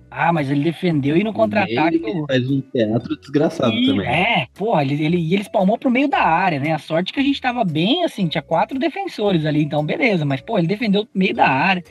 ah, 0.10 0.34
mas 0.34 0.50
ele 0.50 0.64
defendeu 0.64 1.16
e 1.16 1.24
no 1.24 1.32
contra-ataque. 1.32 1.98
Ele 1.98 2.26
faz 2.28 2.50
um 2.50 2.62
teatro 2.62 3.16
desgraçado 3.20 3.74
e, 3.74 3.86
também. 3.86 4.08
É, 4.08 4.48
porra, 4.56 4.82
ele, 4.82 5.06
ele, 5.06 5.18
e 5.18 5.34
ele 5.36 5.44
espalmou 5.44 5.78
pro 5.78 5.92
meio 5.92 6.08
da 6.08 6.24
área, 6.24 6.60
né? 6.60 6.72
A 6.72 6.80
sorte 6.80 7.14
que 7.14 7.20
a 7.20 7.24
gente 7.24 7.40
tava 7.40 7.64
bem, 7.64 8.04
assim, 8.04 8.28
tinha 8.28 8.42
quatro 8.42 8.80
defensores 8.80 9.46
ali, 9.46 9.64
então 9.64 9.86
beleza. 9.86 10.26
Mas, 10.26 10.42
pô, 10.42 10.58
ele 10.58 10.68
defendeu 10.68 11.06
pro 11.06 11.20
meio 11.20 11.36
da 11.36 11.48
área, 11.48 11.84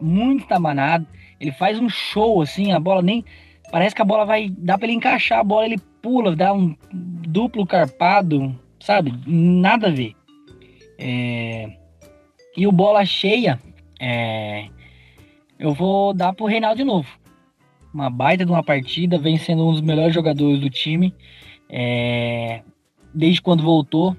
muito 0.00 0.46
tabanado. 0.46 1.04
Ele 1.40 1.50
faz 1.50 1.80
um 1.80 1.88
show, 1.88 2.40
assim, 2.40 2.70
a 2.70 2.78
bola 2.78 3.02
nem. 3.02 3.24
Parece 3.72 3.92
que 3.92 4.02
a 4.02 4.04
bola 4.04 4.24
vai. 4.24 4.50
Dá 4.56 4.78
pra 4.78 4.86
ele 4.86 4.96
encaixar 4.96 5.40
a 5.40 5.44
bola, 5.44 5.66
ele 5.66 5.78
pula, 6.02 6.34
dá 6.34 6.52
um 6.52 6.76
duplo 6.92 7.66
carpado, 7.66 8.54
sabe? 8.80 9.12
Nada 9.26 9.88
a 9.88 9.90
ver. 9.90 10.14
É... 10.98 11.70
E 12.56 12.66
o 12.66 12.72
bola 12.72 13.04
cheia, 13.04 13.60
é... 14.00 14.68
eu 15.58 15.72
vou 15.72 16.12
dar 16.12 16.32
pro 16.32 16.46
Reinaldo 16.46 16.78
de 16.78 16.84
novo. 16.84 17.08
Uma 17.92 18.10
baita 18.10 18.44
de 18.44 18.50
uma 18.50 18.62
partida, 18.62 19.18
vem 19.18 19.38
sendo 19.38 19.66
um 19.66 19.72
dos 19.72 19.80
melhores 19.80 20.14
jogadores 20.14 20.60
do 20.60 20.70
time. 20.70 21.14
É... 21.68 22.62
Desde 23.14 23.40
quando 23.40 23.62
voltou 23.62 24.16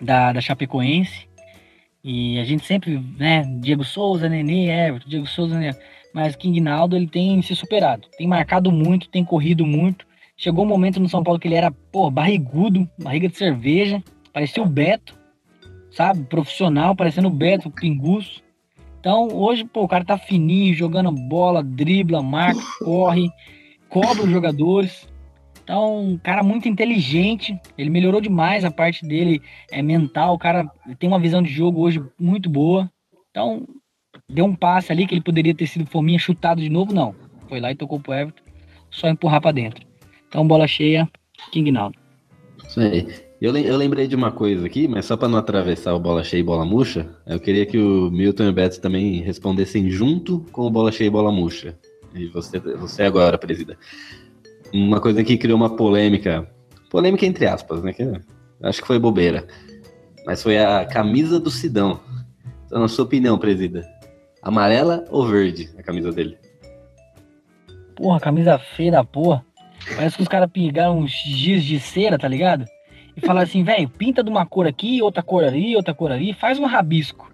da, 0.00 0.32
da 0.32 0.40
Chapecoense. 0.40 1.28
E 2.02 2.38
a 2.38 2.44
gente 2.44 2.64
sempre, 2.64 3.02
né, 3.18 3.42
Diego 3.60 3.84
Souza, 3.84 4.28
Nenê, 4.28 4.70
Everton, 4.70 5.08
Diego 5.08 5.26
Souza, 5.26 5.58
Nenê 5.58 5.74
mas 6.12 6.34
King 6.34 6.60
Naldo 6.60 6.96
ele 6.96 7.06
tem 7.06 7.40
se 7.42 7.54
superado, 7.54 8.08
tem 8.16 8.26
marcado 8.26 8.72
muito, 8.72 9.08
tem 9.08 9.24
corrido 9.24 9.64
muito. 9.66 10.06
Chegou 10.40 10.64
um 10.64 10.68
momento 10.68 11.00
no 11.00 11.08
São 11.08 11.24
Paulo 11.24 11.40
que 11.40 11.48
ele 11.48 11.56
era, 11.56 11.72
pô, 11.72 12.08
barrigudo, 12.12 12.88
barriga 12.96 13.28
de 13.28 13.36
cerveja, 13.36 14.00
parecia 14.32 14.62
o 14.62 14.66
Beto, 14.66 15.18
sabe? 15.90 16.22
Profissional, 16.26 16.94
parecendo 16.94 17.26
o 17.26 17.32
Beto, 17.32 17.66
o 17.66 17.72
Pinguço. 17.72 18.40
Então, 19.00 19.26
hoje, 19.32 19.64
pô, 19.64 19.82
o 19.82 19.88
cara 19.88 20.04
tá 20.04 20.16
fininho, 20.16 20.76
jogando 20.76 21.10
bola, 21.10 21.60
dribla, 21.60 22.22
marca, 22.22 22.60
corre, 22.84 23.28
cobra 23.88 24.22
os 24.22 24.30
jogadores. 24.30 25.08
Então, 25.64 26.10
um 26.10 26.16
cara 26.16 26.44
muito 26.44 26.68
inteligente, 26.68 27.58
ele 27.76 27.90
melhorou 27.90 28.20
demais 28.20 28.64
a 28.64 28.70
parte 28.70 29.04
dele 29.04 29.42
é 29.72 29.82
mental, 29.82 30.34
o 30.34 30.38
cara 30.38 30.70
tem 31.00 31.08
uma 31.08 31.18
visão 31.18 31.42
de 31.42 31.50
jogo 31.50 31.80
hoje 31.80 32.00
muito 32.16 32.48
boa. 32.48 32.88
Então, 33.32 33.66
deu 34.30 34.44
um 34.44 34.54
passe 34.54 34.92
ali 34.92 35.04
que 35.04 35.14
ele 35.16 35.20
poderia 35.20 35.54
ter 35.54 35.66
sido 35.66 35.84
fominha 35.84 36.18
chutado 36.18 36.60
de 36.60 36.68
novo, 36.68 36.94
não. 36.94 37.12
Foi 37.48 37.58
lá 37.58 37.72
e 37.72 37.74
tocou 37.74 37.98
pro 37.98 38.14
Everton, 38.14 38.42
só 38.88 39.08
empurrar 39.08 39.40
para 39.40 39.50
dentro. 39.50 39.88
Então, 40.28 40.46
bola 40.46 40.66
cheia, 40.66 41.08
King 41.50 41.72
Naldo. 41.72 41.96
Isso 42.66 42.80
aí. 42.80 43.06
Eu, 43.40 43.56
eu 43.56 43.76
lembrei 43.76 44.06
de 44.06 44.16
uma 44.16 44.32
coisa 44.32 44.66
aqui, 44.66 44.88
mas 44.88 45.04
só 45.04 45.16
para 45.16 45.28
não 45.28 45.38
atravessar 45.38 45.94
o 45.94 46.00
bola 46.00 46.24
cheia 46.24 46.40
e 46.40 46.44
bola 46.44 46.64
murcha, 46.64 47.08
eu 47.24 47.38
queria 47.38 47.64
que 47.64 47.78
o 47.78 48.10
Milton 48.10 48.44
e 48.44 48.48
o 48.48 48.52
Beto 48.52 48.80
também 48.80 49.22
respondessem 49.22 49.88
junto 49.88 50.40
com 50.50 50.62
o 50.62 50.70
bola 50.70 50.90
cheia 50.90 51.06
e 51.06 51.10
bola 51.10 51.30
murcha. 51.30 51.78
E 52.14 52.26
você, 52.26 52.58
você 52.58 53.04
agora, 53.04 53.38
presida. 53.38 53.78
Uma 54.72 55.00
coisa 55.00 55.22
que 55.22 55.38
criou 55.38 55.56
uma 55.56 55.76
polêmica 55.76 56.48
Polêmica 56.90 57.26
entre 57.26 57.46
aspas, 57.46 57.82
né? 57.82 57.92
Que 57.92 58.02
acho 58.62 58.80
que 58.80 58.86
foi 58.86 58.98
bobeira. 58.98 59.46
Mas 60.26 60.42
foi 60.42 60.58
a 60.58 60.84
camisa 60.86 61.38
do 61.38 61.50
Sidão. 61.50 62.00
Então, 62.66 62.80
na 62.80 62.88
sua 62.88 63.04
opinião, 63.04 63.38
presida, 63.38 63.86
amarela 64.42 65.04
ou 65.10 65.26
verde 65.26 65.70
a 65.78 65.82
camisa 65.82 66.12
dele? 66.12 66.36
Porra, 67.94 68.20
camisa 68.20 68.58
feia 68.58 68.92
da 68.92 69.04
porra. 69.04 69.44
Parece 69.96 70.16
que 70.16 70.22
os 70.22 70.28
caras 70.28 70.50
pegaram 70.50 70.98
uns 71.00 71.10
giz 71.10 71.64
de 71.64 71.78
cera, 71.80 72.18
tá 72.18 72.28
ligado? 72.28 72.64
E 73.16 73.20
falaram 73.20 73.46
assim, 73.46 73.64
velho, 73.64 73.88
pinta 73.88 74.22
de 74.22 74.30
uma 74.30 74.46
cor 74.46 74.66
aqui, 74.66 75.02
outra 75.02 75.22
cor 75.22 75.42
ali, 75.42 75.74
outra 75.74 75.92
cor 75.94 76.12
ali, 76.12 76.32
faz 76.32 76.58
um 76.58 76.66
rabisco. 76.66 77.30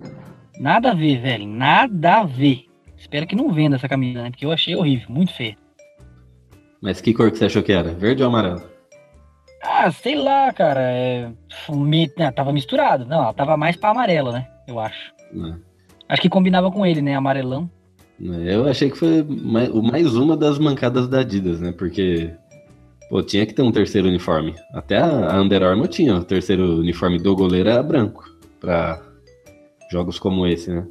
Nada 0.59 0.90
a 0.92 0.94
ver, 0.94 1.20
velho, 1.20 1.46
nada 1.46 2.20
a 2.20 2.24
ver. 2.24 2.64
Espero 2.96 3.26
que 3.26 3.36
não 3.36 3.52
venda 3.52 3.76
essa 3.76 3.88
camisa, 3.88 4.22
né? 4.22 4.30
Porque 4.30 4.46
eu 4.46 4.52
achei 4.52 4.74
horrível, 4.74 5.07
muito 5.11 5.32
feia. 5.34 5.57
Mas 6.80 7.00
que 7.00 7.12
cor 7.12 7.30
que 7.30 7.38
você 7.38 7.46
achou 7.46 7.62
que 7.62 7.72
era? 7.72 7.92
Verde 7.92 8.22
ou 8.22 8.28
amarelo? 8.28 8.62
Ah, 9.62 9.90
sei 9.90 10.14
lá, 10.14 10.52
cara. 10.52 10.80
É... 10.80 11.30
me- 11.70 12.11
né, 12.16 12.30
tava 12.30 12.52
misturado. 12.52 13.05
Não, 13.07 13.22
ela 13.22 13.32
tava 13.32 13.57
mais 13.57 13.76
pra 13.76 13.90
amarelo, 13.90 14.30
né? 14.32 14.46
Eu 14.68 14.78
acho. 14.78 15.12
Não. 15.32 15.59
Acho 16.09 16.22
que 16.22 16.28
combinava 16.28 16.70
com 16.70 16.84
ele, 16.84 17.00
né? 17.02 17.14
Amarelão. 17.14 17.68
Eu 18.20 18.68
achei 18.68 18.90
que 18.90 18.96
foi 18.96 19.22
mais 19.24 20.14
uma 20.14 20.36
das 20.36 20.59
mancadas 20.59 21.09
da 21.09 21.20
Adidas, 21.20 21.61
né? 21.61 21.72
Porque, 21.72 22.30
pô, 23.14 23.22
tinha 23.22 23.46
que 23.46 23.54
ter 23.54 23.62
um 23.62 23.70
terceiro 23.70 24.08
uniforme. 24.08 24.56
Até 24.72 24.98
a 24.98 25.40
Under 25.40 25.62
Armour 25.62 25.86
tinha 25.86 26.16
o 26.16 26.24
terceiro 26.24 26.80
uniforme 26.80 27.16
do 27.16 27.36
goleiro 27.36 27.68
era 27.68 27.80
branco. 27.80 28.24
Pra 28.58 29.00
jogos 29.88 30.18
como 30.18 30.44
esse, 30.44 30.72
né? 30.72 30.84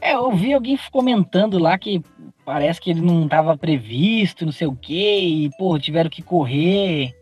É, 0.00 0.14
eu 0.16 0.32
vi 0.32 0.52
alguém 0.52 0.76
comentando 0.90 1.56
lá 1.56 1.78
que 1.78 2.02
parece 2.44 2.80
que 2.80 2.90
ele 2.90 3.00
não 3.00 3.28
tava 3.28 3.56
previsto, 3.56 4.44
não 4.44 4.50
sei 4.50 4.66
o 4.66 4.74
quê, 4.74 5.20
e, 5.20 5.50
pô, 5.56 5.78
tiveram 5.78 6.10
que 6.10 6.22
correr. 6.22 7.14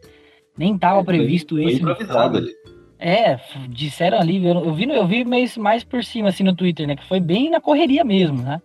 Nem 0.57 0.79
tava 0.79 1.05
previsto 1.05 1.57
Foi 1.57 1.67
esse. 1.67 1.83
improvisado 1.83 2.39
uniforme. 2.39 2.39
ali. 2.39 2.79
É, 2.99 3.39
disseram 3.69 4.19
ali, 4.19 4.43
eu, 4.43 4.65
eu 4.65 4.73
vi, 4.73 4.89
eu 4.89 5.07
vi 5.07 5.27
mais, 5.27 5.59
mais 5.59 5.85
por 5.85 6.03
cima, 6.03 6.31
assim, 6.31 6.43
no 6.43 6.57
Twitter, 6.57 6.87
né? 6.87 6.97
Que 6.97 7.07
foi 7.07 7.21
bem 7.21 7.51
na 7.51 7.61
correria 7.61 8.03
mesmo, 8.03 8.41
né? 8.41 8.63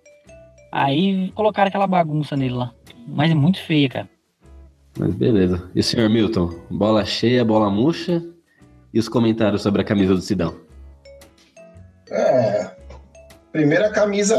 Aí 0.71 1.29
colocaram 1.35 1.67
aquela 1.67 1.87
bagunça 1.87 2.37
nele 2.37 2.53
lá. 2.53 2.71
Mas 3.05 3.31
é 3.31 3.35
muito 3.35 3.59
feia, 3.59 3.89
cara. 3.89 4.16
Mas 4.97 5.13
beleza. 5.13 5.69
E 5.75 5.79
o 5.79 5.83
senhor 5.83 6.09
Milton? 6.09 6.53
Bola 6.69 7.05
cheia, 7.05 7.45
bola 7.45 7.69
murcha. 7.69 8.23
E 8.93 8.99
os 8.99 9.07
comentários 9.07 9.61
sobre 9.61 9.81
a 9.81 9.85
camisa 9.85 10.13
do 10.13 10.21
Sidão? 10.21 10.55
É. 12.09 12.71
Primeira 13.51 13.89
camisa, 13.91 14.35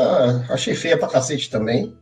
achei 0.48 0.74
feia 0.74 0.96
pra 0.98 1.08
cacete 1.08 1.50
também. 1.50 1.96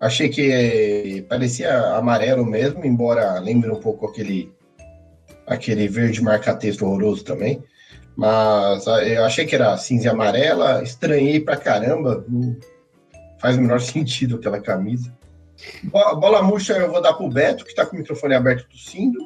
Achei 0.00 0.28
que 0.28 1.26
parecia 1.28 1.96
amarelo 1.96 2.44
mesmo, 2.46 2.84
embora 2.84 3.40
lembre 3.40 3.70
um 3.70 3.80
pouco 3.80 4.06
aquele 4.06 4.52
aquele 5.46 5.88
verde 5.88 6.22
marca-texto 6.22 6.84
horroroso 6.84 7.24
também. 7.24 7.62
Mas 8.14 8.86
ah, 8.86 9.02
eu 9.04 9.24
achei 9.24 9.46
que 9.46 9.54
era 9.54 9.76
cinza 9.76 10.06
e 10.06 10.10
amarela, 10.10 10.82
estranhei 10.82 11.40
pra 11.40 11.56
caramba. 11.56 12.24
Não 12.28 12.56
faz 13.40 13.56
o 13.56 13.60
menor 13.60 13.80
sentido 13.80 14.36
aquela 14.36 14.60
camisa. 14.60 15.12
Bo- 15.84 16.16
Bola 16.16 16.42
murcha 16.42 16.74
eu 16.74 16.90
vou 16.90 17.00
dar 17.02 17.14
pro 17.14 17.28
Beto, 17.28 17.64
que 17.64 17.74
tá 17.74 17.84
com 17.86 17.96
o 17.96 17.98
microfone 17.98 18.34
aberto 18.34 18.68
tossindo. 18.68 19.18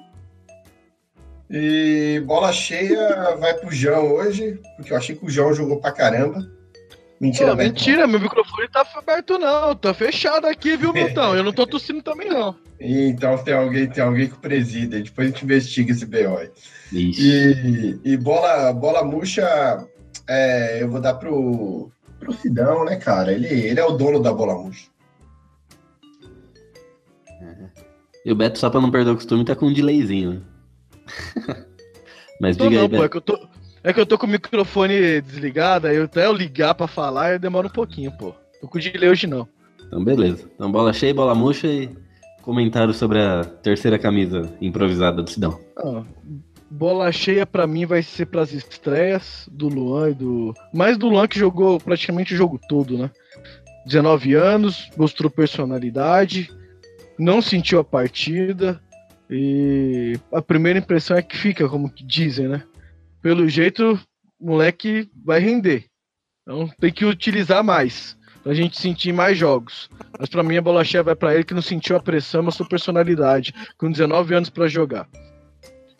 E 1.50 2.22
bola 2.26 2.52
cheia 2.52 3.36
vai 3.38 3.52
pro 3.54 3.70
João 3.70 4.12
hoje, 4.12 4.58
porque 4.76 4.92
eu 4.92 4.96
achei 4.96 5.14
que 5.14 5.26
o 5.26 5.30
João 5.30 5.52
jogou 5.52 5.78
pra 5.80 5.92
caramba. 5.92 6.48
Mentira, 7.20 7.50
Pô, 7.50 7.56
Beto. 7.56 7.68
mentira, 7.72 8.06
meu 8.06 8.18
microfone 8.18 8.68
tá 8.68 8.86
aberto 8.94 9.38
não, 9.38 9.76
tá 9.76 9.92
fechado 9.92 10.46
aqui, 10.46 10.76
viu, 10.76 10.92
Milton? 10.94 11.36
Eu 11.36 11.44
não 11.44 11.52
tô 11.52 11.66
tossindo 11.66 12.02
também 12.02 12.28
não. 12.28 12.56
Então 12.80 13.36
tem 13.38 13.54
alguém, 13.54 13.88
tem 13.88 14.02
alguém 14.02 14.28
que 14.28 14.36
presida, 14.38 14.96
e 14.98 15.02
depois 15.02 15.28
a 15.28 15.30
gente 15.30 15.44
investiga 15.44 15.92
esse 15.92 16.04
BO. 16.06 16.50
E, 16.92 18.00
e 18.04 18.16
bola, 18.16 18.72
bola 18.72 19.04
murcha, 19.04 19.86
é, 20.28 20.82
eu 20.82 20.90
vou 20.90 21.00
dar 21.00 21.14
pro, 21.14 21.92
pro 22.18 22.32
Sidão, 22.32 22.84
né, 22.84 22.96
cara? 22.96 23.30
Ele, 23.32 23.46
ele 23.46 23.78
é 23.78 23.84
o 23.84 23.92
dono 23.92 24.20
da 24.20 24.32
bola 24.32 24.54
murcha. 24.54 24.88
E 28.24 28.32
o 28.32 28.36
Beto, 28.36 28.58
só 28.58 28.70
pra 28.70 28.80
não 28.80 28.90
perder 28.90 29.10
o 29.10 29.16
costume, 29.16 29.44
tá 29.44 29.54
com 29.54 29.66
um 29.66 29.72
delayzinho. 29.72 30.42
Mas 32.40 32.56
diga 32.56 32.68
aí, 32.68 32.76
não, 32.76 32.88
pô, 32.88 32.96
é 32.96 32.98
Beto. 33.00 33.10
que 33.10 33.16
eu 33.16 33.20
tô. 33.20 33.48
É 33.84 33.92
que 33.92 33.98
eu 33.98 34.06
tô 34.06 34.16
com 34.16 34.26
o 34.26 34.30
microfone 34.30 35.20
desligado, 35.20 35.88
aí 35.88 35.96
eu 35.96 36.04
até 36.04 36.26
eu 36.26 36.32
ligar 36.32 36.72
pra 36.74 36.86
falar 36.86 37.38
demora 37.38 37.66
um 37.66 37.70
pouquinho, 37.70 38.12
pô. 38.12 38.32
Tô 38.60 38.68
com 38.68 38.78
delay 38.78 39.08
hoje 39.08 39.26
não. 39.26 39.48
Então, 39.84 40.04
beleza. 40.04 40.48
Então, 40.54 40.70
bola 40.70 40.92
cheia, 40.92 41.12
bola 41.12 41.34
murcha 41.34 41.66
e 41.66 41.90
comentário 42.42 42.94
sobre 42.94 43.18
a 43.18 43.44
terceira 43.44 43.98
camisa 43.98 44.48
improvisada 44.60 45.20
do 45.20 45.28
Sidão. 45.28 45.58
Ah, 45.76 46.04
bola 46.70 47.10
cheia 47.10 47.44
pra 47.44 47.66
mim 47.66 47.84
vai 47.84 48.02
ser 48.02 48.26
pras 48.26 48.52
estreias 48.52 49.48
do 49.50 49.68
Luan 49.68 50.10
e 50.10 50.14
do. 50.14 50.54
Mais 50.72 50.96
do 50.96 51.08
Luan 51.08 51.26
que 51.26 51.38
jogou 51.38 51.80
praticamente 51.80 52.34
o 52.34 52.36
jogo 52.36 52.60
todo, 52.68 52.96
né? 52.96 53.10
19 53.84 54.34
anos, 54.34 54.90
mostrou 54.96 55.28
personalidade, 55.28 56.52
não 57.18 57.42
sentiu 57.42 57.80
a 57.80 57.84
partida 57.84 58.80
e 59.30 60.18
a 60.32 60.42
primeira 60.42 60.78
impressão 60.78 61.16
é 61.16 61.22
que 61.22 61.36
fica, 61.36 61.68
como 61.68 61.92
dizem, 61.94 62.48
né? 62.48 62.64
Pelo 63.22 63.48
jeito, 63.48 63.98
o 64.40 64.46
moleque 64.46 65.08
vai 65.24 65.40
render. 65.40 65.86
Então 66.42 66.68
tem 66.80 66.92
que 66.92 67.04
utilizar 67.04 67.62
mais. 67.62 68.16
Pra 68.42 68.54
gente 68.54 68.78
sentir 68.78 69.12
mais 69.12 69.38
jogos. 69.38 69.88
Mas 70.18 70.28
pra 70.28 70.42
mim 70.42 70.56
a 70.56 70.62
bola 70.62 70.84
cheia 70.84 71.02
vai 71.02 71.14
pra 71.14 71.32
ele 71.32 71.44
que 71.44 71.54
não 71.54 71.62
sentiu 71.62 71.96
a 71.96 72.02
pressão, 72.02 72.42
mas 72.42 72.56
sua 72.56 72.68
personalidade. 72.68 73.54
Com 73.78 73.90
19 73.90 74.34
anos 74.34 74.50
pra 74.50 74.66
jogar. 74.66 75.08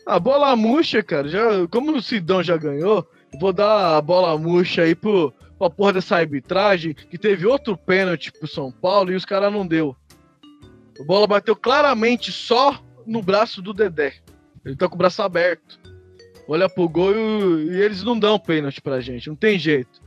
A 0.05 0.19
bola 0.19 0.53
murcha, 0.55 1.01
cara, 1.01 1.29
já, 1.29 1.65
como 1.71 1.95
o 1.95 2.01
Sidão 2.01 2.43
já 2.43 2.57
ganhou, 2.57 3.07
vou 3.39 3.53
dar 3.53 3.95
a 3.95 4.01
bola 4.01 4.37
murcha 4.37 4.81
aí 4.81 4.93
pro, 4.93 5.33
pra 5.57 5.69
porra 5.69 5.93
dessa 5.93 6.17
arbitragem, 6.17 6.93
que 6.93 7.17
teve 7.17 7.47
outro 7.47 7.77
pênalti 7.77 8.29
pro 8.31 8.45
São 8.45 8.69
Paulo 8.69 9.13
e 9.13 9.15
os 9.15 9.23
caras 9.23 9.51
não 9.51 9.65
deu. 9.65 9.95
A 10.99 11.03
bola 11.03 11.27
bateu 11.27 11.55
claramente 11.55 12.31
só 12.31 12.79
no 13.05 13.21
braço 13.21 13.61
do 13.61 13.73
Dedé. 13.73 14.13
Ele 14.65 14.75
tá 14.75 14.87
com 14.87 14.95
o 14.95 14.97
braço 14.97 15.21
aberto. 15.21 15.79
Olha 16.47 16.69
pro 16.69 16.89
gol 16.89 17.13
e, 17.13 17.71
e 17.71 17.81
eles 17.81 18.03
não 18.03 18.17
dão 18.17 18.39
pênalti 18.39 18.81
pra 18.81 19.01
gente, 19.01 19.29
não 19.29 19.35
tem 19.35 19.57
jeito. 19.57 20.01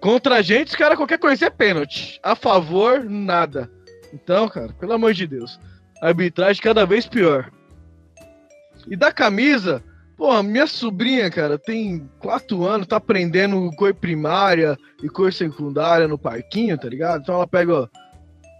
Contra 0.00 0.36
a 0.36 0.42
gente, 0.42 0.68
os 0.68 0.76
caras, 0.76 0.96
qualquer 0.96 1.18
coisa 1.18 1.46
é 1.46 1.50
pênalti. 1.50 2.18
A 2.22 2.34
favor, 2.34 3.04
nada. 3.04 3.70
Então, 4.12 4.48
cara, 4.48 4.72
pelo 4.74 4.92
amor 4.92 5.12
de 5.12 5.26
Deus. 5.26 5.58
A 6.00 6.08
arbitragem 6.08 6.62
cada 6.62 6.84
vez 6.84 7.06
pior. 7.06 7.50
E 8.88 8.94
da 8.94 9.10
camisa, 9.10 9.82
pô, 10.16 10.42
minha 10.42 10.66
sobrinha, 10.66 11.30
cara, 11.30 11.58
tem 11.58 12.08
quatro 12.18 12.64
anos, 12.66 12.86
tá 12.86 12.96
aprendendo 12.96 13.70
cor 13.76 13.94
primária 13.94 14.76
e 15.02 15.08
cor 15.08 15.32
secundária 15.32 16.06
no 16.06 16.18
parquinho, 16.18 16.78
tá 16.78 16.88
ligado? 16.88 17.22
Então 17.22 17.34
ela 17.34 17.46
pega, 17.46 17.90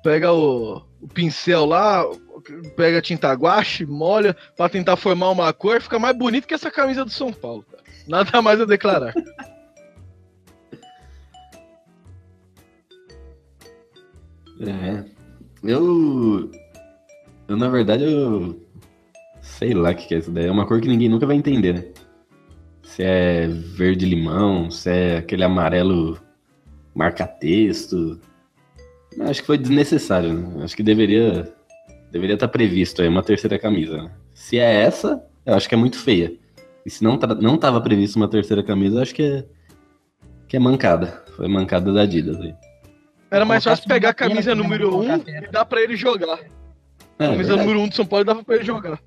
pega 0.02 0.32
o, 0.32 0.82
o 1.00 1.08
pincel 1.08 1.66
lá, 1.66 2.04
pega 2.76 2.98
a 2.98 3.02
tinta 3.02 3.32
guache, 3.32 3.84
molha 3.86 4.36
pra 4.56 4.68
tentar 4.68 4.96
formar 4.96 5.30
uma 5.30 5.52
cor, 5.52 5.80
fica 5.80 5.98
mais 5.98 6.16
bonito 6.16 6.46
que 6.46 6.54
essa 6.54 6.70
camisa 6.70 7.04
do 7.04 7.10
São 7.10 7.32
Paulo. 7.32 7.64
Cara. 7.70 7.82
Nada 8.08 8.42
mais 8.42 8.60
a 8.60 8.64
declarar. 8.64 9.14
É. 14.58 15.04
Eu. 15.62 16.50
Eu, 17.48 17.56
na 17.56 17.68
verdade, 17.68 18.04
eu. 18.04 18.58
Sei 19.40 19.74
lá 19.74 19.90
o 19.90 19.94
que, 19.94 20.08
que 20.08 20.14
é 20.14 20.18
isso 20.18 20.30
daí. 20.30 20.46
É 20.46 20.50
uma 20.50 20.66
cor 20.66 20.80
que 20.80 20.88
ninguém 20.88 21.08
nunca 21.08 21.26
vai 21.26 21.36
entender, 21.36 21.74
né? 21.74 21.84
Se 22.82 23.02
é 23.02 23.46
verde-limão, 23.46 24.70
se 24.70 24.90
é 24.90 25.16
aquele 25.18 25.44
amarelo 25.44 26.18
marca-texto. 26.94 28.20
Acho 29.20 29.40
que 29.40 29.46
foi 29.46 29.58
desnecessário, 29.58 30.32
né? 30.34 30.64
Acho 30.64 30.76
que 30.76 30.82
deveria. 30.82 31.52
Deveria 32.12 32.34
estar 32.34 32.48
previsto 32.48 33.02
aí 33.02 33.08
uma 33.08 33.22
terceira 33.22 33.58
camisa. 33.58 34.02
né? 34.02 34.10
Se 34.34 34.58
é 34.58 34.82
essa, 34.82 35.22
eu 35.44 35.54
acho 35.54 35.68
que 35.68 35.74
é 35.74 35.78
muito 35.78 35.98
feia. 35.98 36.32
E 36.84 36.90
se 36.90 37.02
não, 37.02 37.18
tá- 37.18 37.34
não 37.34 37.56
tava 37.58 37.80
previsto 37.80 38.16
uma 38.16 38.28
terceira 38.28 38.62
camisa, 38.62 38.96
eu 38.98 39.02
acho 39.02 39.14
que 39.14 39.22
é. 39.22 39.44
Que 40.48 40.56
é 40.56 40.60
mancada. 40.60 41.24
Foi 41.36 41.48
mancada 41.48 41.92
da 41.92 42.02
Adidas 42.02 42.40
aí. 42.40 42.54
Era 43.30 43.44
mais 43.44 43.64
fácil 43.64 43.88
pegar 43.88 44.10
a 44.10 44.14
camisa 44.14 44.54
não 44.54 44.62
número 44.62 44.96
1 44.96 45.00
um 45.00 45.16
e 45.16 45.50
dar 45.50 45.64
pra 45.64 45.82
ele 45.82 45.96
jogar. 45.96 46.38
É, 47.18 47.24
A 47.26 47.30
camisa 47.30 47.48
verdade. 47.48 47.60
número 47.60 47.80
1 47.80 47.82
um 47.82 47.88
do 47.88 47.94
São 47.94 48.06
Paulo 48.06 48.24
dava 48.24 48.44
pra 48.44 48.54
ele 48.54 48.64
jogar. 48.64 49.00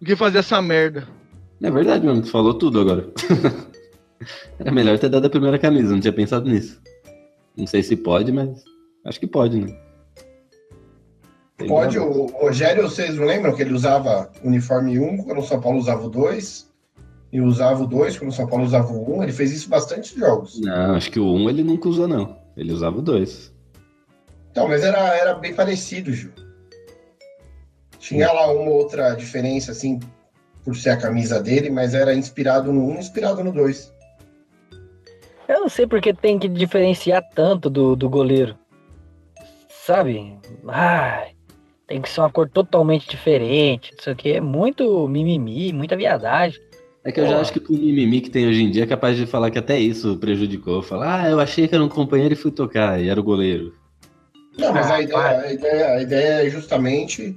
Do 0.00 0.06
que 0.06 0.16
fazer 0.16 0.38
essa 0.38 0.62
merda. 0.62 1.06
É 1.62 1.70
verdade, 1.70 2.06
mano. 2.06 2.22
Tu 2.22 2.30
falou 2.30 2.54
tudo 2.54 2.80
agora. 2.80 3.08
Era 4.58 4.72
melhor 4.72 4.98
ter 4.98 5.08
dado 5.10 5.26
a 5.26 5.30
primeira 5.30 5.58
camisa, 5.58 5.92
não 5.92 6.00
tinha 6.00 6.12
pensado 6.12 6.48
nisso. 6.48 6.80
Não 7.58 7.66
sei 7.66 7.82
se 7.82 7.96
pode, 7.96 8.30
mas 8.30 8.62
acho 9.04 9.18
que 9.18 9.26
pode, 9.26 9.60
né? 9.60 9.76
Tem 11.56 11.66
Pode, 11.66 11.98
o 11.98 12.26
Rogério, 12.26 12.84
vocês 12.84 13.16
não 13.16 13.26
lembram 13.26 13.52
que 13.52 13.60
ele 13.60 13.74
usava 13.74 14.30
uniforme 14.44 15.00
1 15.00 15.24
quando 15.24 15.38
o 15.38 15.42
São 15.42 15.60
Paulo 15.60 15.76
usava 15.76 16.06
o 16.06 16.08
2? 16.08 16.68
E 17.32 17.40
usava 17.40 17.82
o 17.82 17.86
2 17.86 18.16
quando 18.16 18.30
o 18.30 18.34
São 18.34 18.46
Paulo 18.46 18.64
usava 18.64 18.92
o 18.92 19.18
1? 19.18 19.24
Ele 19.24 19.32
fez 19.32 19.52
isso 19.52 19.66
em 19.66 19.70
bastante 19.70 20.16
jogos. 20.16 20.60
Não, 20.60 20.94
acho 20.94 21.10
que 21.10 21.18
o 21.18 21.26
1 21.26 21.50
ele 21.50 21.64
nunca 21.64 21.88
usou, 21.88 22.06
não. 22.06 22.38
Ele 22.56 22.72
usava 22.72 22.98
o 22.98 23.02
2. 23.02 23.52
Então, 24.52 24.68
mas 24.68 24.84
era, 24.84 25.16
era 25.16 25.34
bem 25.34 25.52
parecido, 25.52 26.12
Gil. 26.12 26.30
Tinha 27.98 28.32
lá 28.32 28.52
uma 28.52 28.70
outra 28.70 29.14
diferença, 29.14 29.72
assim, 29.72 29.98
por 30.64 30.76
ser 30.76 30.90
a 30.90 30.96
camisa 30.96 31.42
dele, 31.42 31.70
mas 31.70 31.92
era 31.92 32.14
inspirado 32.14 32.72
no 32.72 32.88
1, 32.88 33.00
inspirado 33.00 33.42
no 33.42 33.52
2. 33.52 33.92
Eu 35.48 35.60
não 35.60 35.68
sei 35.68 35.86
porque 35.86 36.12
tem 36.12 36.38
que 36.38 36.46
diferenciar 36.46 37.22
tanto 37.34 37.70
do, 37.70 37.96
do 37.96 38.08
goleiro. 38.08 38.54
Sabe? 39.68 40.36
Ai, 40.66 41.30
tem 41.86 42.02
que 42.02 42.10
ser 42.10 42.20
uma 42.20 42.30
cor 42.30 42.48
totalmente 42.48 43.08
diferente. 43.08 43.94
Isso 43.98 44.10
aqui 44.10 44.32
é 44.32 44.40
muito 44.40 45.08
mimimi, 45.08 45.72
muita 45.72 45.96
viadagem. 45.96 46.60
É 47.02 47.10
que 47.10 47.20
eu 47.20 47.26
já 47.26 47.40
acho 47.40 47.54
que 47.54 47.72
o 47.72 47.78
mimimi 47.78 48.20
que 48.20 48.28
tem 48.28 48.46
hoje 48.46 48.62
em 48.62 48.70
dia 48.70 48.82
é 48.82 48.86
capaz 48.86 49.16
de 49.16 49.24
falar 49.24 49.50
que 49.50 49.58
até 49.58 49.78
isso 49.78 50.18
prejudicou. 50.18 50.82
Falar, 50.82 51.22
ah, 51.22 51.30
eu 51.30 51.40
achei 51.40 51.66
que 51.66 51.74
era 51.74 51.82
um 51.82 51.88
companheiro 51.88 52.34
e 52.34 52.36
fui 52.36 52.50
tocar, 52.50 53.00
e 53.00 53.08
era 53.08 53.18
o 53.18 53.24
goleiro. 53.24 53.74
Não, 54.58 54.72
mas 54.74 54.90
a 54.90 54.96
Ah, 54.96 55.02
ideia, 55.02 55.40
a 55.40 55.52
ideia, 55.52 55.86
a 55.92 56.02
ideia 56.02 56.46
é 56.46 56.50
justamente 56.50 57.34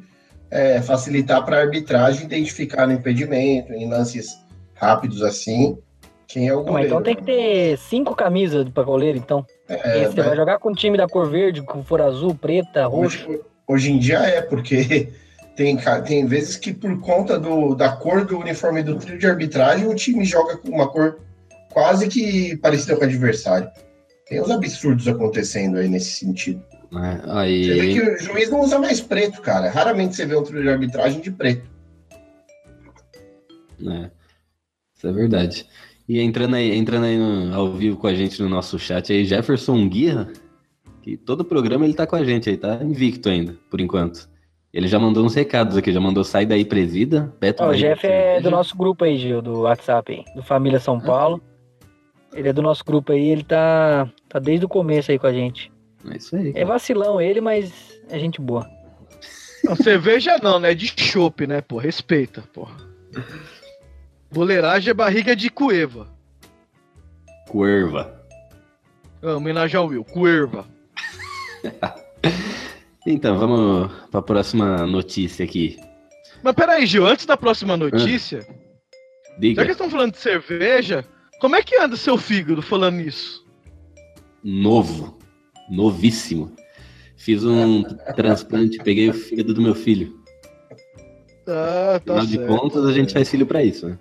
é, 0.50 0.82
facilitar 0.82 1.46
para 1.46 1.58
a 1.58 1.62
arbitragem 1.62 2.26
identificar 2.26 2.86
no 2.86 2.94
impedimento, 2.94 3.72
em 3.72 3.88
lances 3.88 4.28
rápidos 4.74 5.22
assim, 5.22 5.78
quem 6.32 6.48
é 6.48 6.54
o 6.54 6.58
Não, 6.58 6.64
goleiro. 6.66 6.88
então 6.88 7.02
tem 7.04 7.16
que 7.16 7.24
ter 7.24 7.78
cinco 7.78 8.16
camisas 8.16 8.68
pra 8.70 8.84
goleiro, 8.84 9.18
então. 9.18 9.46
É, 9.68 10.06
você 10.06 10.22
vai 10.22 10.36
jogar 10.36 10.60
com 10.60 10.70
o 10.70 10.76
time 10.76 10.98
da 10.98 11.08
cor 11.08 11.30
verde, 11.30 11.62
com 11.62 11.84
for 11.84 12.02
azul, 12.02 12.34
preta, 12.36 12.86
roxo. 12.86 13.28
Hoje, 13.30 13.42
hoje 13.68 13.92
em 13.92 14.00
dia 14.00 14.20
é, 14.20 14.42
porque 14.42 15.10
tem, 15.56 15.78
tem 16.06 16.26
vezes 16.26 16.56
que 16.56 16.74
por 16.74 17.00
conta 17.02 17.40
do, 17.40 17.76
da 17.76 17.90
cor 17.90 18.26
do 18.26 18.38
uniforme 18.40 18.84
do 18.84 18.96
trio 18.96 19.18
de 19.18 19.28
arbitragem, 19.28 19.88
o 19.88 19.96
time 19.96 20.24
joga 20.26 20.58
com 20.58 20.70
uma 20.70 20.88
cor 20.90 21.20
quase 21.72 22.08
que 22.08 22.56
parecida 22.58 22.96
com 22.96 23.02
o 23.02 23.06
adversário. 23.06 23.70
Tem 24.28 24.42
uns 24.42 24.50
absurdos 24.52 25.08
acontecendo 25.08 25.78
aí 25.78 25.90
nesse 25.90 26.12
sentido. 26.12 26.64
né? 26.92 27.20
Você 27.24 27.74
vê 27.74 27.82
Aí, 27.82 27.94
que 27.94 28.02
o 28.02 28.18
juiz 28.20 28.50
não 28.50 28.62
usa 28.62 28.80
mais 28.80 29.02
preto, 29.02 29.42
cara. 29.42 29.70
Raramente 29.70 30.16
você 30.16 30.26
vê 30.26 30.36
um 30.36 30.44
trio 30.44 30.62
de 30.62 30.70
arbitragem 30.70 31.20
de 31.20 31.32
preto. 31.32 31.70
né? 33.80 34.10
Isso 34.96 35.08
é 35.08 35.12
verdade. 35.12 35.66
E 36.12 36.20
entrando 36.20 36.56
aí, 36.58 36.76
entrando 36.76 37.06
aí 37.06 37.18
no- 37.18 37.56
ao 37.56 37.72
vivo 37.72 37.96
com 37.96 38.06
a 38.06 38.14
gente 38.14 38.42
no 38.42 38.50
nosso 38.50 38.78
chat 38.78 39.14
aí, 39.14 39.24
Jefferson 39.24 39.88
Guirra, 39.88 40.28
que 41.02 41.16
todo 41.16 41.46
programa 41.46 41.86
ele 41.86 41.94
tá 41.94 42.06
com 42.06 42.18
a 42.18 42.24
gente 42.26 42.50
aí, 42.50 42.58
tá 42.58 42.84
invicto 42.84 43.30
ainda, 43.30 43.56
por 43.70 43.80
enquanto. 43.80 44.30
Ele 44.74 44.90
já 44.90 45.00
mandou 45.00 45.24
uns 45.26 45.34
recados 45.34 45.78
aqui, 45.78 45.90
já 45.90 46.02
mandou 46.02 46.26
sai 46.26 46.46
daí 46.46 46.66
presida, 46.66 47.34
Beto 47.40 47.64
Ó, 47.64 47.70
o 47.70 47.74
Jeff 47.74 48.06
é 48.06 48.42
do 48.42 48.52
nosso 48.52 48.76
grupo 48.76 49.06
aí, 49.06 49.18
Gil, 49.18 49.42
do 49.42 49.62
WhatsApp 49.62 50.12
aí, 50.12 50.36
do 50.36 50.44
Família 50.44 50.82
São 50.82 51.00
Paulo. 51.00 51.42
Ele 52.34 52.50
é 52.50 52.54
do 52.54 52.62
nosso 52.62 52.84
grupo 52.84 53.14
aí, 53.14 53.30
ele 53.30 53.44
tá, 53.46 54.10
tá 54.28 54.38
desde 54.38 54.66
o 54.66 54.70
começo 54.70 55.12
aí 55.12 55.18
com 55.18 55.28
a 55.28 55.34
gente. 55.34 55.72
É 56.12 56.18
isso 56.18 56.36
aí. 56.36 56.52
É 56.54 56.66
vacilão 56.66 57.22
ele, 57.22 57.40
mas 57.40 57.72
é 58.10 58.20
gente 58.20 58.42
boa. 58.42 58.68
Não, 59.64 59.78
cerveja 59.78 60.38
não, 60.44 60.60
né? 60.60 60.74
De 60.74 60.88
chopp, 60.88 61.48
né, 61.48 61.62
pô? 61.62 61.78
Respeita, 61.78 62.44
pô. 62.52 62.68
Boleiragem 64.32 64.92
é 64.92 64.94
barriga 64.94 65.36
de 65.36 65.50
cueva. 65.50 66.08
Curva. 67.50 68.22
Ah, 69.22 69.36
homenagem 69.36 69.78
ao 69.78 69.88
Will, 69.88 70.04
cuerva. 70.04 70.66
Então, 73.06 73.36
vamos 73.40 73.92
pra 74.12 74.22
próxima 74.22 74.86
notícia 74.86 75.44
aqui. 75.44 75.76
Mas 76.44 76.54
peraí, 76.54 76.86
Gil, 76.86 77.04
antes 77.08 77.26
da 77.26 77.36
próxima 77.36 77.76
notícia, 77.76 78.42
já 78.42 78.48
Diga. 79.40 79.66
que 79.66 79.72
estão 79.72 79.90
falando 79.90 80.12
de 80.12 80.20
cerveja, 80.20 81.04
como 81.40 81.56
é 81.56 81.64
que 81.64 81.76
anda 81.78 81.96
seu 81.96 82.16
fígado 82.16 82.62
falando 82.62 83.00
isso? 83.02 83.44
Novo. 84.44 85.18
Novíssimo. 85.68 86.56
Fiz 87.18 87.44
um 87.44 87.82
transplante, 88.16 88.78
peguei 88.78 89.10
o 89.10 89.14
fígado 89.16 89.52
do 89.52 89.64
meu 89.64 89.74
filho. 89.74 90.16
Ah, 91.48 92.00
tá 92.06 92.14
Afinal 92.20 92.26
de 92.28 92.36
certo. 92.36 92.48
contas, 92.48 92.86
a 92.86 92.94
gente 92.94 93.14
faz 93.14 93.28
filho 93.32 93.48
pra 93.48 93.64
isso, 93.64 93.88
né? 93.90 93.98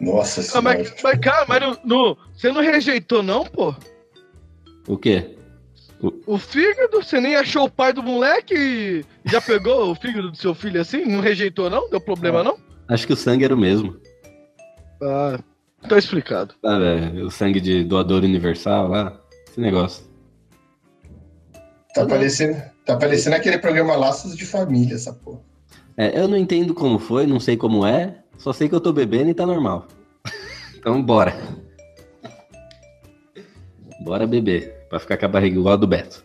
Nossa 0.00 0.40
Ah, 0.40 0.44
senhora. 0.44 0.62
mas, 0.78 0.94
mas, 1.02 1.18
cara, 1.20 1.44
mas 1.46 1.60
no, 1.60 1.78
no- 1.84 2.16
você 2.34 2.50
não 2.50 2.62
rejeitou, 2.62 3.22
não, 3.22 3.44
pô? 3.44 3.74
O 4.88 4.96
quê? 4.96 5.36
O 6.26 6.38
fígado? 6.38 7.02
Você 7.02 7.20
nem 7.20 7.36
achou 7.36 7.64
o 7.66 7.70
pai 7.70 7.92
do 7.92 8.02
moleque 8.02 8.54
e 8.54 9.04
já 9.26 9.40
pegou 9.40 9.90
o 9.90 9.94
fígado 9.94 10.30
do 10.30 10.36
seu 10.36 10.54
filho 10.54 10.80
assim? 10.80 11.04
Não 11.04 11.20
rejeitou, 11.20 11.68
não? 11.68 11.90
Deu 11.90 12.00
problema, 12.00 12.42
não? 12.42 12.58
Acho 12.88 13.06
que 13.06 13.12
o 13.12 13.16
sangue 13.16 13.44
era 13.44 13.54
o 13.54 13.58
mesmo. 13.58 14.00
Ah, 15.02 15.38
tá 15.86 15.98
explicado. 15.98 16.54
Sabe, 16.64 16.84
é, 16.84 17.22
o 17.22 17.30
sangue 17.30 17.60
de 17.60 17.84
doador 17.84 18.22
universal 18.24 18.88
lá. 18.88 19.20
Esse 19.46 19.60
negócio. 19.60 20.04
Tá 21.94 22.06
parecendo, 22.06 22.62
tá 22.86 22.96
parecendo 22.96 23.36
aquele 23.36 23.58
programa 23.58 23.94
Laços 23.96 24.34
de 24.36 24.46
Família, 24.46 24.94
essa 24.94 25.12
porra. 25.12 25.40
É, 26.00 26.18
eu 26.18 26.26
não 26.26 26.38
entendo 26.38 26.72
como 26.72 26.98
foi, 26.98 27.26
não 27.26 27.38
sei 27.38 27.58
como 27.58 27.84
é. 27.84 28.22
Só 28.38 28.54
sei 28.54 28.70
que 28.70 28.74
eu 28.74 28.80
tô 28.80 28.90
bebendo 28.90 29.28
e 29.28 29.34
tá 29.34 29.44
normal. 29.44 29.86
então, 30.74 31.02
bora. 31.02 31.36
Bora 34.00 34.26
beber. 34.26 34.86
Pra 34.88 34.98
ficar 34.98 35.18
com 35.18 35.26
a 35.26 35.28
barriga 35.28 35.58
igual 35.58 35.74
a 35.74 35.76
do 35.76 35.86
Beto. 35.86 36.24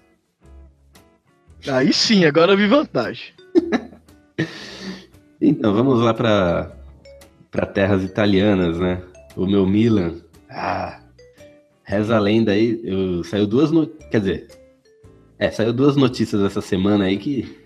Aí 1.68 1.92
sim, 1.92 2.24
agora 2.24 2.54
eu 2.54 2.58
vi 2.58 2.68
vantagem. 2.68 3.34
Então, 5.42 5.74
vamos 5.76 6.00
lá 6.00 6.14
pra, 6.14 6.72
pra 7.52 7.66
terras 7.66 8.04
italianas, 8.04 8.80
né? 8.80 9.04
O 9.36 9.46
meu 9.46 9.68
Milan. 9.68 10.16
Ah, 10.50 11.02
reza 11.84 12.16
a 12.16 12.20
lenda 12.20 12.54
aí. 12.54 12.80
Eu, 12.82 13.24
saiu 13.26 13.46
duas 13.46 13.70
no... 13.70 13.86
Quer 13.86 14.20
dizer... 14.22 14.48
É, 15.38 15.52
saiu 15.52 15.74
duas 15.74 15.98
notícias 15.98 16.42
essa 16.42 16.62
semana 16.62 17.04
aí 17.04 17.18
que, 17.18 17.65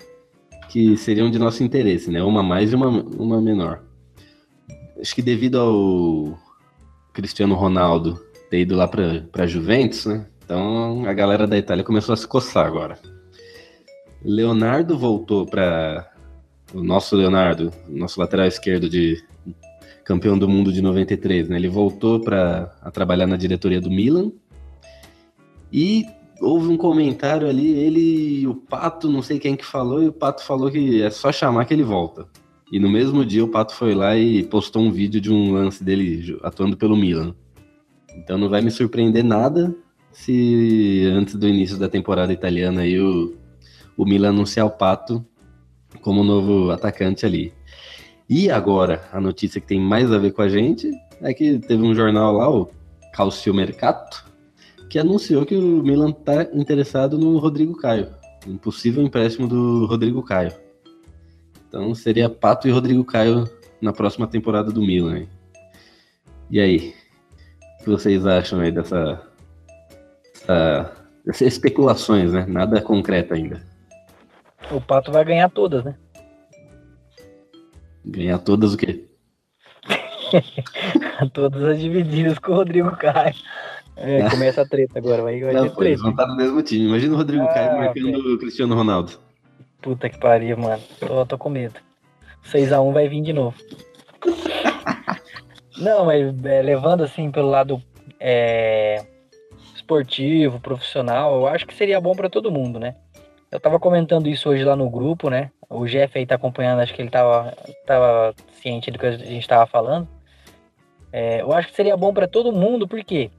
que 0.69 0.95
seriam 0.95 1.29
de 1.29 1.39
nosso 1.39 1.63
interesse, 1.63 2.11
né? 2.11 2.23
Uma 2.23 2.43
mais 2.43 2.71
e 2.71 2.75
uma, 2.75 2.87
uma 2.87 3.41
menor. 3.41 3.83
Acho 4.99 5.15
que 5.15 5.21
devido 5.21 5.59
ao 5.59 6.39
Cristiano 7.11 7.55
Ronaldo 7.55 8.23
ter 8.49 8.59
ido 8.61 8.75
lá 8.75 8.87
pra 8.87 9.47
Juventus, 9.47 10.05
né? 10.05 10.25
Então 10.43 11.05
a 11.05 11.13
galera 11.13 11.47
da 11.47 11.57
Itália 11.57 11.83
começou 11.83 12.13
a 12.13 12.17
se 12.17 12.27
coçar 12.27 12.65
agora. 12.65 12.97
Leonardo 14.23 14.97
voltou 14.97 15.45
para 15.45 16.11
o 16.73 16.83
nosso 16.83 17.15
Leonardo, 17.15 17.71
nosso 17.87 18.19
lateral 18.19 18.45
esquerdo 18.45 18.89
de 18.89 19.23
campeão 20.03 20.37
do 20.37 20.47
mundo 20.47 20.71
de 20.71 20.81
93, 20.81 21.49
né? 21.49 21.57
Ele 21.57 21.69
voltou 21.69 22.19
para 22.19 22.65
trabalhar 22.93 23.27
na 23.27 23.37
diretoria 23.37 23.81
do 23.81 23.89
Milan. 23.89 24.31
E 25.71 26.05
houve 26.41 26.67
um 26.67 26.77
comentário 26.77 27.47
ali, 27.47 27.69
ele 27.71 28.41
e 28.41 28.47
o 28.47 28.55
Pato, 28.55 29.09
não 29.09 29.21
sei 29.21 29.39
quem 29.39 29.55
que 29.55 29.65
falou, 29.65 30.01
e 30.01 30.07
o 30.07 30.13
Pato 30.13 30.43
falou 30.43 30.71
que 30.71 31.01
é 31.01 31.09
só 31.09 31.31
chamar 31.31 31.65
que 31.65 31.73
ele 31.73 31.83
volta. 31.83 32.27
E 32.71 32.79
no 32.79 32.89
mesmo 32.89 33.25
dia 33.25 33.43
o 33.43 33.47
Pato 33.47 33.73
foi 33.73 33.95
lá 33.95 34.15
e 34.15 34.43
postou 34.43 34.83
um 34.83 34.91
vídeo 34.91 35.19
de 35.19 35.31
um 35.31 35.53
lance 35.53 35.83
dele 35.83 36.37
atuando 36.43 36.77
pelo 36.77 36.95
Milan. 36.95 37.33
Então 38.15 38.37
não 38.37 38.49
vai 38.49 38.61
me 38.61 38.69
surpreender 38.69 39.23
nada 39.23 39.75
se 40.11 41.09
antes 41.13 41.35
do 41.35 41.47
início 41.47 41.77
da 41.77 41.89
temporada 41.89 42.31
italiana 42.31 42.81
aí 42.81 42.99
o, 42.99 43.35
o 43.97 44.05
Milan 44.05 44.29
anunciar 44.29 44.65
o 44.65 44.71
Pato 44.71 45.25
como 46.01 46.23
novo 46.23 46.71
atacante 46.71 47.25
ali. 47.25 47.53
E 48.29 48.51
agora, 48.51 49.09
a 49.11 49.19
notícia 49.19 49.59
que 49.59 49.65
tem 49.65 49.79
mais 49.79 50.11
a 50.11 50.19
ver 50.19 50.33
com 50.33 50.43
a 50.43 50.49
gente 50.49 50.91
é 51.21 51.33
que 51.33 51.57
teve 51.57 51.81
um 51.81 51.95
jornal 51.95 52.33
lá, 52.33 52.49
o 52.49 52.69
Calcio 53.11 53.53
Mercato, 53.53 54.28
que 54.89 54.97
anunciou 54.99 55.45
que 55.45 55.55
o 55.55 55.83
Milan 55.83 56.11
tá 56.11 56.43
interessado 56.53 57.17
no 57.17 57.37
Rodrigo 57.37 57.75
Caio. 57.77 58.09
Um 58.47 58.57
possível 58.57 59.03
empréstimo 59.03 59.47
do 59.47 59.85
Rodrigo 59.85 60.23
Caio. 60.23 60.51
Então 61.67 61.93
seria 61.93 62.29
Pato 62.29 62.67
e 62.67 62.71
Rodrigo 62.71 63.03
Caio 63.05 63.47
na 63.81 63.93
próxima 63.93 64.25
temporada 64.27 64.71
do 64.71 64.81
Milan. 64.81 65.19
hein? 65.19 65.29
E 66.49 66.59
aí? 66.59 66.93
O 67.79 67.83
que 67.83 67.89
vocês 67.91 68.25
acham 68.25 68.59
aí 68.59 68.71
dessa, 68.71 69.21
essa- 70.35 70.91
dessas 71.25 71.47
especulações, 71.47 72.33
né? 72.33 72.45
Nada 72.47 72.81
concreto 72.81 73.33
ainda. 73.33 73.61
O 74.71 74.81
Pato 74.81 75.11
vai 75.11 75.23
ganhar 75.23 75.49
todas, 75.49 75.83
né? 75.83 75.95
Ganhar 78.05 78.39
todas 78.39 78.73
o 78.73 78.77
quê? 78.77 79.05
todas 81.33 81.63
as 81.63 81.79
divididas 81.79 82.39
com 82.39 82.51
o 82.51 82.55
Rodrigo 82.55 82.95
Caio. 82.97 83.35
É, 84.01 84.29
começa 84.29 84.61
a 84.61 84.65
treta 84.67 84.97
agora, 84.99 85.21
vai, 85.21 85.39
vai 85.39 85.53
Não, 85.53 85.63
ter 85.63 85.75
pô, 85.75 85.83
eles 85.83 85.99
treta. 85.99 86.01
vão 86.03 86.11
estar 86.11 86.25
no 86.27 86.35
mesmo 86.35 86.61
time. 86.61 86.85
Imagina 86.87 87.13
o 87.13 87.17
Rodrigo 87.17 87.43
Ah, 87.43 87.53
Caio 87.53 87.77
marcando 87.77 88.33
o 88.33 88.37
Cristiano 88.39 88.75
Ronaldo. 88.75 89.11
Puta 89.81 90.09
que 90.09 90.17
pariu, 90.19 90.57
mano. 90.57 90.81
Tô, 90.99 91.25
tô 91.25 91.37
com 91.37 91.49
medo. 91.49 91.79
6x1 92.51 92.93
vai 92.93 93.07
vir 93.07 93.21
de 93.21 93.33
novo. 93.33 93.55
Não, 95.77 96.05
mas 96.05 96.33
é, 96.45 96.61
levando 96.61 97.03
assim 97.03 97.31
pelo 97.31 97.49
lado 97.49 97.81
é, 98.19 99.03
esportivo, 99.75 100.59
profissional, 100.59 101.35
eu 101.35 101.47
acho 101.47 101.65
que 101.65 101.73
seria 101.73 102.01
bom 102.01 102.13
pra 102.15 102.29
todo 102.29 102.51
mundo, 102.51 102.79
né? 102.79 102.95
Eu 103.51 103.59
tava 103.59 103.79
comentando 103.79 104.27
isso 104.27 104.49
hoje 104.49 104.63
lá 104.63 104.75
no 104.75 104.89
grupo, 104.89 105.29
né? 105.29 105.51
O 105.69 105.85
Jeff 105.85 106.17
aí 106.17 106.25
tá 106.25 106.35
acompanhando, 106.35 106.81
acho 106.81 106.93
que 106.93 107.01
ele 107.01 107.09
tava, 107.09 107.53
tava 107.85 108.33
ciente 108.61 108.91
do 108.91 108.99
que 108.99 109.05
a 109.05 109.11
gente 109.11 109.47
tava 109.47 109.65
falando. 109.65 110.07
É, 111.11 111.41
eu 111.41 111.51
acho 111.53 111.69
que 111.69 111.75
seria 111.75 111.97
bom 111.97 112.13
pra 112.13 112.27
todo 112.27 112.51
mundo, 112.51 112.87
porque 112.87 113.31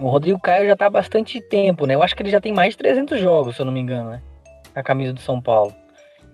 o 0.00 0.08
Rodrigo 0.08 0.40
Caio 0.40 0.66
já 0.66 0.76
tá 0.76 0.86
há 0.86 0.90
bastante 0.90 1.40
tempo, 1.40 1.86
né? 1.86 1.94
Eu 1.94 2.02
acho 2.02 2.16
que 2.16 2.22
ele 2.22 2.30
já 2.30 2.40
tem 2.40 2.52
mais 2.52 2.74
de 2.74 2.78
300 2.78 3.20
jogos, 3.20 3.56
se 3.56 3.62
eu 3.62 3.66
não 3.66 3.72
me 3.72 3.80
engano, 3.80 4.10
né? 4.10 4.22
A 4.74 4.82
camisa 4.82 5.12
do 5.12 5.20
São 5.20 5.40
Paulo. 5.40 5.74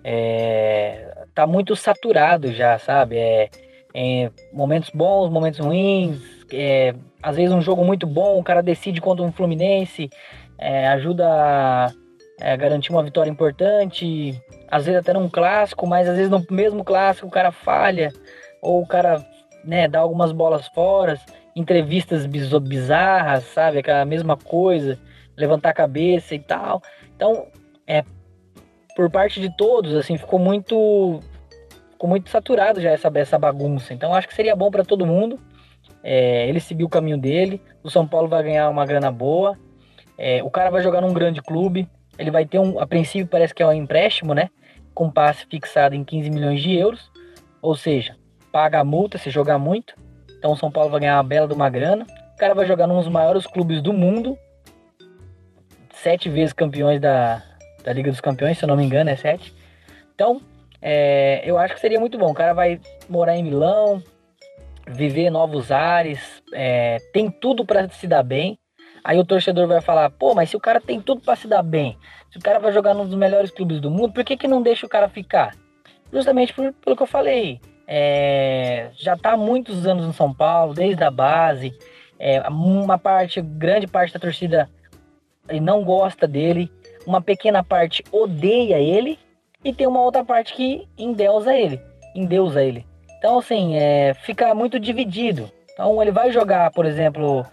é, 0.03 1.25
tá 1.35 1.45
muito 1.45 1.75
saturado 1.75 2.51
já, 2.53 2.77
sabe? 2.79 3.17
É, 3.17 3.49
é, 3.93 4.31
momentos 4.53 4.89
bons, 4.91 5.29
momentos 5.29 5.59
ruins, 5.59 6.21
é, 6.51 6.93
às 7.21 7.35
vezes 7.35 7.51
um 7.51 7.61
jogo 7.61 7.83
muito 7.83 8.07
bom, 8.07 8.39
o 8.39 8.43
cara 8.43 8.61
decide 8.61 9.01
contra 9.01 9.23
um 9.23 9.31
Fluminense, 9.31 10.09
é, 10.57 10.87
ajuda 10.89 11.27
a, 11.27 11.91
é, 12.39 12.55
garantir 12.55 12.91
uma 12.91 13.03
vitória 13.03 13.29
importante, 13.29 14.41
às 14.69 14.85
vezes 14.85 14.99
até 14.99 15.13
num 15.13 15.29
clássico, 15.29 15.85
mas 15.87 16.07
às 16.07 16.15
vezes 16.15 16.31
no 16.31 16.45
mesmo 16.49 16.83
clássico 16.83 17.27
o 17.27 17.31
cara 17.31 17.51
falha, 17.51 18.11
ou 18.61 18.81
o 18.81 18.87
cara 18.87 19.25
né, 19.63 19.87
dá 19.87 19.99
algumas 19.99 20.31
bolas 20.31 20.67
fora, 20.67 21.19
entrevistas 21.59 22.25
bizarras, 22.25 23.43
sabe? 23.43 23.79
Aquela 23.79 24.05
mesma 24.05 24.37
coisa, 24.37 24.99
levantar 25.37 25.69
a 25.69 25.73
cabeça 25.73 26.35
e 26.35 26.39
tal. 26.39 26.81
Então, 27.15 27.47
é, 27.85 28.03
por 28.95 29.09
parte 29.09 29.39
de 29.39 29.55
todos, 29.55 29.95
assim, 29.95 30.17
ficou 30.17 30.39
muito 30.39 31.19
ficou 31.91 32.09
muito 32.09 32.29
saturado 32.29 32.79
já 32.79 32.91
essa, 32.91 33.11
essa 33.15 33.37
bagunça. 33.37 33.93
Então, 33.93 34.13
acho 34.13 34.27
que 34.27 34.33
seria 34.33 34.55
bom 34.55 34.71
para 34.71 34.85
todo 34.85 35.05
mundo. 35.05 35.37
É, 36.01 36.47
ele 36.47 36.61
seguir 36.61 36.85
o 36.85 36.89
caminho 36.89 37.17
dele. 37.17 37.61
O 37.83 37.89
São 37.89 38.07
Paulo 38.07 38.29
vai 38.29 38.41
ganhar 38.41 38.69
uma 38.69 38.85
grana 38.85 39.11
boa. 39.11 39.57
É, 40.17 40.41
o 40.41 40.49
cara 40.49 40.69
vai 40.69 40.81
jogar 40.81 41.01
num 41.01 41.13
grande 41.13 41.41
clube. 41.41 41.89
Ele 42.17 42.31
vai 42.31 42.45
ter 42.45 42.57
um, 42.59 42.79
a 42.79 42.87
princípio 42.87 43.27
parece 43.27 43.53
que 43.53 43.61
é 43.61 43.67
um 43.67 43.73
empréstimo, 43.73 44.33
né? 44.33 44.49
Com 44.93 45.11
passe 45.11 45.45
fixado 45.45 45.93
em 45.93 46.03
15 46.03 46.29
milhões 46.29 46.61
de 46.61 46.73
euros. 46.73 47.11
Ou 47.61 47.75
seja, 47.75 48.15
paga 48.51 48.79
a 48.79 48.83
multa 48.83 49.17
se 49.17 49.29
jogar 49.29 49.57
muito. 49.57 49.93
Então 50.39 50.53
o 50.53 50.57
São 50.57 50.71
Paulo 50.71 50.89
vai 50.89 51.01
ganhar 51.01 51.17
uma 51.17 51.23
bela 51.23 51.47
de 51.47 51.53
uma 51.53 51.69
grana. 51.69 52.07
O 52.33 52.37
cara 52.37 52.55
vai 52.55 52.65
jogar 52.65 52.87
num 52.87 52.97
dos 52.97 53.09
maiores 53.09 53.45
clubes 53.45 53.81
do 53.81 53.93
mundo. 53.93 54.37
Sete 55.93 56.29
vezes 56.29 56.53
campeões 56.53 56.99
da, 57.01 57.43
da 57.83 57.91
Liga 57.93 58.09
dos 58.09 58.21
Campeões, 58.21 58.57
se 58.57 58.63
eu 58.63 58.67
não 58.67 58.77
me 58.77 58.85
engano, 58.85 59.09
é 59.09 59.15
sete. 59.17 59.53
Então, 60.15 60.41
é, 60.81 61.41
eu 61.43 61.57
acho 61.57 61.73
que 61.73 61.79
seria 61.81 61.99
muito 61.99 62.17
bom. 62.17 62.31
O 62.31 62.33
cara 62.33 62.53
vai 62.53 62.79
morar 63.09 63.35
em 63.35 63.43
Milão, 63.43 64.01
viver 64.87 65.29
novos 65.29 65.71
ares, 65.71 66.41
é, 66.53 66.97
tem 67.13 67.29
tudo 67.29 67.65
para 67.65 67.89
se 67.89 68.07
dar 68.07 68.23
bem. 68.23 68.57
Aí 69.03 69.17
o 69.17 69.25
torcedor 69.25 69.67
vai 69.67 69.81
falar, 69.81 70.09
pô, 70.09 70.33
mas 70.33 70.49
se 70.49 70.57
o 70.57 70.59
cara 70.59 70.79
tem 70.79 71.01
tudo 71.01 71.21
para 71.21 71.35
se 71.35 71.47
dar 71.47 71.63
bem, 71.63 71.97
se 72.31 72.37
o 72.37 72.41
cara 72.41 72.59
vai 72.59 72.71
jogar 72.71 72.93
num 72.93 73.05
dos 73.05 73.15
melhores 73.15 73.51
clubes 73.51 73.79
do 73.79 73.89
mundo, 73.89 74.13
por 74.13 74.23
que, 74.23 74.37
que 74.37 74.47
não 74.47 74.61
deixa 74.61 74.85
o 74.85 74.89
cara 74.89 75.07
ficar? 75.07 75.55
Justamente 76.11 76.53
por, 76.53 76.73
pelo 76.73 76.95
que 76.95 77.03
eu 77.03 77.07
falei. 77.07 77.61
É, 77.91 78.91
já 78.93 79.15
está 79.15 79.35
muitos 79.35 79.87
anos 79.87 80.05
no 80.05 80.13
São 80.13 80.31
Paulo, 80.31 80.75
desde 80.75 81.03
a 81.03 81.09
base. 81.09 81.75
É, 82.19 82.39
uma 82.47 82.99
parte, 82.99 83.41
grande 83.41 83.87
parte 83.87 84.13
da 84.13 84.19
torcida 84.19 84.69
não 85.59 85.83
gosta 85.83 86.27
dele, 86.27 86.71
uma 87.07 87.19
pequena 87.19 87.63
parte 87.63 88.03
odeia 88.11 88.77
ele 88.77 89.17
e 89.63 89.73
tem 89.73 89.87
uma 89.87 90.01
outra 90.01 90.23
parte 90.23 90.53
que 90.53 90.87
endeusa 90.95 91.57
ele, 91.57 91.81
endeusa 92.13 92.61
ele. 92.61 92.85
Então, 93.17 93.39
assim, 93.39 93.75
é, 93.75 94.13
fica 94.13 94.53
muito 94.53 94.79
dividido. 94.79 95.49
Então, 95.73 95.99
ele 95.99 96.11
vai 96.11 96.31
jogar, 96.31 96.69
por 96.71 96.85
exemplo, 96.85 97.43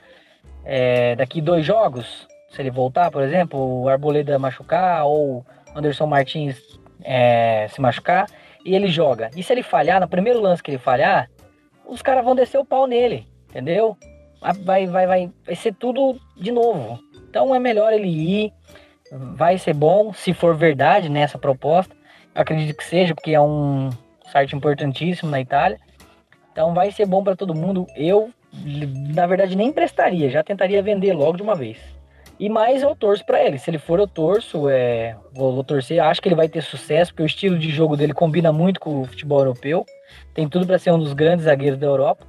é, 0.67 1.17
daqui 1.17 1.41
dois 1.41 1.65
jogos, 1.65 2.29
se 2.51 2.61
ele 2.61 2.71
voltar, 2.71 3.11
por 3.11 3.23
exemplo, 3.23 3.83
o 3.83 3.89
Arboleda 3.89 4.39
machucar 4.39 5.07
ou 5.07 5.47
Anderson 5.75 6.07
Martins 6.07 6.61
é, 7.03 7.69
se 7.71 7.81
machucar, 7.81 8.27
e 8.67 8.75
ele 8.75 8.89
joga. 8.89 9.31
E 9.37 9.43
se 9.43 9.53
ele 9.53 9.63
falhar, 9.63 10.01
no 10.01 10.09
primeiro 10.09 10.41
lance 10.41 10.63
que 10.63 10.73
ele 10.73 10.79
falhar, 10.79 11.31
os 11.87 12.03
caras 12.03 12.25
vão 12.25 12.35
descer 12.35 12.59
o 12.59 12.65
pau 12.65 12.87
nele, 12.87 13.27
entendeu? 13.49 13.97
Vai, 14.41 14.87
vai, 14.87 15.07
vai, 15.07 15.33
vai 15.47 15.55
ser 15.55 15.73
tudo 15.75 16.21
de 16.37 16.51
novo. 16.51 16.99
Então 17.29 17.55
é 17.55 17.59
melhor 17.59 17.93
ele 17.93 18.09
ir, 18.09 18.53
vai 19.35 19.57
ser 19.57 19.73
bom, 19.73 20.13
se 20.13 20.35
for 20.35 20.57
verdade 20.57 21.09
nessa 21.09 21.39
proposta. 21.39 21.95
Eu 22.35 22.43
acredito 22.43 22.77
que 22.77 22.85
seja, 22.85 23.15
porque 23.15 23.33
é 23.33 23.41
um 23.41 23.89
site 24.31 24.57
importantíssimo 24.57 25.31
na 25.31 25.41
Itália. 25.41 25.79
Então 26.51 26.75
vai 26.75 26.91
ser 26.91 27.07
bom 27.07 27.23
para 27.23 27.37
todo 27.37 27.55
mundo. 27.55 27.87
Eu, 27.95 28.31
na 29.15 29.27
verdade, 29.27 29.57
nem 29.57 29.69
emprestaria, 29.69 30.29
já 30.29 30.43
tentaria 30.43 30.83
vender 30.83 31.13
logo 31.13 31.37
de 31.37 31.43
uma 31.43 31.55
vez. 31.55 31.79
E 32.39 32.49
mais 32.49 32.83
eu 32.83 32.95
torço 32.95 33.25
para 33.25 33.43
ele. 33.43 33.59
Se 33.59 33.71
ele 33.71 33.79
for, 33.79 33.99
eu 33.99 34.07
torço. 34.07 34.69
É, 34.69 35.17
vou, 35.35 35.55
vou, 35.55 35.65
torcer. 35.65 36.01
Acho 36.01 36.21
que 36.21 36.29
ele 36.29 36.35
vai 36.35 36.49
ter 36.49 36.63
sucesso, 36.63 37.13
porque 37.13 37.23
o 37.23 37.27
estilo 37.27 37.59
de 37.59 37.71
jogo 37.71 37.97
dele 37.97 38.13
combina 38.13 38.53
muito 38.53 38.79
com 38.79 39.03
o 39.03 39.05
futebol 39.07 39.41
europeu. 39.41 39.87
Tem 40.35 40.49
tudo 40.49 40.67
para 40.67 40.79
ser 40.79 40.93
um 40.93 40.99
dos 40.99 41.15
grandes 41.15 41.47
zagueiros 41.47 41.79
da 41.79 41.87
Europa. 41.87 42.27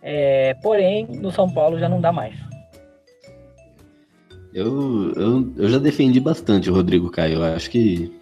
É, 0.00 0.54
porém, 0.62 1.06
no 1.06 1.32
São 1.32 1.50
Paulo 1.52 1.78
já 1.78 1.88
não 1.88 2.00
dá 2.00 2.12
mais. 2.12 2.36
Eu, 4.54 5.12
eu, 5.14 5.52
eu 5.56 5.68
já 5.68 5.78
defendi 5.78 6.20
bastante 6.20 6.70
o 6.70 6.74
Rodrigo 6.74 7.10
Caio. 7.10 7.42
Acho 7.42 7.68
que. 7.68 8.12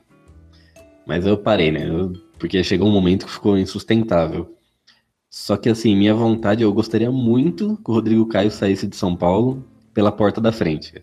Mas 1.07 1.27
eu 1.27 1.37
parei, 1.37 1.71
né? 1.71 1.87
Eu, 1.87 2.15
porque 2.39 2.65
chegou 2.65 2.89
um 2.89 2.93
momento 2.93 3.27
que 3.27 3.33
ficou 3.33 3.59
insustentável. 3.59 4.57
Só 5.29 5.57
que, 5.57 5.69
assim, 5.69 5.95
minha 5.95 6.15
vontade, 6.15 6.63
eu 6.63 6.73
gostaria 6.73 7.11
muito 7.11 7.77
que 7.85 7.91
o 7.91 7.95
Rodrigo 7.95 8.27
Caio 8.27 8.51
saísse 8.51 8.87
de 8.87 8.97
São 8.97 9.15
Paulo 9.15 9.65
pela 9.95 10.13
porta 10.13 10.41
da 10.41 10.53
frente. 10.53 11.03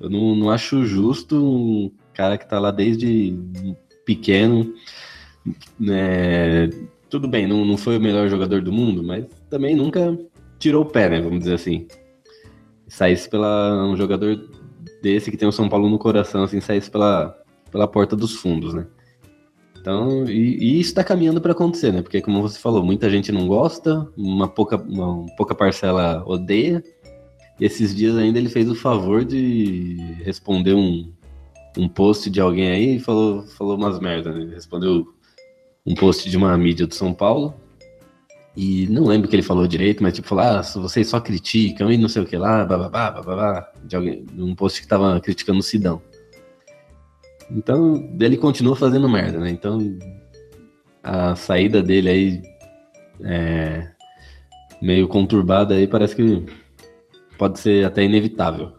Eu 0.00 0.10
não, 0.10 0.34
não 0.34 0.50
acho 0.50 0.84
justo 0.84 1.36
um 1.36 1.90
cara 2.12 2.36
que 2.36 2.48
tá 2.48 2.58
lá 2.58 2.70
desde 2.70 3.38
pequeno. 4.04 4.74
Né, 5.78 6.68
tudo 7.08 7.28
bem, 7.28 7.46
não, 7.46 7.64
não 7.64 7.76
foi 7.76 7.96
o 7.96 8.00
melhor 8.00 8.28
jogador 8.28 8.60
do 8.60 8.72
mundo, 8.72 9.02
mas 9.02 9.24
também 9.48 9.76
nunca 9.76 10.18
tirou 10.58 10.82
o 10.82 10.86
pé, 10.86 11.08
né? 11.08 11.20
Vamos 11.20 11.38
dizer 11.40 11.54
assim. 11.54 11.86
Saísse 12.88 13.28
pela 13.28 13.84
um 13.86 13.96
jogador 13.96 14.36
desse 15.02 15.30
que 15.30 15.36
tem 15.36 15.48
o 15.48 15.52
São 15.52 15.68
Paulo 15.68 15.88
no 15.88 15.98
coração, 15.98 16.44
assim, 16.44 16.60
saísse 16.60 16.90
pela, 16.90 17.36
pela 17.70 17.86
porta 17.86 18.16
dos 18.16 18.34
fundos, 18.34 18.74
né? 18.74 18.86
Então, 19.80 20.24
e, 20.24 20.56
e 20.58 20.80
isso 20.80 20.90
está 20.90 21.04
caminhando 21.04 21.40
para 21.40 21.52
acontecer, 21.52 21.92
né? 21.92 22.02
Porque, 22.02 22.20
como 22.20 22.42
você 22.42 22.58
falou, 22.58 22.82
muita 22.82 23.08
gente 23.08 23.30
não 23.30 23.46
gosta, 23.46 24.08
uma 24.16 24.48
pouca, 24.48 24.76
uma 24.76 25.24
pouca 25.36 25.54
parcela 25.54 26.24
odeia, 26.26 26.82
e 27.58 27.64
esses 27.64 27.94
dias 27.94 28.16
ainda 28.16 28.38
ele 28.38 28.48
fez 28.48 28.68
o 28.70 28.74
favor 28.74 29.24
de 29.24 29.96
responder 30.24 30.74
um, 30.74 31.12
um 31.76 31.88
post 31.88 32.28
de 32.28 32.40
alguém 32.40 32.70
aí 32.70 32.96
e 32.96 33.00
falou, 33.00 33.42
falou 33.42 33.76
umas 33.76 33.98
merdas. 33.98 34.34
Né? 34.34 34.54
Respondeu 34.54 35.06
um 35.84 35.94
post 35.94 36.28
de 36.28 36.36
uma 36.36 36.56
mídia 36.56 36.86
do 36.86 36.94
São 36.94 37.14
Paulo. 37.14 37.54
E 38.56 38.86
não 38.88 39.04
lembro 39.04 39.26
o 39.26 39.30
que 39.30 39.36
ele 39.36 39.42
falou 39.42 39.66
direito, 39.66 40.02
mas 40.02 40.14
tipo, 40.14 40.28
falou, 40.28 40.44
ah, 40.44 40.62
vocês 40.62 41.08
só 41.08 41.20
criticam 41.20 41.92
e 41.92 41.98
não 41.98 42.08
sei 42.08 42.22
o 42.22 42.26
que 42.26 42.38
lá, 42.38 42.64
bababá, 42.64 43.10
bababá, 43.10 43.70
de 43.84 43.94
alguém, 43.94 44.24
um 44.38 44.54
post 44.54 44.80
que 44.80 44.88
tava 44.88 45.20
criticando 45.20 45.58
o 45.58 45.62
Sidão. 45.62 46.00
Então, 47.50 48.10
ele 48.18 48.38
continua 48.38 48.74
fazendo 48.74 49.08
merda, 49.08 49.38
né? 49.38 49.50
Então, 49.50 49.78
a 51.02 51.36
saída 51.36 51.82
dele 51.82 52.08
aí 52.08 52.42
é, 53.22 53.90
meio 54.80 55.06
conturbada 55.06 55.74
aí 55.74 55.86
parece 55.86 56.16
que 56.16 56.46
pode 57.36 57.58
ser 57.58 57.84
até 57.84 58.02
inevitável. 58.02 58.72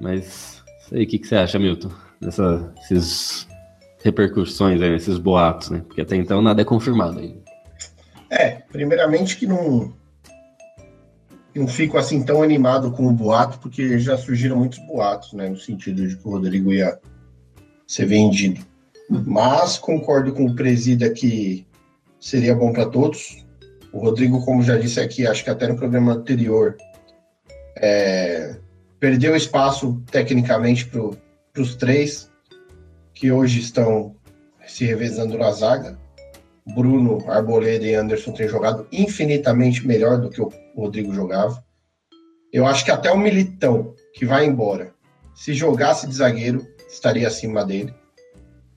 Mas, 0.00 0.62
sei, 0.88 1.04
o 1.04 1.06
que, 1.06 1.18
que 1.18 1.26
você 1.26 1.36
acha, 1.36 1.58
Milton? 1.58 1.90
Dessas 2.20 3.46
repercussões 4.02 4.80
aí, 4.80 4.94
esses 4.94 5.18
boatos, 5.18 5.70
né? 5.70 5.82
Porque 5.86 6.00
até 6.00 6.16
então 6.16 6.40
nada 6.40 6.62
é 6.62 6.64
confirmado 6.64 7.18
ainda. 7.18 7.40
É, 8.30 8.62
primeiramente 8.70 9.36
que 9.36 9.46
não 9.46 9.94
não 11.54 11.66
fico 11.66 11.96
assim 11.96 12.22
tão 12.22 12.42
animado 12.42 12.92
com 12.92 13.06
o 13.06 13.12
boato, 13.12 13.58
porque 13.58 13.98
já 13.98 14.16
surgiram 14.18 14.58
muitos 14.58 14.78
boatos, 14.86 15.32
né, 15.32 15.48
no 15.48 15.56
sentido 15.56 16.06
de 16.06 16.16
que 16.16 16.28
o 16.28 16.32
Rodrigo 16.32 16.70
ia 16.70 16.98
ser 17.86 18.06
vendido. 18.06 18.60
Mas 19.08 19.78
concordo 19.78 20.32
com 20.32 20.44
o 20.46 20.54
presida 20.54 21.08
que 21.10 21.66
seria 22.20 22.54
bom 22.54 22.72
para 22.72 22.86
todos. 22.86 23.46
O 23.92 24.00
Rodrigo, 24.00 24.44
como 24.44 24.62
já 24.62 24.76
disse 24.76 25.00
aqui, 25.00 25.26
acho 25.26 25.42
que 25.42 25.50
até 25.50 25.66
no 25.66 25.76
programa 25.76 26.12
anterior, 26.12 26.76
é, 27.76 28.56
perdeu 28.98 29.36
espaço 29.36 30.02
tecnicamente 30.10 30.86
para 30.86 31.62
os 31.62 31.74
três 31.74 32.30
que 33.14 33.30
hoje 33.30 33.60
estão 33.60 34.14
se 34.66 34.84
revezando 34.84 35.38
na 35.38 35.50
zaga. 35.52 35.98
Bruno, 36.74 37.24
Arboleda 37.30 37.86
e 37.86 37.94
Anderson 37.94 38.32
têm 38.32 38.48
jogado 38.48 38.86
infinitamente 38.90 39.86
melhor 39.86 40.20
do 40.20 40.28
que 40.28 40.40
o 40.40 40.52
Rodrigo 40.74 41.14
jogava. 41.14 41.64
Eu 42.52 42.66
acho 42.66 42.84
que 42.84 42.90
até 42.90 43.10
o 43.10 43.18
Militão, 43.18 43.94
que 44.14 44.24
vai 44.24 44.46
embora, 44.46 44.92
se 45.34 45.54
jogasse 45.54 46.08
de 46.08 46.14
zagueiro, 46.14 46.66
estaria 46.88 47.28
acima 47.28 47.64
dele. 47.64 47.94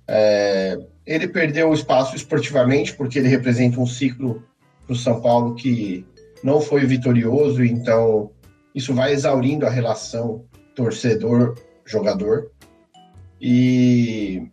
É, 0.08 0.78
ele 1.06 1.28
perdeu 1.28 1.70
o 1.70 1.74
espaço 1.74 2.16
esportivamente, 2.16 2.93
porque 2.93 3.18
ele 3.18 3.28
representa 3.28 3.80
um 3.80 3.88
ciclo 3.88 4.43
para 4.86 4.93
o 4.93 4.95
São 4.95 5.22
Paulo 5.22 5.56
que 5.56 6.06
não 6.43 6.62
foi 6.62 6.86
vitorioso, 6.86 7.64
então 7.64 8.32
isso 8.74 8.93
vai 8.93 9.13
exaurindo 9.13 9.65
a 9.65 9.70
relação 9.70 10.45
torcedor-jogador. 10.76 12.51
E 13.41 14.47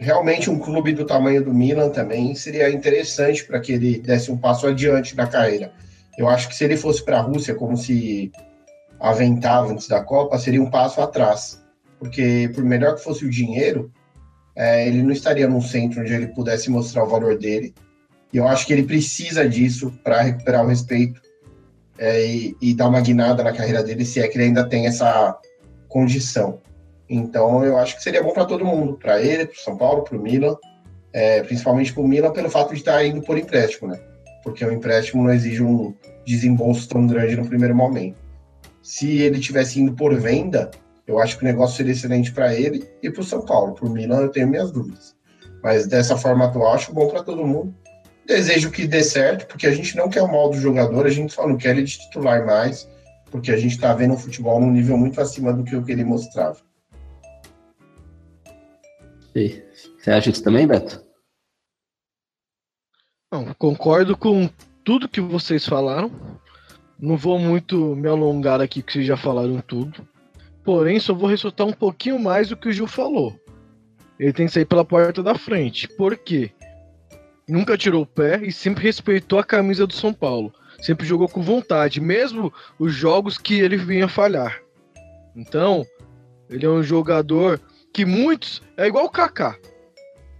realmente 0.00 0.50
um 0.50 0.58
clube 0.58 0.92
do 0.92 1.04
tamanho 1.04 1.44
do 1.44 1.52
Milan 1.52 1.90
também 1.90 2.34
seria 2.34 2.70
interessante 2.70 3.44
para 3.44 3.60
que 3.60 3.72
ele 3.72 3.98
desse 3.98 4.30
um 4.30 4.36
passo 4.36 4.66
adiante 4.66 5.16
na 5.16 5.26
carreira. 5.26 5.72
Eu 6.16 6.28
acho 6.28 6.48
que 6.48 6.56
se 6.56 6.64
ele 6.64 6.76
fosse 6.76 7.04
para 7.04 7.18
a 7.18 7.22
Rússia, 7.22 7.54
como 7.54 7.76
se 7.76 8.32
aventava 8.98 9.70
antes 9.70 9.86
da 9.86 10.02
Copa, 10.02 10.38
seria 10.38 10.62
um 10.62 10.70
passo 10.70 11.00
atrás. 11.00 11.62
Porque 11.98 12.50
por 12.54 12.64
melhor 12.64 12.96
que 12.96 13.04
fosse 13.04 13.24
o 13.24 13.30
dinheiro, 13.30 13.92
é, 14.56 14.86
ele 14.86 15.02
não 15.02 15.12
estaria 15.12 15.48
num 15.48 15.60
centro 15.60 16.00
onde 16.00 16.12
ele 16.12 16.28
pudesse 16.28 16.70
mostrar 16.70 17.04
o 17.04 17.08
valor 17.08 17.38
dele. 17.38 17.74
E 18.32 18.36
eu 18.36 18.46
acho 18.46 18.66
que 18.66 18.72
ele 18.72 18.82
precisa 18.82 19.48
disso 19.48 19.92
para 20.02 20.20
recuperar 20.20 20.64
o 20.64 20.68
respeito 20.68 21.20
é, 21.98 22.24
e, 22.26 22.56
e, 22.60 22.74
dar 22.74 22.88
uma 22.88 23.00
guinada 23.00 23.42
na 23.42 23.52
carreira 23.52 23.82
dele, 23.82 24.04
se 24.04 24.20
é 24.20 24.28
que 24.28 24.36
ele 24.36 24.44
ainda 24.44 24.68
tem 24.68 24.86
essa 24.86 25.36
condição. 25.88 26.60
Então, 27.08 27.64
eu 27.64 27.76
acho 27.78 27.96
que 27.96 28.02
seria 28.02 28.22
bom 28.22 28.32
para 28.32 28.44
todo 28.44 28.64
mundo, 28.64 28.94
para 28.94 29.20
ele, 29.20 29.46
para 29.46 29.56
São 29.56 29.76
Paulo, 29.76 30.02
para 30.02 30.16
o 30.16 30.20
Milan, 30.22 30.56
é, 31.12 31.42
principalmente 31.42 31.92
para 31.92 32.02
o 32.02 32.08
Milan, 32.08 32.32
pelo 32.32 32.50
fato 32.50 32.70
de 32.70 32.76
estar 32.80 33.04
indo 33.04 33.22
por 33.22 33.38
empréstimo, 33.38 33.88
né? 33.88 33.98
Porque 34.44 34.64
o 34.64 34.72
empréstimo 34.72 35.24
não 35.24 35.32
exige 35.32 35.62
um 35.62 35.94
desembolso 36.26 36.88
tão 36.88 37.06
grande 37.06 37.36
no 37.36 37.46
primeiro 37.46 37.74
momento. 37.74 38.16
Se 38.82 39.20
ele 39.20 39.40
tivesse 39.40 39.80
indo 39.80 39.94
por 39.94 40.14
venda, 40.14 40.70
eu 41.06 41.18
acho 41.18 41.38
que 41.38 41.44
o 41.44 41.46
negócio 41.46 41.76
seria 41.76 41.92
excelente 41.92 42.30
para 42.32 42.54
ele 42.54 42.86
e 43.02 43.10
para 43.10 43.22
o 43.22 43.24
São 43.24 43.44
Paulo. 43.44 43.74
Para 43.74 43.86
o 43.86 43.90
Milan, 43.90 44.20
eu 44.20 44.28
tenho 44.28 44.46
minhas 44.46 44.70
dúvidas. 44.70 45.16
Mas 45.62 45.86
dessa 45.86 46.16
forma 46.16 46.44
atual, 46.44 46.74
acho 46.74 46.92
bom 46.92 47.08
para 47.08 47.22
todo 47.22 47.46
mundo. 47.46 47.74
Desejo 48.28 48.70
que 48.70 48.86
dê 48.86 49.02
certo, 49.02 49.46
porque 49.46 49.66
a 49.66 49.72
gente 49.72 49.96
não 49.96 50.10
quer 50.10 50.22
o 50.22 50.30
mal 50.30 50.50
do 50.50 50.60
jogador, 50.60 51.06
a 51.06 51.10
gente 51.10 51.32
só 51.32 51.48
não 51.48 51.56
quer 51.56 51.70
ele 51.70 51.84
de 51.84 51.98
titular 51.98 52.44
mais, 52.44 52.86
porque 53.30 53.50
a 53.50 53.56
gente 53.56 53.72
está 53.72 53.94
vendo 53.94 54.12
o 54.12 54.18
futebol 54.18 54.60
num 54.60 54.70
nível 54.70 54.98
muito 54.98 55.18
acima 55.18 55.50
do 55.50 55.64
que 55.64 55.74
o 55.74 55.82
que 55.82 55.92
ele 55.92 56.04
mostrava. 56.04 56.58
Você 59.98 60.10
acha 60.10 60.28
isso 60.28 60.42
também, 60.42 60.66
Beto? 60.66 61.02
Não, 63.32 63.54
concordo 63.54 64.14
com 64.14 64.50
tudo 64.84 65.08
que 65.08 65.22
vocês 65.22 65.64
falaram. 65.64 66.10
Não 66.98 67.16
vou 67.16 67.38
muito 67.38 67.96
me 67.96 68.08
alongar 68.08 68.60
aqui, 68.60 68.82
que 68.82 68.92
vocês 68.92 69.06
já 69.06 69.16
falaram 69.16 69.58
tudo. 69.60 70.06
Porém, 70.62 71.00
só 71.00 71.14
vou 71.14 71.30
ressaltar 71.30 71.66
um 71.66 71.72
pouquinho 71.72 72.18
mais 72.18 72.50
do 72.50 72.56
que 72.56 72.68
o 72.68 72.72
Gil 72.72 72.86
falou. 72.86 73.38
Ele 74.18 74.34
tem 74.34 74.46
que 74.46 74.52
sair 74.52 74.66
pela 74.66 74.84
porta 74.84 75.22
da 75.22 75.34
frente. 75.34 75.88
Por 75.88 76.16
quê? 76.16 76.50
Nunca 77.48 77.78
tirou 77.78 78.02
o 78.02 78.06
pé 78.06 78.40
e 78.42 78.52
sempre 78.52 78.84
respeitou 78.84 79.38
a 79.38 79.44
camisa 79.44 79.86
do 79.86 79.94
São 79.94 80.12
Paulo. 80.12 80.52
Sempre 80.82 81.06
jogou 81.06 81.28
com 81.28 81.40
vontade, 81.40 82.00
mesmo 82.00 82.52
os 82.78 82.94
jogos 82.94 83.38
que 83.38 83.58
ele 83.58 83.76
vinha 83.76 84.06
falhar. 84.06 84.60
Então, 85.34 85.86
ele 86.50 86.66
é 86.66 86.68
um 86.68 86.82
jogador 86.82 87.60
que 87.92 88.04
muitos. 88.04 88.62
É 88.76 88.86
igual 88.86 89.06
o 89.06 89.10
Kaká. 89.10 89.56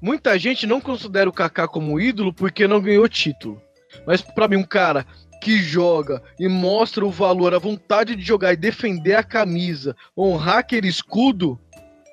Muita 0.00 0.38
gente 0.38 0.66
não 0.66 0.80
considera 0.80 1.28
o 1.28 1.32
Kaká 1.32 1.66
como 1.66 1.98
ídolo 1.98 2.32
porque 2.32 2.68
não 2.68 2.80
ganhou 2.80 3.09
título. 3.09 3.61
Mas 4.06 4.20
para 4.20 4.46
mim, 4.46 4.56
um 4.56 4.64
cara 4.64 5.06
que 5.40 5.56
joga 5.59 6.22
e 6.38 6.46
mostra 6.46 7.04
o 7.06 7.11
valor, 7.11 7.54
a 7.54 7.59
vontade 7.59 8.14
de 8.14 8.22
jogar 8.22 8.52
e 8.52 8.56
defender 8.56 9.14
a 9.14 9.22
camisa, 9.22 9.96
honrar 10.16 10.59
aquele 10.59 10.88
escudo, 10.88 11.59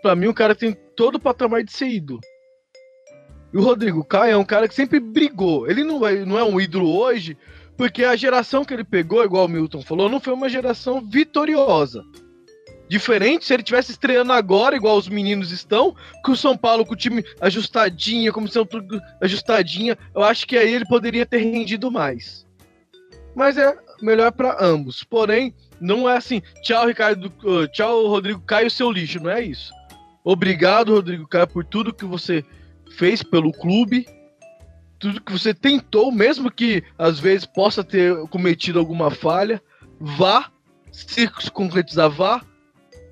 para 0.02 0.16
mim 0.16 0.28
o 0.28 0.34
cara 0.34 0.56
tem 0.56 0.74
todo 0.96 1.16
o 1.16 1.20
patamar 1.20 1.64
de 1.64 1.72
ser 1.72 1.88
ídolo. 1.88 2.22
E 3.56 3.58
o 3.58 3.62
Rodrigo 3.62 4.04
Caio 4.04 4.34
é 4.34 4.38
um 4.38 4.44
cara 4.44 4.68
que 4.68 4.76
sempre 4.76 5.00
brigou. 5.00 5.66
Ele 5.66 5.82
não 5.82 6.06
é, 6.06 6.26
não 6.26 6.38
é 6.38 6.44
um 6.44 6.60
ídolo 6.60 6.94
hoje, 6.94 7.38
porque 7.78 8.04
a 8.04 8.14
geração 8.14 8.66
que 8.66 8.74
ele 8.74 8.84
pegou, 8.84 9.24
igual 9.24 9.46
o 9.46 9.48
Milton 9.48 9.82
falou, 9.82 10.10
não 10.10 10.20
foi 10.20 10.34
uma 10.34 10.50
geração 10.50 11.00
vitoriosa. 11.00 12.04
Diferente 12.90 13.46
se 13.46 13.54
ele 13.54 13.64
tivesse 13.64 13.92
estreando 13.92 14.34
agora, 14.34 14.76
igual 14.76 14.98
os 14.98 15.08
meninos 15.08 15.54
estão, 15.54 15.96
com 16.22 16.34
o 16.34 16.36
São 16.36 16.58
Paulo 16.58 16.86
com 16.86 16.96
o 16.96 16.98
time 16.98 17.24
ajustadinha, 17.40 18.34
comissão 18.34 18.66
tudo 18.66 19.00
ajustadinha, 19.22 19.98
eu 20.14 20.22
acho 20.22 20.46
que 20.46 20.58
aí 20.58 20.74
ele 20.74 20.86
poderia 20.86 21.26
ter 21.26 21.38
rendido 21.38 21.90
mais. 21.90 22.46
Mas 23.34 23.58
é 23.58 23.74
melhor 24.02 24.34
para 24.34 24.62
ambos. 24.62 25.02
Porém, 25.06 25.56
não 25.80 26.10
é 26.10 26.18
assim, 26.18 26.42
tchau 26.62 26.88
Ricardo, 26.88 27.32
uh, 27.46 27.70
tchau 27.70 28.06
Rodrigo 28.08 28.42
Caio, 28.42 28.70
seu 28.70 28.92
lixo, 28.92 29.24
não 29.24 29.32
é 29.32 29.42
isso. 29.42 29.72
Obrigado 30.26 30.94
Rodrigo 30.94 31.26
Caio 31.26 31.48
por 31.48 31.64
tudo 31.64 31.94
que 31.94 32.04
você 32.04 32.44
fez 32.92 33.24
pelo 33.24 33.52
clube, 33.52 34.08
tudo 35.00 35.22
que 35.22 35.32
você 35.32 35.54
tentou, 35.54 36.12
mesmo 36.12 36.52
que 36.52 36.84
às 36.98 37.20
vezes 37.20 37.46
possa 37.46 37.84
ter 37.84 38.16
cometido 38.28 38.80
alguma 38.80 39.12
falha, 39.12 39.62
vá 40.00 40.52
se 40.92 41.30
concretizar, 41.52 42.10
vá 42.10 42.42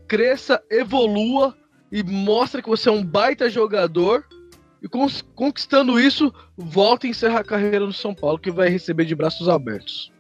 cresça, 0.07 0.61
evolua 0.69 1.55
e 1.91 2.03
mostre 2.03 2.61
que 2.61 2.69
você 2.69 2.89
é 2.89 2.91
um 2.91 3.03
baita 3.03 3.49
jogador. 3.49 4.25
E 4.81 4.87
conquistando 5.33 5.97
isso, 5.97 6.33
volta 6.57 7.07
e 7.07 7.11
encerra 7.11 7.39
a 7.39 7.43
carreira 7.43 7.85
no 7.85 7.93
São 7.93 8.13
Paulo, 8.13 8.37
que 8.37 8.51
vai 8.51 8.67
receber 8.67 9.05
de 9.05 9.15
braços 9.15 9.47
abertos. 9.47 10.11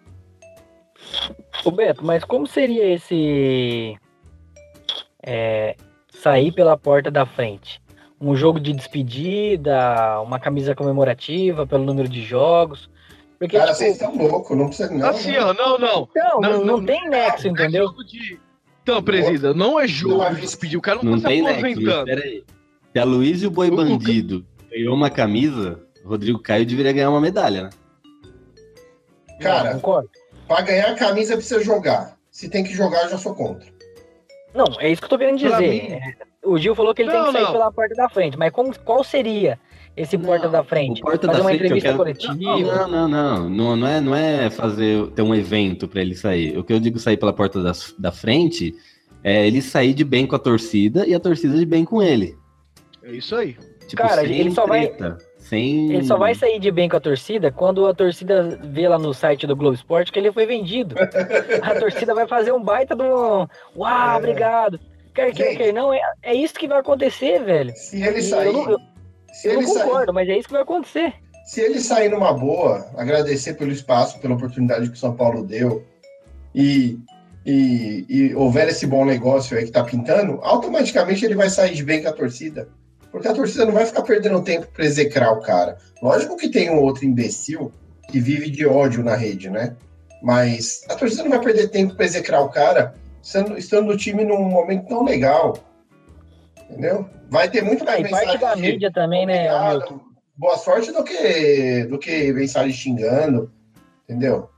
Ô 1.65 1.71
Beto, 1.71 2.05
mas 2.05 2.23
como 2.23 2.47
seria 2.47 2.93
esse 2.93 3.97
é, 5.21 5.75
sair 6.09 6.53
pela 6.53 6.77
porta 6.77 7.11
da 7.11 7.25
frente? 7.25 7.82
Um 8.19 8.35
jogo 8.35 8.59
de 8.59 8.73
despedida, 8.73 10.21
uma 10.21 10.39
camisa 10.39 10.73
comemorativa 10.73 11.67
pelo 11.67 11.83
número 11.83 12.07
de 12.07 12.21
jogos? 12.21 12.89
Porque, 13.37 13.57
Cara, 13.57 13.73
tipo, 13.73 13.79
vocês 13.79 13.93
estão 13.93 14.15
loucos, 14.15 14.57
não 14.57 14.67
precisa 14.67 14.89
não. 14.93 15.09
Assim, 15.09 15.35
ó, 15.37 15.53
não, 15.53 15.77
não. 15.77 16.07
Não, 16.15 16.39
não, 16.39 16.51
não, 16.51 16.65
não 16.65 16.85
tem 16.85 17.09
nexo, 17.09 17.47
entendeu? 17.47 17.89
É 17.89 18.03
de, 18.05 18.39
então, 18.83 19.01
presida, 19.01 19.53
não 19.53 19.79
é 19.79 19.87
jogo 19.87 20.35
de 20.35 20.41
despedir. 20.41 20.77
O 20.77 20.81
cara 20.81 20.99
não, 21.01 21.13
não 21.13 21.21
tá 21.21 21.29
tem 21.29 21.43
se 21.43 21.49
aposentando. 21.49 22.05
Pera 22.05 22.21
aí. 22.21 22.43
Se 22.91 22.99
a 22.99 23.03
Luiz 23.05 23.41
e 23.41 23.47
o 23.47 23.51
Boi 23.51 23.71
Bandido 23.71 24.45
ganhou 24.69 24.93
uma 24.93 25.09
camisa, 25.09 25.79
o 26.05 26.09
Rodrigo 26.09 26.39
Caio 26.39 26.65
deveria 26.65 26.91
ganhar 26.91 27.09
uma 27.09 27.21
medalha, 27.21 27.63
né? 27.63 27.69
Cara, 29.41 29.79
para 30.47 30.61
ganhar 30.61 30.91
a 30.91 30.95
camisa 30.95 31.35
precisa 31.35 31.63
jogar. 31.63 32.17
Se 32.29 32.49
tem 32.49 32.63
que 32.63 32.73
jogar, 32.73 33.03
eu 33.03 33.09
já 33.09 33.17
sou 33.17 33.33
contra. 33.33 33.67
Não, 34.53 34.65
é 34.79 34.91
isso 34.91 35.01
que 35.01 35.05
eu 35.05 35.09
tô 35.09 35.17
querendo 35.17 35.37
dizer. 35.37 36.17
O 36.43 36.57
Gil 36.57 36.75
falou 36.75 36.93
que 36.93 37.01
ele 37.01 37.11
não, 37.11 37.23
tem 37.23 37.25
que 37.25 37.31
sair 37.33 37.43
não. 37.43 37.51
pela 37.53 37.71
porta 37.71 37.95
da 37.95 38.09
frente, 38.09 38.37
mas 38.37 38.51
como, 38.51 38.77
qual 38.79 39.03
seria 39.03 39.57
esse 39.95 40.17
não, 40.17 40.25
porta 40.25 40.49
da 40.49 40.63
frente? 40.63 41.01
Porta 41.01 41.27
fazer 41.27 41.37
da 41.37 41.43
uma 41.43 41.49
frente, 41.49 41.63
entrevista 41.63 41.89
quero... 41.89 41.97
coletiva? 41.97 42.33
Não, 42.35 42.87
não, 42.87 43.07
não, 43.07 43.49
não. 43.49 43.75
Não 43.75 43.87
é, 43.87 44.01
não 44.01 44.15
é 44.15 44.49
fazer 44.49 45.07
ter 45.11 45.21
um 45.21 45.33
evento 45.33 45.87
para 45.87 46.01
ele 46.01 46.15
sair. 46.15 46.57
O 46.57 46.63
que 46.63 46.73
eu 46.73 46.79
digo 46.79 46.99
sair 46.99 47.17
pela 47.17 47.33
porta 47.33 47.61
da, 47.61 47.71
da 47.97 48.11
frente 48.11 48.75
é 49.23 49.47
ele 49.47 49.61
sair 49.61 49.93
de 49.93 50.03
bem 50.03 50.27
com 50.27 50.35
a 50.35 50.39
torcida 50.39 51.07
e 51.07 51.13
a 51.13 51.19
torcida 51.19 51.57
de 51.57 51.65
bem 51.65 51.85
com 51.85 52.01
ele. 52.01 52.35
É 53.03 53.11
isso 53.11 53.35
aí. 53.35 53.55
Tipo, 53.87 54.01
Cara, 54.01 54.23
ele 54.23 54.51
só 54.51 54.65
treta, 54.65 55.09
vai. 55.09 55.17
Sem... 55.37 55.93
Ele 55.93 56.03
só 56.05 56.17
vai 56.17 56.33
sair 56.33 56.59
de 56.59 56.71
bem 56.71 56.87
com 56.87 56.95
a 56.95 57.01
torcida 57.01 57.51
quando 57.51 57.85
a 57.85 57.93
torcida 57.93 58.59
vê 58.63 58.87
lá 58.87 58.97
no 58.97 59.13
site 59.13 59.45
do 59.45 59.55
Globo 59.55 59.75
Esporte 59.75 60.11
que 60.11 60.17
ele 60.17 60.31
foi 60.31 60.45
vendido. 60.45 60.95
a 61.61 61.79
torcida 61.79 62.15
vai 62.15 62.27
fazer 62.27 62.53
um 62.53 62.63
baita 62.63 62.95
do. 62.95 63.47
Uau, 63.75 64.15
é. 64.15 64.17
obrigado. 64.17 64.79
Quer 65.13 65.31
que 65.33 65.55
quer 65.55 65.73
não, 65.73 65.93
é, 65.93 65.99
é 66.23 66.33
isso 66.33 66.53
que 66.55 66.67
vai 66.67 66.79
acontecer, 66.79 67.43
velho. 67.43 67.73
Se 67.75 68.01
ele 68.01 68.21
sair. 68.21 68.47
Eu 68.47 68.53
não, 68.53 68.71
eu, 68.71 68.79
se 69.31 69.47
eu 69.47 69.53
ele 69.53 69.61
não 69.61 69.73
concordo, 69.73 70.05
sair, 70.05 70.13
mas 70.13 70.29
é 70.29 70.37
isso 70.37 70.47
que 70.47 70.53
vai 70.53 70.63
acontecer. 70.63 71.13
Se 71.45 71.61
ele 71.61 71.79
sair 71.79 72.09
numa 72.09 72.33
boa, 72.33 72.89
agradecer 72.95 73.53
pelo 73.55 73.71
espaço, 73.71 74.19
pela 74.19 74.35
oportunidade 74.35 74.89
que 74.89 74.95
o 74.95 74.99
São 74.99 75.15
Paulo 75.15 75.43
deu 75.43 75.83
e 76.55 76.97
e, 77.45 78.05
e 78.07 78.35
houver 78.35 78.69
esse 78.69 78.87
bom 78.87 79.03
negócio 79.03 79.57
aí 79.57 79.65
que 79.65 79.71
tá 79.71 79.83
pintando, 79.83 80.39
automaticamente 80.41 81.25
ele 81.25 81.35
vai 81.35 81.49
sair 81.49 81.75
de 81.75 81.83
bem 81.83 82.01
com 82.01 82.09
a 82.09 82.13
torcida. 82.13 82.69
Porque 83.11 83.27
a 83.27 83.33
torcida 83.33 83.65
não 83.65 83.73
vai 83.73 83.85
ficar 83.85 84.01
perdendo 84.01 84.41
tempo 84.41 84.67
para 84.67 84.85
execrar 84.85 85.31
o 85.31 85.41
cara. 85.41 85.77
Lógico 86.01 86.37
que 86.37 86.49
tem 86.49 86.71
um 86.71 86.79
outro 86.79 87.05
imbecil 87.05 87.71
que 88.09 88.19
vive 88.19 88.49
de 88.49 88.65
ódio 88.65 89.03
na 89.03 89.15
rede, 89.15 89.49
né? 89.49 89.75
Mas 90.21 90.83
a 90.89 90.95
torcida 90.95 91.23
não 91.23 91.31
vai 91.31 91.41
perder 91.41 91.67
tempo 91.67 91.95
para 91.95 92.05
execrar 92.05 92.41
o 92.41 92.49
cara 92.49 92.95
estando, 93.23 93.57
estando 93.57 93.87
no 93.87 93.97
time 93.97 94.25
num 94.25 94.43
momento 94.43 94.87
tão 94.87 95.03
legal. 95.03 95.57
Entendeu? 96.69 97.09
Vai 97.29 97.49
ter 97.49 97.63
muito 97.63 97.85
mais 97.85 98.03
mensagem. 98.03 98.25
parte 98.25 98.41
da 98.41 98.55
mídia 98.55 98.91
também, 98.91 99.25
né, 99.25 99.47
Boa 100.35 100.57
sorte 100.57 100.91
do 100.91 101.03
que, 101.03 101.85
do 101.85 101.97
que 101.97 102.33
mensagem 102.33 102.73
xingando. 102.73 103.51
Entendeu? 104.03 104.49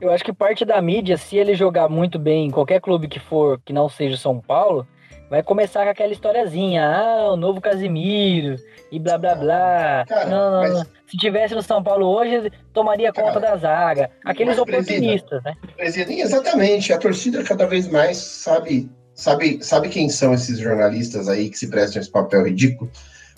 Eu 0.00 0.10
acho 0.10 0.24
que 0.24 0.32
parte 0.32 0.64
da 0.64 0.80
mídia, 0.80 1.16
se 1.16 1.36
ele 1.36 1.54
jogar 1.54 1.88
muito 1.88 2.18
bem 2.18 2.46
em 2.46 2.50
qualquer 2.50 2.80
clube 2.80 3.08
que 3.08 3.20
for, 3.20 3.60
que 3.64 3.72
não 3.72 3.88
seja 3.88 4.14
o 4.14 4.18
São 4.18 4.40
Paulo, 4.40 4.86
vai 5.30 5.42
começar 5.42 5.84
com 5.84 5.90
aquela 5.90 6.12
historiazinha, 6.12 6.84
ah, 6.84 7.32
o 7.32 7.36
novo 7.36 7.60
Casimiro, 7.60 8.56
e 8.90 8.98
blá 8.98 9.16
blá 9.16 9.34
blá. 9.34 10.04
Cara, 10.06 10.26
não, 10.26 10.50
não, 10.50 10.60
mas... 10.60 10.86
Se 11.06 11.16
tivesse 11.16 11.54
no 11.54 11.62
São 11.62 11.82
Paulo 11.82 12.06
hoje, 12.06 12.52
tomaria 12.72 13.12
Cara, 13.12 13.28
conta 13.28 13.40
da 13.40 13.56
zaga. 13.56 14.10
Aqueles 14.24 14.58
oportunistas, 14.58 15.42
né? 15.42 15.54
Presidente, 15.76 16.20
exatamente. 16.20 16.92
A 16.92 16.98
torcida 16.98 17.42
cada 17.44 17.66
vez 17.66 17.88
mais 17.88 18.16
sabe, 18.18 18.90
sabe, 19.14 19.62
sabe 19.62 19.88
quem 19.88 20.08
são 20.08 20.34
esses 20.34 20.58
jornalistas 20.58 21.28
aí 21.28 21.48
que 21.48 21.58
se 21.58 21.70
prestam 21.70 22.02
esse 22.02 22.10
papel 22.10 22.44
ridículo. 22.44 22.90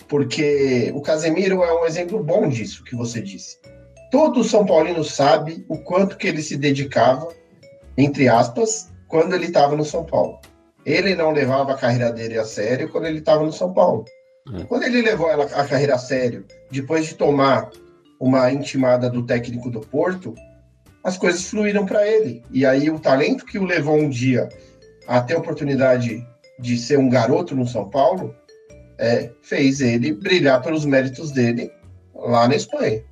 Porque 0.07 0.91
o 0.93 1.01
Casemiro 1.01 1.63
é 1.63 1.81
um 1.81 1.85
exemplo 1.85 2.21
bom 2.23 2.49
disso 2.49 2.83
que 2.83 2.95
você 2.95 3.21
disse 3.21 3.57
todo 4.13 4.43
São 4.43 4.63
Paulino 4.63 5.03
sabe 5.03 5.65
o 5.67 5.75
quanto 5.75 6.17
que 6.17 6.27
ele 6.27 6.43
se 6.43 6.55
dedicava, 6.55 7.29
entre 7.97 8.29
aspas, 8.29 8.93
quando 9.07 9.33
ele 9.33 9.47
estava 9.47 9.75
no 9.75 9.83
São 9.83 10.05
Paulo. 10.05 10.39
Ele 10.85 11.15
não 11.15 11.31
levava 11.31 11.73
a 11.73 11.77
carreira 11.77 12.11
dele 12.11 12.37
a 12.37 12.45
sério 12.45 12.89
quando 12.89 13.05
ele 13.05 13.19
estava 13.19 13.43
no 13.43 13.53
São 13.53 13.73
Paulo. 13.73 14.05
É. 14.53 14.63
Quando 14.65 14.83
ele 14.83 15.01
levou 15.01 15.29
ela, 15.29 15.45
a 15.45 15.65
carreira 15.65 15.95
a 15.95 15.97
sério, 15.97 16.45
depois 16.69 17.05
de 17.05 17.15
tomar 17.15 17.69
uma 18.19 18.51
intimada 18.51 19.09
do 19.09 19.25
técnico 19.25 19.69
do 19.69 19.79
Porto, 19.79 20.33
as 21.03 21.17
coisas 21.17 21.49
fluíram 21.49 21.85
para 21.85 22.07
ele. 22.07 22.43
E 22.51 22.65
aí 22.65 22.89
o 22.89 22.99
talento 22.99 23.45
que 23.45 23.59
o 23.59 23.65
levou 23.65 23.95
um 23.95 24.09
dia 24.09 24.49
a 25.07 25.21
ter 25.21 25.35
a 25.35 25.39
oportunidade 25.39 26.25
de 26.59 26.77
ser 26.77 26.97
um 26.97 27.09
garoto 27.09 27.55
no 27.55 27.67
São 27.67 27.89
Paulo 27.89 28.35
é, 28.97 29.31
fez 29.41 29.81
ele 29.81 30.13
brilhar 30.13 30.61
pelos 30.61 30.85
méritos 30.85 31.31
dele 31.31 31.71
lá 32.15 32.47
na 32.47 32.55
Espanha. 32.55 33.03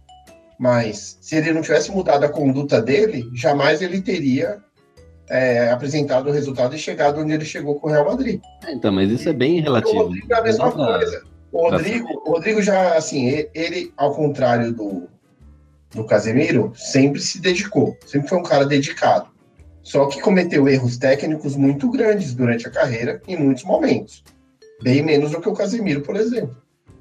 Mas 0.59 1.17
se 1.21 1.35
ele 1.35 1.53
não 1.53 1.61
tivesse 1.61 1.91
mudado 1.91 2.23
a 2.23 2.29
conduta 2.29 2.81
dele, 2.81 3.29
jamais 3.33 3.81
ele 3.81 4.01
teria 4.01 4.61
é, 5.31 5.71
apresentado 5.71 6.29
o 6.29 6.31
resultado 6.31 6.75
e 6.75 6.77
chegado 6.77 7.21
onde 7.21 7.31
ele 7.31 7.45
chegou 7.45 7.79
com 7.79 7.87
o 7.87 7.89
Real 7.89 8.05
Madrid. 8.05 8.41
Então, 8.67 8.91
mas 8.91 9.09
isso 9.09 9.29
é 9.29 9.33
bem 9.33 9.61
relativo. 9.61 9.97
O 9.97 10.03
Rodrigo 10.03 10.33
é 10.33 10.37
a 10.37 10.43
mesma 10.43 10.71
coisa. 10.71 11.23
O 11.53 11.69
Rodrigo, 11.69 12.07
o 12.25 12.31
Rodrigo 12.31 12.61
já, 12.61 12.95
assim, 12.95 13.45
ele, 13.53 13.93
ao 13.95 14.13
contrário 14.13 14.73
do, 14.73 15.07
do 15.95 16.03
Casemiro, 16.03 16.73
sempre 16.75 17.21
se 17.21 17.39
dedicou, 17.39 17.97
sempre 18.05 18.27
foi 18.27 18.37
um 18.37 18.43
cara 18.43 18.65
dedicado. 18.65 19.29
Só 19.81 20.05
que 20.05 20.21
cometeu 20.21 20.67
erros 20.67 20.97
técnicos 20.97 21.55
muito 21.55 21.89
grandes 21.89 22.33
durante 22.33 22.67
a 22.67 22.71
carreira, 22.71 23.21
em 23.25 23.37
muitos 23.37 23.63
momentos. 23.63 24.23
Bem 24.83 25.01
menos 25.01 25.31
do 25.31 25.39
que 25.39 25.49
o 25.49 25.53
Casemiro, 25.53 26.01
por 26.01 26.17
exemplo. 26.17 26.57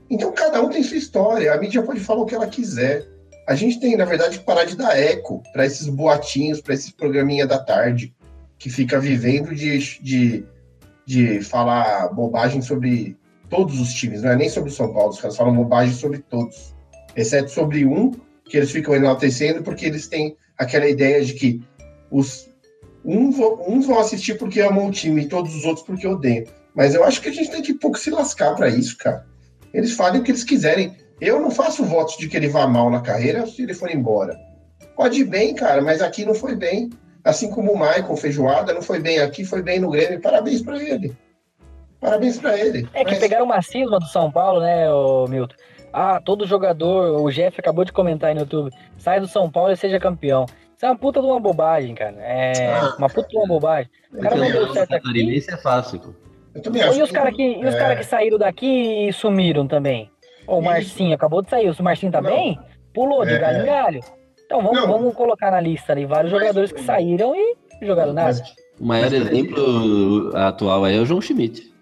Então, 0.08 0.32
cada 0.32 0.62
um 0.62 0.68
tem 0.68 0.82
sua 0.82 0.96
história. 0.96 1.52
A 1.52 1.58
mídia 1.58 1.82
pode 1.82 2.00
falar 2.00 2.22
o 2.22 2.26
que 2.26 2.34
ela 2.34 2.46
quiser. 2.46 3.06
A 3.46 3.54
gente 3.54 3.80
tem, 3.80 3.96
na 3.96 4.04
verdade, 4.04 4.38
que 4.38 4.44
parar 4.44 4.64
de 4.64 4.76
dar 4.76 4.96
eco 4.96 5.42
para 5.52 5.66
esses 5.66 5.88
boatinhos, 5.88 6.60
para 6.60 6.74
esses 6.74 6.90
programinha 6.90 7.46
da 7.46 7.58
tarde, 7.58 8.14
que 8.60 8.68
fica 8.68 9.00
vivendo 9.00 9.54
de, 9.54 9.78
de, 10.02 10.44
de 11.06 11.40
falar 11.40 12.12
bobagem 12.12 12.60
sobre 12.60 13.16
todos 13.48 13.80
os 13.80 13.92
times, 13.92 14.22
não 14.22 14.30
é 14.30 14.36
nem 14.36 14.48
sobre 14.48 14.70
o 14.70 14.72
São 14.72 14.92
Paulo. 14.92 15.10
Os 15.10 15.20
caras 15.20 15.36
falam 15.36 15.56
bobagem 15.56 15.94
sobre 15.94 16.18
todos, 16.18 16.76
exceto 17.16 17.50
sobre 17.50 17.86
um, 17.86 18.12
que 18.44 18.58
eles 18.58 18.70
ficam 18.70 18.94
enaltecendo 18.94 19.62
porque 19.62 19.86
eles 19.86 20.06
têm 20.06 20.36
aquela 20.58 20.86
ideia 20.86 21.24
de 21.24 21.34
que 21.34 21.60
os 22.10 22.50
uns, 23.02 23.36
uns 23.66 23.86
vão 23.86 23.98
assistir 23.98 24.36
porque 24.36 24.60
amam 24.60 24.88
o 24.88 24.90
time 24.92 25.22
e 25.22 25.28
todos 25.28 25.54
os 25.56 25.64
outros 25.64 25.84
porque 25.86 26.06
odeiam. 26.06 26.44
Mas 26.74 26.94
eu 26.94 27.02
acho 27.02 27.22
que 27.22 27.30
a 27.30 27.32
gente 27.32 27.50
tem 27.50 27.62
que 27.62 27.74
pouco 27.74 27.98
se 27.98 28.10
lascar 28.10 28.54
para 28.54 28.68
isso, 28.68 28.96
cara. 28.98 29.26
Eles 29.72 29.92
fazem 29.92 30.20
o 30.20 30.22
que 30.22 30.30
eles 30.30 30.44
quiserem. 30.44 30.94
Eu 31.18 31.40
não 31.40 31.50
faço 31.50 31.82
votos 31.82 32.18
de 32.18 32.28
que 32.28 32.36
ele 32.36 32.48
vá 32.48 32.66
mal 32.66 32.90
na 32.90 33.00
carreira 33.00 33.46
se 33.46 33.62
ele 33.62 33.74
for 33.74 33.90
embora. 33.90 34.36
Pode 34.94 35.20
ir 35.20 35.24
bem, 35.24 35.54
cara, 35.54 35.80
mas 35.80 36.02
aqui 36.02 36.26
não 36.26 36.34
foi 36.34 36.54
bem. 36.54 36.90
Assim 37.24 37.50
como 37.50 37.72
o 37.72 37.78
Michael 37.78 38.16
Feijoada 38.16 38.72
não 38.72 38.82
foi 38.82 38.98
bem 38.98 39.18
aqui, 39.18 39.44
foi 39.44 39.62
bem 39.62 39.78
no 39.78 39.90
Grêmio. 39.90 40.20
Parabéns 40.20 40.62
para 40.62 40.82
ele. 40.82 41.16
Parabéns 42.00 42.38
para 42.38 42.58
ele. 42.58 42.88
É 42.94 43.04
que 43.04 43.10
mas... 43.10 43.20
pegaram 43.20 43.44
uma 43.44 43.60
cisma 43.60 43.98
do 43.98 44.06
São 44.06 44.30
Paulo, 44.30 44.60
né, 44.60 44.86
Milton? 45.28 45.54
Ah, 45.92 46.20
todo 46.24 46.46
jogador, 46.46 47.20
o 47.20 47.30
Jeff 47.30 47.58
acabou 47.58 47.84
de 47.84 47.92
comentar 47.92 48.28
aí 48.28 48.34
no 48.34 48.42
YouTube, 48.42 48.70
sai 48.96 49.20
do 49.20 49.26
São 49.26 49.50
Paulo 49.50 49.72
e 49.72 49.76
seja 49.76 49.98
campeão. 49.98 50.46
Isso 50.76 50.86
é 50.86 50.88
uma 50.88 50.96
puta 50.96 51.20
de 51.20 51.26
uma 51.26 51.38
bobagem, 51.38 51.94
cara. 51.94 52.16
É 52.20 52.52
ah, 52.72 52.94
uma 52.96 53.08
puta 53.08 53.28
de 53.28 53.36
uma 53.36 53.46
bobagem. 53.46 53.90
O 54.14 54.18
cara 54.18 54.36
não 54.36 54.50
deu 54.50 54.72
certo 54.72 54.94
aqui. 54.94 55.36
Isso 55.36 55.50
é 55.50 55.56
fácil, 55.58 56.00
pô. 56.00 56.14
Eu 56.54 56.62
também 56.62 56.82
acho 56.82 56.98
e 56.98 57.02
os 57.02 57.10
caras 57.10 57.34
que, 57.34 57.42
e 57.42 57.64
os 57.64 57.74
é... 57.74 57.78
cara 57.78 57.96
que 57.96 58.04
saíram 58.04 58.38
daqui 58.38 59.08
e 59.08 59.12
sumiram 59.12 59.66
também? 59.66 60.10
Ô, 60.46 60.58
o 60.58 60.62
Marcinho 60.62 61.14
acabou 61.14 61.42
de 61.42 61.50
sair. 61.50 61.70
O 61.70 61.82
Marcinho 61.82 62.10
tá 62.10 62.20
Não. 62.20 62.30
bem? 62.30 62.58
Pulou 62.94 63.24
de 63.24 63.34
É. 63.34 63.38
galho 63.38 63.62
em 63.62 63.66
galho. 63.66 64.00
Então 64.50 64.60
vamos, 64.64 64.80
vamos 64.88 65.14
colocar 65.14 65.52
na 65.52 65.60
lista 65.60 65.92
ali 65.92 66.04
vários 66.04 66.32
jogadores 66.32 66.72
que 66.72 66.82
saíram 66.82 67.32
e 67.36 67.54
jogaram 67.86 68.12
nada. 68.12 68.30
Mas, 68.36 68.54
O 68.80 68.84
maior 68.84 69.12
exemplo 69.12 70.36
atual 70.36 70.84
aí 70.84 70.96
é 70.96 71.00
o 71.00 71.06
João 71.06 71.20
Schmidt. 71.20 71.72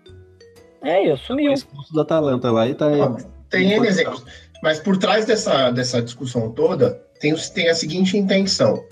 É, 0.83 1.11
eu 1.11 1.17
sumiu. 1.17 1.51
Expulso 1.55 1.91
do 1.95 2.03
Atalanta 2.03 2.51
lá 2.53 2.69
e 2.69 2.75
tá 2.75 2.87
ó, 2.89 3.17
tem 3.49 3.73
N 3.73 3.87
exemplos. 3.87 4.23
Mas 4.63 4.79
por 4.79 4.99
trás 4.99 5.25
dessa, 5.25 5.71
dessa 5.71 6.03
discussão 6.03 6.51
toda, 6.53 7.01
tem, 7.21 7.35
tem 7.55 7.71
a 7.71 7.75
seguinte 7.75 8.19
intenção. 8.19 8.85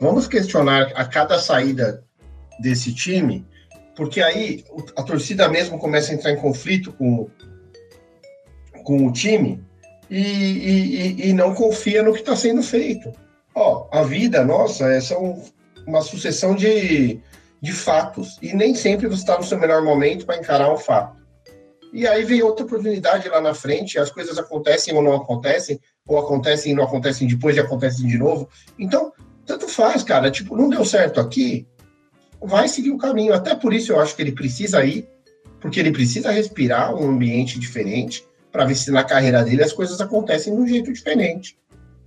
Vamos 0.00 0.28
questionar 0.28 0.92
a 0.94 1.04
cada 1.04 1.36
saída 1.38 2.04
desse 2.60 2.94
time, 2.94 3.44
porque 3.96 4.22
aí 4.22 4.64
a 4.96 5.02
torcida 5.02 5.48
mesmo 5.48 5.76
começa 5.78 6.12
a 6.12 6.14
entrar 6.14 6.30
em 6.30 6.36
conflito 6.36 6.92
com, 6.92 7.28
com 8.84 9.06
o 9.06 9.12
time 9.12 9.60
e- 10.08 10.16
e- 11.24 11.28
e 11.30 11.32
não 11.32 11.52
confia 11.52 12.00
no 12.02 12.12
que 12.12 12.20
está 12.20 12.36
sendo 12.36 12.62
feito. 12.62 13.10
Ó, 13.54 13.88
a 13.92 14.02
vida 14.02 14.44
nossa 14.44 14.86
é 14.88 15.00
são 15.00 15.42
uma 15.86 16.02
sucessão 16.02 16.54
de, 16.54 17.20
de 17.60 17.72
fatos, 17.72 18.38
e 18.42 18.52
nem 18.54 18.74
sempre 18.74 19.06
você 19.06 19.22
está 19.22 19.38
no 19.38 19.44
seu 19.44 19.58
melhor 19.58 19.82
momento 19.82 20.26
para 20.26 20.38
encarar 20.38 20.72
um 20.72 20.78
fato. 20.78 21.24
E 21.92 22.08
aí 22.08 22.24
vem 22.24 22.42
outra 22.42 22.64
oportunidade 22.64 23.28
lá 23.28 23.40
na 23.40 23.54
frente, 23.54 24.00
as 24.00 24.10
coisas 24.10 24.36
acontecem 24.36 24.92
ou 24.94 25.02
não 25.02 25.14
acontecem, 25.14 25.80
ou 26.04 26.18
acontecem 26.18 26.72
e 26.72 26.74
não 26.74 26.82
acontecem 26.82 27.28
depois 27.28 27.56
e 27.56 27.60
acontecem 27.60 28.08
de 28.08 28.18
novo. 28.18 28.48
Então, 28.76 29.12
tanto 29.46 29.68
faz, 29.68 30.02
cara. 30.02 30.28
Tipo, 30.30 30.56
não 30.56 30.68
deu 30.68 30.84
certo 30.84 31.20
aqui, 31.20 31.66
vai 32.42 32.66
seguir 32.66 32.90
o 32.90 32.98
caminho. 32.98 33.32
Até 33.32 33.54
por 33.54 33.72
isso 33.72 33.92
eu 33.92 34.00
acho 34.00 34.16
que 34.16 34.22
ele 34.22 34.32
precisa 34.32 34.84
ir, 34.84 35.08
porque 35.60 35.78
ele 35.78 35.92
precisa 35.92 36.32
respirar 36.32 36.94
um 36.94 37.10
ambiente 37.10 37.60
diferente 37.60 38.26
para 38.50 38.64
ver 38.64 38.74
se 38.74 38.90
na 38.90 39.04
carreira 39.04 39.44
dele 39.44 39.62
as 39.62 39.72
coisas 39.72 40.00
acontecem 40.00 40.54
de 40.54 40.60
um 40.60 40.66
jeito 40.66 40.92
diferente. 40.92 41.56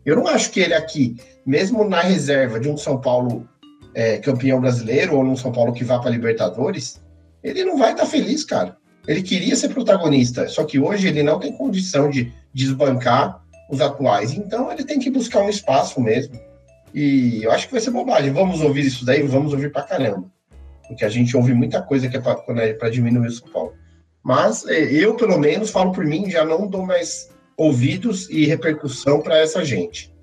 Eu 0.08 0.16
não 0.16 0.26
acho 0.26 0.52
que 0.52 0.62
ele 0.62 0.74
aqui, 0.74 1.18
mesmo 1.46 1.84
na 1.84 2.00
reserva 2.00 2.62
de 2.62 2.70
um 2.70 2.78
São 2.78 2.98
Paulo 2.98 3.46
é, 3.94 4.18
campeão 4.20 4.62
brasileiro 4.62 5.18
ou 5.18 5.22
num 5.22 5.36
São 5.36 5.52
Paulo 5.52 5.74
que 5.74 5.84
vá 5.84 6.00
para 6.00 6.10
Libertadores, 6.10 7.02
ele 7.44 7.66
não 7.66 7.78
vai 7.78 7.92
estar 7.92 8.06
feliz, 8.06 8.46
cara. 8.46 8.78
Ele 9.06 9.22
queria 9.22 9.54
ser 9.58 9.68
protagonista, 9.68 10.48
só 10.48 10.64
que 10.64 10.80
hoje 10.80 11.10
ele 11.10 11.24
não 11.24 11.38
tem 11.38 11.52
condição 11.52 12.10
de 12.10 12.32
desbancar 12.54 13.44
os 13.70 13.82
atuais. 13.82 14.32
Então 14.32 14.72
ele 14.72 14.86
tem 14.86 14.98
que 14.98 15.12
buscar 15.12 15.42
um 15.42 15.50
espaço 15.50 16.00
mesmo. 16.00 16.40
E 16.94 17.44
eu 17.44 17.52
acho 17.52 17.66
que 17.68 17.74
vai 17.74 17.82
ser 17.82 17.92
bobagem. 17.92 18.32
Vamos 18.32 18.62
ouvir 18.62 18.86
isso 18.86 19.06
daí? 19.06 19.24
Vamos 19.24 19.52
ouvir 19.52 19.74
pra 19.74 19.84
caramba. 19.84 20.32
Porque 20.88 21.04
a 21.04 21.10
gente 21.10 21.36
ouve 21.36 21.54
muita 21.54 21.82
coisa 21.82 22.08
que 22.08 22.16
é 22.16 22.22
para 22.22 22.90
diminuir 22.90 23.28
o 23.28 23.32
São 23.32 23.50
Paulo. 23.50 23.74
Mas 24.24 24.66
eh, 24.68 24.90
eu, 24.90 25.16
pelo 25.16 25.38
menos, 25.38 25.70
falo 25.70 25.92
por 25.92 26.06
mim, 26.06 26.30
já 26.30 26.46
não 26.46 26.66
dou 26.66 26.86
mais 26.86 27.30
ouvidos 27.58 28.30
e 28.30 28.46
repercussão 28.46 29.22
para 29.22 29.38
essa 29.40 29.66
gente. 29.66 30.14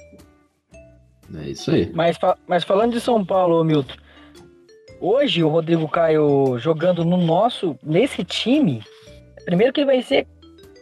É 1.35 1.49
isso 1.49 1.70
aí. 1.70 1.91
Mas, 1.93 2.16
mas 2.47 2.62
falando 2.62 2.93
de 2.93 3.01
São 3.01 3.24
Paulo, 3.24 3.64
Milton, 3.64 3.95
hoje 5.01 5.43
o 5.43 5.49
Rodrigo 5.49 5.89
Caio 5.89 6.59
jogando 6.59 7.05
no 7.05 7.16
nosso, 7.16 7.76
nesse 7.82 8.22
time, 8.22 8.82
primeiro 9.45 9.72
que 9.72 9.80
ele 9.80 9.87
vai 9.87 10.03
ser 10.03 10.26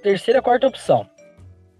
terceira, 0.02 0.42
quarta 0.42 0.66
opção. 0.66 1.08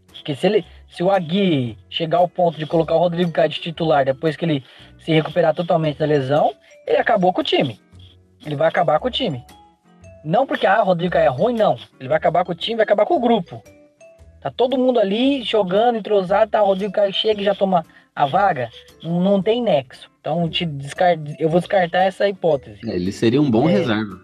Porque 0.08 0.34
se, 0.34 0.46
ele, 0.46 0.64
se 0.88 1.02
o 1.02 1.10
Agui 1.10 1.76
chegar 1.90 2.18
ao 2.18 2.28
ponto 2.28 2.56
de 2.56 2.64
colocar 2.64 2.94
o 2.94 2.98
Rodrigo 2.98 3.32
Caio 3.32 3.50
de 3.50 3.60
titular 3.60 4.04
depois 4.04 4.36
que 4.36 4.44
ele 4.44 4.64
se 5.00 5.12
recuperar 5.12 5.54
totalmente 5.54 5.98
da 5.98 6.06
lesão, 6.06 6.54
ele 6.86 6.96
acabou 6.96 7.32
com 7.32 7.40
o 7.40 7.44
time. 7.44 7.80
Ele 8.46 8.56
vai 8.56 8.68
acabar 8.68 8.98
com 9.00 9.08
o 9.08 9.10
time. 9.10 9.44
Não 10.24 10.46
porque 10.46 10.66
ah, 10.66 10.82
o 10.82 10.86
Rodrigo 10.86 11.12
Caio 11.12 11.26
é 11.26 11.28
ruim, 11.28 11.54
não. 11.54 11.76
Ele 11.98 12.08
vai 12.08 12.16
acabar 12.16 12.44
com 12.44 12.52
o 12.52 12.54
time, 12.54 12.76
vai 12.76 12.84
acabar 12.84 13.04
com 13.04 13.16
o 13.16 13.20
grupo. 13.20 13.62
Tá 14.42 14.50
todo 14.50 14.76
mundo 14.78 14.98
ali 14.98 15.42
jogando, 15.42 15.96
entrosado, 15.98 16.50
tá? 16.50 16.62
O 16.62 16.66
Rodrigo 16.66 16.92
Caio 16.92 17.12
chega 17.12 17.40
e 17.40 17.44
já 17.44 17.54
toma 17.54 17.84
a 18.14 18.26
vaga. 18.26 18.68
Não, 19.02 19.20
não 19.20 19.42
tem 19.42 19.62
nexo. 19.62 20.10
Então 20.20 20.48
te 20.48 20.68
eu 21.38 21.48
vou 21.48 21.60
descartar 21.60 22.04
essa 22.04 22.28
hipótese. 22.28 22.78
É, 22.86 22.94
ele 22.96 23.12
seria 23.12 23.40
um 23.40 23.50
bom 23.50 23.68
É. 23.68 23.72
reserva. 23.72 24.20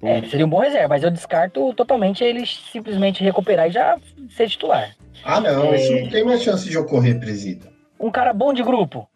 É, 0.00 0.22
seria 0.22 0.46
um 0.46 0.48
bom 0.48 0.60
reserva, 0.60 0.88
mas 0.88 1.02
eu 1.02 1.10
descarto 1.10 1.72
totalmente 1.74 2.22
ele 2.22 2.46
simplesmente 2.46 3.22
recuperar 3.24 3.66
e 3.68 3.72
já 3.72 3.98
ser 4.30 4.48
titular. 4.48 4.94
Ah, 5.24 5.40
não, 5.40 5.74
É. 5.74 5.76
isso 5.76 5.92
não 5.92 6.08
tem 6.08 6.24
mais 6.24 6.40
chance 6.42 6.68
de 6.68 6.78
ocorrer, 6.78 7.18
presida. 7.18 7.66
Um 7.98 8.10
cara 8.10 8.32
bom 8.32 8.52
de 8.54 8.62
grupo. 8.62 9.08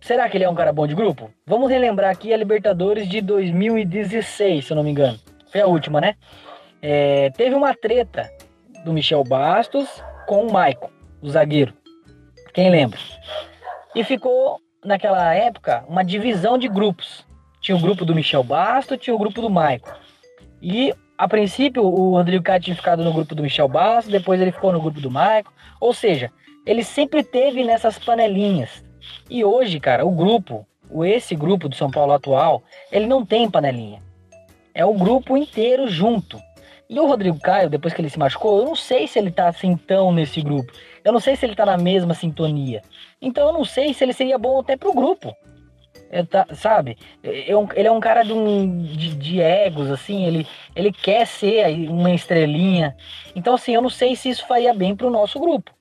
Será 0.00 0.28
que 0.28 0.36
ele 0.36 0.44
é 0.44 0.50
um 0.50 0.54
cara 0.56 0.72
bom 0.72 0.86
de 0.88 0.94
grupo? 0.94 1.30
Vamos 1.46 1.70
relembrar 1.70 2.10
aqui 2.10 2.34
a 2.34 2.36
Libertadores 2.36 3.08
de 3.08 3.20
2016, 3.20 4.64
se 4.66 4.72
eu 4.72 4.76
não 4.76 4.82
me 4.82 4.90
engano. 4.90 5.18
Foi 5.52 5.60
a 5.60 5.66
última, 5.66 6.00
né? 6.00 6.14
É, 6.82 7.30
teve 7.30 7.54
uma 7.54 7.72
treta 7.74 8.28
do 8.84 8.92
Michel 8.92 9.24
Bastos 9.24 9.88
com 10.26 10.46
o 10.46 10.52
Maicon, 10.52 10.90
o 11.22 11.28
zagueiro. 11.28 11.72
Quem 12.52 12.70
lembra? 12.70 12.98
E 13.94 14.04
ficou, 14.04 14.60
naquela 14.84 15.34
época, 15.34 15.84
uma 15.88 16.04
divisão 16.04 16.58
de 16.58 16.68
grupos. 16.68 17.26
Tinha 17.60 17.76
o 17.76 17.80
grupo 17.80 18.04
do 18.04 18.14
Michel 18.14 18.44
Bastos, 18.44 18.98
tinha 18.98 19.14
o 19.14 19.18
grupo 19.18 19.40
do 19.40 19.48
Maicon. 19.50 19.92
E, 20.60 20.94
a 21.16 21.26
princípio, 21.26 21.82
o 21.82 22.10
Rodrigo 22.10 22.44
Caio 22.44 22.60
tinha 22.60 22.76
ficado 22.76 23.02
no 23.02 23.12
grupo 23.12 23.34
do 23.34 23.42
Michel 23.42 23.68
Bastos, 23.68 24.12
depois 24.12 24.40
ele 24.40 24.52
ficou 24.52 24.72
no 24.72 24.80
grupo 24.80 25.00
do 25.00 25.10
Maicon. 25.10 25.50
Ou 25.80 25.92
seja, 25.92 26.30
ele 26.66 26.84
sempre 26.84 27.22
teve 27.22 27.64
nessas 27.64 27.98
panelinhas. 27.98 28.84
E 29.28 29.44
hoje, 29.44 29.80
cara, 29.80 30.04
o 30.04 30.10
grupo, 30.10 30.66
esse 31.04 31.34
grupo 31.34 31.68
do 31.68 31.74
São 31.74 31.90
Paulo 31.90 32.12
atual, 32.12 32.62
ele 32.90 33.06
não 33.06 33.24
tem 33.24 33.50
panelinha. 33.50 34.00
É 34.74 34.84
o 34.84 34.94
grupo 34.94 35.36
inteiro 35.36 35.88
junto. 35.88 36.38
E 36.88 37.00
o 37.00 37.06
Rodrigo 37.06 37.40
Caio, 37.40 37.70
depois 37.70 37.94
que 37.94 38.00
ele 38.00 38.10
se 38.10 38.18
machucou, 38.18 38.58
eu 38.58 38.64
não 38.66 38.76
sei 38.76 39.06
se 39.06 39.18
ele 39.18 39.30
tá 39.30 39.48
assim 39.48 39.76
tão 39.76 40.12
nesse 40.12 40.40
grupo. 40.42 40.72
Eu 41.02 41.12
não 41.12 41.20
sei 41.20 41.34
se 41.34 41.46
ele 41.46 41.54
tá 41.54 41.64
na 41.64 41.76
mesma 41.78 42.12
sintonia. 42.14 42.82
Então 43.20 43.46
eu 43.48 43.52
não 43.52 43.64
sei 43.64 43.94
se 43.94 44.04
ele 44.04 44.12
seria 44.12 44.38
bom 44.38 44.60
até 44.60 44.76
pro 44.76 44.92
grupo. 44.92 45.34
É, 46.10 46.22
tá- 46.22 46.46
sabe? 46.52 46.96
É 47.22 47.56
um- 47.56 47.66
ele 47.74 47.88
é 47.88 47.90
um 47.90 47.98
cara 47.98 48.22
de, 48.22 48.32
um- 48.32 48.82
de- 48.82 49.14
de 49.16 49.40
egos, 49.40 49.90
assim, 49.90 50.24
ele, 50.26 50.46
ele 50.76 50.92
quer 50.92 51.26
ser 51.26 51.66
uma 51.90 52.12
estrelinha. 52.12 52.94
Então, 53.34 53.54
assim, 53.54 53.74
eu 53.74 53.82
não 53.82 53.90
sei 53.90 54.14
se 54.14 54.28
isso 54.28 54.46
faria 54.46 54.72
bem 54.72 54.94
pro 54.94 55.10
nosso 55.10 55.40
grupo. 55.40 55.72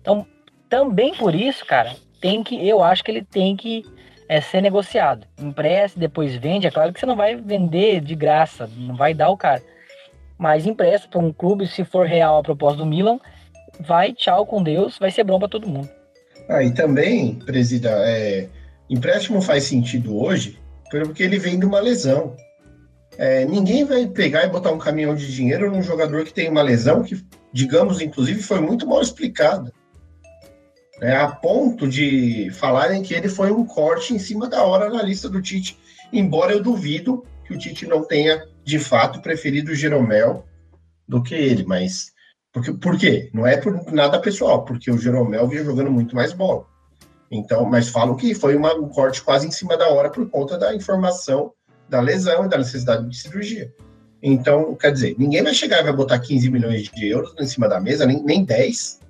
Então, 0.00 0.26
também 0.68 1.12
por 1.14 1.34
isso, 1.34 1.66
cara, 1.66 1.94
tem 2.20 2.42
que, 2.42 2.66
eu 2.66 2.82
acho 2.82 3.04
que 3.04 3.10
ele 3.10 3.22
tem 3.24 3.54
que 3.56 3.84
é, 4.28 4.40
ser 4.40 4.62
negociado. 4.62 5.26
Empresta, 5.38 6.00
depois 6.00 6.34
vende. 6.36 6.66
É 6.66 6.70
claro 6.70 6.90
que 6.92 6.98
você 7.00 7.04
não 7.04 7.16
vai 7.16 7.34
vender 7.34 8.00
de 8.00 8.14
graça, 8.14 8.70
não 8.78 8.94
vai 8.94 9.12
dar 9.12 9.28
o 9.28 9.36
cara. 9.36 9.60
Mas 10.42 10.66
impresso 10.66 11.08
para 11.08 11.20
um 11.20 11.32
clube, 11.32 11.68
se 11.68 11.84
for 11.84 12.04
real 12.04 12.36
a 12.36 12.42
proposta 12.42 12.78
do 12.78 12.84
Milan, 12.84 13.20
vai, 13.78 14.12
tchau 14.12 14.44
com 14.44 14.60
Deus, 14.60 14.98
vai 14.98 15.08
ser 15.08 15.22
bom 15.22 15.38
para 15.38 15.48
todo 15.48 15.68
mundo. 15.68 15.88
Ah, 16.48 16.64
e 16.64 16.74
também, 16.74 17.36
presida, 17.36 17.90
é, 18.04 18.48
empréstimo 18.90 19.40
faz 19.40 19.62
sentido 19.62 20.20
hoje 20.20 20.58
porque 20.90 21.22
ele 21.22 21.38
vem 21.38 21.60
de 21.60 21.64
uma 21.64 21.78
lesão. 21.78 22.36
É, 23.16 23.44
ninguém 23.44 23.84
vai 23.84 24.04
pegar 24.08 24.44
e 24.44 24.48
botar 24.48 24.72
um 24.72 24.78
caminhão 24.78 25.14
de 25.14 25.32
dinheiro 25.32 25.70
num 25.70 25.80
jogador 25.80 26.24
que 26.24 26.34
tem 26.34 26.48
uma 26.48 26.60
lesão 26.60 27.04
que, 27.04 27.24
digamos, 27.52 28.00
inclusive, 28.00 28.42
foi 28.42 28.60
muito 28.60 28.84
mal 28.84 29.00
explicada. 29.00 29.72
É, 31.00 31.14
a 31.14 31.28
ponto 31.28 31.86
de 31.86 32.50
falarem 32.54 33.00
que 33.00 33.14
ele 33.14 33.28
foi 33.28 33.52
um 33.52 33.64
corte 33.64 34.12
em 34.12 34.18
cima 34.18 34.48
da 34.48 34.64
hora 34.64 34.90
na 34.90 35.04
lista 35.04 35.28
do 35.28 35.40
Tite, 35.40 35.78
embora 36.12 36.52
eu 36.52 36.60
duvido 36.60 37.24
que 37.52 37.56
o 37.56 37.60
Tite 37.60 37.86
não 37.86 38.04
tenha, 38.04 38.44
de 38.64 38.78
fato, 38.78 39.20
preferido 39.20 39.72
o 39.72 39.74
Jeromel 39.74 40.44
do 41.06 41.22
que 41.22 41.34
ele, 41.34 41.64
mas 41.64 42.12
porque, 42.52 42.72
por 42.72 42.98
quê? 42.98 43.30
Não 43.32 43.46
é 43.46 43.56
por 43.56 43.90
nada 43.92 44.20
pessoal, 44.20 44.64
porque 44.64 44.90
o 44.90 44.98
Jeromel 44.98 45.48
vinha 45.48 45.64
jogando 45.64 45.90
muito 45.90 46.14
mais 46.14 46.32
bola. 46.32 46.66
Então, 47.30 47.64
mas 47.64 47.88
falam 47.88 48.14
que 48.14 48.34
foi 48.34 48.54
uma, 48.54 48.74
um 48.74 48.88
corte 48.88 49.22
quase 49.22 49.46
em 49.48 49.50
cima 49.50 49.76
da 49.76 49.88
hora 49.88 50.10
por 50.10 50.28
conta 50.28 50.58
da 50.58 50.74
informação 50.74 51.52
da 51.88 51.98
lesão 51.98 52.44
e 52.44 52.48
da 52.48 52.58
necessidade 52.58 53.08
de 53.08 53.16
cirurgia. 53.16 53.72
Então, 54.22 54.74
quer 54.74 54.92
dizer, 54.92 55.16
ninguém 55.18 55.42
vai 55.42 55.54
chegar 55.54 55.80
e 55.80 55.84
vai 55.84 55.92
botar 55.94 56.18
15 56.18 56.50
milhões 56.50 56.82
de 56.82 57.08
euros 57.08 57.34
em 57.40 57.46
cima 57.46 57.68
da 57.68 57.80
mesa, 57.80 58.04
nem, 58.04 58.22
nem 58.22 58.44
10, 58.44 59.00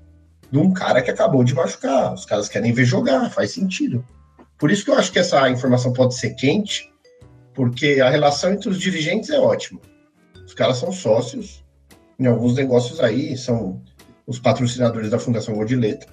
de 0.51 0.59
um 0.59 0.73
cara 0.73 1.03
que 1.03 1.11
acabou 1.11 1.43
de 1.43 1.53
machucar. 1.53 2.15
Os 2.15 2.25
caras 2.25 2.49
querem 2.49 2.73
ver 2.73 2.85
jogar, 2.85 3.29
faz 3.31 3.51
sentido. 3.51 4.05
Por 4.57 4.71
isso 4.71 4.85
que 4.85 4.91
eu 4.91 4.95
acho 4.95 5.11
que 5.11 5.19
essa 5.19 5.51
informação 5.51 5.93
pode 5.93 6.15
ser 6.15 6.35
quente, 6.35 6.92
porque 7.55 8.01
a 8.01 8.09
relação 8.09 8.53
entre 8.53 8.69
os 8.69 8.81
dirigentes 8.81 9.31
é 9.31 9.39
ótima. 9.39 9.81
Os 10.45 10.55
caras 10.55 10.79
são 10.79 10.93
sócios, 10.93 11.65
em 12.19 12.27
alguns 12.27 12.55
negócios 12.55 13.01
aí, 13.01 13.37
são 13.37 13.83
os 14.27 14.39
patrocinadores 14.39 15.11
da 15.11 15.19
Fundação 15.19 15.59
Letra. 15.59 16.09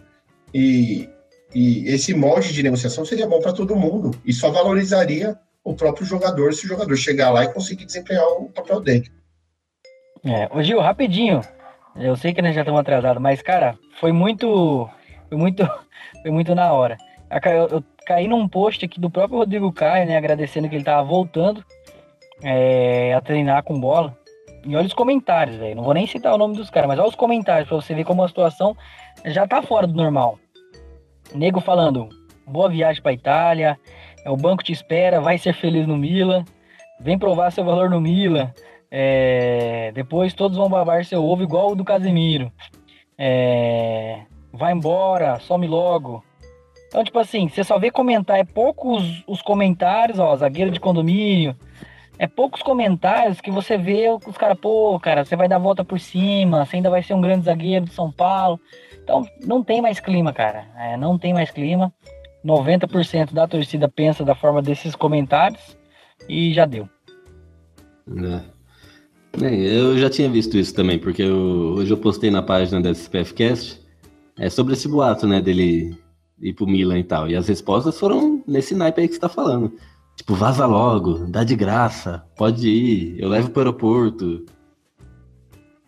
E, 0.53 1.09
e 1.53 1.87
esse 1.87 2.13
molde 2.13 2.53
de 2.53 2.63
negociação 2.63 3.05
seria 3.05 3.27
bom 3.27 3.39
para 3.39 3.53
todo 3.53 3.75
mundo 3.75 4.11
e 4.25 4.33
só 4.33 4.49
valorizaria 4.49 5.37
o 5.63 5.75
próprio 5.75 6.05
jogador 6.05 6.53
se 6.53 6.65
o 6.65 6.69
jogador 6.69 6.95
chegar 6.95 7.29
lá 7.29 7.43
e 7.43 7.53
conseguir 7.53 7.85
desempenhar 7.85 8.25
o 8.25 8.49
papel 8.49 8.81
dele. 8.81 9.11
É, 10.23 10.49
ô 10.51 10.61
Gil, 10.61 10.79
rapidinho. 10.79 11.41
Eu 11.95 12.15
sei 12.15 12.33
que 12.33 12.41
nós 12.41 12.55
já 12.55 12.61
estamos 12.61 12.79
atrasados, 12.79 13.21
mas, 13.21 13.41
cara, 13.41 13.77
foi 13.99 14.11
muito. 14.11 14.89
Foi 15.27 15.37
muito. 15.37 15.63
Foi 16.21 16.31
muito 16.31 16.53
na 16.53 16.73
hora. 16.73 16.97
Eu, 17.45 17.67
eu 17.67 17.83
caí 18.09 18.27
num 18.27 18.47
post 18.47 18.83
aqui 18.83 18.99
do 18.99 19.07
próprio 19.07 19.37
Rodrigo 19.37 19.71
Caio, 19.71 20.07
né? 20.07 20.17
Agradecendo 20.17 20.67
que 20.67 20.73
ele 20.73 20.83
tava 20.83 21.03
voltando 21.03 21.63
é, 22.43 23.13
a 23.13 23.21
treinar 23.21 23.61
com 23.61 23.79
bola. 23.79 24.17
E 24.65 24.75
olha 24.75 24.87
os 24.87 24.93
comentários, 24.93 25.57
velho. 25.57 25.75
Não 25.75 25.83
vou 25.83 25.93
nem 25.93 26.07
citar 26.07 26.33
o 26.33 26.37
nome 26.37 26.55
dos 26.55 26.71
caras, 26.71 26.87
mas 26.87 26.97
olha 26.97 27.07
os 27.07 27.15
comentários 27.15 27.69
pra 27.69 27.77
você 27.77 27.93
ver 27.93 28.03
como 28.03 28.23
a 28.23 28.27
situação 28.27 28.75
já 29.25 29.47
tá 29.47 29.61
fora 29.61 29.85
do 29.85 29.93
normal. 29.93 30.39
Nego 31.35 31.61
falando, 31.61 32.09
boa 32.47 32.67
viagem 32.67 32.99
pra 32.99 33.13
Itália, 33.13 33.77
é, 34.25 34.31
o 34.31 34.35
banco 34.35 34.63
te 34.63 34.71
espera, 34.71 35.21
vai 35.21 35.37
ser 35.37 35.53
feliz 35.53 35.85
no 35.85 35.95
Milan, 35.95 36.43
vem 36.99 37.19
provar 37.19 37.51
seu 37.51 37.63
valor 37.63 37.91
no 37.91 38.01
Milan. 38.01 38.51
É, 38.89 39.91
depois 39.93 40.33
todos 40.33 40.57
vão 40.57 40.67
babar 40.67 41.05
seu 41.05 41.23
ovo 41.23 41.43
igual 41.43 41.73
o 41.73 41.75
do 41.75 41.85
Casemiro. 41.85 42.51
É, 43.15 44.21
vai 44.51 44.73
embora, 44.73 45.39
some 45.41 45.67
logo. 45.67 46.23
Então, 46.89 47.03
tipo 47.03 47.19
assim, 47.19 47.47
você 47.47 47.63
só 47.63 47.77
vê 47.77 47.91
comentar, 47.91 48.39
é 48.39 48.43
poucos 48.43 49.23
os 49.27 49.41
comentários, 49.43 50.17
ó, 50.17 50.35
zagueiro 50.35 50.71
de 50.71 50.79
condomínio, 50.79 51.55
é 52.17 52.25
poucos 52.25 52.63
comentários 52.63 53.39
que 53.39 53.51
você 53.51 53.77
vê 53.77 54.09
os 54.09 54.35
caras, 54.35 54.57
pô, 54.59 54.99
cara, 54.99 55.23
você 55.23 55.35
vai 55.35 55.47
dar 55.47 55.57
a 55.57 55.59
volta 55.59 55.85
por 55.85 55.99
cima, 55.99 56.65
você 56.65 56.77
ainda 56.77 56.89
vai 56.89 57.03
ser 57.03 57.13
um 57.13 57.21
grande 57.21 57.45
zagueiro 57.45 57.85
de 57.85 57.93
São 57.93 58.11
Paulo. 58.11 58.59
Então, 59.03 59.25
não 59.45 59.63
tem 59.63 59.81
mais 59.81 59.99
clima, 59.99 60.33
cara. 60.33 60.67
É, 60.77 60.97
não 60.97 61.17
tem 61.17 61.33
mais 61.33 61.51
clima. 61.51 61.93
90% 62.43 63.33
da 63.33 63.47
torcida 63.47 63.87
pensa 63.87 64.25
da 64.25 64.33
forma 64.33 64.61
desses 64.61 64.95
comentários 64.95 65.77
e 66.27 66.53
já 66.53 66.65
deu. 66.65 66.89
É. 68.07 68.59
Eu 69.41 69.97
já 69.97 70.09
tinha 70.09 70.29
visto 70.29 70.57
isso 70.57 70.73
também, 70.73 70.97
porque 70.97 71.21
eu, 71.21 71.75
hoje 71.77 71.91
eu 71.91 71.97
postei 71.97 72.31
na 72.31 72.41
página 72.41 72.81
da 72.81 72.89
SPFcast 72.89 73.79
é, 74.37 74.49
sobre 74.49 74.73
esse 74.73 74.87
boato, 74.87 75.27
né, 75.27 75.39
dele 75.39 75.95
ir 76.41 76.53
pro 76.53 76.67
Milan 76.67 76.99
e 76.99 77.03
tal. 77.03 77.29
E 77.29 77.35
as 77.35 77.47
respostas 77.47 77.99
foram 77.99 78.43
nesse 78.47 78.75
naipe 78.75 79.01
aí 79.01 79.07
que 79.07 79.13
você 79.13 79.19
tá 79.19 79.29
falando. 79.29 79.73
Tipo, 80.15 80.35
vaza 80.35 80.65
logo, 80.65 81.25
dá 81.27 81.43
de 81.43 81.55
graça, 81.55 82.25
pode 82.35 82.67
ir, 82.67 83.19
eu 83.19 83.29
levo 83.29 83.49
pro 83.51 83.61
aeroporto. 83.61 84.45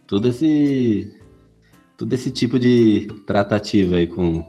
Todo 0.07 0.27
esse. 0.27 1.13
Todo 1.97 2.13
esse 2.13 2.31
tipo 2.31 2.57
de 2.57 3.07
tratativa 3.27 3.97
aí 3.97 4.07
com 4.07 4.43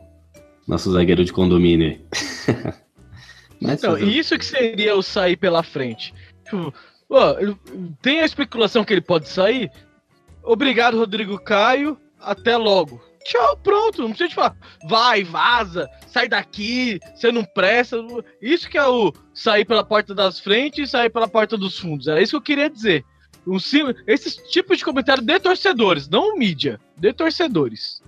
nosso 0.67 0.91
zagueiro 0.93 1.25
de 1.25 1.33
condomínio. 1.33 2.01
Mas, 3.61 3.79
então, 3.79 3.99
e 3.99 4.19
isso 4.19 4.37
que 4.39 4.45
seria 4.45 4.97
o 4.97 5.03
sair 5.03 5.37
pela 5.37 5.63
frente. 5.63 6.15
Tipo, 6.45 6.73
tem 8.01 8.21
a 8.21 8.25
especulação 8.25 8.85
que 8.85 8.93
ele 8.93 9.01
pode 9.01 9.29
sair. 9.29 9.71
Obrigado, 10.43 10.97
Rodrigo 10.97 11.39
Caio. 11.39 11.97
Até 12.19 12.57
logo. 12.57 13.01
Tchau, 13.25 13.57
pronto. 13.59 14.03
Não 14.03 14.09
precisa 14.09 14.29
te 14.29 14.35
falar. 14.35 14.57
Vai, 14.89 15.23
vaza, 15.23 15.89
sai 16.07 16.29
daqui, 16.29 17.01
você 17.15 17.31
não 17.31 17.45
presta. 17.45 17.97
Isso 18.41 18.69
que 18.69 18.79
é 18.79 18.87
o 18.87 19.13
sair 19.35 19.65
pela 19.65 19.85
porta 19.85 20.15
das 20.15 20.41
frentes 20.41 20.89
e 20.89 20.91
sair 20.91 21.11
pela 21.11 21.29
porta 21.29 21.57
dos 21.57 21.79
fundos. 21.79 22.09
Era 22.09 22.21
isso 22.21 22.33
que 22.33 22.37
eu 22.37 22.43
queria 22.43 22.71
dizer. 22.71 23.05
Um, 23.47 23.59
esses 24.07 24.37
tipos 24.51 24.79
de 24.79 24.85
comentário 24.85 25.23
de 25.23 25.41
torcedores, 25.41 26.09
não 26.09 26.37
mídia, 26.37 26.81
de 26.97 27.13
torcedores. 27.13 28.01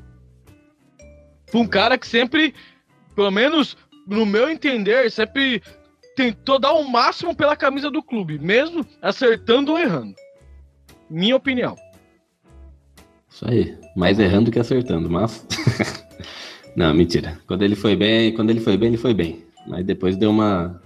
um 1.53 1.67
cara 1.67 1.99
que 1.99 2.07
sempre, 2.07 2.55
pelo 3.17 3.33
menos 3.33 3.77
no 4.07 4.25
meu 4.25 4.49
entender, 4.49 5.11
sempre 5.11 5.61
tentou 6.15 6.59
dar 6.59 6.73
o 6.73 6.89
máximo 6.89 7.35
pela 7.35 7.57
camisa 7.57 7.91
do 7.91 8.03
clube, 8.03 8.39
mesmo 8.39 8.87
acertando 9.03 9.73
ou 9.73 9.79
errando. 9.79 10.15
Minha 11.11 11.37
opinião. 11.37 11.77
Isso 13.35 13.45
aí. 13.49 13.77
Mais 13.97 14.21
errando 14.21 14.51
que 14.53 14.61
acertando, 14.61 15.11
mas. 15.11 15.45
Não, 16.77 16.95
mentira. 16.95 17.37
Quando 17.49 17.63
ele 17.63 17.75
foi 17.75 17.97
bem, 17.97 18.33
quando 18.33 18.51
ele 18.51 18.61
foi 18.61 18.77
bem, 18.77 18.89
ele 18.89 18.97
foi 18.97 19.13
bem. 19.13 19.45
Mas 19.67 19.85
depois 19.85 20.17
deu 20.17 20.31
uma. 20.31 20.81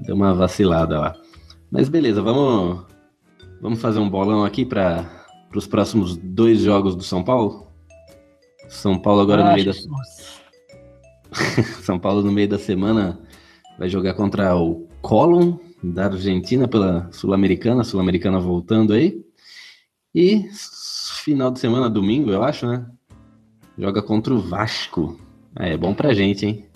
Deu 0.00 0.14
uma 0.14 0.32
vacilada 0.32 0.98
lá. 0.98 1.14
Mas 1.70 1.90
beleza, 1.90 2.22
vamos. 2.22 2.86
Vamos 3.60 3.80
fazer 3.82 3.98
um 3.98 4.08
bolão 4.08 4.44
aqui 4.44 4.64
para 4.64 5.08
os 5.54 5.66
próximos 5.66 6.16
dois 6.16 6.60
jogos 6.60 6.96
do 6.96 7.02
São 7.02 7.22
Paulo? 7.22 7.68
São 8.68 8.98
Paulo 8.98 9.20
agora 9.20 9.44
no 9.44 9.52
meio 9.52 9.66
da. 9.66 9.72
São 11.82 11.98
Paulo 11.98 12.22
no 12.22 12.32
meio 12.32 12.48
da 12.48 12.58
semana 12.58 13.20
vai 13.78 13.90
jogar 13.90 14.14
contra 14.14 14.56
o 14.56 14.88
Colón 15.02 15.58
da 15.82 16.06
Argentina 16.06 16.66
pela 16.66 17.12
Sul-Americana, 17.12 17.84
Sul-Americana 17.84 18.40
voltando 18.40 18.94
aí. 18.94 19.22
E 20.14 20.48
final 21.22 21.50
de 21.50 21.58
semana, 21.58 21.88
domingo, 21.88 22.30
eu 22.30 22.42
acho, 22.42 22.66
né? 22.66 22.86
Joga 23.78 24.02
contra 24.02 24.34
o 24.34 24.40
Vasco. 24.40 25.18
É, 25.58 25.72
é 25.72 25.76
bom 25.76 25.94
pra 25.94 26.12
gente, 26.12 26.44
hein? 26.44 26.66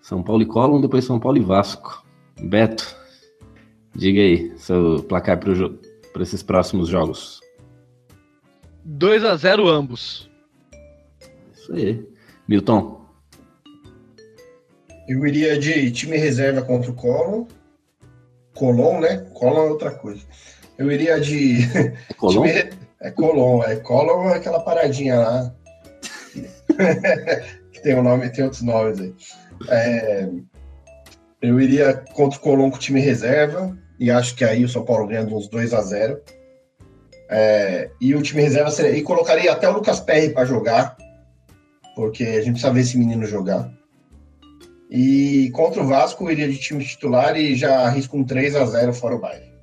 São 0.00 0.22
Paulo 0.22 0.42
e 0.42 0.46
Colón, 0.46 0.80
depois 0.80 1.04
São 1.04 1.20
Paulo 1.20 1.36
e 1.36 1.42
Vasco. 1.42 2.02
Beto, 2.40 2.96
diga 3.94 4.20
aí 4.20 4.56
seu 4.56 5.02
placar 5.02 5.38
para 5.38 6.22
esses 6.22 6.42
próximos 6.42 6.88
jogos. 6.88 7.40
2 8.84 9.24
a 9.24 9.36
0 9.36 9.68
ambos. 9.68 10.30
Isso 11.52 11.74
aí. 11.74 12.08
Milton. 12.48 13.06
Eu 15.06 15.26
iria 15.26 15.58
de 15.58 15.90
time 15.90 16.16
reserva 16.16 16.62
contra 16.62 16.90
o 16.90 16.94
Colón. 16.94 17.46
Colón, 18.54 19.00
né? 19.00 19.18
Colón 19.34 19.66
é 19.66 19.70
outra 19.70 19.90
coisa. 19.90 20.22
Eu 20.78 20.90
iria 20.92 21.20
de. 21.20 21.58
É 22.10 22.14
Colom? 22.16 22.44
É 22.46 23.10
Colom, 23.10 23.62
é 23.62 23.76
Colom 23.76 24.30
é 24.30 24.36
aquela 24.36 24.60
paradinha 24.60 25.18
lá. 25.18 25.54
que 27.72 27.82
tem 27.82 27.96
um 27.96 28.02
nome, 28.02 28.30
tem 28.30 28.44
outros 28.44 28.62
nomes 28.62 29.00
aí. 29.00 29.14
É, 29.68 30.28
eu 31.42 31.60
iria 31.60 31.94
contra 32.14 32.38
o 32.38 32.42
Colom 32.42 32.70
com 32.70 32.78
time 32.78 33.00
reserva, 33.00 33.76
e 33.98 34.10
acho 34.10 34.36
que 34.36 34.44
aí 34.44 34.64
o 34.64 34.68
São 34.68 34.84
Paulo 34.84 35.08
ganha 35.08 35.22
uns 35.22 35.48
2 35.48 35.74
a 35.74 35.80
0 35.80 36.20
é, 37.30 37.90
E 38.00 38.14
o 38.14 38.22
time 38.22 38.42
reserva 38.42 38.70
seria. 38.70 38.96
E 38.96 39.02
colocaria 39.02 39.52
até 39.52 39.68
o 39.68 39.72
Lucas 39.72 40.00
Perry 40.00 40.30
para 40.30 40.44
jogar, 40.44 40.96
porque 41.96 42.24
a 42.24 42.40
gente 42.40 42.52
precisa 42.52 42.72
ver 42.72 42.80
esse 42.80 42.96
menino 42.96 43.26
jogar. 43.26 43.68
E 44.90 45.50
contra 45.52 45.82
o 45.82 45.86
Vasco, 45.86 46.24
eu 46.24 46.30
iria 46.30 46.48
de 46.48 46.56
time 46.56 46.84
titular 46.84 47.36
e 47.36 47.54
já 47.54 47.80
arrisco 47.80 48.16
um 48.16 48.24
3 48.24 48.56
a 48.56 48.64
0 48.64 48.94
fora 48.94 49.16
o 49.16 49.18
baile. 49.18 49.57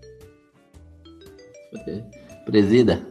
Presida. 2.45 3.01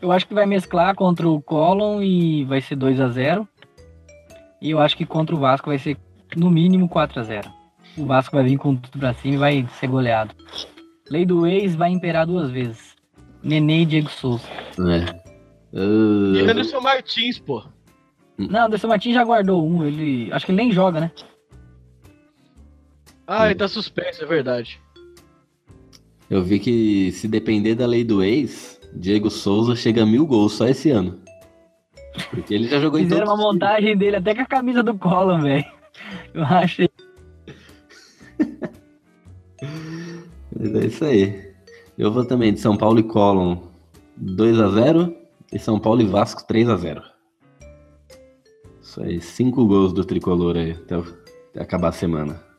Eu 0.00 0.12
acho 0.12 0.26
que 0.26 0.34
vai 0.34 0.44
mesclar 0.46 0.94
contra 0.94 1.28
o 1.28 1.40
Colon 1.40 2.02
e 2.02 2.44
vai 2.44 2.60
ser 2.60 2.76
2 2.76 3.00
a 3.00 3.08
0 3.08 3.48
E 4.60 4.70
eu 4.70 4.78
acho 4.78 4.96
que 4.96 5.06
contra 5.06 5.34
o 5.34 5.38
Vasco 5.38 5.70
vai 5.70 5.78
ser 5.78 5.96
no 6.36 6.50
mínimo 6.50 6.88
4 6.88 7.20
a 7.20 7.22
0 7.22 7.50
O 7.96 8.04
Vasco 8.04 8.36
vai 8.36 8.44
vir 8.44 8.58
com 8.58 8.76
tudo 8.76 8.98
pra 8.98 9.14
cima 9.14 9.34
e 9.34 9.38
vai 9.38 9.68
ser 9.80 9.86
goleado. 9.86 10.34
Lei 11.10 11.24
do 11.24 11.46
ex 11.46 11.74
vai 11.74 11.90
imperar 11.90 12.26
duas 12.26 12.50
vezes. 12.50 12.94
Nenê 13.42 13.82
e 13.82 13.86
Diego 13.86 14.10
Souza. 14.10 14.46
É. 14.78 15.24
E 15.72 16.40
Ah, 16.46 16.50
Anderson 16.50 16.80
Martins, 16.80 17.38
pô. 17.38 17.62
Não, 18.36 18.62
o 18.62 18.64
Anderson 18.66 18.88
Martins 18.88 19.14
já 19.14 19.24
guardou 19.24 19.66
um. 19.66 19.84
Ele. 19.84 20.32
Acho 20.32 20.46
que 20.46 20.52
ele 20.52 20.62
nem 20.62 20.72
joga, 20.72 21.00
né? 21.00 21.12
Ah, 23.26 23.46
ele 23.46 23.54
tá 23.54 23.68
suspenso, 23.68 24.22
é 24.22 24.26
verdade. 24.26 24.80
Eu 26.34 26.42
vi 26.42 26.58
que 26.58 27.12
se 27.12 27.28
depender 27.28 27.76
da 27.76 27.86
lei 27.86 28.02
do 28.02 28.20
ex, 28.20 28.80
Diego 28.92 29.30
Souza 29.30 29.76
chega 29.76 30.02
a 30.02 30.06
mil 30.06 30.26
gols 30.26 30.54
só 30.54 30.66
esse 30.66 30.90
ano. 30.90 31.20
Porque 32.28 32.52
ele 32.52 32.66
já 32.66 32.80
jogou 32.80 32.98
em 32.98 33.04
Fizeram 33.04 33.26
todos 33.26 33.40
uma 33.40 33.48
os 33.48 33.54
times. 33.54 33.68
montagem 33.68 33.96
dele 33.96 34.16
até 34.16 34.34
com 34.34 34.42
a 34.42 34.46
camisa 34.46 34.82
do 34.82 34.98
Collor, 34.98 35.40
velho. 35.40 35.64
Eu 36.34 36.42
achei. 36.42 36.90
Mas 40.58 40.74
é 40.74 40.86
isso 40.86 41.04
aí. 41.04 41.54
Eu 41.96 42.10
vou 42.12 42.24
também 42.24 42.52
de 42.52 42.58
São 42.58 42.76
Paulo 42.76 42.98
e 42.98 43.04
Colon 43.04 43.58
2x0 44.20 45.14
e 45.52 45.58
São 45.60 45.78
Paulo 45.78 46.00
e 46.00 46.04
Vasco 46.04 46.42
3x0. 46.48 47.00
Isso 48.82 49.00
aí, 49.00 49.20
cinco 49.20 49.64
gols 49.66 49.92
do 49.92 50.04
tricolor 50.04 50.56
aí 50.56 50.72
até, 50.72 50.96
até 50.96 51.62
acabar 51.62 51.90
a 51.90 51.92
semana. 51.92 52.53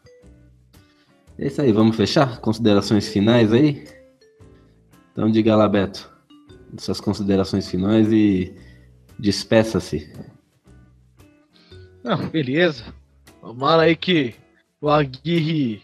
É 1.37 1.47
isso 1.47 1.61
aí, 1.61 1.71
vamos 1.71 1.95
fechar? 1.95 2.39
Considerações 2.39 3.07
finais 3.09 3.51
aí? 3.51 3.85
Então 5.11 5.29
diga 5.29 5.55
lá, 5.55 5.67
Beto, 5.67 6.09
suas 6.77 6.99
considerações 7.01 7.69
finais 7.69 8.11
e 8.11 8.53
despeça-se. 9.19 10.11
Não, 12.03 12.27
beleza. 12.29 12.83
Tomara 13.41 13.83
aí 13.83 13.95
que 13.95 14.35
o 14.81 14.89
Aguirre 14.89 15.81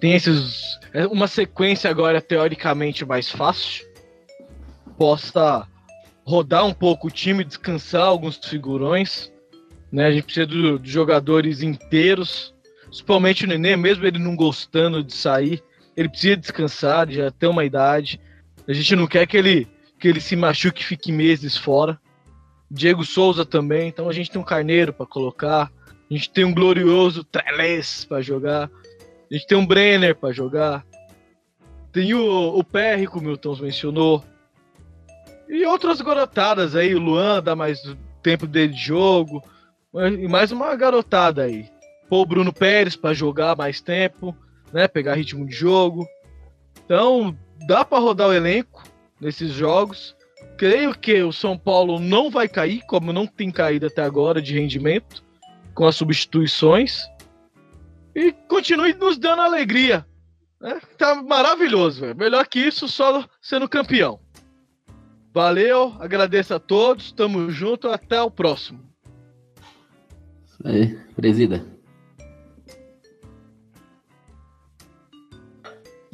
tem 0.00 0.14
esses, 0.14 0.78
é 0.92 1.06
uma 1.06 1.26
sequência 1.26 1.90
agora 1.90 2.20
teoricamente 2.20 3.04
mais 3.04 3.30
fácil. 3.30 3.86
Possa 4.96 5.66
rodar 6.24 6.64
um 6.64 6.72
pouco 6.72 7.08
o 7.08 7.10
time, 7.10 7.44
descansar 7.44 8.02
alguns 8.02 8.36
figurões. 8.36 9.30
Né? 9.90 10.06
A 10.06 10.12
gente 10.12 10.24
precisa 10.24 10.46
do- 10.46 10.78
de 10.78 10.90
jogadores 10.90 11.62
inteiros. 11.62 12.53
Principalmente 12.94 13.44
o 13.44 13.48
Nenê, 13.48 13.76
mesmo 13.76 14.06
ele 14.06 14.20
não 14.20 14.36
gostando 14.36 15.02
de 15.02 15.12
sair, 15.12 15.60
ele 15.96 16.08
precisa 16.08 16.36
descansar, 16.36 17.10
já 17.10 17.28
tem 17.28 17.48
uma 17.48 17.64
idade. 17.64 18.20
A 18.68 18.72
gente 18.72 18.94
não 18.94 19.08
quer 19.08 19.26
que 19.26 19.36
ele, 19.36 19.66
que 19.98 20.06
ele 20.06 20.20
se 20.20 20.36
machuque 20.36 20.80
e 20.80 20.84
fique 20.84 21.10
meses 21.10 21.56
fora. 21.56 21.98
Diego 22.70 23.04
Souza 23.04 23.44
também, 23.44 23.88
então 23.88 24.08
a 24.08 24.12
gente 24.12 24.30
tem 24.30 24.40
um 24.40 24.44
Carneiro 24.44 24.92
para 24.92 25.06
colocar, 25.06 25.72
a 26.08 26.14
gente 26.14 26.30
tem 26.30 26.44
um 26.44 26.54
glorioso 26.54 27.24
Trellis 27.24 28.04
para 28.04 28.22
jogar, 28.22 28.70
a 29.28 29.34
gente 29.34 29.48
tem 29.48 29.58
um 29.58 29.66
Brenner 29.66 30.14
para 30.14 30.32
jogar, 30.32 30.86
tem 31.90 32.14
o, 32.14 32.56
o 32.56 32.62
PR, 32.62 33.10
como 33.10 33.24
o 33.24 33.28
Milton 33.30 33.56
mencionou, 33.60 34.24
e 35.48 35.66
outras 35.66 36.00
garotadas 36.00 36.76
aí, 36.76 36.94
o 36.94 37.00
Luan 37.00 37.42
dá 37.42 37.56
mais 37.56 37.82
tempo 38.22 38.46
dele 38.46 38.72
de 38.72 38.80
jogo, 38.80 39.42
e 39.92 40.28
mais 40.28 40.52
uma 40.52 40.76
garotada 40.76 41.42
aí. 41.42 41.73
Pô 42.08 42.22
o 42.22 42.26
Bruno 42.26 42.52
Pérez 42.52 42.96
para 42.96 43.14
jogar 43.14 43.56
mais 43.56 43.80
tempo, 43.80 44.36
né, 44.72 44.86
pegar 44.88 45.14
ritmo 45.14 45.46
de 45.46 45.54
jogo. 45.54 46.06
Então, 46.84 47.36
dá 47.66 47.84
para 47.84 47.98
rodar 47.98 48.28
o 48.28 48.32
elenco 48.32 48.82
nesses 49.20 49.52
jogos. 49.52 50.14
Creio 50.56 50.96
que 50.96 51.22
o 51.22 51.32
São 51.32 51.58
Paulo 51.58 51.98
não 51.98 52.30
vai 52.30 52.48
cair, 52.48 52.82
como 52.86 53.12
não 53.12 53.26
tem 53.26 53.50
caído 53.50 53.86
até 53.86 54.02
agora 54.02 54.40
de 54.40 54.54
rendimento, 54.54 55.24
com 55.74 55.86
as 55.86 55.96
substituições. 55.96 57.02
E 58.14 58.32
continue 58.48 58.94
nos 58.94 59.18
dando 59.18 59.42
alegria. 59.42 60.06
Né? 60.60 60.80
Tá 60.96 61.20
maravilhoso, 61.22 62.02
velho. 62.02 62.16
Melhor 62.16 62.46
que 62.46 62.60
isso, 62.60 62.86
só 62.86 63.26
sendo 63.42 63.68
campeão. 63.68 64.20
Valeu, 65.32 65.96
agradeço 65.98 66.54
a 66.54 66.60
todos, 66.60 67.10
tamo 67.10 67.50
junto, 67.50 67.88
até 67.88 68.22
o 68.22 68.30
próximo. 68.30 68.80
Isso 70.46 70.62
aí, 70.64 70.96
presida. 71.16 71.73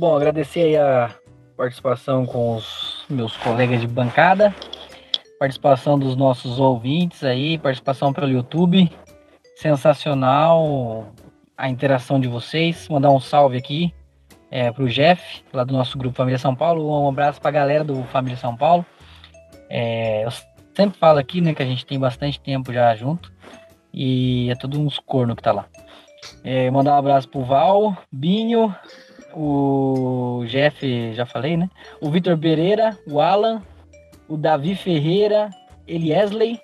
Bom, 0.00 0.16
agradecer 0.16 0.62
aí 0.62 0.76
a 0.78 1.14
participação 1.54 2.24
com 2.24 2.56
os 2.56 3.04
meus 3.06 3.36
colegas 3.36 3.82
de 3.82 3.86
bancada, 3.86 4.54
participação 5.38 5.98
dos 5.98 6.16
nossos 6.16 6.58
ouvintes 6.58 7.22
aí, 7.22 7.58
participação 7.58 8.10
pelo 8.10 8.26
YouTube. 8.26 8.90
Sensacional 9.56 11.12
a 11.54 11.68
interação 11.68 12.18
de 12.18 12.28
vocês. 12.28 12.88
Mandar 12.88 13.10
um 13.10 13.20
salve 13.20 13.58
aqui 13.58 13.92
é, 14.50 14.72
para 14.72 14.84
o 14.84 14.88
Jeff, 14.88 15.44
lá 15.52 15.64
do 15.64 15.74
nosso 15.74 15.98
grupo 15.98 16.16
Família 16.16 16.38
São 16.38 16.56
Paulo. 16.56 17.04
Um 17.04 17.10
abraço 17.10 17.38
para 17.38 17.50
a 17.50 17.52
galera 17.52 17.84
do 17.84 18.02
Família 18.04 18.38
São 18.38 18.56
Paulo. 18.56 18.86
É, 19.68 20.24
eu 20.24 20.30
sempre 20.74 20.98
falo 20.98 21.18
aqui, 21.18 21.42
né, 21.42 21.52
que 21.52 21.62
a 21.62 21.66
gente 21.66 21.84
tem 21.84 21.98
bastante 21.98 22.40
tempo 22.40 22.72
já 22.72 22.96
junto 22.96 23.30
e 23.92 24.48
é 24.50 24.54
tudo 24.54 24.80
uns 24.80 24.98
corno 24.98 25.36
que 25.36 25.42
tá 25.42 25.52
lá. 25.52 25.66
É, 26.42 26.70
mandar 26.70 26.94
um 26.94 26.98
abraço 26.98 27.28
pro 27.28 27.44
Val, 27.44 27.96
Binho, 28.10 28.74
o 29.34 30.44
Jeff, 30.46 31.12
já 31.14 31.26
falei, 31.26 31.56
né? 31.56 31.68
O 32.00 32.10
Vitor 32.10 32.36
Pereira, 32.38 32.98
o 33.06 33.20
Alan, 33.20 33.62
o 34.28 34.36
Davi 34.36 34.74
Ferreira, 34.74 35.50
Eliesley, 35.86 36.60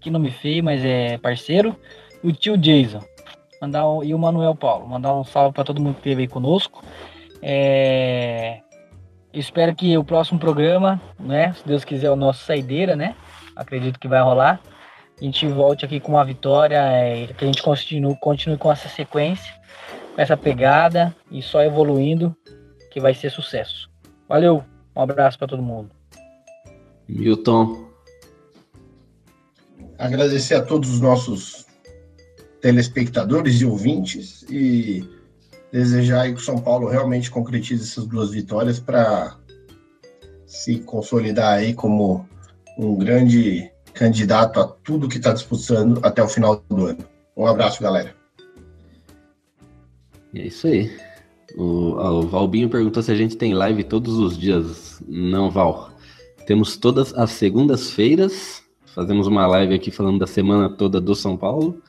que 0.00 0.10
nome 0.10 0.30
feio, 0.30 0.62
mas 0.62 0.84
é 0.84 1.18
parceiro, 1.18 1.76
o 2.22 2.32
tio 2.32 2.56
Jason. 2.56 3.02
Mandar 3.60 3.88
um, 3.88 4.04
e 4.04 4.14
o 4.14 4.18
Manuel 4.18 4.54
Paulo. 4.54 4.86
Mandar 4.86 5.14
um 5.14 5.24
salve 5.24 5.54
para 5.54 5.64
todo 5.64 5.80
mundo 5.80 5.94
que 5.94 6.00
esteve 6.00 6.22
aí 6.22 6.28
conosco. 6.28 6.84
É, 7.42 8.60
espero 9.32 9.74
que 9.74 9.96
o 9.96 10.04
próximo 10.04 10.38
programa, 10.38 11.00
né? 11.18 11.52
Se 11.54 11.66
Deus 11.66 11.84
quiser, 11.84 12.10
o 12.10 12.16
nosso 12.16 12.44
saideira, 12.44 12.94
né? 12.94 13.14
Acredito 13.56 13.98
que 13.98 14.06
vai 14.06 14.22
rolar. 14.22 14.60
A 15.20 15.24
gente 15.24 15.46
volte 15.48 15.84
aqui 15.84 15.98
com 15.98 16.12
uma 16.12 16.24
vitória, 16.24 16.76
é, 16.76 17.26
que 17.26 17.44
a 17.44 17.46
gente 17.46 17.60
continue, 17.60 18.16
continue 18.20 18.56
com 18.56 18.70
essa 18.70 18.88
sequência, 18.88 19.52
com 20.18 20.22
essa 20.22 20.36
pegada 20.36 21.14
e 21.30 21.40
só 21.40 21.62
evoluindo, 21.62 22.36
que 22.90 22.98
vai 22.98 23.14
ser 23.14 23.30
sucesso. 23.30 23.88
Valeu, 24.28 24.64
um 24.96 25.00
abraço 25.00 25.38
para 25.38 25.46
todo 25.46 25.62
mundo. 25.62 25.90
Milton. 27.08 27.86
Agradecer 29.96 30.56
a 30.56 30.62
todos 30.62 30.90
os 30.90 31.00
nossos 31.00 31.66
telespectadores 32.60 33.60
e 33.60 33.64
ouvintes 33.64 34.42
e 34.50 35.08
desejar 35.70 36.22
aí 36.22 36.32
que 36.32 36.40
o 36.40 36.44
São 36.44 36.58
Paulo 36.58 36.88
realmente 36.88 37.30
concretize 37.30 37.84
essas 37.84 38.04
duas 38.04 38.32
vitórias 38.32 38.80
para 38.80 39.36
se 40.46 40.80
consolidar 40.80 41.58
aí 41.58 41.74
como 41.74 42.28
um 42.76 42.96
grande 42.96 43.70
candidato 43.94 44.58
a 44.58 44.66
tudo 44.66 45.08
que 45.08 45.18
está 45.18 45.32
disputando 45.32 46.00
até 46.02 46.20
o 46.20 46.28
final 46.28 46.60
do 46.68 46.86
ano. 46.86 47.04
Um 47.36 47.46
abraço, 47.46 47.80
galera. 47.80 48.17
É 50.34 50.46
isso 50.46 50.66
aí. 50.66 50.90
O, 51.56 51.92
o 51.94 52.22
Valbinho 52.22 52.68
perguntou 52.68 53.02
se 53.02 53.10
a 53.10 53.14
gente 53.16 53.36
tem 53.36 53.54
live 53.54 53.82
todos 53.84 54.14
os 54.18 54.36
dias. 54.36 55.02
Não, 55.08 55.50
Val. 55.50 55.90
Temos 56.46 56.76
todas 56.76 57.14
as 57.14 57.30
segundas-feiras. 57.30 58.62
Fazemos 58.94 59.26
uma 59.26 59.46
live 59.46 59.74
aqui 59.74 59.90
falando 59.90 60.18
da 60.18 60.26
semana 60.26 60.68
toda 60.68 61.00
do 61.00 61.14
São 61.14 61.36
Paulo. 61.36 61.80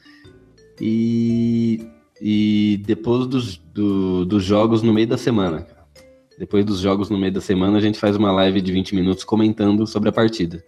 E, 0.80 1.86
e 2.22 2.82
depois 2.86 3.28
dos, 3.28 3.58
do- 3.58 4.26
dos 4.26 4.44
jogos 4.44 4.82
no 4.82 4.94
meio 4.94 5.08
da 5.08 5.18
semana. 5.18 5.68
Depois 6.38 6.64
dos 6.64 6.80
jogos 6.80 7.10
no 7.10 7.18
meio 7.18 7.34
da 7.34 7.42
semana, 7.42 7.78
a 7.78 7.82
gente 7.82 8.00
faz 8.00 8.16
uma 8.16 8.32
live 8.32 8.62
de 8.62 8.72
20 8.72 8.96
minutos 8.96 9.24
comentando 9.26 9.86
sobre 9.86 10.08
a 10.08 10.12
partida. 10.12 10.64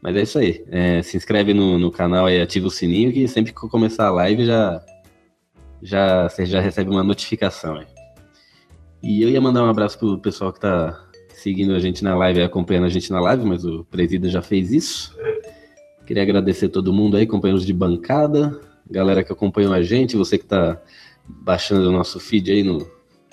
Mas 0.00 0.16
é 0.16 0.22
isso 0.22 0.38
aí. 0.38 0.64
É, 0.70 1.02
se 1.02 1.16
inscreve 1.16 1.52
no, 1.52 1.76
no 1.78 1.90
canal 1.90 2.30
e 2.30 2.40
ativa 2.40 2.68
o 2.68 2.70
sininho 2.70 3.12
que 3.12 3.26
sempre 3.26 3.52
que 3.52 3.68
começar 3.68 4.06
a 4.06 4.12
live 4.12 4.44
já, 4.44 4.80
já 5.82 6.28
você 6.28 6.46
já 6.46 6.60
recebe 6.60 6.90
uma 6.90 7.02
notificação. 7.02 7.76
aí. 7.76 7.86
E 9.02 9.22
eu 9.22 9.28
ia 9.28 9.40
mandar 9.40 9.64
um 9.64 9.68
abraço 9.68 9.98
pro 9.98 10.18
pessoal 10.18 10.52
que 10.52 10.60
tá 10.60 11.08
seguindo 11.34 11.74
a 11.74 11.78
gente 11.80 12.04
na 12.04 12.14
live 12.14 12.42
acompanhando 12.42 12.84
a 12.84 12.88
gente 12.88 13.10
na 13.10 13.20
live, 13.20 13.44
mas 13.44 13.64
o 13.64 13.84
Presida 13.84 14.28
já 14.28 14.40
fez 14.40 14.72
isso. 14.72 15.16
Queria 16.06 16.22
agradecer 16.22 16.68
todo 16.68 16.92
mundo 16.92 17.16
aí, 17.16 17.26
companheiros 17.26 17.66
de 17.66 17.72
bancada, 17.72 18.60
galera 18.88 19.24
que 19.24 19.32
acompanhou 19.32 19.72
a 19.72 19.82
gente, 19.82 20.16
você 20.16 20.38
que 20.38 20.44
tá 20.44 20.80
baixando 21.26 21.88
o 21.88 21.92
nosso 21.92 22.20
feed 22.20 22.52
aí, 22.52 22.62
no, 22.62 22.86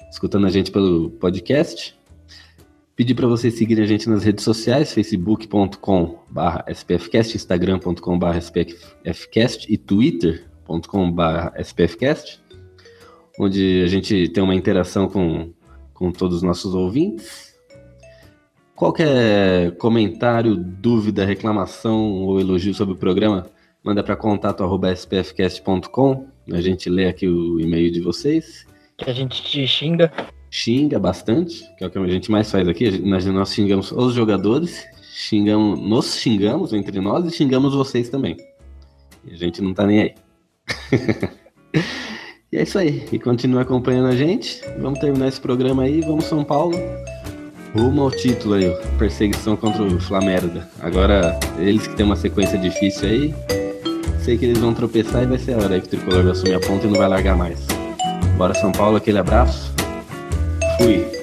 escutando 0.10 0.48
a 0.48 0.50
gente 0.50 0.72
pelo 0.72 1.12
podcast. 1.12 1.98
Pedir 2.96 3.16
para 3.16 3.28
vocês 3.28 3.54
seguirem 3.54 3.84
a 3.84 3.88
gente 3.88 4.10
nas 4.10 4.24
redes 4.24 4.44
sociais, 4.44 4.92
facebook.com.br 4.92 6.72
spfcast, 6.72 7.36
instagram.com.br 7.36 8.38
spfcast 8.38 9.72
e 9.72 9.78
twitter.com.br 9.78 10.49
spfcast, 11.62 12.42
onde 13.40 13.82
a 13.84 13.88
gente 13.88 14.28
tem 14.30 14.44
uma 14.44 14.56
interação 14.56 15.08
com, 15.08 15.54
com 15.94 16.12
todos 16.12 16.38
os 16.38 16.44
nossos 16.44 16.76
ouvintes. 16.76 17.50
Qualquer 18.76 19.76
comentário, 19.78 20.56
dúvida, 20.56 21.26
reclamação 21.26 22.24
ou 22.24 22.40
elogio 22.40 22.74
sobre 22.74 22.94
o 22.94 22.98
programa, 22.98 23.48
manda 23.84 24.02
para 24.04 24.16
contato@spfcast.com. 24.16 26.28
A 26.52 26.62
gente 26.62 26.90
lê 26.90 27.08
aqui 27.08 27.28
o 27.28 27.60
e-mail 27.60 27.92
de 27.92 28.00
vocês. 28.00 28.66
Que 28.98 29.10
a 29.10 29.14
gente 29.14 29.44
te 29.44 29.68
xinga. 29.68 30.12
xinga 30.50 30.98
bastante, 30.98 31.70
que 31.78 31.84
é 31.84 31.88
o 31.88 31.92
que 31.92 32.00
a 32.00 32.08
gente 32.08 32.32
mais 32.32 32.50
faz 32.50 32.66
aqui. 32.68 32.98
Nós, 33.00 33.26
nós 33.26 33.54
xingamos 33.54 33.92
os 33.92 34.14
jogadores, 34.14 34.88
xingamos, 35.14 35.80
nos 35.80 36.16
xingamos 36.16 36.74
entre 36.74 37.02
nós 37.02 37.26
e 37.26 37.32
xingamos 37.36 37.74
vocês 37.74 38.10
também. 38.10 38.38
E 39.26 39.34
a 39.34 39.38
gente 39.38 39.62
não 39.62 39.74
tá 39.74 39.86
nem 39.86 40.02
aí. 40.02 40.16
e 42.52 42.58
é 42.58 42.64
isso 42.64 42.78
aí. 42.78 43.06
E 43.12 43.20
continua 43.20 43.62
acompanhando 43.62 44.08
a 44.08 44.16
gente. 44.16 44.62
Vamos 44.80 45.00
terminar 45.00 45.28
esse 45.28 45.40
programa 45.40 45.84
aí. 45.84 46.02
Vamos 46.02 46.26
São 46.26 46.44
Paulo. 46.44 46.78
Rumo 47.76 48.02
ao 48.02 48.12
título 48.12 48.56
aí, 48.56 48.74
perseguição 48.98 49.56
contra 49.56 49.84
o 49.84 50.00
Flamengo. 50.00 50.60
Agora, 50.80 51.40
eles 51.60 51.86
que 51.86 51.96
tem 51.96 52.06
uma 52.06 52.16
sequência 52.16 52.58
difícil 52.58 53.08
aí, 53.08 53.36
sei 54.24 54.38
que 54.38 54.46
eles 54.46 54.58
vão 54.58 54.74
tropeçar 54.74 55.22
e 55.22 55.28
vai 55.28 55.38
ser 55.38 55.54
a 55.54 55.58
hora 55.58 55.76
aí 55.76 55.82
que 55.82 55.88
o 55.88 55.90
Tricolor 55.90 56.24
vai 56.24 56.32
assumir 56.32 56.56
a 56.56 56.60
ponta 56.60 56.88
e 56.88 56.90
não 56.90 56.98
vai 56.98 57.08
largar 57.08 57.38
mais. 57.38 57.60
Bora 58.38 58.56
São 58.56 58.72
Paulo, 58.72 58.98
aquele 58.98 59.20
abraço. 59.20 59.72
Fui. 60.78 61.19